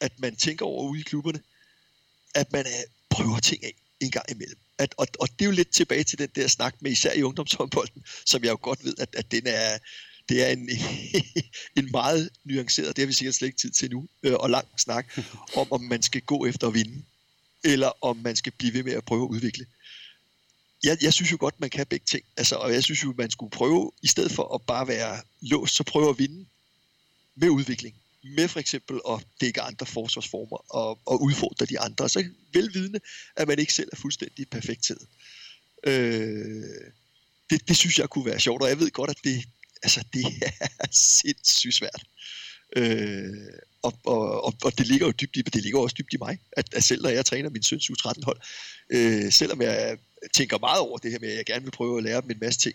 at 0.00 0.20
man 0.20 0.36
tænker 0.36 0.66
over 0.66 0.90
ude 0.90 1.00
i 1.00 1.02
klubberne, 1.02 1.42
at 2.34 2.52
man 2.52 2.66
uh, 2.66 2.72
prøver 3.10 3.38
ting 3.38 3.64
af 3.64 3.74
en 4.00 4.10
gang 4.10 4.30
imellem 4.30 4.58
at, 4.82 4.94
og, 4.98 5.06
og 5.20 5.28
det 5.28 5.44
er 5.44 5.46
jo 5.46 5.50
lidt 5.50 5.70
tilbage 5.70 6.04
til 6.04 6.18
den 6.18 6.28
der 6.34 6.48
snak 6.48 6.74
med 6.80 6.90
især 6.90 7.12
i 7.12 7.22
ungdomshåndbolden, 7.22 8.04
som 8.26 8.42
jeg 8.42 8.50
jo 8.50 8.58
godt 8.62 8.84
ved, 8.84 8.94
at, 8.98 9.08
at 9.16 9.30
den 9.30 9.46
er, 9.46 9.78
det 10.28 10.42
er 10.42 10.48
en, 10.48 10.70
en 11.78 11.90
meget 11.90 12.30
nuanceret, 12.44 12.96
det 12.96 13.02
har 13.02 13.06
vi 13.06 13.12
sikkert 13.12 13.34
slet 13.34 13.48
ikke 13.48 13.58
tid 13.58 13.70
til 13.70 13.90
nu, 13.90 14.08
øh, 14.22 14.34
og 14.34 14.50
lang 14.50 14.68
snak 14.76 15.18
om, 15.56 15.72
om 15.72 15.80
man 15.80 16.02
skal 16.02 16.20
gå 16.20 16.46
efter 16.46 16.66
at 16.66 16.74
vinde, 16.74 17.02
eller 17.64 18.04
om 18.04 18.16
man 18.16 18.36
skal 18.36 18.52
blive 18.58 18.74
ved 18.74 18.82
med 18.82 18.92
at 18.92 19.04
prøve 19.04 19.22
at 19.22 19.28
udvikle. 19.28 19.66
Jeg, 20.84 20.98
jeg 21.02 21.12
synes 21.12 21.32
jo 21.32 21.36
godt, 21.40 21.60
man 21.60 21.70
kan 21.70 21.86
begge 21.86 22.06
ting. 22.10 22.24
Altså, 22.36 22.56
og 22.56 22.72
jeg 22.72 22.84
synes 22.84 23.04
jo, 23.04 23.14
man 23.18 23.30
skulle 23.30 23.50
prøve, 23.50 23.92
i 24.02 24.06
stedet 24.06 24.32
for 24.32 24.54
at 24.54 24.62
bare 24.62 24.88
være 24.88 25.20
låst, 25.40 25.74
så 25.74 25.84
prøve 25.84 26.10
at 26.10 26.18
vinde 26.18 26.46
med 27.36 27.48
udvikling 27.48 28.01
med 28.24 28.48
for 28.48 28.60
eksempel 28.60 29.00
at 29.08 29.26
dække 29.40 29.60
andre 29.60 29.86
forsvarsformer 29.86 30.74
og, 30.74 31.00
og 31.06 31.22
udfordre 31.22 31.66
de 31.66 31.80
andre. 31.80 32.08
Så 32.08 32.24
velvidende, 32.52 33.00
at 33.36 33.48
man 33.48 33.58
ikke 33.58 33.74
selv 33.74 33.88
er 33.92 33.96
fuldstændig 33.96 34.48
perfekt 34.48 34.84
til. 34.84 34.96
Øh, 35.86 36.62
det, 37.50 37.68
det 37.68 37.76
synes 37.76 37.98
jeg 37.98 38.08
kunne 38.08 38.26
være 38.26 38.40
sjovt, 38.40 38.62
og 38.62 38.68
jeg 38.68 38.78
ved 38.78 38.90
godt, 38.90 39.10
at 39.10 39.16
det, 39.24 39.44
altså, 39.82 40.04
det 40.12 40.24
er 40.80 40.86
sindssygt 40.92 41.74
svært. 41.74 42.02
Øh, 42.76 43.32
og, 43.82 43.98
og, 44.04 44.44
og, 44.44 44.54
og 44.64 44.78
det 44.78 44.86
ligger 44.86 45.06
jo 45.06 45.12
dybt 45.12 45.36
i, 45.36 45.42
det 45.42 45.62
ligger 45.62 45.80
også 45.80 45.96
dybt 45.98 46.12
i 46.12 46.16
mig, 46.16 46.38
at, 46.52 46.74
at 46.74 46.84
selv 46.84 47.02
når 47.02 47.10
jeg 47.10 47.26
træner 47.26 47.50
min 47.50 47.62
søns 47.62 47.90
U13 47.90 48.24
hold, 48.24 48.40
øh, 48.90 49.32
selvom 49.32 49.62
jeg 49.62 49.98
tænker 50.32 50.58
meget 50.58 50.80
over 50.80 50.98
det 50.98 51.10
her 51.10 51.18
med, 51.18 51.28
at 51.28 51.36
jeg 51.36 51.46
gerne 51.46 51.64
vil 51.64 51.70
prøve 51.70 51.98
at 51.98 52.04
lære 52.04 52.20
dem 52.20 52.30
en 52.30 52.38
masse 52.40 52.60
ting, 52.60 52.74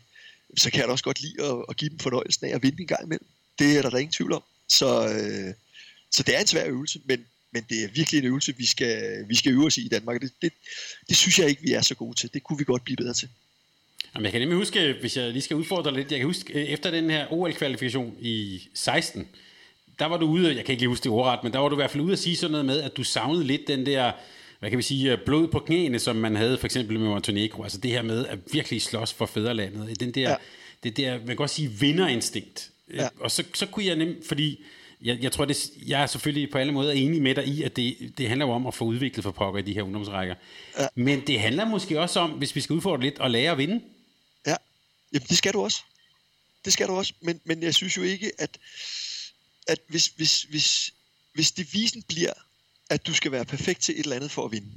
så 0.58 0.72
kan 0.72 0.80
jeg 0.80 0.88
da 0.88 0.92
også 0.92 1.04
godt 1.04 1.22
lide 1.22 1.44
at, 1.44 1.66
at 1.70 1.78
give 1.78 1.90
dem 1.90 2.00
fornøjelsen 2.00 2.48
af 2.48 2.56
at 2.56 2.64
vinde 2.64 2.82
en 2.82 2.88
gang 2.88 3.04
imellem. 3.04 3.28
Det 3.60 3.78
er 3.78 3.82
der, 3.82 3.90
da 3.90 3.98
ingen 3.98 4.14
tvivl 4.14 4.34
om. 4.34 4.44
Så, 4.70 5.08
øh, 5.08 5.54
så 6.12 6.24
det 6.24 6.36
er 6.36 6.40
en 6.40 6.48
svær 6.48 6.66
øvelse, 6.66 7.00
men, 7.06 7.26
men 7.52 7.66
det 7.70 7.84
er 7.84 7.88
virkelig 7.88 8.20
en 8.20 8.26
øvelse, 8.26 8.58
vi 8.58 8.66
skal, 8.66 9.26
vi 9.28 9.36
skal 9.36 9.52
øve 9.52 9.66
os 9.66 9.78
i 9.78 9.86
i 9.86 9.90
Danmark. 9.90 10.22
Det, 10.22 10.32
det, 10.42 10.54
det 11.10 11.18
synes 11.18 11.40
jeg 11.40 11.50
ikke, 11.50 11.62
vi 11.62 11.74
er 11.74 11.82
så 11.82 11.96
gode 11.96 12.18
til. 12.18 12.34
Det 12.34 12.44
kunne 12.44 12.58
vi 12.58 12.64
godt 12.64 12.84
blive 12.84 12.98
bedre 12.98 13.14
til. 13.14 13.30
Jamen, 14.16 14.24
jeg 14.24 14.32
kan 14.32 14.42
nemlig 14.42 14.58
huske, 14.58 14.96
hvis 15.00 15.18
jeg 15.18 15.32
lige 15.32 15.42
skal 15.42 15.58
udfordre 15.58 15.94
lidt, 15.94 16.12
jeg 16.12 16.20
kan 16.20 16.28
huske, 16.28 16.54
øh, 16.54 16.66
efter 16.66 16.92
den 16.92 17.10
her 17.10 17.34
OL-kvalifikation 17.34 18.16
i 18.20 18.68
16, 18.74 19.28
der 20.00 20.06
var 20.06 20.18
du 20.18 20.26
ude, 20.26 20.56
jeg 20.56 20.66
kan 20.66 20.74
ikke 20.74 20.82
lige 20.82 20.90
huske 20.90 21.04
det 21.04 21.12
ordret, 21.12 21.40
men 21.44 21.54
der 21.54 21.60
var 21.60 21.70
du 21.70 21.76
i 21.76 21.82
hvert 21.82 21.92
fald 21.92 22.04
ude 22.04 22.14
at 22.14 22.20
sige 22.20 22.36
sådan 22.36 22.52
noget 22.52 22.66
med, 22.66 22.82
at 22.82 22.98
du 22.98 23.04
savnede 23.04 23.44
lidt 23.44 23.68
den 23.68 23.86
der, 23.86 24.12
hvad 24.60 24.70
kan 24.70 24.78
vi 24.78 24.84
sige, 24.84 25.12
øh, 25.12 25.18
blod 25.26 25.48
på 25.48 25.60
knæene, 25.60 26.00
som 26.00 26.16
man 26.16 26.36
havde 26.36 26.58
for 26.58 26.66
eksempel 26.66 27.00
med 27.00 27.08
Montenegro. 27.08 27.64
Altså 27.64 27.78
det 27.78 27.92
her 27.92 28.02
med 28.02 28.26
at 28.26 28.40
virkelig 28.54 28.82
slås 28.82 29.14
for 29.14 29.26
fædrelandet. 29.26 30.00
Den 30.00 30.12
der, 30.12 30.30
ja. 30.30 30.36
det 30.84 30.98
der, 30.98 31.18
man 31.18 31.28
kan 31.28 31.36
godt 31.36 31.50
sige, 31.50 31.70
vinderinstinkt. 31.70 32.72
Ja. 32.94 33.10
Og 33.20 33.32
så, 33.32 33.44
så 33.54 33.66
kunne 33.66 33.86
jeg 33.86 33.96
nemt, 33.96 34.28
fordi 34.28 34.64
jeg, 35.02 35.20
jeg 35.22 35.32
tror, 35.32 35.46
det, 35.46 35.70
jeg 35.86 36.02
er 36.02 36.06
selvfølgelig 36.06 36.52
på 36.52 36.58
alle 36.58 36.74
måder 36.74 36.92
enig 36.92 37.22
med 37.22 37.36
dig 37.36 37.48
i, 37.48 37.64
at 37.64 37.76
det, 37.76 38.14
det 38.18 38.28
handler 38.28 38.46
jo 38.46 38.52
om 38.52 38.68
at 38.68 38.74
få 38.74 38.86
udviklet 38.86 39.24
for 39.24 39.32
pokker 39.32 39.60
i 39.60 39.64
de 39.64 39.74
her 39.74 39.82
ungdomsrækker. 39.82 40.36
Ja. 40.80 40.88
Men 40.96 41.28
det 41.28 41.40
handler 41.40 41.66
måske 41.66 42.00
også 42.00 42.20
om, 42.20 42.32
hvis 42.32 42.56
vi 42.56 42.62
skal 42.62 42.74
udfordre 42.74 43.02
lidt, 43.02 43.18
at 43.20 43.32
lære 43.32 43.52
at 43.52 43.58
vinde. 43.58 43.82
Ja, 44.46 44.56
Jamen, 45.14 45.28
det 45.30 45.38
skal 45.38 45.54
du 45.54 45.64
også. 45.64 45.82
Det 46.66 46.74
skal 46.74 46.88
du 46.88 46.94
også, 46.94 47.14
men, 47.22 47.42
men 47.44 47.64
jeg 47.64 47.76
synes 47.76 47.98
jo 47.98 48.02
ikke, 48.02 48.32
at, 48.38 48.58
at 49.68 49.80
hvis, 49.88 50.08
hvis, 50.08 50.42
hvis, 50.42 50.94
hvis 51.34 51.52
devisen 51.52 52.04
bliver, 52.04 52.34
at 52.90 53.08
du 53.08 53.14
skal 53.14 53.32
være 53.32 53.46
perfekt 53.46 53.82
til 53.82 53.96
et 53.96 54.04
eller 54.04 54.16
andet 54.16 54.32
for 54.32 54.46
at 54.46 54.52
vinde, 54.52 54.72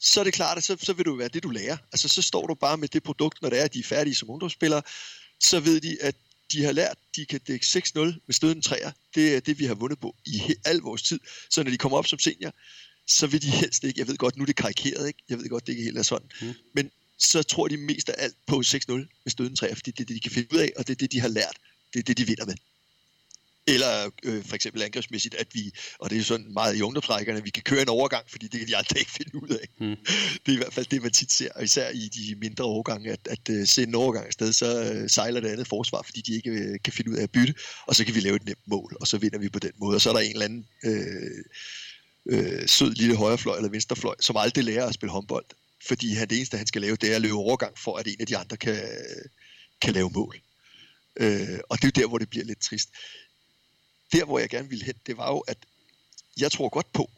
så 0.00 0.20
er 0.20 0.24
det 0.24 0.34
klart, 0.34 0.58
at 0.58 0.64
så, 0.64 0.76
så 0.80 0.92
vil 0.92 1.06
du 1.06 1.16
være 1.16 1.28
det, 1.28 1.42
du 1.42 1.50
lærer. 1.50 1.76
Altså, 1.92 2.08
så 2.08 2.22
står 2.22 2.46
du 2.46 2.54
bare 2.54 2.76
med 2.76 2.88
det 2.88 3.02
produkt, 3.02 3.42
når 3.42 3.50
det 3.50 3.60
er, 3.60 3.64
at 3.64 3.74
de 3.74 3.78
er 3.78 3.84
færdige 3.84 4.14
som 4.14 4.30
ungdomsspillere, 4.30 4.82
så 5.40 5.60
ved 5.60 5.80
de, 5.80 5.96
at 6.00 6.16
de 6.52 6.64
har 6.64 6.72
lært, 6.72 6.98
de 7.16 7.26
kan 7.26 7.40
dække 7.46 7.64
6-0 7.64 7.98
med 7.98 8.34
støden 8.34 8.62
træer. 8.62 8.92
Det 9.14 9.36
er 9.36 9.40
det, 9.40 9.58
vi 9.58 9.64
har 9.64 9.74
vundet 9.74 9.98
på 9.98 10.16
i 10.26 10.42
al 10.64 10.76
vores 10.76 11.02
tid. 11.02 11.20
Så 11.50 11.62
når 11.62 11.70
de 11.70 11.78
kommer 11.78 11.98
op 11.98 12.06
som 12.06 12.18
senior, 12.18 12.54
så 13.06 13.26
vil 13.26 13.42
de 13.42 13.50
helst 13.50 13.84
ikke, 13.84 14.00
jeg 14.00 14.08
ved 14.08 14.16
godt, 14.16 14.36
nu 14.36 14.42
er 14.42 14.46
det 14.46 14.56
karikeret, 14.56 15.06
ikke? 15.06 15.22
jeg 15.28 15.38
ved 15.38 15.48
godt, 15.48 15.66
det 15.66 15.72
ikke 15.72 15.84
helt 15.84 15.98
er 15.98 16.02
sådan, 16.02 16.28
mm. 16.40 16.54
men 16.74 16.90
så 17.18 17.42
tror 17.42 17.68
de 17.68 17.76
mest 17.76 18.08
af 18.08 18.14
alt 18.18 18.36
på 18.46 18.62
6-0 18.66 18.92
med 18.92 19.30
støden 19.30 19.56
træer, 19.56 19.74
fordi 19.74 19.90
det 19.90 20.00
er 20.00 20.04
det, 20.04 20.14
de 20.16 20.20
kan 20.20 20.32
finde 20.32 20.54
ud 20.54 20.58
af, 20.58 20.72
og 20.76 20.86
det 20.86 20.92
er 20.92 20.96
det, 20.96 21.12
de 21.12 21.20
har 21.20 21.28
lært. 21.28 21.56
Det 21.92 21.98
er 21.98 22.02
det, 22.02 22.18
de 22.18 22.26
vinder 22.26 22.46
med. 22.46 22.54
Eller 23.66 24.10
øh, 24.22 24.44
for 24.44 24.54
eksempel 24.54 24.82
angrebsmæssigt, 24.82 25.34
at 25.34 25.46
vi, 25.52 25.72
og 25.98 26.10
det 26.10 26.16
er 26.16 26.20
jo 26.20 26.24
sådan 26.24 26.52
meget 26.52 26.76
i 26.76 26.82
ungdomsrækkerne, 26.82 27.38
at 27.38 27.44
vi 27.44 27.50
kan 27.50 27.62
køre 27.62 27.82
en 27.82 27.88
overgang, 27.88 28.30
fordi 28.30 28.48
det 28.48 28.60
kan 28.60 28.68
de 28.68 28.76
aldrig 28.76 28.98
ikke 28.98 29.10
finde 29.20 29.42
ud 29.42 29.48
af. 29.48 29.68
Mm. 29.80 29.96
Det 30.46 30.48
er 30.48 30.52
i 30.52 30.56
hvert 30.56 30.74
fald 30.74 30.86
det, 30.86 31.02
man 31.02 31.10
tit 31.10 31.32
ser, 31.32 31.48
og 31.54 31.64
især 31.64 31.88
i 31.90 32.08
de 32.08 32.34
mindre 32.34 32.64
overgange, 32.64 33.12
at, 33.12 33.28
at 33.30 33.48
uh, 33.50 33.66
se 33.66 33.82
en 33.82 33.94
overgang 33.94 34.26
afsted, 34.26 34.52
så 34.52 35.00
uh, 35.02 35.08
sejler 35.08 35.40
det 35.40 35.48
andet 35.48 35.68
forsvar, 35.68 36.02
fordi 36.02 36.20
de 36.20 36.34
ikke 36.34 36.50
uh, 36.50 36.76
kan 36.84 36.92
finde 36.92 37.10
ud 37.10 37.16
af 37.16 37.22
at 37.22 37.30
bytte, 37.30 37.54
og 37.86 37.96
så 37.96 38.04
kan 38.04 38.14
vi 38.14 38.20
lave 38.20 38.36
et 38.36 38.44
nemt 38.44 38.66
mål, 38.66 38.96
og 39.00 39.06
så 39.06 39.18
vinder 39.18 39.38
vi 39.38 39.48
på 39.48 39.58
den 39.58 39.72
måde. 39.76 39.94
Og 39.94 40.00
så 40.00 40.08
er 40.08 40.14
der 40.14 40.20
en 40.20 40.32
eller 40.32 40.44
anden 40.44 40.66
øh, 40.84 41.44
øh, 42.26 42.68
sød 42.68 42.94
lille 42.94 43.16
højrefløj 43.16 43.56
eller 43.56 43.70
venstrefløj, 43.70 44.14
som 44.20 44.36
aldrig 44.36 44.64
lærer 44.64 44.86
at 44.86 44.94
spille 44.94 45.12
håndbold, 45.12 45.46
fordi 45.86 46.14
han, 46.14 46.28
det 46.28 46.36
eneste, 46.36 46.56
han 46.56 46.66
skal 46.66 46.82
lave, 46.82 46.96
det 46.96 47.12
er 47.12 47.16
at 47.16 47.22
løbe 47.22 47.34
overgang, 47.34 47.78
for 47.78 47.96
at 47.96 48.06
en 48.06 48.20
af 48.20 48.26
de 48.26 48.36
andre 48.36 48.56
kan, 48.56 48.78
kan 49.82 49.94
lave 49.94 50.10
mål. 50.10 50.40
Øh, 51.16 51.58
og 51.68 51.76
det 51.76 51.84
er 51.84 51.92
jo 51.96 52.00
der, 52.02 52.08
hvor 52.08 52.18
det 52.18 52.30
bliver 52.30 52.44
lidt 52.44 52.60
trist 52.60 52.88
der, 54.12 54.24
hvor 54.24 54.38
jeg 54.38 54.48
gerne 54.48 54.68
ville 54.68 54.84
hen, 54.84 54.94
det 55.06 55.16
var 55.16 55.30
jo, 55.30 55.38
at 55.38 55.58
jeg 56.40 56.52
tror 56.52 56.68
godt 56.68 56.92
på, 56.92 57.10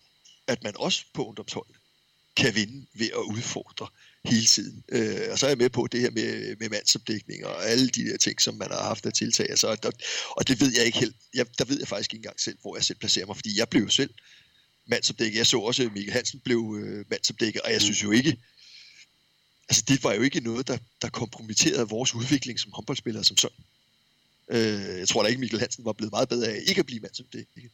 at 0.46 0.62
man 0.62 0.72
også 0.76 1.04
på 1.14 1.26
ungdomsholdet 1.26 1.76
kan 2.36 2.54
vinde 2.54 2.86
ved 2.94 3.06
at 3.06 3.34
udfordre 3.34 3.86
hele 4.24 4.46
tiden. 4.46 4.84
Øh, 4.88 5.28
og 5.30 5.38
så 5.38 5.46
er 5.46 5.50
jeg 5.50 5.58
med 5.58 5.70
på 5.70 5.86
det 5.92 6.00
her 6.00 6.10
med, 6.10 6.56
med 6.56 6.68
mandsopdækning 6.68 7.46
og 7.46 7.66
alle 7.66 7.88
de 7.88 8.04
der 8.10 8.16
ting, 8.16 8.40
som 8.40 8.54
man 8.54 8.70
har 8.70 8.82
haft 8.82 9.06
at 9.06 9.14
tiltage. 9.14 9.50
Altså, 9.50 9.66
og, 9.68 9.92
og 10.30 10.48
det 10.48 10.60
ved 10.60 10.72
jeg 10.76 10.84
ikke 10.84 10.98
helt. 10.98 11.16
Jeg, 11.34 11.46
der 11.58 11.64
ved 11.64 11.78
jeg 11.78 11.88
faktisk 11.88 12.12
ikke 12.12 12.20
engang 12.20 12.40
selv, 12.40 12.58
hvor 12.60 12.76
jeg 12.76 12.84
selv 12.84 12.98
placerer 12.98 13.26
mig, 13.26 13.36
fordi 13.36 13.58
jeg 13.58 13.68
blev 13.68 13.82
jo 13.82 13.88
selv 13.88 14.10
mandsopdækket. 14.86 15.38
Jeg 15.38 15.46
så 15.46 15.58
også, 15.58 15.82
at 15.82 15.92
Michael 15.92 16.12
Hansen 16.12 16.40
blev 16.40 16.76
øh, 16.80 17.04
mandsopdækket, 17.10 17.62
og 17.62 17.72
jeg 17.72 17.82
synes 17.82 18.02
jo 18.02 18.10
ikke, 18.10 18.36
altså 19.68 19.84
det 19.88 20.04
var 20.04 20.12
jo 20.12 20.22
ikke 20.22 20.40
noget, 20.40 20.68
der, 20.68 20.78
der 21.02 21.08
kompromitterede 21.08 21.88
vores 21.88 22.14
udvikling 22.14 22.60
som 22.60 22.72
håndboldspillere 22.72 23.24
som 23.24 23.36
sådan. 23.36 23.64
Øh, 24.50 24.98
jeg 24.98 25.08
tror 25.08 25.22
da 25.22 25.28
ikke, 25.28 25.40
Michael 25.40 25.60
Hansen 25.60 25.84
var 25.84 25.92
blevet 25.92 26.12
meget 26.12 26.28
bedre 26.28 26.48
af 26.48 26.62
ikke 26.66 26.78
at 26.78 26.86
blive 26.86 27.00
mand 27.00 27.14
som 27.14 27.26
det. 27.32 27.46
Ikke? 27.56 27.70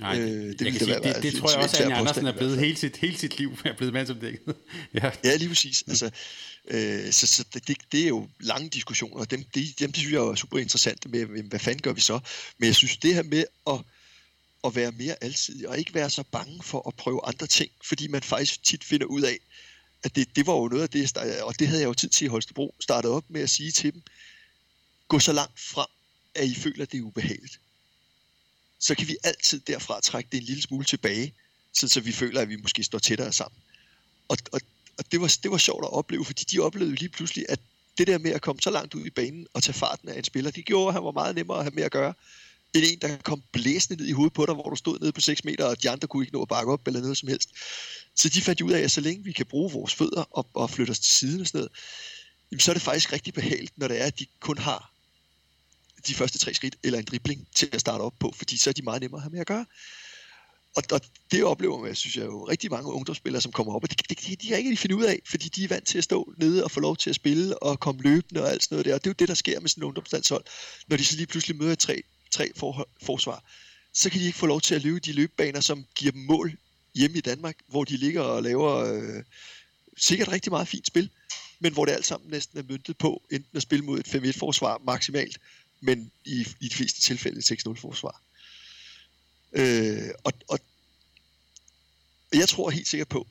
Nej, 0.00 0.20
øh, 0.20 0.28
det, 0.28 0.60
jeg 0.60 0.74
sige, 0.74 0.86
være, 0.90 1.02
det, 1.02 1.14
det, 1.14 1.22
det 1.22 1.34
tror 1.34 1.50
jeg 1.50 1.58
også, 1.58 1.82
at 1.82 1.92
Andersen 1.92 2.26
er 2.26 2.36
blevet 2.36 2.58
hele 2.58 2.76
sit, 2.76 2.96
hele 2.96 3.18
sit 3.18 3.38
liv 3.38 3.58
er 3.64 3.76
blevet 3.76 3.92
mand 3.92 4.06
som 4.06 4.16
det. 4.16 4.38
ja. 4.94 5.10
ja, 5.24 5.36
lige 5.36 5.48
præcis. 5.48 5.84
Altså, 5.88 6.10
øh, 6.68 7.12
så, 7.12 7.26
så 7.26 7.44
det, 7.54 7.76
det, 7.92 8.02
er 8.04 8.08
jo 8.08 8.28
lange 8.40 8.68
diskussioner, 8.68 9.24
dem, 9.24 9.44
det, 9.54 9.78
dem 9.78 9.94
synes 9.94 10.12
jeg 10.12 10.18
er 10.18 10.34
super 10.34 10.58
interessante 10.58 11.08
med, 11.08 11.42
hvad 11.42 11.60
fanden 11.60 11.82
gør 11.82 11.92
vi 11.92 12.00
så? 12.00 12.20
Men 12.58 12.66
jeg 12.66 12.74
synes, 12.74 12.96
det 12.96 13.14
her 13.14 13.22
med 13.22 13.44
at, 13.66 13.78
at 14.64 14.76
være 14.76 14.92
mere 14.92 15.16
alsidig, 15.20 15.68
og 15.68 15.78
ikke 15.78 15.94
være 15.94 16.10
så 16.10 16.22
bange 16.32 16.62
for 16.62 16.88
at 16.88 16.94
prøve 16.94 17.20
andre 17.24 17.46
ting, 17.46 17.70
fordi 17.84 18.06
man 18.06 18.22
faktisk 18.22 18.62
tit 18.62 18.84
finder 18.84 19.06
ud 19.06 19.22
af, 19.22 19.38
at 20.02 20.16
det, 20.16 20.36
det 20.36 20.46
var 20.46 20.54
jo 20.54 20.68
noget 20.68 20.82
af 20.82 20.90
det, 20.90 21.16
og 21.42 21.58
det 21.58 21.68
havde 21.68 21.80
jeg 21.80 21.88
jo 21.88 21.94
tid 21.94 22.08
til 22.08 22.24
i 22.24 22.28
Holstebro, 22.28 22.74
startede 22.80 23.12
op 23.12 23.24
med 23.28 23.40
at 23.40 23.50
sige 23.50 23.70
til 23.70 23.92
dem, 23.92 24.02
gå 25.12 25.18
så 25.18 25.32
langt 25.32 25.60
frem, 25.60 25.90
at 26.34 26.46
I 26.46 26.54
føler, 26.54 26.82
at 26.82 26.92
det 26.92 26.98
er 26.98 27.02
ubehageligt. 27.02 27.60
Så 28.78 28.94
kan 28.94 29.08
vi 29.08 29.16
altid 29.24 29.60
derfra 29.60 30.00
trække 30.00 30.28
det 30.32 30.38
en 30.38 30.44
lille 30.44 30.62
smule 30.62 30.84
tilbage, 30.84 31.34
så 31.72 32.00
vi 32.00 32.12
føler, 32.12 32.40
at 32.40 32.48
vi 32.48 32.56
måske 32.56 32.84
står 32.84 32.98
tættere 32.98 33.32
sammen. 33.32 33.60
Og, 34.28 34.38
og, 34.52 34.60
og 34.98 35.12
det, 35.12 35.20
var, 35.20 35.36
det 35.42 35.50
var 35.50 35.58
sjovt 35.58 35.84
at 35.84 35.92
opleve, 35.92 36.24
fordi 36.24 36.44
de 36.44 36.58
oplevede 36.60 36.94
lige 36.94 37.08
pludselig, 37.08 37.46
at 37.48 37.60
det 37.98 38.06
der 38.06 38.18
med 38.18 38.30
at 38.30 38.42
komme 38.42 38.62
så 38.62 38.70
langt 38.70 38.94
ud 38.94 39.06
i 39.06 39.10
banen 39.10 39.46
og 39.54 39.62
tage 39.62 39.74
farten 39.74 40.08
af 40.08 40.18
en 40.18 40.24
spiller, 40.24 40.50
det 40.50 40.64
gjorde, 40.64 40.88
at 40.88 40.94
han 40.94 41.04
var 41.04 41.10
meget 41.10 41.34
nemmere 41.34 41.58
at 41.58 41.64
have 41.64 41.74
med 41.74 41.82
at 41.82 41.92
gøre, 41.92 42.14
end 42.74 42.84
en, 42.84 42.98
der 42.98 43.16
kom 43.16 43.42
blæsende 43.52 44.02
ned 44.02 44.08
i 44.08 44.12
hovedet 44.12 44.32
på 44.32 44.46
dig, 44.46 44.54
hvor 44.54 44.70
du 44.70 44.76
stod 44.76 44.98
nede 45.00 45.12
på 45.12 45.20
6 45.20 45.44
meter, 45.44 45.64
og 45.64 45.82
de 45.82 45.90
andre 45.90 46.08
kunne 46.08 46.24
ikke 46.24 46.34
nå 46.34 46.42
at 46.42 46.48
bakke 46.48 46.72
op 46.72 46.86
eller 46.86 47.00
noget 47.00 47.16
som 47.16 47.28
helst. 47.28 47.50
Så 48.14 48.28
de 48.28 48.40
fandt 48.40 48.60
ud 48.60 48.72
af, 48.72 48.80
at 48.80 48.90
så 48.90 49.00
længe 49.00 49.24
vi 49.24 49.32
kan 49.32 49.46
bruge 49.46 49.72
vores 49.72 49.94
fødder 49.94 50.24
og, 50.30 50.46
og 50.54 50.70
flytte 50.70 50.90
os 50.90 51.00
til 51.00 51.12
siden 51.12 51.40
og 51.40 51.46
sådan 51.46 51.58
noget, 51.58 51.72
jamen, 52.50 52.60
så 52.60 52.70
er 52.70 52.74
det 52.74 52.82
faktisk 52.82 53.12
rigtig 53.12 53.34
behageligt, 53.34 53.78
når 53.78 53.88
det 53.88 54.00
er, 54.00 54.04
at 54.04 54.18
de 54.18 54.26
kun 54.40 54.58
har 54.58 54.91
de 56.06 56.14
første 56.14 56.38
tre 56.38 56.54
skridt, 56.54 56.76
eller 56.82 56.98
en 56.98 57.04
dribling 57.04 57.46
til 57.54 57.68
at 57.72 57.80
starte 57.80 58.02
op 58.02 58.14
på, 58.20 58.34
fordi 58.36 58.56
så 58.56 58.70
er 58.70 58.74
de 58.74 58.82
meget 58.82 59.00
nemmere 59.00 59.18
at 59.18 59.22
have 59.22 59.30
med 59.30 59.40
at 59.40 59.46
gøre. 59.46 59.66
Og, 60.76 60.82
og 60.92 61.00
det 61.30 61.44
oplever 61.44 61.78
man, 61.78 61.94
synes 61.94 62.16
jeg 62.16 62.26
jo, 62.26 62.48
rigtig 62.48 62.70
mange 62.70 62.92
ungdomsspillere, 62.92 63.42
som 63.42 63.52
kommer 63.52 63.74
op, 63.74 63.82
og 63.82 63.90
det, 63.90 64.08
det, 64.08 64.20
det, 64.20 64.42
de 64.42 64.46
kan 64.46 64.58
ikke 64.58 64.70
rigtig 64.70 64.78
finde 64.78 64.96
ud 64.96 65.04
af, 65.04 65.20
fordi 65.26 65.48
de 65.48 65.64
er 65.64 65.68
vant 65.68 65.86
til 65.86 65.98
at 65.98 66.04
stå 66.04 66.34
nede 66.36 66.64
og 66.64 66.70
få 66.70 66.80
lov 66.80 66.96
til 66.96 67.10
at 67.10 67.16
spille 67.16 67.62
og 67.62 67.80
komme 67.80 68.02
løbende 68.02 68.42
og 68.42 68.50
alt 68.50 68.62
sådan 68.62 68.74
noget 68.74 68.86
der. 68.86 68.94
Og 68.94 69.04
det 69.04 69.06
er 69.06 69.10
jo 69.10 69.16
det, 69.18 69.28
der 69.28 69.34
sker 69.34 69.60
med 69.60 69.68
sådan 69.68 69.82
en 69.82 69.86
ungdomslandshold, 69.86 70.44
når 70.88 70.96
de 70.96 71.04
så 71.04 71.16
lige 71.16 71.26
pludselig 71.26 71.56
møder 71.56 71.74
tre, 71.74 72.02
tre 72.30 72.50
for, 72.56 72.88
forsvar. 73.02 73.44
Så 73.94 74.10
kan 74.10 74.20
de 74.20 74.26
ikke 74.26 74.38
få 74.38 74.46
lov 74.46 74.60
til 74.60 74.74
at 74.74 74.82
løbe 74.82 75.00
de 75.00 75.12
løbebaner, 75.12 75.60
som 75.60 75.84
giver 75.94 76.12
dem 76.12 76.20
mål 76.20 76.52
hjemme 76.94 77.18
i 77.18 77.20
Danmark, 77.20 77.56
hvor 77.68 77.84
de 77.84 77.96
ligger 77.96 78.20
og 78.20 78.42
laver 78.42 78.76
øh, 78.76 79.22
sikkert 79.96 80.28
rigtig 80.28 80.52
meget 80.52 80.68
fint 80.68 80.86
spil, 80.86 81.10
men 81.60 81.72
hvor 81.72 81.84
det 81.84 81.92
alt 81.92 82.06
sammen 82.06 82.30
næsten 82.30 82.58
er 82.58 82.62
myntet 82.62 82.98
på 82.98 83.22
enten 83.30 83.56
at 83.56 83.62
spille 83.62 83.84
mod 83.84 83.98
et 83.98 84.08
5-1-forsvar 84.14 84.80
maksimalt, 84.84 85.38
men 85.82 86.12
i, 86.24 86.46
i 86.60 86.68
de 86.68 86.74
fleste 86.74 87.00
tilfælde 87.00 87.40
6-0 87.40 87.74
forsvar. 87.74 88.22
Øh, 89.52 90.10
og, 90.24 90.32
og 90.48 90.58
jeg 92.32 92.48
tror 92.48 92.70
helt 92.70 92.88
sikkert 92.88 93.08
på, 93.08 93.26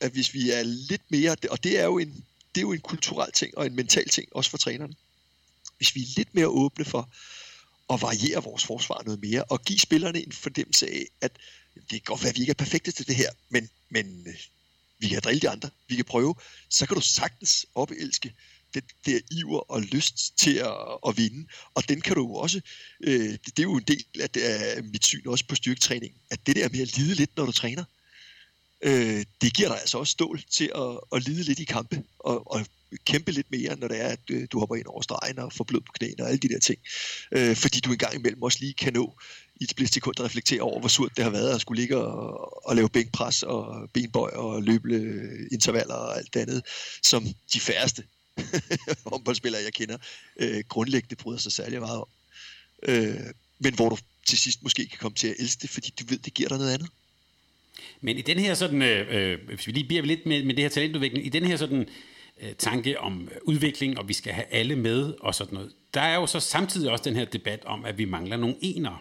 at 0.00 0.12
hvis 0.12 0.34
vi 0.34 0.50
er 0.50 0.62
lidt 0.62 1.10
mere, 1.10 1.36
og 1.50 1.64
det 1.64 1.78
er 1.78 1.84
jo 1.84 1.98
en, 1.98 2.24
det 2.54 2.60
er 2.60 2.62
jo 2.62 2.72
en 2.72 2.80
kulturel 2.80 3.32
ting 3.32 3.58
og 3.58 3.66
en 3.66 3.74
mental 3.74 4.08
ting, 4.08 4.28
også 4.36 4.50
for 4.50 4.58
trænerne, 4.58 4.94
hvis 5.76 5.94
vi 5.94 6.02
er 6.02 6.06
lidt 6.16 6.34
mere 6.34 6.46
åbne 6.46 6.84
for 6.84 7.08
at 7.92 8.02
variere 8.02 8.42
vores 8.42 8.64
forsvar 8.64 9.02
noget 9.04 9.20
mere, 9.20 9.44
og 9.44 9.64
give 9.64 9.78
spillerne 9.78 10.22
en 10.22 10.32
fornemmelse 10.32 10.86
af, 10.86 11.06
at 11.20 11.32
det 11.74 11.88
kan 11.90 12.00
godt 12.04 12.22
være, 12.22 12.30
at 12.30 12.36
vi 12.36 12.40
ikke 12.40 12.50
er 12.50 12.64
perfekte 12.64 12.92
til 12.92 13.06
det 13.06 13.16
her, 13.16 13.30
men, 13.48 13.68
men 13.88 14.26
øh, 14.26 14.34
vi 14.98 15.08
kan 15.08 15.20
drille 15.24 15.40
de 15.40 15.48
andre, 15.48 15.70
vi 15.88 15.96
kan 15.96 16.04
prøve, 16.04 16.34
så 16.68 16.86
kan 16.86 16.94
du 16.94 17.00
sagtens 17.00 17.66
opelske 17.74 18.34
den 18.74 18.82
der 19.06 19.20
iver 19.30 19.70
og 19.70 19.82
lyst 19.82 20.38
til 20.38 20.54
at, 20.54 20.76
at 21.08 21.16
vinde. 21.16 21.46
Og 21.74 21.88
den 21.88 22.00
kan 22.00 22.14
du 22.14 22.20
jo 22.20 22.34
også, 22.34 22.60
øh, 23.04 23.30
det, 23.30 23.46
det 23.46 23.58
er 23.58 23.62
jo 23.62 23.76
en 23.76 23.84
del 23.88 24.04
af, 24.20 24.30
det, 24.30 24.40
af 24.40 24.84
mit 24.84 25.04
syn 25.04 25.26
også 25.26 25.44
på 25.48 25.54
styrketræning, 25.54 26.14
at 26.30 26.46
det 26.46 26.56
der 26.56 26.68
med 26.68 26.80
at 26.80 26.96
lide 26.96 27.14
lidt, 27.14 27.36
når 27.36 27.46
du 27.46 27.52
træner, 27.52 27.84
øh, 28.82 29.24
det 29.42 29.54
giver 29.54 29.68
dig 29.68 29.80
altså 29.80 29.98
også 29.98 30.10
stål 30.10 30.42
til 30.50 30.70
at, 30.74 30.98
at 31.14 31.28
lide 31.28 31.42
lidt 31.42 31.58
i 31.58 31.64
kampe, 31.64 32.02
og, 32.18 32.52
og 32.52 32.66
kæmpe 33.04 33.32
lidt 33.32 33.50
mere, 33.50 33.76
når 33.76 33.88
det 33.88 34.00
er, 34.00 34.08
at 34.08 34.20
øh, 34.30 34.48
du 34.52 34.58
hopper 34.58 34.76
ind 34.76 34.86
over 34.86 35.02
stregen 35.02 35.38
og 35.38 35.52
får 35.52 35.64
blod 35.64 35.80
på 35.80 35.92
knæene 35.92 36.22
og 36.22 36.28
alle 36.28 36.38
de 36.38 36.48
der 36.48 36.58
ting. 36.58 36.78
Øh, 37.32 37.56
fordi 37.56 37.80
du 37.80 37.92
engang 37.92 38.14
imellem 38.14 38.42
også 38.42 38.58
lige 38.60 38.74
kan 38.74 38.92
nå 38.92 39.14
i 39.56 39.64
et 39.64 39.70
splitsekund 39.70 40.20
at 40.20 40.24
reflektere 40.24 40.60
over, 40.60 40.80
hvor 40.80 40.88
surt 40.88 41.16
det 41.16 41.24
har 41.24 41.30
været 41.30 41.54
at 41.54 41.60
skulle 41.60 41.80
ligge 41.80 41.96
og, 41.96 42.68
og 42.68 42.76
lave 42.76 42.88
bænkpres 42.88 43.42
og 43.42 43.90
benbøj 43.92 44.30
og 44.30 44.62
løbe 44.62 44.88
øh, 44.94 45.48
intervaller 45.52 45.94
og 45.94 46.18
alt 46.18 46.34
det 46.34 46.40
andet, 46.40 46.62
som 47.02 47.26
de 47.52 47.60
færreste 47.60 48.04
håndboldspillere, 49.10 49.62
jeg 49.62 49.72
kender, 49.72 49.98
øh, 50.36 50.64
grundlæggende 50.68 51.16
bryder 51.16 51.38
sig 51.38 51.52
særlig 51.52 51.80
meget 51.80 51.98
om. 51.98 52.06
Øh, 52.82 53.20
men 53.58 53.74
hvor 53.74 53.88
du 53.88 53.98
til 54.26 54.38
sidst 54.38 54.62
måske 54.62 54.86
kan 54.86 54.98
komme 54.98 55.14
til 55.14 55.28
at 55.28 55.34
elske 55.38 55.62
det, 55.62 55.70
fordi 55.70 55.94
du 56.00 56.04
ved, 56.08 56.18
det 56.18 56.34
giver 56.34 56.48
dig 56.48 56.58
noget 56.58 56.74
andet. 56.74 56.88
Men 58.00 58.18
i 58.18 58.22
den 58.22 58.38
her 58.38 58.54
sådan, 58.54 58.82
øh, 58.82 59.06
øh 59.10 59.38
hvis 59.46 59.66
vi 59.66 59.72
lige 59.72 59.86
bliver 59.86 60.02
lidt 60.02 60.26
med, 60.26 60.44
med 60.44 60.54
det 60.54 60.64
her 60.64 60.68
talentudvikling, 60.68 61.26
i 61.26 61.28
den 61.28 61.44
her 61.44 61.56
sådan 61.56 61.88
øh, 62.40 62.54
tanke 62.58 63.00
om 63.00 63.28
udvikling, 63.42 63.98
og 63.98 64.08
vi 64.08 64.12
skal 64.12 64.32
have 64.32 64.46
alle 64.50 64.76
med 64.76 65.14
og 65.20 65.34
sådan 65.34 65.54
noget, 65.54 65.72
der 65.94 66.00
er 66.00 66.14
jo 66.14 66.26
så 66.26 66.40
samtidig 66.40 66.90
også 66.90 67.04
den 67.04 67.16
her 67.16 67.24
debat 67.24 67.64
om, 67.64 67.84
at 67.84 67.98
vi 67.98 68.04
mangler 68.04 68.36
nogle 68.36 68.56
enere. 68.60 68.98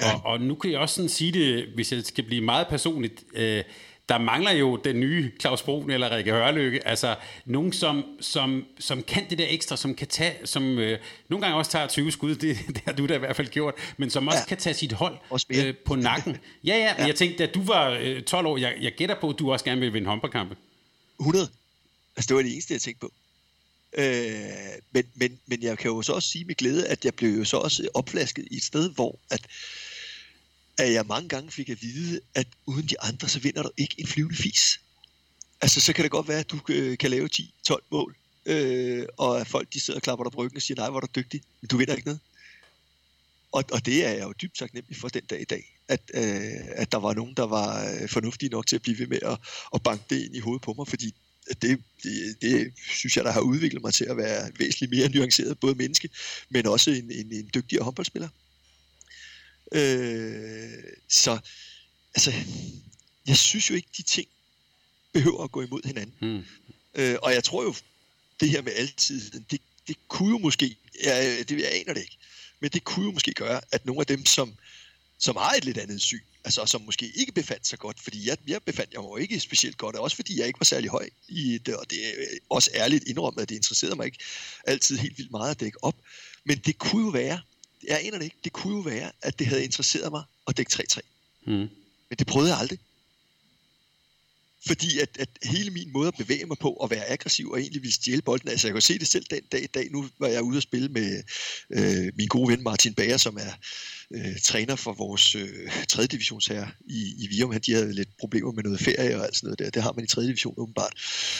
Ja. 0.00 0.14
Og, 0.14 0.24
og 0.24 0.40
nu 0.40 0.54
kan 0.54 0.70
jeg 0.70 0.78
også 0.80 0.94
sådan 0.94 1.08
sige 1.08 1.32
det, 1.32 1.68
hvis 1.74 1.92
jeg 1.92 2.04
skal 2.04 2.24
blive 2.24 2.40
meget 2.40 2.66
personligt, 2.68 3.24
øh, 3.34 3.64
der 4.08 4.18
mangler 4.18 4.52
jo 4.52 4.76
den 4.76 5.00
nye 5.00 5.32
Claus 5.40 5.62
Brun 5.62 5.90
eller 5.90 6.16
Rikke 6.16 6.32
Hørlykke, 6.32 6.88
altså 6.88 7.16
nogen, 7.44 7.72
som, 7.72 8.04
som, 8.20 8.64
som 8.78 9.02
kan 9.02 9.30
det 9.30 9.38
der 9.38 9.46
ekstra, 9.48 9.76
som 9.76 9.94
kan 9.94 10.06
tage, 10.06 10.34
som 10.44 10.78
øh, 10.78 10.98
nogle 11.28 11.42
gange 11.42 11.58
også 11.58 11.70
tager 11.70 11.86
20 11.86 12.12
skud, 12.12 12.34
det, 12.34 12.58
det 12.74 12.82
har 12.84 12.92
du 12.92 13.06
da 13.06 13.14
i 13.14 13.18
hvert 13.18 13.36
fald 13.36 13.48
gjort, 13.48 13.74
men 13.96 14.10
som 14.10 14.26
også 14.28 14.38
ja. 14.38 14.48
kan 14.48 14.56
tage 14.56 14.74
sit 14.74 14.92
hold 14.92 15.18
øh, 15.50 15.74
på 15.76 15.94
nakken. 15.94 16.36
Ja, 16.64 16.76
ja, 16.76 16.94
ja, 16.98 17.06
jeg 17.06 17.14
tænkte, 17.14 17.44
at 17.44 17.54
du 17.54 17.62
var 17.62 17.98
øh, 18.00 18.22
12 18.22 18.46
år, 18.46 18.56
jeg, 18.56 18.74
jeg 18.80 18.92
gætter 18.92 19.20
på, 19.20 19.30
at 19.30 19.38
du 19.38 19.52
også 19.52 19.64
gerne 19.64 19.80
vil 19.80 19.92
vinde 19.92 20.06
håndboldkampe. 20.06 20.56
100. 21.20 21.48
Altså, 22.16 22.28
det 22.28 22.36
var 22.36 22.42
det 22.42 22.52
eneste, 22.52 22.74
jeg 22.74 22.80
tænkte 22.80 23.00
på. 23.00 23.12
Øh, 23.98 24.34
men, 24.92 25.04
men, 25.14 25.40
men 25.46 25.62
jeg 25.62 25.78
kan 25.78 25.90
jo 25.90 26.02
så 26.02 26.12
også 26.12 26.28
sige 26.28 26.44
med 26.44 26.54
glæde, 26.54 26.86
at 26.86 27.04
jeg 27.04 27.14
blev 27.14 27.30
jo 27.30 27.44
så 27.44 27.56
også 27.56 27.88
opflasket 27.94 28.48
i 28.50 28.56
et 28.56 28.62
sted, 28.62 28.90
hvor 28.90 29.18
at, 29.30 29.46
at 30.78 30.92
jeg 30.92 31.06
mange 31.06 31.28
gange 31.28 31.50
fik 31.50 31.68
at 31.68 31.82
vide, 31.82 32.20
at 32.34 32.46
uden 32.66 32.86
de 32.86 33.00
andre, 33.00 33.28
så 33.28 33.38
vinder 33.38 33.62
du 33.62 33.70
ikke 33.76 33.94
en 33.98 34.06
flyvende 34.06 34.36
fis. 34.36 34.80
Altså, 35.60 35.80
så 35.80 35.92
kan 35.92 36.02
det 36.02 36.10
godt 36.10 36.28
være, 36.28 36.38
at 36.38 36.50
du 36.50 36.60
øh, 36.68 36.98
kan 36.98 37.10
lave 37.10 37.28
10-12 37.70 37.74
mål, 37.90 38.16
øh, 38.46 39.06
og 39.16 39.40
at 39.40 39.46
folk 39.46 39.72
de 39.72 39.80
sidder 39.80 39.98
og 39.98 40.02
klapper 40.02 40.24
dig 40.24 40.32
på 40.32 40.38
ryggen 40.38 40.56
og 40.56 40.62
siger, 40.62 40.76
nej, 40.80 40.90
hvor 40.90 41.00
er 41.00 41.06
du 41.06 41.20
dygtig, 41.20 41.42
men 41.60 41.68
du 41.68 41.76
vinder 41.76 41.94
ikke 41.94 42.06
noget. 42.06 42.20
Og, 43.52 43.64
og 43.72 43.86
det 43.86 44.06
er 44.06 44.10
jeg 44.10 44.22
jo 44.22 44.32
dybt 44.42 44.58
taknemmelig 44.58 44.96
for 44.96 45.08
den 45.08 45.22
dag 45.30 45.40
i 45.40 45.44
dag, 45.44 45.76
at, 45.88 46.00
øh, 46.14 46.64
at 46.72 46.92
der 46.92 46.98
var 46.98 47.14
nogen, 47.14 47.34
der 47.34 47.46
var 47.46 47.94
øh, 47.94 48.08
fornuftige 48.08 48.50
nok 48.50 48.66
til 48.66 48.76
at 48.76 48.82
blive 48.82 48.98
ved 48.98 49.06
med 49.06 49.18
at, 49.22 49.38
at 49.74 49.82
banke 49.82 50.04
det 50.10 50.24
ind 50.24 50.36
i 50.36 50.38
hovedet 50.38 50.62
på 50.62 50.74
mig, 50.78 50.88
fordi 50.88 51.14
det, 51.62 51.80
det, 52.02 52.36
det 52.42 52.72
synes 52.76 53.16
jeg, 53.16 53.24
der 53.24 53.30
har 53.30 53.40
udviklet 53.40 53.82
mig 53.82 53.94
til 53.94 54.04
at 54.04 54.16
være 54.16 54.50
væsentligt 54.58 54.90
mere 54.90 55.08
nuanceret, 55.08 55.58
både 55.58 55.74
menneske, 55.74 56.08
men 56.48 56.66
også 56.66 56.90
en, 56.90 57.10
en, 57.10 57.32
en 57.32 57.50
dygtigere 57.54 57.84
håndboldspiller. 57.84 58.28
Øh, 59.74 60.84
så 61.08 61.38
altså, 62.14 62.32
jeg 63.26 63.36
synes 63.36 63.70
jo 63.70 63.74
ikke, 63.74 63.88
de 63.96 64.02
ting 64.02 64.28
behøver 65.12 65.44
at 65.44 65.52
gå 65.52 65.62
imod 65.62 65.80
hinanden. 65.84 66.14
Mm. 66.20 66.44
Øh, 66.94 67.16
og 67.22 67.34
jeg 67.34 67.44
tror 67.44 67.62
jo, 67.62 67.74
det 68.40 68.50
her 68.50 68.62
med 68.62 68.72
altid, 68.72 69.30
det, 69.50 69.60
det 69.88 69.96
kunne 70.08 70.30
jo 70.30 70.38
måske, 70.38 70.76
ja, 71.04 71.42
det, 71.42 71.60
jeg 71.60 71.72
aner 71.72 71.94
det 71.94 72.00
ikke, 72.00 72.18
men 72.60 72.70
det 72.70 72.84
kunne 72.84 73.04
jo 73.04 73.12
måske 73.12 73.32
gøre, 73.34 73.60
at 73.72 73.86
nogle 73.86 74.00
af 74.00 74.06
dem, 74.06 74.26
som, 74.26 74.54
som 75.18 75.36
har 75.36 75.52
et 75.52 75.64
lidt 75.64 75.78
andet 75.78 76.00
syn, 76.00 76.20
altså 76.44 76.66
som 76.66 76.80
måske 76.80 77.12
ikke 77.14 77.32
befandt 77.32 77.66
sig 77.66 77.78
godt, 77.78 78.00
fordi 78.00 78.28
jeg, 78.28 78.36
jeg 78.46 78.62
befandt 78.62 78.92
jeg 78.92 79.00
mig 79.00 79.20
ikke 79.20 79.40
specielt 79.40 79.76
godt, 79.76 79.96
også 79.96 80.16
fordi 80.16 80.38
jeg 80.38 80.46
ikke 80.46 80.60
var 80.60 80.64
særlig 80.64 80.90
høj 80.90 81.08
i 81.28 81.58
det, 81.58 81.76
og 81.76 81.90
det 81.90 82.08
er 82.08 82.12
også 82.50 82.70
ærligt 82.74 83.04
indrømmet, 83.04 83.42
at 83.42 83.48
det 83.48 83.56
interesserede 83.56 83.96
mig 83.96 84.06
ikke 84.06 84.18
altid 84.66 84.98
helt 84.98 85.18
vildt 85.18 85.30
meget 85.30 85.50
at 85.50 85.60
dække 85.60 85.84
op, 85.84 85.96
men 86.44 86.58
det 86.58 86.78
kunne 86.78 87.04
jo 87.04 87.08
være, 87.08 87.40
jeg 87.88 88.00
aner 88.04 88.18
det 88.18 88.24
ikke, 88.24 88.36
det 88.44 88.52
kunne 88.52 88.76
jo 88.76 88.80
være, 88.80 89.12
at 89.22 89.38
det 89.38 89.46
havde 89.46 89.64
interesseret 89.64 90.10
mig 90.12 90.22
at 90.48 90.56
dække 90.56 90.72
3-3. 90.72 91.00
Mm. 91.46 91.52
Men 92.08 92.18
det 92.18 92.26
prøvede 92.26 92.50
jeg 92.50 92.58
aldrig. 92.58 92.78
Fordi 94.66 94.98
at, 94.98 95.08
at 95.18 95.28
hele 95.42 95.70
min 95.70 95.92
måde 95.92 96.08
at 96.08 96.14
bevæge 96.18 96.46
mig 96.46 96.58
på, 96.58 96.70
og 96.70 96.90
være 96.90 97.10
aggressiv 97.10 97.50
og 97.50 97.60
egentlig 97.60 97.82
ville 97.82 97.94
stjæle 97.94 98.22
bolden, 98.22 98.48
altså 98.48 98.66
jeg 98.66 98.74
kan 98.74 98.82
se 98.82 98.98
det 98.98 99.08
selv 99.08 99.24
den 99.30 99.42
dag 99.52 99.62
i 99.62 99.66
dag, 99.66 99.90
nu 99.90 100.08
var 100.18 100.28
jeg 100.28 100.42
ude 100.42 100.56
at 100.56 100.62
spille 100.62 100.88
med 100.88 101.22
øh, 101.70 102.12
min 102.16 102.28
gode 102.28 102.52
ven 102.52 102.62
Martin 102.62 102.94
Bager, 102.94 103.16
som 103.16 103.36
er 103.36 103.52
øh, 104.10 104.40
træner 104.40 104.76
for 104.76 104.92
vores 104.92 105.34
øh, 105.34 105.86
3. 105.88 106.06
divisionsherre 106.06 106.70
i, 106.86 107.14
i 107.18 107.26
Virum. 107.26 107.60
De 107.60 107.72
havde 107.72 107.94
lidt 107.94 108.16
problemer 108.18 108.52
med 108.52 108.62
noget 108.62 108.80
ferie 108.80 109.16
og 109.16 109.24
alt 109.24 109.36
sådan 109.36 109.46
noget 109.46 109.58
der. 109.58 109.70
Det 109.70 109.82
har 109.82 109.92
man 109.92 110.04
i 110.04 110.08
3. 110.08 110.22
division 110.22 110.54
åbenbart. 110.56 110.92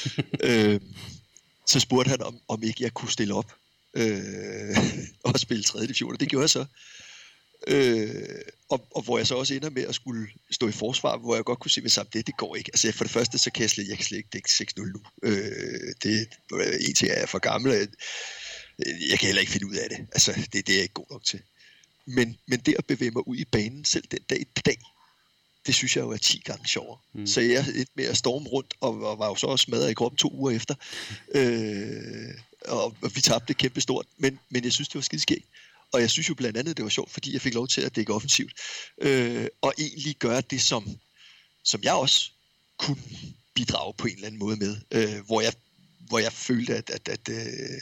øh, 0.49 0.81
så 1.67 1.81
spurgte 1.81 2.09
han, 2.09 2.23
om, 2.23 2.41
om 2.49 2.63
ikke 2.63 2.83
jeg 2.83 2.95
kunne 2.95 3.11
stille 3.11 3.35
op 3.35 3.53
øh, 3.97 4.77
og 5.25 5.41
spille 5.41 5.63
3. 5.63 5.83
division, 5.83 6.13
og 6.13 6.21
det 6.21 6.29
gjorde 6.29 6.43
jeg 6.43 6.51
så. 6.51 6.65
Øh, 7.67 8.41
og, 8.69 8.89
og 8.95 9.03
hvor 9.03 9.19
jeg 9.19 9.27
så 9.27 9.35
også 9.35 9.55
ender 9.55 9.71
med 9.71 9.83
at 9.83 9.95
skulle 9.95 10.29
stå 10.51 10.69
i 10.69 10.73
forsvar, 10.73 11.17
hvor 11.19 11.35
jeg 11.35 11.45
godt 11.45 11.59
kunne 11.59 11.71
se 11.71 11.91
sammen, 11.91 12.11
det, 12.13 12.27
det 12.27 12.37
går 12.37 12.57
ikke. 12.57 12.71
Altså 12.73 12.93
for 12.93 13.05
det 13.05 13.13
første, 13.13 13.39
så 13.39 13.51
kan 13.51 13.63
jeg 13.63 13.71
slet, 13.71 13.89
jeg 13.89 13.97
kan 13.97 14.05
slet 14.05 14.19
ikke 14.19 14.31
dække 14.33 14.49
6-0 14.49 14.93
nu. 14.93 15.01
Øh, 15.23 15.95
det, 16.03 16.29
en 16.89 16.95
ting 16.95 17.11
er 17.11 17.19
jeg 17.19 17.29
for 17.29 17.39
gammel, 17.39 17.73
jeg, 17.73 17.89
jeg 19.11 19.19
kan 19.19 19.27
heller 19.27 19.41
ikke 19.41 19.53
finde 19.53 19.67
ud 19.67 19.75
af 19.75 19.89
det. 19.91 19.99
Altså, 20.13 20.33
det, 20.53 20.67
det 20.67 20.69
er 20.69 20.75
jeg 20.75 20.83
ikke 20.83 20.95
god 20.95 21.07
nok 21.11 21.25
til. 21.25 21.41
Men, 22.07 22.37
men 22.47 22.61
det 22.61 22.75
at 22.79 22.87
bevæge 22.87 23.11
mig 23.11 23.29
ud 23.29 23.37
i 23.37 23.45
banen 23.45 23.85
selv 23.85 24.05
den 24.11 24.23
dag 24.31 24.41
i 24.41 24.61
dag, 24.67 24.79
det 25.67 25.75
synes 25.75 25.97
jeg 25.97 26.03
jo 26.03 26.11
er 26.11 26.17
10 26.17 26.43
gange 26.45 26.69
sjovere. 26.69 26.99
Mm. 27.13 27.27
Så 27.27 27.41
jeg 27.41 27.55
er 27.55 27.85
med 27.95 28.05
at 28.05 28.17
storme 28.17 28.49
rundt, 28.49 28.75
og, 28.81 29.03
og 29.03 29.19
var 29.19 29.27
jo 29.27 29.35
så 29.35 29.47
også 29.47 29.63
smadret 29.63 29.91
i 29.91 29.95
kroppen 29.95 30.19
to 30.19 30.31
uger 30.33 30.51
efter. 30.51 30.75
Øh, 31.35 32.35
og, 32.69 32.97
og 33.03 33.17
vi 33.17 33.21
tabte 33.21 33.55
kæmpe 33.55 33.81
stort, 33.81 34.07
men, 34.17 34.39
men 34.49 34.65
jeg 34.65 34.73
synes, 34.73 34.89
det 34.89 34.95
var 34.95 35.03
skideskægt. 35.03 35.45
Og 35.93 36.01
jeg 36.01 36.11
synes 36.11 36.29
jo 36.29 36.35
blandt 36.35 36.59
andet, 36.59 36.77
det 36.77 36.83
var 36.83 36.89
sjovt, 36.89 37.11
fordi 37.11 37.33
jeg 37.33 37.41
fik 37.41 37.55
lov 37.55 37.69
til 37.69 37.81
at 37.81 37.97
dække 37.97 38.15
offensivt. 38.15 38.53
Øh, 39.01 39.47
og 39.61 39.75
egentlig 39.79 40.17
gøre 40.17 40.41
det, 40.41 40.63
som, 40.63 40.99
som 41.65 41.83
jeg 41.83 41.93
også 41.93 42.31
kunne 42.79 43.03
bidrage 43.55 43.95
på 43.95 44.07
en 44.07 44.15
eller 44.15 44.27
anden 44.27 44.39
måde 44.39 44.57
med. 44.57 44.77
Øh, 44.91 45.27
hvor, 45.27 45.41
jeg, 45.41 45.53
hvor 45.99 46.19
jeg 46.19 46.33
følte, 46.33 46.77
at, 46.77 46.91
at, 46.91 47.09
at, 47.09 47.29
øh, 47.29 47.81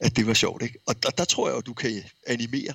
at 0.00 0.16
det 0.16 0.26
var 0.26 0.34
sjovt. 0.34 0.62
Ikke? 0.62 0.78
Og 0.86 1.02
der, 1.02 1.10
der 1.10 1.24
tror 1.24 1.48
jeg 1.48 1.58
at 1.58 1.66
du 1.66 1.74
kan 1.74 2.04
animere 2.26 2.74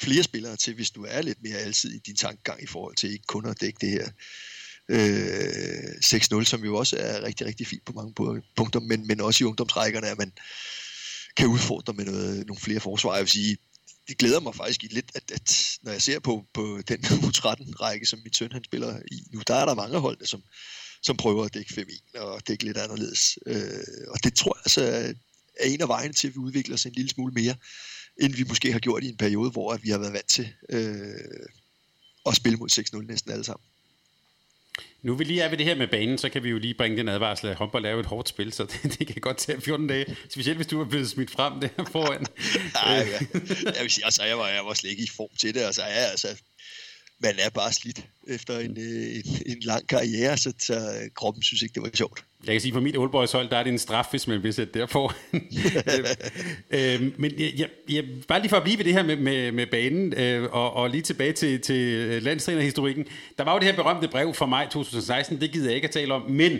flere 0.00 0.22
spillere 0.22 0.56
til, 0.56 0.74
hvis 0.74 0.90
du 0.90 1.04
er 1.04 1.22
lidt 1.22 1.42
mere 1.42 1.56
altid 1.56 1.94
i 1.94 1.98
din 1.98 2.16
tankegang 2.16 2.62
i 2.62 2.66
forhold 2.66 2.96
til 2.96 3.12
ikke 3.12 3.26
kun 3.26 3.46
at 3.46 3.60
dække 3.60 3.78
det 3.80 3.90
her 3.90 4.08
øh, 4.88 6.38
6-0, 6.40 6.44
som 6.44 6.64
jo 6.64 6.76
også 6.76 6.96
er 6.98 7.22
rigtig, 7.22 7.46
rigtig 7.46 7.66
fint 7.66 7.84
på 7.84 7.92
mange 7.92 8.42
punkter, 8.56 8.80
men, 8.80 9.06
men 9.06 9.20
også 9.20 9.44
i 9.44 9.46
ungdomsrækkerne, 9.46 10.08
at 10.08 10.18
man 10.18 10.32
kan 11.36 11.46
udfordre 11.46 11.92
med 11.92 12.04
noget, 12.04 12.46
nogle 12.46 12.60
flere 12.60 12.80
forsvar. 12.80 13.14
Jeg 13.14 13.22
vil 13.22 13.30
sige, 13.30 13.56
det 14.08 14.18
glæder 14.18 14.40
mig 14.40 14.54
faktisk 14.54 14.82
lidt, 14.82 15.10
at, 15.14 15.30
at 15.30 15.78
når 15.82 15.92
jeg 15.92 16.02
ser 16.02 16.18
på, 16.18 16.44
på 16.54 16.80
den 16.88 17.04
U13-række, 17.04 18.06
som 18.06 18.18
min 18.24 18.32
søn 18.32 18.52
han 18.52 18.64
spiller 18.64 19.00
i 19.12 19.22
nu, 19.32 19.42
der 19.46 19.54
er 19.54 19.64
der 19.64 19.74
mange 19.74 19.98
hold, 19.98 20.26
som, 20.26 20.42
som 21.02 21.16
prøver 21.16 21.44
at 21.44 21.54
dække 21.54 21.86
5-1 22.14 22.20
og 22.20 22.48
dække 22.48 22.64
lidt 22.64 22.76
anderledes. 22.76 23.38
Øh, 23.46 24.06
og 24.08 24.24
det 24.24 24.34
tror 24.34 24.56
jeg 24.56 24.62
altså 24.64 25.14
er 25.60 25.66
en 25.66 25.80
af 25.80 25.88
vejene 25.88 26.14
til, 26.14 26.28
at 26.28 26.34
vi 26.34 26.38
udvikler 26.38 26.74
os 26.74 26.86
en 26.86 26.92
lille 26.92 27.10
smule 27.10 27.32
mere, 27.32 27.54
end 28.20 28.32
vi 28.32 28.44
måske 28.48 28.72
har 28.72 28.78
gjort 28.78 29.04
i 29.04 29.08
en 29.08 29.16
periode, 29.16 29.50
hvor 29.50 29.72
at 29.72 29.82
vi 29.82 29.90
har 29.90 29.98
været 29.98 30.12
vant 30.12 30.28
til 30.28 30.52
øh, 30.68 31.46
at 32.26 32.36
spille 32.36 32.58
mod 32.58 33.00
6-0 33.02 33.06
næsten 33.06 33.32
alle 33.32 33.44
sammen. 33.44 33.64
Nu 35.02 35.14
vi 35.14 35.24
lige 35.24 35.42
er 35.42 35.48
ved 35.48 35.58
det 35.58 35.66
her 35.66 35.74
med 35.74 35.88
banen, 35.88 36.18
så 36.18 36.28
kan 36.28 36.42
vi 36.44 36.48
jo 36.48 36.58
lige 36.58 36.74
bringe 36.74 36.96
den 36.96 37.08
advarsel, 37.08 37.48
at 37.48 37.56
håndbold 37.56 37.86
er 37.86 37.90
jo 37.90 38.00
et 38.00 38.06
hårdt 38.06 38.28
spil, 38.28 38.52
så 38.52 38.64
det, 38.82 38.98
det 38.98 39.06
kan 39.06 39.20
godt 39.20 39.38
tage 39.38 39.60
14 39.60 39.86
dage, 39.86 40.16
specielt 40.30 40.58
hvis 40.58 40.66
du 40.66 40.80
er 40.80 40.84
blevet 40.84 41.10
smidt 41.10 41.30
frem 41.30 41.60
der 41.60 41.68
foran. 41.92 42.26
Nej, 42.74 42.94
ja. 42.94 43.18
jeg 43.74 43.82
vil 43.82 43.90
sige, 43.90 44.04
altså, 44.04 44.24
jeg 44.24 44.38
var, 44.38 44.48
jeg 44.48 44.64
var 44.64 44.74
slet 44.74 44.90
ikke 44.90 45.02
i 45.02 45.10
form 45.16 45.36
til 45.38 45.54
det, 45.54 45.60
altså, 45.60 45.82
jeg, 45.82 46.10
altså, 46.10 46.28
man 47.18 47.34
er 47.38 47.50
bare 47.50 47.72
slidt 47.72 48.04
efter 48.28 48.58
en, 48.58 48.76
øh, 48.80 49.16
en, 49.16 49.42
en 49.46 49.60
lang 49.60 49.88
karriere, 49.88 50.38
så, 50.38 50.52
så 50.58 50.74
øh, 50.74 51.10
kroppen 51.14 51.42
synes 51.42 51.62
ikke, 51.62 51.74
det 51.74 51.82
var 51.82 51.90
sjovt. 51.94 52.24
Jeg 52.46 52.54
kan 52.54 52.60
sige, 52.60 52.72
for 52.72 52.80
mit 52.80 52.96
Oldboys 52.96 53.32
hold, 53.32 53.48
der 53.48 53.56
er 53.56 53.62
det 53.62 53.72
en 53.72 53.78
straf, 53.78 54.06
hvis 54.10 54.28
man 54.28 54.42
vil 54.42 54.54
sætte 54.54 54.78
derfor. 54.78 55.14
øh, 56.70 57.02
men 57.16 57.32
jeg, 57.38 57.52
jeg, 57.58 57.68
jeg, 57.88 58.04
bare 58.28 58.40
lige 58.40 58.48
for 58.48 58.56
at 58.56 58.62
blive 58.62 58.78
ved 58.78 58.84
det 58.84 58.92
her 58.92 59.02
med, 59.02 59.16
med, 59.16 59.52
med 59.52 59.66
banen, 59.66 60.14
øh, 60.16 60.48
og, 60.52 60.72
og 60.72 60.90
lige 60.90 61.02
tilbage 61.02 61.32
til, 61.32 61.60
til 61.60 62.22
landstrænerhistorikken. 62.22 63.06
Der 63.38 63.44
var 63.44 63.52
jo 63.52 63.58
det 63.58 63.66
her 63.66 63.76
berømte 63.76 64.08
brev 64.08 64.34
fra 64.34 64.46
maj 64.46 64.68
2016, 64.68 65.40
det 65.40 65.52
gider 65.52 65.66
jeg 65.66 65.74
ikke 65.74 65.88
at 65.88 65.94
tale 65.94 66.14
om, 66.14 66.30
men 66.30 66.58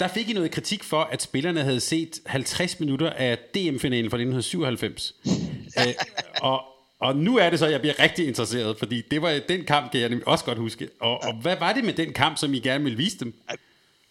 der 0.00 0.08
fik 0.08 0.30
I 0.30 0.32
noget 0.32 0.50
kritik 0.50 0.84
for, 0.84 1.00
at 1.00 1.22
spillerne 1.22 1.62
havde 1.62 1.80
set 1.80 2.20
50 2.26 2.80
minutter 2.80 3.10
af 3.10 3.38
DM-finalen 3.38 4.10
fra 4.10 4.16
1997. 4.16 5.14
øh, 5.78 5.94
og, 6.42 6.62
og 7.00 7.16
nu 7.16 7.38
er 7.38 7.50
det 7.50 7.58
så, 7.58 7.66
at 7.66 7.72
jeg 7.72 7.80
bliver 7.80 8.00
rigtig 8.00 8.28
interesseret, 8.28 8.78
fordi 8.78 9.02
det 9.10 9.22
var 9.22 9.40
den 9.48 9.64
kamp, 9.64 9.92
kan 9.92 10.00
jeg 10.00 10.20
også 10.26 10.44
godt 10.44 10.58
huske. 10.58 10.88
Og, 11.00 11.22
og 11.22 11.34
hvad 11.34 11.56
var 11.60 11.72
det 11.72 11.84
med 11.84 11.92
den 11.92 12.12
kamp, 12.12 12.38
som 12.38 12.54
I 12.54 12.58
gerne 12.58 12.84
ville 12.84 12.98
vise 12.98 13.18
dem? 13.18 13.34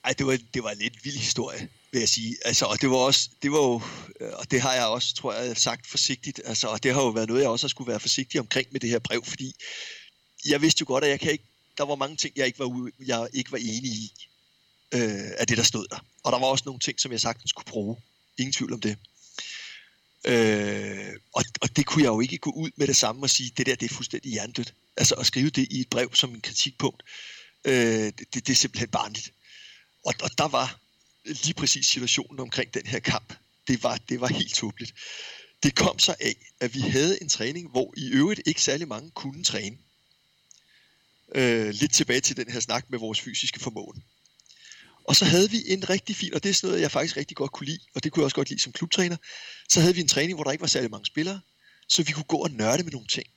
Ej, 0.07 0.13
det 0.13 0.25
var, 0.25 0.39
det 0.53 0.63
var 0.63 0.71
en 0.71 0.77
lidt 0.77 1.05
vild 1.05 1.17
historie, 1.17 1.69
vil 1.91 1.99
jeg 1.99 2.09
sige. 2.09 2.37
Altså, 2.45 2.65
og 2.65 2.81
det 2.81 2.89
var 2.89 2.95
også, 2.95 3.29
det 3.41 3.51
var 3.51 3.57
jo, 3.57 3.81
øh, 4.19 4.31
og 4.33 4.51
det 4.51 4.61
har 4.61 4.73
jeg 4.73 4.85
også, 4.85 5.15
tror 5.15 5.33
jeg, 5.33 5.57
sagt 5.57 5.87
forsigtigt. 5.87 6.41
Altså, 6.45 6.67
og 6.67 6.83
det 6.83 6.93
har 6.93 7.01
jo 7.01 7.09
været 7.09 7.27
noget, 7.27 7.41
jeg 7.41 7.49
også 7.49 7.63
har 7.63 7.69
skulle 7.69 7.91
være 7.91 7.99
forsigtig 7.99 8.39
omkring 8.39 8.67
med 8.71 8.79
det 8.79 8.89
her 8.89 8.99
brev, 8.99 9.25
fordi 9.25 9.53
jeg 10.45 10.61
vidste 10.61 10.81
jo 10.81 10.85
godt, 10.87 11.03
at 11.03 11.09
jeg 11.09 11.19
kan 11.19 11.31
ikke, 11.31 11.43
der 11.77 11.83
var 11.85 11.95
mange 11.95 12.15
ting, 12.15 12.33
jeg 12.35 12.45
ikke 12.45 12.59
var, 12.59 12.89
jeg 13.05 13.29
ikke 13.33 13.51
var 13.51 13.57
enig 13.57 13.91
i, 13.91 14.13
øh, 14.91 15.31
af 15.37 15.47
det, 15.47 15.57
der 15.57 15.63
stod 15.63 15.87
der. 15.87 16.05
Og 16.23 16.31
der 16.31 16.39
var 16.39 16.47
også 16.47 16.63
nogle 16.65 16.79
ting, 16.79 16.99
som 16.99 17.11
jeg 17.11 17.21
sagtens 17.21 17.51
kunne 17.51 17.65
bruge. 17.65 17.97
Ingen 18.37 18.53
tvivl 18.53 18.73
om 18.73 18.81
det. 18.81 18.97
Øh, 20.25 21.13
og, 21.33 21.43
og 21.61 21.75
det 21.75 21.85
kunne 21.85 22.03
jeg 22.03 22.09
jo 22.09 22.19
ikke 22.19 22.37
gå 22.37 22.51
ud 22.51 22.69
med 22.75 22.87
det 22.87 22.95
samme 22.95 23.23
og 23.23 23.29
sige, 23.29 23.51
det 23.57 23.65
der, 23.65 23.75
det 23.75 23.91
er 23.91 23.95
fuldstændig 23.95 24.31
hjernedødt. 24.31 24.73
Altså 24.97 25.15
at 25.15 25.25
skrive 25.25 25.49
det 25.49 25.67
i 25.71 25.79
et 25.79 25.89
brev 25.89 26.15
som 26.15 26.33
en 26.33 26.41
kritikpunkt, 26.41 27.03
øh, 27.65 27.73
det, 27.73 28.19
det, 28.33 28.47
det 28.47 28.49
er 28.49 28.55
simpelthen 28.55 28.89
barnligt. 28.89 29.31
Og, 30.07 30.13
og 30.23 30.37
der 30.37 30.47
var 30.47 30.79
lige 31.25 31.53
præcis 31.53 31.87
situationen 31.87 32.39
omkring 32.39 32.73
den 32.73 32.85
her 32.85 32.99
kamp. 32.99 33.33
Det 33.67 33.83
var, 33.83 33.97
det 34.09 34.21
var 34.21 34.27
helt 34.27 34.53
tåbeligt. 34.55 34.93
Det 35.63 35.75
kom 35.75 35.99
så 35.99 36.15
af, 36.19 36.35
at 36.59 36.73
vi 36.73 36.79
havde 36.79 37.21
en 37.21 37.29
træning, 37.29 37.71
hvor 37.71 37.93
i 37.97 38.07
øvrigt 38.07 38.41
ikke 38.45 38.61
særlig 38.61 38.87
mange 38.87 39.11
kunne 39.11 39.43
træne. 39.43 39.77
Øh, 41.35 41.69
lidt 41.69 41.93
tilbage 41.93 42.21
til 42.21 42.37
den 42.37 42.51
her 42.51 42.59
snak 42.59 42.89
med 42.89 42.99
vores 42.99 43.21
fysiske 43.21 43.59
formåen. 43.59 44.03
Og 45.03 45.15
så 45.15 45.25
havde 45.25 45.51
vi 45.51 45.63
en 45.67 45.89
rigtig 45.89 46.15
fin, 46.15 46.33
og 46.33 46.43
det 46.43 46.49
er 46.49 46.53
sådan 46.53 46.67
noget, 46.67 46.81
jeg 46.81 46.91
faktisk 46.91 47.17
rigtig 47.17 47.37
godt 47.37 47.51
kunne 47.51 47.67
lide, 47.67 47.79
og 47.95 48.03
det 48.03 48.11
kunne 48.11 48.21
jeg 48.21 48.25
også 48.25 48.35
godt 48.35 48.49
lide 48.49 48.61
som 48.61 48.73
klubtræner, 48.73 49.17
så 49.69 49.81
havde 49.81 49.95
vi 49.95 50.01
en 50.01 50.07
træning, 50.07 50.35
hvor 50.35 50.43
der 50.43 50.51
ikke 50.51 50.61
var 50.61 50.67
særlig 50.67 50.91
mange 50.91 51.05
spillere, 51.05 51.41
så 51.87 52.03
vi 52.03 52.11
kunne 52.11 52.23
gå 52.23 52.37
og 52.37 52.51
nørde 52.51 52.83
med 52.83 52.91
nogle 52.91 53.07
ting. 53.07 53.27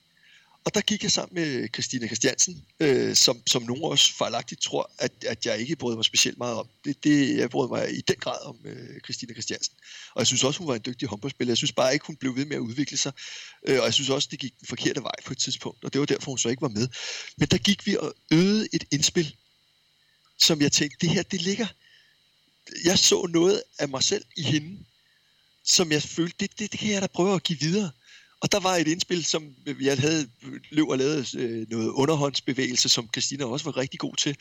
Og 0.65 0.73
der 0.73 0.81
gik 0.81 1.03
jeg 1.03 1.11
sammen 1.11 1.35
med 1.35 1.67
Christina 1.73 2.07
Christiansen, 2.07 2.65
øh, 2.79 3.15
som, 3.15 3.41
som 3.47 3.63
nogen 3.63 3.83
også 3.83 4.13
fejlagtigt 4.13 4.61
tror, 4.61 4.91
at, 4.97 5.11
at 5.27 5.45
jeg 5.45 5.59
ikke 5.59 5.75
brød 5.75 5.95
mig 5.95 6.05
specielt 6.05 6.37
meget 6.37 6.55
om. 6.55 6.67
Det, 6.85 7.03
det, 7.03 7.37
jeg 7.37 7.49
brød 7.49 7.69
mig 7.69 7.97
i 7.97 8.01
den 8.01 8.15
grad 8.15 8.45
om 8.45 8.57
øh, 8.65 9.01
Christina 9.03 9.33
Christiansen. 9.33 9.73
Og 10.13 10.19
jeg 10.19 10.27
synes 10.27 10.43
også, 10.43 10.59
hun 10.59 10.67
var 10.67 10.75
en 10.75 10.81
dygtig 10.85 11.07
håndboldspiller. 11.07 11.51
Jeg 11.51 11.57
synes 11.57 11.71
bare 11.71 11.93
ikke, 11.93 12.05
hun 12.07 12.15
blev 12.15 12.35
ved 12.35 12.45
med 12.45 12.55
at 12.55 12.59
udvikle 12.59 12.97
sig. 12.97 13.11
Øh, 13.67 13.79
og 13.79 13.85
jeg 13.85 13.93
synes 13.93 14.09
også, 14.09 14.27
det 14.31 14.39
gik 14.39 14.59
den 14.59 14.67
forkerte 14.67 15.03
vej 15.03 15.15
på 15.25 15.33
et 15.33 15.37
tidspunkt. 15.37 15.83
Og 15.83 15.93
det 15.93 15.99
var 15.99 16.05
derfor, 16.05 16.31
hun 16.31 16.37
så 16.37 16.49
ikke 16.49 16.61
var 16.61 16.67
med. 16.67 16.87
Men 17.37 17.47
der 17.47 17.57
gik 17.57 17.85
vi 17.85 17.97
og 17.97 18.13
øvede 18.31 18.67
et 18.73 18.83
indspil, 18.91 19.35
som 20.39 20.61
jeg 20.61 20.71
tænkte, 20.71 20.97
det 21.01 21.09
her, 21.09 21.23
det 21.23 21.41
ligger... 21.41 21.67
Jeg 22.83 22.99
så 22.99 23.27
noget 23.29 23.63
af 23.79 23.89
mig 23.89 24.03
selv 24.03 24.25
i 24.37 24.41
hende, 24.41 24.85
som 25.63 25.91
jeg 25.91 26.03
følte, 26.03 26.35
det, 26.39 26.59
det, 26.59 26.71
det 26.71 26.79
kan 26.79 26.89
jeg 26.89 27.01
da 27.01 27.07
prøve 27.07 27.35
at 27.35 27.43
give 27.43 27.59
videre. 27.59 27.91
Og 28.41 28.51
der 28.51 28.59
var 28.59 28.75
et 28.75 28.87
indspil, 28.87 29.25
som 29.25 29.55
jeg 29.81 29.97
havde 29.97 30.29
løb 30.71 30.87
og 30.87 30.97
lavet 30.97 31.35
øh, 31.35 31.69
noget 31.69 31.89
underhåndsbevægelse, 31.89 32.89
som 32.89 33.09
Christina 33.13 33.45
også 33.45 33.65
var 33.65 33.77
rigtig 33.77 33.99
god 33.99 34.15
til. 34.15 34.35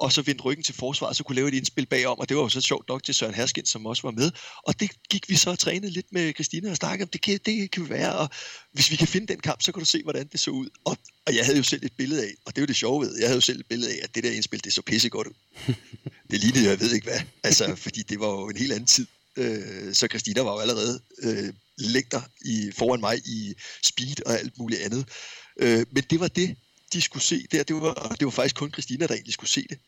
Og 0.00 0.12
så 0.12 0.22
vendte 0.22 0.44
ryggen 0.44 0.64
til 0.64 0.74
forsvaret, 0.74 1.16
så 1.16 1.24
kunne 1.24 1.36
lave 1.36 1.48
et 1.48 1.54
indspil 1.54 1.86
bagom, 1.86 2.18
og 2.18 2.28
det 2.28 2.36
var 2.36 2.42
jo 2.42 2.48
så 2.48 2.60
sjovt 2.60 2.88
nok 2.88 3.02
til 3.02 3.14
Søren 3.14 3.34
Herskind, 3.34 3.66
som 3.66 3.86
også 3.86 4.02
var 4.02 4.10
med. 4.10 4.30
Og 4.66 4.80
det 4.80 4.90
gik 5.10 5.28
vi 5.28 5.36
så 5.36 5.50
og 5.50 5.58
trænede 5.58 5.92
lidt 5.92 6.06
med 6.12 6.34
Christina 6.34 6.70
og 6.70 6.76
snakkede 6.76 7.04
om, 7.04 7.08
det 7.08 7.20
kan, 7.20 7.40
det 7.46 7.70
kan 7.70 7.88
være, 7.88 8.12
og 8.18 8.28
hvis 8.72 8.90
vi 8.90 8.96
kan 8.96 9.08
finde 9.08 9.26
den 9.26 9.40
kamp, 9.40 9.62
så 9.62 9.72
kan 9.72 9.80
du 9.80 9.86
se, 9.86 10.02
hvordan 10.02 10.28
det 10.32 10.40
så 10.40 10.50
ud. 10.50 10.68
Og, 10.84 10.96
og 11.26 11.36
jeg 11.36 11.44
havde 11.44 11.56
jo 11.56 11.62
selv 11.62 11.84
et 11.84 11.92
billede 11.92 12.22
af, 12.22 12.32
og 12.44 12.56
det 12.56 12.58
er 12.58 12.62
jo 12.62 12.66
det 12.66 12.76
sjove 12.76 13.00
ved, 13.00 13.18
jeg 13.18 13.28
havde 13.28 13.36
jo 13.36 13.40
selv 13.40 13.60
et 13.60 13.66
billede 13.66 13.90
af, 13.90 14.00
at 14.02 14.14
det 14.14 14.24
der 14.24 14.30
indspil, 14.30 14.64
det 14.64 14.72
så 14.72 14.82
pissegodt 14.82 15.28
ud. 15.28 15.34
det 16.30 16.40
lignede 16.40 16.68
jeg 16.68 16.80
ved 16.80 16.94
ikke 16.94 17.06
hvad, 17.06 17.20
altså, 17.44 17.76
fordi 17.76 18.02
det 18.02 18.20
var 18.20 18.28
jo 18.28 18.48
en 18.48 18.56
helt 18.56 18.72
anden 18.72 18.86
tid. 18.86 19.06
Øh, 19.36 19.94
så 19.94 20.06
Christina 20.06 20.42
var 20.42 20.52
jo 20.52 20.58
allerede 20.58 21.00
øh, 21.22 21.54
længder 21.78 22.22
i, 22.44 22.72
foran 22.78 23.00
mig 23.00 23.18
i 23.18 23.54
speed 23.82 24.26
og 24.26 24.38
alt 24.38 24.58
muligt 24.58 24.80
andet. 24.80 25.08
Øh, 25.56 25.86
men 25.90 26.04
det 26.10 26.20
var 26.20 26.28
det, 26.28 26.56
de 26.92 27.00
skulle 27.00 27.22
se 27.22 27.46
der. 27.52 27.62
Det 27.62 27.76
var, 27.76 28.16
det 28.18 28.24
var 28.24 28.30
faktisk 28.30 28.56
kun 28.56 28.72
Christina, 28.72 29.06
der 29.06 29.14
egentlig 29.14 29.34
skulle 29.34 29.50
se 29.50 29.66
det. 29.70 29.78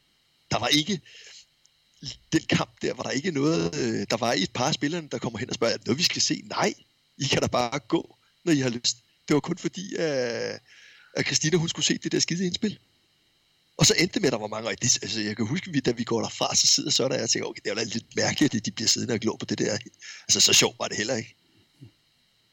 Der 0.50 0.58
var 0.58 0.68
ikke 0.68 1.00
den 2.32 2.42
kamp 2.48 2.82
der, 2.82 2.94
var 2.94 3.02
der 3.02 3.10
ikke 3.10 3.30
noget, 3.30 3.74
øh, 3.74 4.06
der 4.10 4.16
var 4.16 4.32
et 4.32 4.50
par 4.52 4.68
af 4.68 4.74
spillerne, 4.74 5.08
der 5.08 5.18
kommer 5.18 5.38
hen 5.38 5.48
og 5.48 5.54
spørger, 5.54 5.76
noget 5.86 5.98
vi 5.98 6.02
skal 6.02 6.22
se? 6.22 6.42
Nej, 6.44 6.74
I 7.18 7.24
kan 7.24 7.40
da 7.42 7.46
bare 7.46 7.78
gå, 7.78 8.16
når 8.44 8.52
I 8.52 8.58
har 8.58 8.70
lyst. 8.70 8.96
Det 9.28 9.34
var 9.34 9.40
kun 9.40 9.58
fordi, 9.58 9.94
at, 9.94 10.60
at 11.14 11.26
Christina 11.26 11.56
hun 11.56 11.68
skulle 11.68 11.86
se 11.86 11.98
det 11.98 12.12
der 12.12 12.18
skide 12.18 12.46
indspil. 12.46 12.78
Og 13.76 13.86
så 13.86 13.94
endte 13.98 14.14
det 14.14 14.22
med, 14.22 14.28
at 14.28 14.32
der 14.32 14.38
var 14.38 14.46
mange, 14.46 14.68
og 14.68 14.82
det, 14.82 14.98
altså, 15.02 15.20
jeg 15.20 15.36
kan 15.36 15.46
huske, 15.46 15.70
at 15.76 15.84
da 15.84 15.90
vi 15.90 16.04
går 16.04 16.20
derfra, 16.22 16.54
så 16.54 16.66
sidder 16.66 16.90
så 16.90 17.08
der, 17.08 17.14
og 17.14 17.20
jeg 17.20 17.30
tænker, 17.30 17.48
okay, 17.48 17.60
det 17.64 17.70
er 17.70 17.80
jo 17.80 17.88
lidt 17.92 18.16
mærkeligt, 18.16 18.54
at 18.54 18.66
de 18.66 18.70
bliver 18.70 18.88
siddende 18.88 19.14
og 19.14 19.20
glå 19.20 19.36
på 19.36 19.44
det 19.44 19.58
der. 19.58 19.78
Altså, 20.22 20.40
så 20.40 20.52
sjovt 20.52 20.78
var 20.78 20.88
det 20.88 20.96
heller 20.96 21.16
ikke. 21.16 21.34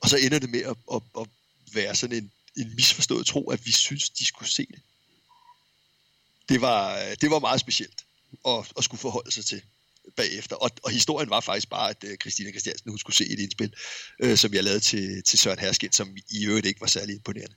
Og 0.02 0.10
så 0.10 0.18
ender 0.18 0.40
det 0.40 0.50
med 0.50 0.62
at, 0.62 0.76
at, 0.94 1.02
at 1.20 1.28
være 1.74 1.96
sådan 1.96 2.18
en, 2.18 2.32
en 2.58 2.76
misforstået 2.76 3.26
tro, 3.26 3.50
at 3.50 3.66
vi 3.66 3.72
synes, 3.72 4.10
de 4.10 4.26
skulle 4.26 4.50
se 4.50 4.66
det. 4.66 4.82
Det 6.50 6.62
var, 6.62 7.14
det 7.22 7.32
var 7.32 7.40
meget 7.40 7.60
specielt 7.60 8.06
at, 8.48 8.72
at 8.78 8.84
skulle 8.84 9.02
forholde 9.02 9.32
sig 9.32 9.46
til 9.46 9.62
bagefter. 10.16 10.56
Og, 10.56 10.72
og 10.84 10.92
historien 10.92 11.30
var 11.30 11.40
faktisk 11.40 11.70
bare, 11.70 11.90
at 11.90 12.04
øh, 12.04 12.18
Christina 12.18 12.50
Christiansen 12.50 12.90
hun 12.90 13.00
skulle 13.00 13.16
se 13.16 13.28
et 13.28 13.40
indspil, 13.40 13.74
øh, 14.20 14.38
som 14.38 14.54
jeg 14.54 14.64
lavede 14.64 14.80
til, 14.80 15.24
til 15.24 15.40
Søren 15.40 15.60
Herskind, 15.60 15.94
som 15.94 16.18
i 16.30 16.46
øvrigt 16.46 16.66
ikke 16.66 16.82
var 16.82 16.88
særlig 16.88 17.16
imponerende. 17.16 17.56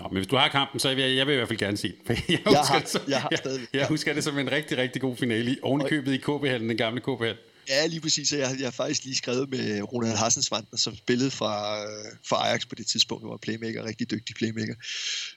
Ja, 0.00 0.08
men 0.08 0.16
hvis 0.16 0.26
du 0.26 0.36
har 0.36 0.48
kampen, 0.48 0.80
så 0.80 0.94
vil 0.94 1.04
jeg, 1.04 1.16
jeg 1.16 1.26
vil 1.26 1.32
i 1.32 1.36
hvert 1.36 1.48
fald 1.48 1.58
gerne 1.58 1.76
se 1.76 1.92
den. 2.08 2.16
Jeg, 2.28 2.40
jeg, 2.50 2.60
har, 2.60 2.78
det 2.78 2.88
som, 2.88 3.00
jeg 3.08 3.20
har 3.20 3.30
stadig. 3.36 3.60
Jeg, 3.72 3.80
jeg 3.80 3.88
husker 3.88 4.14
det 4.14 4.24
som 4.24 4.38
en 4.38 4.52
rigtig, 4.52 4.78
rigtig 4.78 5.02
god 5.02 5.16
finale. 5.16 5.56
Ovenikøbet 5.62 6.12
i 6.12 6.16
KB-hallen, 6.16 6.68
den 6.68 6.76
gamle 6.76 7.00
KB-hal. 7.00 7.36
Ja, 7.68 7.86
lige 7.86 8.00
præcis. 8.00 8.32
Jeg, 8.32 8.56
jeg 8.58 8.66
har 8.66 8.70
faktisk 8.70 9.04
lige 9.04 9.16
skrevet 9.16 9.50
med 9.50 9.82
Ronald 9.82 10.16
Hassensvandner, 10.16 10.78
som 10.78 10.96
spillede 10.96 11.30
fra, 11.30 11.82
fra 12.28 12.48
Ajax 12.48 12.68
på 12.68 12.74
det 12.74 12.86
tidspunkt. 12.86 13.22
Han 13.22 13.30
var 13.30 13.36
playmaker, 13.36 13.84
rigtig 13.84 14.10
dygtig 14.10 14.36
playmaker. 14.36 14.74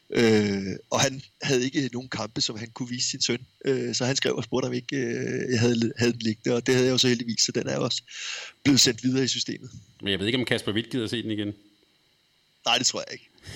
Øh, 0.09 0.75
og 0.89 0.99
han 0.99 1.21
havde 1.41 1.63
ikke 1.63 1.89
nogen 1.93 2.09
kampe, 2.09 2.41
som 2.41 2.57
han 2.57 2.69
kunne 2.69 2.89
vise 2.89 3.09
sin 3.09 3.21
søn. 3.21 3.45
Øh, 3.65 3.95
så 3.95 4.05
han 4.05 4.15
skrev 4.15 4.35
og 4.35 4.43
spurgte, 4.43 4.67
om 4.67 4.73
ikke 4.73 4.95
øh, 4.95 5.51
jeg 5.51 5.59
havde, 5.59 5.93
havde 5.97 6.13
den 6.13 6.21
liggende, 6.21 6.55
og 6.55 6.67
det 6.67 6.75
havde 6.75 6.87
jeg 6.87 6.93
jo 6.93 6.97
så 6.97 7.07
heldigvis, 7.07 7.41
så 7.41 7.51
den 7.51 7.67
er 7.67 7.77
også 7.77 8.01
blevet 8.63 8.79
sendt 8.79 9.03
videre 9.03 9.23
i 9.23 9.27
systemet. 9.27 9.71
Men 10.01 10.11
jeg 10.11 10.19
ved 10.19 10.25
ikke, 10.25 10.39
om 10.39 10.45
Kasper 10.45 10.71
Witt 10.71 10.89
gider 10.89 11.07
se 11.07 11.23
den 11.23 11.31
igen. 11.31 11.53
Nej, 12.65 12.77
det 12.77 12.87
tror 12.87 13.03
jeg 13.07 13.13
ikke. 13.13 13.30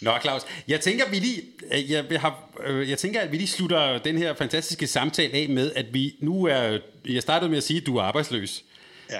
Nå, 0.00 0.10
Claus, 0.22 0.42
jeg 0.68 0.80
tænker, 0.80 1.10
vi 1.10 1.16
lige, 1.16 1.42
øh, 1.72 1.90
jeg, 1.90 2.20
har, 2.20 2.50
øh, 2.66 2.90
jeg 2.90 2.98
tænker, 2.98 3.20
at 3.20 3.32
vi 3.32 3.36
lige 3.36 3.48
slutter 3.48 3.98
den 3.98 4.18
her 4.18 4.34
fantastiske 4.34 4.86
samtale 4.86 5.34
af 5.34 5.48
med, 5.48 5.72
at 5.76 5.94
vi 5.94 6.14
nu 6.20 6.44
er, 6.44 6.78
jeg 7.08 7.22
startede 7.22 7.50
med 7.50 7.58
at 7.58 7.64
sige, 7.64 7.80
at 7.80 7.86
du 7.86 7.96
er 7.96 8.02
arbejdsløs. 8.02 8.64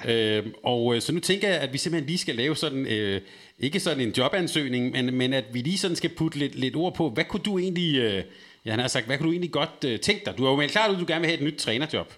Ja. 0.05 0.37
Øh, 0.37 0.45
og 0.63 1.01
så 1.01 1.13
nu 1.13 1.19
tænker 1.19 1.47
jeg, 1.47 1.57
at 1.57 1.73
vi 1.73 1.77
simpelthen 1.77 2.07
lige 2.07 2.17
skal 2.17 2.35
lave 2.35 2.55
sådan, 2.55 2.85
øh, 2.85 3.21
ikke 3.59 3.79
sådan 3.79 4.01
en 4.01 4.13
jobansøgning, 4.17 4.91
men, 4.91 5.13
men 5.13 5.33
at 5.33 5.45
vi 5.53 5.61
lige 5.61 5.77
sådan 5.77 5.95
skal 5.95 6.09
putte 6.09 6.37
lidt, 6.37 6.55
lidt 6.55 6.75
ord 6.75 6.95
på, 6.95 7.09
hvad 7.09 7.23
kunne 7.23 7.43
du 7.43 7.59
egentlig, 7.59 7.97
øh, 7.97 8.23
jeg 8.65 8.75
har 8.75 8.87
sagt, 8.87 9.05
hvad 9.05 9.17
kunne 9.17 9.27
du 9.27 9.31
egentlig 9.31 9.51
godt 9.51 9.83
øh, 9.85 9.99
tænke 9.99 10.25
dig? 10.25 10.37
Du 10.37 10.43
har 10.43 10.51
jo 10.51 10.57
meldt 10.57 10.71
klart, 10.71 10.91
at 10.91 10.99
du 10.99 11.05
gerne 11.07 11.21
vil 11.21 11.29
have 11.29 11.39
et 11.39 11.45
nyt 11.45 11.59
trænerjob. 11.59 12.13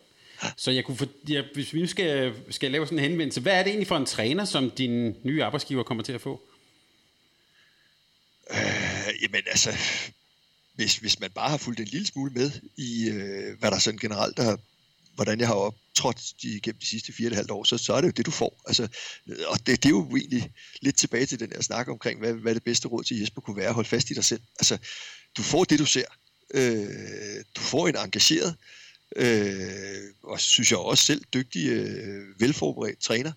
Så 0.58 0.72
jeg 0.72 0.86
kunne 0.86 0.98
for, 0.98 1.08
ja, 1.30 1.42
hvis 1.54 1.74
vi 1.74 1.82
nu 1.82 1.88
skal, 1.88 2.34
skal 2.50 2.72
lave 2.72 2.86
sådan 2.86 2.98
en 3.00 3.04
henvendelse, 3.04 3.42
hvad 3.42 3.54
er 3.54 3.64
det 3.64 3.70
egentlig 3.70 3.88
for 3.88 3.98
en 3.98 4.06
træner, 4.06 4.46
som 4.46 4.72
din 4.72 5.16
nye 5.24 5.44
arbejdsgiver 5.44 5.84
kommer 5.84 6.04
til 6.04 6.14
at 6.14 6.22
få? 6.22 6.42
Øh, 8.52 9.14
jamen 9.22 9.42
altså, 9.48 9.72
hvis, 10.76 10.98
hvis 10.98 11.20
man 11.20 11.32
bare 11.32 11.50
har 11.50 11.58
fulgt 11.58 11.80
en 11.80 11.88
lille 11.88 12.08
smule 12.08 12.32
med 12.34 12.52
i, 12.78 13.10
øh, 13.10 13.60
hvad 13.60 13.72
der 13.72 13.80
sådan 13.80 14.00
generelt 14.00 14.40
er, 14.40 14.58
hvordan 15.16 15.40
jeg 15.40 15.48
har 15.48 15.56
optrådt 15.56 16.22
de, 16.42 16.60
gennem 16.64 16.80
de 16.80 16.86
sidste 16.86 17.14
fire 17.14 17.28
og 17.28 17.32
et 17.32 17.36
halvt 17.36 17.52
år, 17.52 17.64
så, 17.64 17.78
så 17.78 17.94
er 17.94 18.02
det 18.02 18.08
jo 18.08 18.14
det, 18.18 18.26
du 18.26 18.32
får. 18.32 18.62
Altså, 18.68 18.88
øh, 19.28 19.38
og 19.48 19.60
det, 19.60 19.84
det 19.84 19.86
er 19.86 19.90
jo 19.90 20.16
egentlig 20.16 20.52
lidt 20.82 20.96
tilbage 20.96 21.26
til 21.26 21.40
den 21.40 21.52
her 21.56 21.62
snak 21.62 21.88
omkring, 21.88 22.20
hvad, 22.20 22.34
hvad 22.34 22.56
det 22.56 22.64
bedste 22.64 22.88
råd 22.88 23.04
til 23.04 23.20
Jesper 23.20 23.42
kunne 23.42 23.58
være. 23.58 23.74
Hold 23.74 23.86
fast 23.86 24.10
i 24.10 24.14
dig 24.14 24.26
selv. 24.26 24.42
Altså, 24.60 24.78
du 25.38 25.42
får 25.42 25.64
det, 25.64 25.80
du 25.80 25.86
ser. 25.86 26.06
Øh, 26.54 27.44
du 27.56 27.62
får 27.62 27.88
en 27.88 27.96
engageret, 27.98 28.50
øh, 28.50 28.83
øh, 29.16 30.04
og 30.24 30.40
synes 30.40 30.72
jeg 30.72 30.80
også 30.80 31.06
selv 31.06 31.24
dygtig, 31.34 31.70
øh, 31.70 32.40
velforberedt 32.40 33.00
træner, 33.00 33.32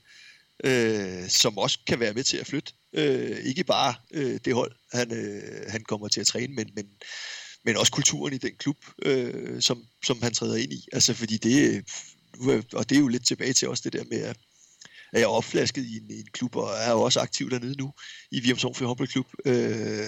øh, 0.65 1.29
som 1.29 1.59
også 1.59 1.79
kan 1.87 2.01
være 2.01 2.15
med 2.15 2.25
til 2.25 2.37
at 2.37 2.47
flytte. 2.47 2.73
Øh, 2.93 3.39
ikke 3.45 3.65
bare 3.65 3.95
øh, 4.11 4.41
det 4.45 4.55
hold, 4.55 4.73
han, 4.93 5.13
øh, 5.13 5.71
han 5.71 5.85
kommer 5.85 6.09
til 6.09 6.21
at 6.21 6.27
træne, 6.27 6.55
men, 6.55 6.71
men, 6.75 6.87
men 7.65 7.77
også 7.77 7.93
kulturen 7.93 8.35
i 8.35 8.39
den 8.39 8.53
klub, 8.59 8.77
øh, 9.03 9.63
som, 9.63 9.85
som 10.05 10.23
han 10.23 10.35
træder 10.35 10.57
ind 10.57 10.73
i. 10.73 10.89
Altså 10.93 11.15
fordi 11.15 11.37
det, 11.37 11.85
øh, 12.49 12.63
og 12.73 12.89
det 12.89 12.97
er 12.97 13.01
jo 13.01 13.09
lidt 13.09 13.27
tilbage 13.27 13.53
til 13.53 13.69
også 13.69 13.83
det 13.85 13.93
der 13.93 14.05
med, 14.05 14.21
at 14.21 14.37
jeg 15.13 15.23
er 15.23 15.27
opflasket 15.27 15.85
i 15.85 15.97
en, 15.97 16.11
i 16.11 16.21
en 16.21 16.29
klub, 16.33 16.57
og 16.57 16.71
er 16.81 16.91
jo 16.91 17.03
også 17.03 17.21
aktiv 17.21 17.51
dernede 17.51 17.77
nu, 17.79 17.93
i 18.31 18.41
Virum 18.41 18.59
Songfjord 18.59 18.89
Håndboldklub, 18.89 19.27
øh, 19.45 20.07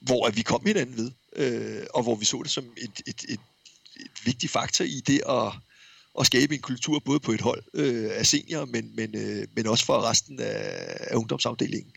hvor 0.00 0.26
at 0.26 0.36
vi 0.36 0.42
kom 0.42 0.66
hinanden 0.66 0.96
ved, 0.96 1.10
øh, 1.36 1.86
og 1.94 2.02
hvor 2.02 2.14
vi 2.14 2.24
så 2.24 2.40
det 2.42 2.50
som 2.50 2.64
et, 2.76 3.02
et, 3.06 3.24
et, 3.28 3.40
et 4.04 4.26
vigtig 4.26 4.50
faktor 4.50 4.84
i 4.84 5.00
det 5.06 5.22
at, 5.28 5.52
at 6.20 6.26
skabe 6.26 6.54
en 6.54 6.60
kultur 6.60 6.98
både 6.98 7.20
på 7.20 7.32
et 7.32 7.40
hold 7.40 7.62
øh, 7.74 8.10
af 8.12 8.26
seniorer, 8.26 8.64
men, 8.64 8.96
men, 8.96 9.16
øh, 9.16 9.46
men 9.56 9.66
også 9.66 9.84
for 9.84 10.02
resten 10.02 10.40
af, 10.40 10.96
af 11.10 11.16
ungdomsafdelingen. 11.16 11.92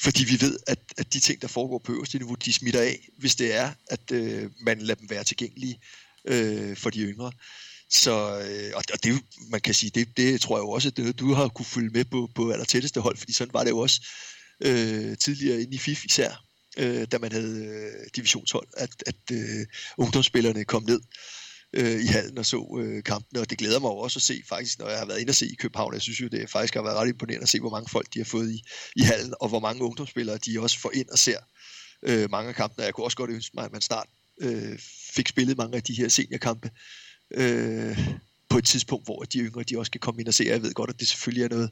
Fordi 0.00 0.24
vi 0.24 0.40
ved, 0.40 0.58
at, 0.66 0.78
at 0.98 1.12
de 1.12 1.20
ting, 1.20 1.42
der 1.42 1.48
foregår 1.48 1.78
på 1.78 1.92
øverste 1.92 2.18
niveau, 2.18 2.34
de 2.34 2.52
smitter 2.52 2.80
af, 2.80 3.08
hvis 3.18 3.34
det 3.34 3.54
er, 3.54 3.72
at 3.90 4.12
øh, 4.12 4.50
man 4.60 4.80
lader 4.80 4.94
dem 4.94 5.10
være 5.10 5.24
tilgængelige 5.24 5.80
øh, 6.24 6.76
for 6.76 6.90
de 6.90 7.00
yngre. 7.00 7.32
Så, 7.90 8.40
øh, 8.40 8.72
og 8.74 9.02
det, 9.02 9.22
man 9.50 9.60
kan 9.60 9.74
sige, 9.74 9.90
det, 9.90 10.16
det 10.16 10.40
tror 10.40 10.56
jeg 10.56 10.62
jo 10.62 10.70
også, 10.70 10.88
at 10.88 11.18
du 11.18 11.34
har 11.34 11.48
kunne 11.48 11.66
følge 11.66 11.90
med 11.90 12.04
på, 12.04 12.30
på 12.34 12.50
allertætteste 12.50 13.00
hold, 13.00 13.16
fordi 13.16 13.32
sådan 13.32 13.54
var 13.54 13.64
det 13.64 13.70
jo 13.70 13.78
også 13.78 14.06
øh, 14.60 15.16
tidligere 15.16 15.60
inde 15.62 15.74
i 15.74 15.78
FIF 15.78 16.04
især, 16.04 16.44
øh, 16.76 17.06
da 17.12 17.18
man 17.18 17.32
havde 17.32 17.64
øh, 17.64 18.06
divisionshold, 18.16 18.66
at, 18.76 18.90
at 19.06 19.16
øh, 19.32 19.66
ungdomsspillerne 19.96 20.64
kom 20.64 20.82
ned 20.82 21.00
øh, 21.72 22.00
i 22.04 22.06
hallen 22.06 22.38
og 22.38 22.46
så 22.46 22.78
øh, 22.80 23.02
kampene, 23.02 23.40
og 23.40 23.50
det 23.50 23.58
glæder 23.58 23.80
mig 23.80 23.90
også 23.90 24.18
at 24.18 24.22
se 24.22 24.42
faktisk, 24.48 24.78
når 24.78 24.88
jeg 24.88 24.98
har 24.98 25.06
været 25.06 25.20
inde 25.20 25.30
og 25.30 25.34
se 25.34 25.46
i 25.46 25.54
København. 25.54 25.94
Jeg 25.94 26.02
synes 26.02 26.20
jo, 26.20 26.28
det 26.28 26.50
faktisk 26.50 26.74
har 26.74 26.82
været 26.82 26.96
ret 26.96 27.08
imponerende 27.08 27.42
at 27.42 27.48
se, 27.48 27.60
hvor 27.60 27.70
mange 27.70 27.88
folk 27.88 28.14
de 28.14 28.18
har 28.18 28.24
fået 28.24 28.50
i, 28.50 28.62
i 28.96 29.02
hallen, 29.02 29.34
og 29.40 29.48
hvor 29.48 29.60
mange 29.60 29.82
ungdomsspillere 29.82 30.38
de 30.38 30.60
også 30.60 30.78
får 30.78 30.90
ind 30.94 31.08
og 31.08 31.18
ser 31.18 31.38
øh, 32.02 32.30
mange 32.30 32.48
af 32.48 32.54
kampene. 32.54 32.84
Jeg 32.84 32.94
kunne 32.94 33.06
også 33.06 33.16
godt 33.16 33.30
ønske 33.30 33.52
mig, 33.54 33.64
at 33.64 33.72
man 33.72 33.80
snart 33.80 34.08
øh, 34.40 34.78
fik 35.14 35.28
spillet 35.28 35.56
mange 35.56 35.76
af 35.76 35.82
de 35.82 35.94
her 35.94 36.08
seniorkampe 36.08 36.70
øh, 37.34 37.98
på 38.48 38.58
et 38.58 38.64
tidspunkt, 38.64 39.06
hvor 39.06 39.22
de 39.22 39.38
yngre 39.38 39.62
de 39.62 39.78
også 39.78 39.92
kan 39.92 40.00
komme 40.00 40.20
ind 40.20 40.28
og 40.28 40.34
se. 40.34 40.44
Jeg 40.44 40.62
ved 40.62 40.74
godt, 40.74 40.90
at 40.90 41.00
det 41.00 41.08
selvfølgelig 41.08 41.44
er 41.44 41.48
noget, 41.48 41.70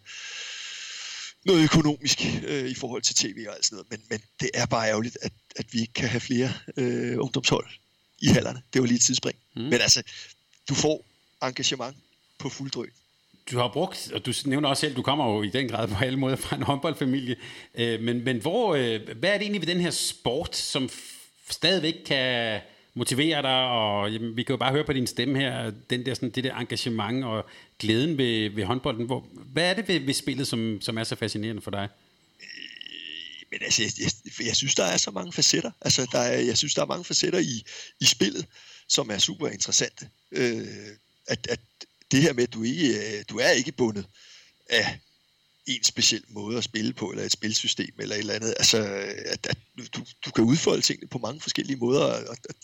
noget 1.46 1.64
økonomisk 1.64 2.18
øh, 2.46 2.66
i 2.68 2.74
forhold 2.74 3.02
til 3.02 3.14
tv 3.14 3.44
og 3.48 3.54
alt 3.54 3.64
sådan 3.64 3.76
noget, 3.76 3.90
men, 3.90 4.00
men 4.10 4.20
det 4.40 4.50
er 4.54 4.66
bare 4.66 4.88
ærgerligt, 4.88 5.18
at, 5.22 5.32
at 5.56 5.66
vi 5.72 5.80
ikke 5.80 5.92
kan 5.92 6.08
have 6.08 6.20
flere 6.20 6.52
øh, 6.76 7.18
ungdomshold 7.18 7.66
i 8.18 8.28
hallerne. 8.28 8.62
Det 8.72 8.80
var 8.80 8.86
lige 8.86 8.96
et 8.96 9.02
tidsspring. 9.02 9.38
Mm. 9.54 9.62
Men 9.62 9.72
altså, 9.72 10.02
du 10.68 10.74
får 10.74 11.04
engagement 11.42 11.96
på 12.38 12.48
fuld 12.48 12.70
drøg. 12.70 12.92
Du 13.50 13.58
har 13.58 13.68
brugt, 13.68 14.12
og 14.14 14.26
du 14.26 14.32
nævner 14.44 14.68
også 14.68 14.80
selv, 14.80 14.96
du 14.96 15.02
kommer 15.02 15.34
jo 15.34 15.42
i 15.42 15.48
den 15.48 15.68
grad 15.68 15.88
på 15.88 16.04
alle 16.04 16.18
måder 16.18 16.36
fra 16.36 16.56
en 16.56 16.62
håndboldfamilie, 16.62 17.36
øh, 17.74 18.00
men, 18.02 18.24
men 18.24 18.36
hvor, 18.36 18.74
øh, 18.74 19.00
hvad 19.18 19.30
er 19.30 19.34
det 19.34 19.42
egentlig 19.42 19.60
ved 19.60 19.74
den 19.74 19.80
her 19.80 19.90
sport, 19.90 20.56
som 20.56 20.88
stadigvæk 21.50 21.94
kan 22.06 22.60
motivere 22.94 23.42
dig, 23.42 23.68
og 23.68 24.12
jamen, 24.12 24.36
vi 24.36 24.42
kan 24.42 24.52
jo 24.52 24.56
bare 24.56 24.72
høre 24.72 24.84
på 24.84 24.92
din 24.92 25.06
stemme 25.06 25.38
her, 25.38 25.72
den 25.90 26.06
der, 26.06 26.14
sådan, 26.14 26.30
det 26.30 26.44
der 26.44 26.54
engagement 26.54 27.24
og 27.24 27.46
glæden 27.78 28.18
ved, 28.18 28.50
ved 28.50 28.64
håndbolden. 28.64 29.06
Hvor, 29.06 29.26
hvad 29.32 29.70
er 29.70 29.74
det 29.74 29.88
ved, 29.88 30.00
ved 30.00 30.14
spillet, 30.14 30.46
som, 30.46 30.78
som 30.80 30.98
er 30.98 31.04
så 31.04 31.16
fascinerende 31.16 31.62
for 31.62 31.70
dig? 31.70 31.88
Men 33.54 33.64
altså, 33.64 33.82
jeg, 33.82 33.92
jeg, 33.98 34.46
jeg 34.46 34.56
synes, 34.56 34.74
der 34.74 34.84
er 34.84 34.96
så 34.96 35.10
mange 35.10 35.32
facetter. 35.32 35.70
Altså, 35.80 36.06
der 36.12 36.18
er, 36.18 36.38
jeg 36.40 36.58
synes, 36.58 36.74
der 36.74 36.82
er 36.82 36.86
mange 36.86 37.04
facetter 37.04 37.38
i, 37.38 37.64
i 38.00 38.04
spillet, 38.04 38.46
som 38.88 39.10
er 39.10 39.18
super 39.18 39.48
interessante. 39.48 40.08
Øh, 40.32 40.88
at, 41.26 41.46
at 41.50 41.60
det 42.10 42.22
her 42.22 42.32
med, 42.32 42.42
at 42.42 42.52
du, 42.52 42.62
ikke, 42.62 43.18
øh, 43.18 43.24
du 43.28 43.38
er 43.38 43.50
ikke 43.50 43.72
bundet 43.72 44.06
af 44.70 44.98
en 45.66 45.84
speciel 45.84 46.24
måde 46.28 46.58
at 46.58 46.64
spille 46.64 46.92
på, 46.92 47.10
eller 47.10 47.24
et 47.24 47.32
spilsystem, 47.32 47.94
eller 47.98 48.14
et 48.14 48.18
eller 48.18 48.34
andet. 48.34 48.54
Altså, 48.58 48.78
at, 49.26 49.46
at 49.46 49.58
du, 49.94 50.04
du 50.24 50.30
kan 50.30 50.44
udfolde 50.44 50.82
tingene 50.82 51.08
på 51.08 51.18
mange 51.18 51.40
forskellige 51.40 51.76
måder, 51.76 52.00
og, 52.00 52.36
og 52.48 52.54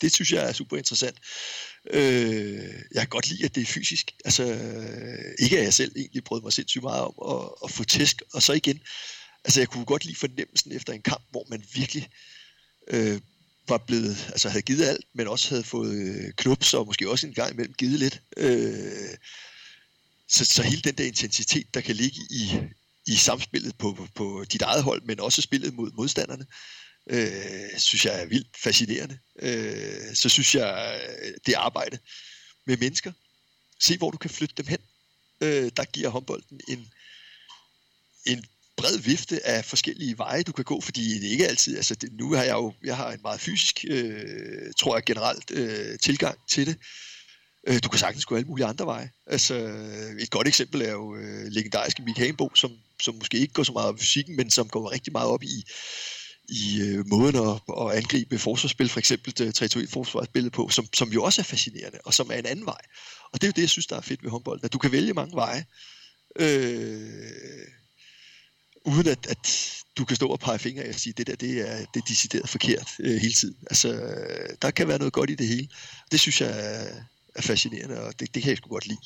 det 0.00 0.14
synes 0.14 0.32
jeg 0.32 0.48
er 0.48 0.52
super 0.52 0.76
interessant. 0.76 1.16
Øh, 1.90 2.74
jeg 2.94 3.02
kan 3.02 3.08
godt 3.08 3.28
lide, 3.28 3.44
at 3.44 3.54
det 3.54 3.62
er 3.62 3.66
fysisk. 3.66 4.14
Altså, 4.24 4.42
øh, 4.42 5.34
ikke 5.38 5.58
at 5.58 5.64
jeg 5.64 5.74
selv 5.74 5.92
egentlig 5.96 6.24
prøvede 6.24 6.44
mig 6.44 6.52
sindssygt 6.52 6.82
meget 6.82 7.02
om 7.02 7.14
at, 7.30 7.50
at 7.64 7.70
få 7.70 7.84
tæsk, 7.84 8.22
og 8.32 8.42
så 8.42 8.52
igen, 8.52 8.80
altså 9.44 9.60
jeg 9.60 9.68
kunne 9.68 9.84
godt 9.84 10.04
lide 10.04 10.16
fornemmelsen 10.16 10.72
efter 10.72 10.92
en 10.92 11.02
kamp, 11.02 11.22
hvor 11.30 11.46
man 11.50 11.64
virkelig 11.74 12.10
øh, 12.88 13.20
var 13.68 13.78
blevet, 13.78 14.26
altså 14.28 14.48
havde 14.48 14.62
givet 14.62 14.84
alt, 14.84 15.04
men 15.12 15.28
også 15.28 15.48
havde 15.48 15.64
fået 15.64 15.94
øh, 15.94 16.32
knups, 16.36 16.74
og 16.74 16.86
måske 16.86 17.10
også 17.10 17.26
en 17.26 17.34
gang 17.34 17.52
imellem 17.52 17.74
givet 17.74 17.98
lidt. 17.98 18.22
Øh, 18.36 19.16
så, 20.28 20.44
så 20.44 20.62
hele 20.62 20.82
den 20.82 20.94
der 20.94 21.04
intensitet, 21.04 21.74
der 21.74 21.80
kan 21.80 21.96
ligge 21.96 22.20
i, 22.30 22.60
i 23.06 23.16
samspillet 23.16 23.78
på, 23.78 23.92
på, 23.92 24.06
på 24.14 24.44
dit 24.52 24.62
eget 24.62 24.82
hold, 24.82 25.02
men 25.02 25.20
også 25.20 25.42
spillet 25.42 25.74
mod 25.74 25.90
modstanderne, 25.92 26.46
øh, 27.06 27.78
synes 27.78 28.04
jeg 28.04 28.22
er 28.22 28.26
vildt 28.26 28.56
fascinerende. 28.56 29.18
Øh, 29.38 30.14
så 30.14 30.28
synes 30.28 30.54
jeg, 30.54 31.00
øh, 31.22 31.34
det 31.46 31.54
arbejde 31.54 31.98
med 32.66 32.76
mennesker, 32.76 33.12
se 33.80 33.98
hvor 33.98 34.10
du 34.10 34.18
kan 34.18 34.30
flytte 34.30 34.54
dem 34.56 34.66
hen, 34.66 34.78
øh, 35.40 35.70
der 35.76 35.84
giver 35.84 36.08
håndbolden 36.08 36.60
en, 36.68 36.92
en 38.26 38.44
bred 38.80 38.98
vifte 38.98 39.46
af 39.46 39.64
forskellige 39.64 40.18
veje, 40.18 40.42
du 40.42 40.52
kan 40.52 40.64
gå, 40.64 40.80
fordi 40.80 41.18
det 41.18 41.26
ikke 41.26 41.48
altid, 41.48 41.76
altså 41.76 41.94
det, 41.94 42.12
nu 42.12 42.32
har 42.32 42.42
jeg 42.42 42.52
jo, 42.52 42.72
jeg 42.84 42.96
har 42.96 43.12
en 43.12 43.18
meget 43.22 43.40
fysisk, 43.40 43.84
øh, 43.88 44.72
tror 44.78 44.96
jeg 44.96 45.04
generelt, 45.04 45.50
øh, 45.50 45.98
tilgang 45.98 46.38
til 46.50 46.66
det. 46.66 46.76
Øh, 47.68 47.78
du 47.84 47.88
kan 47.88 47.98
sagtens 47.98 48.26
gå 48.26 48.34
alle 48.34 48.46
mulige 48.46 48.66
andre 48.66 48.86
veje. 48.86 49.10
Altså, 49.26 49.54
et 50.20 50.30
godt 50.30 50.48
eksempel 50.48 50.82
er 50.82 50.92
jo 50.92 51.16
øh, 51.16 51.46
legendariske 51.46 52.02
Mik 52.02 52.18
Hagenbo, 52.18 52.50
som, 52.54 52.72
som 53.02 53.14
måske 53.14 53.38
ikke 53.38 53.52
går 53.52 53.62
så 53.62 53.72
meget 53.72 53.88
op 53.88 53.96
i 53.96 54.00
fysikken, 54.00 54.36
men 54.36 54.50
som 54.50 54.68
går 54.68 54.92
rigtig 54.92 55.12
meget 55.12 55.28
op 55.28 55.42
i, 55.42 55.64
i 56.48 56.80
øh, 56.82 57.06
måden 57.06 57.36
at, 57.36 57.60
at 57.80 57.96
angribe 57.96 58.38
forsvarsspil, 58.38 58.88
for 58.88 58.98
eksempel 58.98 59.34
øh, 59.42 59.48
3-2-1 59.48 59.90
forsvarsspillet 59.90 60.52
på, 60.52 60.68
som, 60.68 60.86
som 60.94 61.08
jo 61.12 61.22
også 61.22 61.40
er 61.40 61.44
fascinerende, 61.44 61.98
og 62.04 62.14
som 62.14 62.30
er 62.30 62.38
en 62.38 62.46
anden 62.46 62.66
vej. 62.66 62.80
Og 63.32 63.40
det 63.40 63.46
er 63.46 63.48
jo 63.48 63.52
det, 63.56 63.62
jeg 63.62 63.70
synes, 63.70 63.86
der 63.86 63.96
er 63.96 64.00
fedt 64.00 64.22
ved 64.22 64.30
håndbold, 64.30 64.60
at 64.62 64.72
du 64.72 64.78
kan 64.78 64.92
vælge 64.92 65.14
mange 65.14 65.34
veje, 65.34 65.64
øh, 66.36 67.79
uden 68.84 69.06
at, 69.06 69.26
at 69.26 69.74
du 69.98 70.04
kan 70.04 70.16
stå 70.16 70.28
og 70.28 70.40
pege 70.40 70.58
fingre 70.58 70.88
og 70.88 70.94
sige, 70.94 71.12
det 71.16 71.26
der, 71.26 71.36
det 71.36 71.70
er, 71.70 71.76
det 71.76 72.00
er 72.00 72.06
decideret 72.08 72.48
forkert 72.48 72.88
øh, 73.00 73.16
hele 73.16 73.32
tiden. 73.32 73.56
Altså, 73.70 73.88
der 74.62 74.70
kan 74.70 74.88
være 74.88 74.98
noget 74.98 75.12
godt 75.12 75.30
i 75.30 75.34
det 75.34 75.48
hele. 75.48 75.68
Det 76.12 76.20
synes 76.20 76.40
jeg 76.40 76.50
er, 76.50 76.86
er 77.34 77.42
fascinerende, 77.42 78.00
og 78.00 78.20
det, 78.20 78.34
det 78.34 78.42
kan 78.42 78.50
jeg 78.50 78.56
sgu 78.56 78.68
godt 78.68 78.86
lide. 78.86 79.00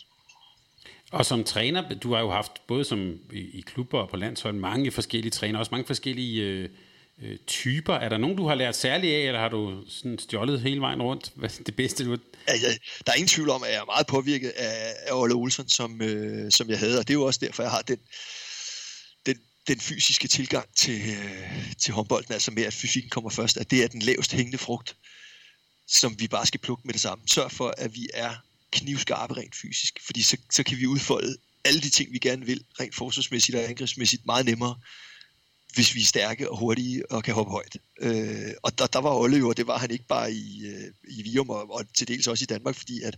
Og 1.12 1.26
som 1.26 1.44
træner, 1.44 1.98
du 1.98 2.14
har 2.14 2.20
jo 2.20 2.30
haft 2.30 2.52
både 2.68 2.84
som 2.84 3.18
i, 3.32 3.38
i 3.38 3.60
klubber 3.66 3.98
og 3.98 4.08
på 4.10 4.16
landshold 4.16 4.54
mange 4.54 4.90
forskellige 4.90 5.30
træner, 5.30 5.58
også 5.58 5.70
mange 5.70 5.86
forskellige 5.86 6.42
øh, 6.42 6.68
øh, 7.22 7.38
typer. 7.46 7.94
Er 7.94 8.08
der 8.08 8.18
nogen, 8.18 8.36
du 8.36 8.46
har 8.46 8.54
lært 8.54 8.76
særligt 8.76 9.14
af, 9.14 9.20
eller 9.20 9.40
har 9.40 9.48
du 9.48 9.84
sådan 9.88 10.18
stjålet 10.18 10.60
hele 10.60 10.80
vejen 10.80 11.02
rundt? 11.02 11.32
Hvad 11.34 11.50
det 11.66 11.76
bedste, 11.76 12.04
du 12.04 12.16
Altså, 12.46 12.66
der 13.06 13.12
er 13.12 13.16
ingen 13.16 13.28
tvivl 13.28 13.50
om, 13.50 13.62
at 13.62 13.70
jeg 13.70 13.78
er 13.78 13.84
meget 13.84 14.06
påvirket 14.06 14.48
af, 14.48 14.94
af 15.06 15.20
Olle 15.20 15.34
Olsen, 15.34 15.68
som, 15.68 16.02
øh, 16.02 16.50
som 16.50 16.68
jeg 16.68 16.78
havde, 16.78 16.98
og 16.98 17.08
det 17.08 17.14
er 17.14 17.18
jo 17.18 17.24
også 17.24 17.40
derfor, 17.42 17.62
jeg 17.62 17.72
har 17.72 17.82
den, 17.82 17.98
den, 17.98 18.06
den 19.68 19.80
fysiske 19.80 20.28
tilgang 20.28 20.68
til, 20.74 21.10
øh, 21.10 21.74
til 21.78 21.94
håndbolden, 21.94 22.32
altså 22.32 22.50
med, 22.50 22.62
at 22.62 22.74
fysikken 22.74 23.10
kommer 23.10 23.30
først, 23.30 23.56
at 23.56 23.70
det 23.70 23.84
er 23.84 23.88
den 23.88 24.02
lavest 24.02 24.32
hængende 24.32 24.58
frugt, 24.58 24.96
som 25.88 26.20
vi 26.20 26.28
bare 26.28 26.46
skal 26.46 26.60
plukke 26.60 26.82
med 26.84 26.92
det 26.92 27.00
samme. 27.00 27.28
Sørg 27.28 27.52
for, 27.52 27.74
at 27.78 27.94
vi 27.94 28.08
er 28.14 28.34
knivskarpe 28.72 29.36
rent 29.36 29.54
fysisk, 29.54 29.98
fordi 30.06 30.22
så, 30.22 30.36
så 30.52 30.62
kan 30.62 30.78
vi 30.78 30.86
udfolde 30.86 31.36
alle 31.64 31.80
de 31.80 31.90
ting, 31.90 32.12
vi 32.12 32.18
gerne 32.18 32.46
vil, 32.46 32.64
rent 32.80 32.94
forsvarsmæssigt 32.94 33.56
og 33.56 33.64
angrebsmæssigt, 33.64 34.26
meget 34.26 34.46
nemmere, 34.46 34.76
hvis 35.74 35.94
vi 35.94 36.00
er 36.00 36.04
stærke 36.04 36.50
og 36.50 36.58
hurtige 36.58 37.12
og 37.12 37.24
kan 37.24 37.34
hoppe 37.34 37.52
højt. 37.52 37.76
Øh, 38.00 38.52
og 38.62 38.78
der, 38.78 38.86
der 38.86 38.98
var 38.98 39.14
Olle 39.14 39.36
jo, 39.36 39.48
og 39.48 39.56
det 39.56 39.66
var 39.66 39.78
han 39.78 39.90
ikke 39.90 40.06
bare 40.06 40.32
i, 40.32 40.66
øh, 40.66 40.92
i 41.08 41.22
Vium 41.22 41.50
og, 41.50 41.74
og 41.74 41.94
til 41.94 42.08
dels 42.08 42.26
også 42.26 42.42
i 42.42 42.46
Danmark, 42.46 42.76
fordi 42.76 43.02
at, 43.02 43.16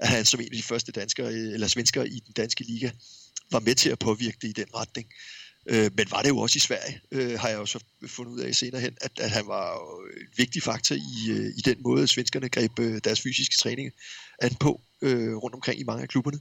at 0.00 0.08
han 0.08 0.24
som 0.24 0.40
en 0.40 0.46
af 0.46 0.56
de 0.56 0.62
første 0.62 0.92
danskere, 0.92 1.32
eller 1.32 1.68
svenskere 1.68 2.08
i 2.08 2.20
den 2.20 2.32
danske 2.32 2.64
liga, 2.64 2.90
var 3.50 3.60
med 3.60 3.74
til 3.74 3.90
at 3.90 3.98
påvirke 3.98 4.38
det 4.42 4.48
i 4.48 4.52
den 4.52 4.74
retning. 4.74 5.06
Øh, 5.06 5.45
Øh, 5.68 5.90
men 5.96 6.10
var 6.10 6.22
det 6.22 6.28
jo 6.28 6.38
også 6.38 6.56
i 6.56 6.60
Sverige, 6.60 7.00
øh, 7.10 7.38
har 7.40 7.48
jeg 7.48 7.56
jo 7.56 7.66
så 7.66 7.84
fundet 8.06 8.32
ud 8.32 8.40
af 8.40 8.54
senere 8.54 8.80
hen, 8.80 8.96
at, 9.00 9.12
at 9.20 9.30
han 9.30 9.46
var 9.46 9.74
en 10.20 10.28
vigtig 10.36 10.62
faktor 10.62 10.94
i, 10.94 11.30
øh, 11.30 11.52
i 11.56 11.60
den 11.64 11.76
måde, 11.82 12.08
svenskerne 12.08 12.48
greb 12.48 12.78
øh, 12.78 13.00
deres 13.04 13.20
fysiske 13.20 13.56
træning 13.56 13.92
an 14.38 14.54
på 14.54 14.80
øh, 15.02 15.36
rundt 15.36 15.54
omkring 15.54 15.80
i 15.80 15.84
mange 15.84 16.02
af 16.02 16.08
klubberne. 16.08 16.40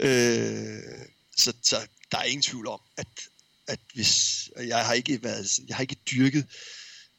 Øh, 0.00 1.06
så, 1.36 1.52
så 1.62 1.76
der 2.12 2.18
er 2.18 2.24
ingen 2.24 2.42
tvivl 2.42 2.66
om, 2.66 2.80
at, 2.96 3.06
at 3.66 3.80
hvis 3.94 4.48
jeg 4.66 4.86
har 4.86 4.94
ikke 4.94 5.22
været, 5.22 5.58
jeg 5.68 5.76
har 5.76 5.82
ikke 5.82 5.96
dyrket 6.10 6.46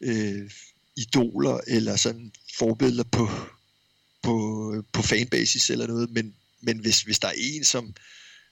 øh, 0.02 0.52
idoler 0.96 1.60
eller 1.68 1.96
sådan 1.96 2.32
forbilleder 2.58 3.04
på, 3.04 3.30
på, 4.24 4.36
på 4.94 5.02
fanbasis 5.02 5.70
eller 5.70 5.88
noget, 5.88 6.10
men, 6.10 6.36
men 6.62 6.80
hvis, 6.80 7.02
hvis 7.02 7.20
der 7.20 7.28
er 7.28 7.34
en, 7.38 7.64
som, 7.64 7.94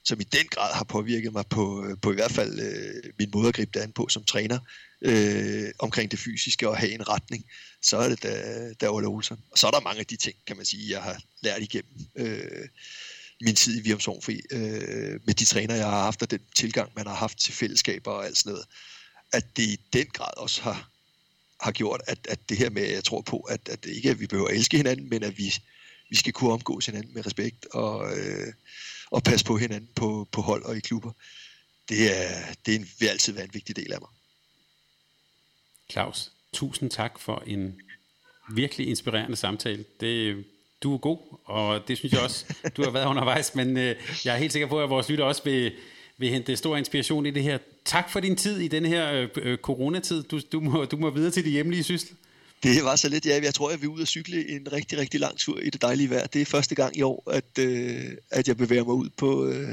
som 0.10 0.19
i 0.19 0.23
den 0.23 0.48
grad 0.48 0.73
har 0.73 0.84
påvirket 0.84 1.34
mig 1.34 1.45
på, 1.48 1.86
øh, 1.86 1.98
på 2.02 2.11
i 2.11 2.15
hvert 2.15 2.31
fald 2.31 2.60
øh, 2.60 3.11
min 3.19 3.30
måde 3.34 3.48
at 3.48 3.53
gribe 3.53 3.72
det 3.73 3.80
an 3.80 3.91
på 3.91 4.07
som 4.07 4.23
træner, 4.23 4.60
øh, 5.02 5.69
omkring 5.80 6.11
det 6.11 6.19
fysiske 6.19 6.69
og 6.69 6.77
have 6.77 6.91
en 6.91 7.10
retning, 7.10 7.45
så 7.81 7.98
er 7.98 8.10
det 8.10 8.23
da, 8.23 8.34
da 8.81 8.90
Ole 8.90 9.07
Olsen. 9.07 9.38
Og 9.52 9.57
så 9.57 9.68
er 9.68 9.72
der 9.72 9.80
mange 9.80 9.99
af 9.99 10.06
de 10.06 10.15
ting, 10.15 10.36
kan 10.48 10.57
man 10.57 10.65
sige, 10.65 10.91
jeg 10.91 11.03
har 11.03 11.22
lært 11.41 11.61
igennem 11.61 11.94
øh, 12.15 12.68
min 13.41 13.56
tid 13.56 13.80
i 13.80 13.81
Virums 13.81 14.03
Sovnfri, 14.03 14.41
øh, 14.52 15.19
med 15.26 15.34
de 15.34 15.45
træner, 15.45 15.76
jeg 15.76 15.86
har 15.86 16.03
haft, 16.03 16.22
og 16.22 16.31
den 16.31 16.41
tilgang, 16.56 16.91
man 16.95 17.07
har 17.07 17.15
haft 17.15 17.38
til 17.40 17.53
fællesskaber 17.53 18.11
og 18.11 18.26
alt 18.26 18.38
sådan 18.38 18.52
noget, 18.52 18.65
at 19.34 19.57
det 19.57 19.64
i 19.64 19.80
den 19.94 20.07
grad 20.14 20.38
også 20.38 20.61
har, 20.61 20.90
har 21.61 21.72
gjort, 21.72 22.02
at, 22.07 22.19
at 22.30 22.49
det 22.49 22.57
her 22.57 22.69
med, 22.69 22.90
jeg 22.90 23.03
tror 23.03 23.22
på, 23.22 23.40
at, 23.40 23.69
at 23.69 23.84
det 23.84 23.91
ikke 23.91 24.10
er, 24.10 24.14
at 24.14 24.19
vi 24.19 24.27
behøver 24.27 24.49
at 24.49 24.56
elske 24.56 24.77
hinanden, 24.77 25.10
men 25.10 25.23
at 25.23 25.38
vi, 25.38 25.53
vi 26.10 26.15
skal 26.15 26.34
kunne 26.34 26.53
omgås 26.53 26.86
hinanden 26.86 27.14
med 27.14 27.26
respekt 27.26 27.65
og, 27.65 28.18
øh, 28.18 28.53
og 29.11 29.23
passe 29.23 29.45
på 29.45 29.57
hinanden 29.57 29.90
på, 29.95 30.27
på 30.31 30.41
hold 30.41 30.64
og 30.64 30.77
i 30.77 30.80
klubber. 30.80 31.11
Det, 31.90 32.18
er, 32.18 32.30
det 32.65 32.76
er 32.76 32.80
en, 32.80 32.90
vil 32.99 33.07
altid 33.07 33.34
være 33.34 33.44
en 33.44 33.53
vigtig 33.53 33.76
del 33.76 33.94
af 33.94 33.99
mig. 34.02 34.10
Claus, 35.91 36.31
tusind 36.53 36.90
tak 36.90 37.19
for 37.19 37.44
en 37.48 37.81
virkelig 38.52 38.88
inspirerende 38.88 39.36
samtale. 39.36 39.86
Det, 39.99 40.45
du 40.84 40.94
er 40.94 40.98
god, 40.98 41.18
og 41.45 41.88
det 41.88 41.98
synes 41.98 42.14
jeg 42.14 42.22
også, 42.22 42.45
du 42.77 42.84
har 42.84 42.91
været 42.91 43.06
undervejs, 43.06 43.56
men 43.56 43.77
øh, 43.77 43.95
jeg 44.26 44.34
er 44.34 44.38
helt 44.38 44.52
sikker 44.52 44.68
på, 44.68 44.84
at 44.84 44.90
vores 44.90 45.10
lytter 45.10 45.26
også 45.26 45.44
vil, 45.44 45.73
vil 46.18 46.30
hente 46.30 46.57
stor 46.57 46.77
inspiration 46.77 47.26
i 47.26 47.31
det 47.31 47.44
her. 47.44 47.57
Tak 47.86 48.10
for 48.10 48.19
din 48.19 48.36
tid 48.36 48.60
i 48.60 48.68
den 48.68 48.86
her 48.86 49.14
øh, 49.14 49.30
øh, 49.36 49.57
coronatid. 49.57 50.23
Du, 50.23 50.40
du, 50.52 50.60
må, 50.60 50.86
du 50.86 50.98
må 50.98 51.10
videre 51.10 51.31
til 51.31 51.45
de 51.45 51.49
hjemlige 51.49 51.84
syssel. 51.84 52.15
Det 52.64 52.84
var 52.84 52.95
så 52.95 53.10
lidt, 53.10 53.26
ja. 53.26 53.40
Jeg 53.44 53.53
tror, 53.53 53.69
jeg 53.69 53.81
vil 53.81 53.90
ud 53.90 54.02
og 54.02 54.07
cykle 54.07 54.49
en 54.49 54.72
rigtig, 54.72 54.98
rigtig 54.98 55.19
lang 55.19 55.38
tur 55.38 55.60
i 55.60 55.69
det 55.69 55.81
dejlige 55.81 56.10
vejr. 56.10 56.27
Det 56.27 56.41
er 56.41 56.45
første 56.45 56.76
gang 56.76 56.98
i 56.98 57.02
år, 57.02 57.31
at, 57.31 57.60
øh, 57.60 58.11
at 58.31 58.48
jeg 58.48 58.57
bevæger 58.57 58.84
mig 58.84 58.94
ud 58.94 59.10
på, 59.18 59.45
øh, 59.45 59.69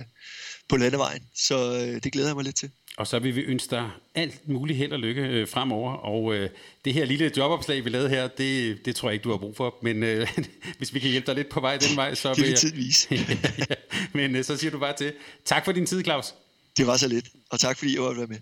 på 0.68 0.76
landevejen. 0.76 1.22
Så 1.34 1.74
øh, 1.74 2.02
det 2.02 2.12
glæder 2.12 2.28
jeg 2.28 2.36
mig 2.36 2.44
lidt 2.44 2.56
til. 2.56 2.70
Og 2.96 3.06
så 3.06 3.18
vil 3.18 3.36
vi 3.36 3.40
ønske 3.40 3.70
dig 3.70 3.90
alt 4.14 4.48
muligt 4.48 4.78
held 4.78 4.92
og 4.92 4.98
lykke 4.98 5.22
øh, 5.22 5.48
fremover. 5.48 5.92
Og 5.92 6.34
øh, 6.34 6.50
det 6.84 6.94
her 6.94 7.04
lille 7.04 7.32
jobopslag, 7.36 7.84
vi 7.84 7.90
lavede 7.90 8.08
her, 8.08 8.28
det, 8.28 8.78
det 8.84 8.96
tror 8.96 9.08
jeg 9.08 9.14
ikke, 9.14 9.24
du 9.24 9.30
har 9.30 9.36
brug 9.36 9.56
for. 9.56 9.74
Men 9.82 10.02
øh, 10.02 10.28
hvis 10.78 10.94
vi 10.94 10.98
kan 10.98 11.10
hjælpe 11.10 11.26
dig 11.26 11.34
lidt 11.34 11.48
på 11.48 11.60
vej 11.60 11.76
den 11.76 11.96
vej, 11.96 12.14
så 12.14 12.34
vil 12.34 12.48
jeg... 12.48 12.58
Det 12.62 12.76
vil 12.76 12.94
ja, 13.70 13.74
Men 14.12 14.36
øh, 14.36 14.44
så 14.44 14.56
siger 14.56 14.70
du 14.70 14.78
bare 14.78 14.96
til. 14.96 15.12
Tak 15.44 15.64
for 15.64 15.72
din 15.72 15.86
tid, 15.86 16.04
Claus. 16.04 16.34
Det 16.76 16.86
var 16.86 16.96
så 16.96 17.08
lidt, 17.08 17.28
og 17.50 17.60
tak 17.60 17.78
fordi 17.78 17.94
jeg 17.94 18.02
var 18.02 18.26
med. 18.26 18.38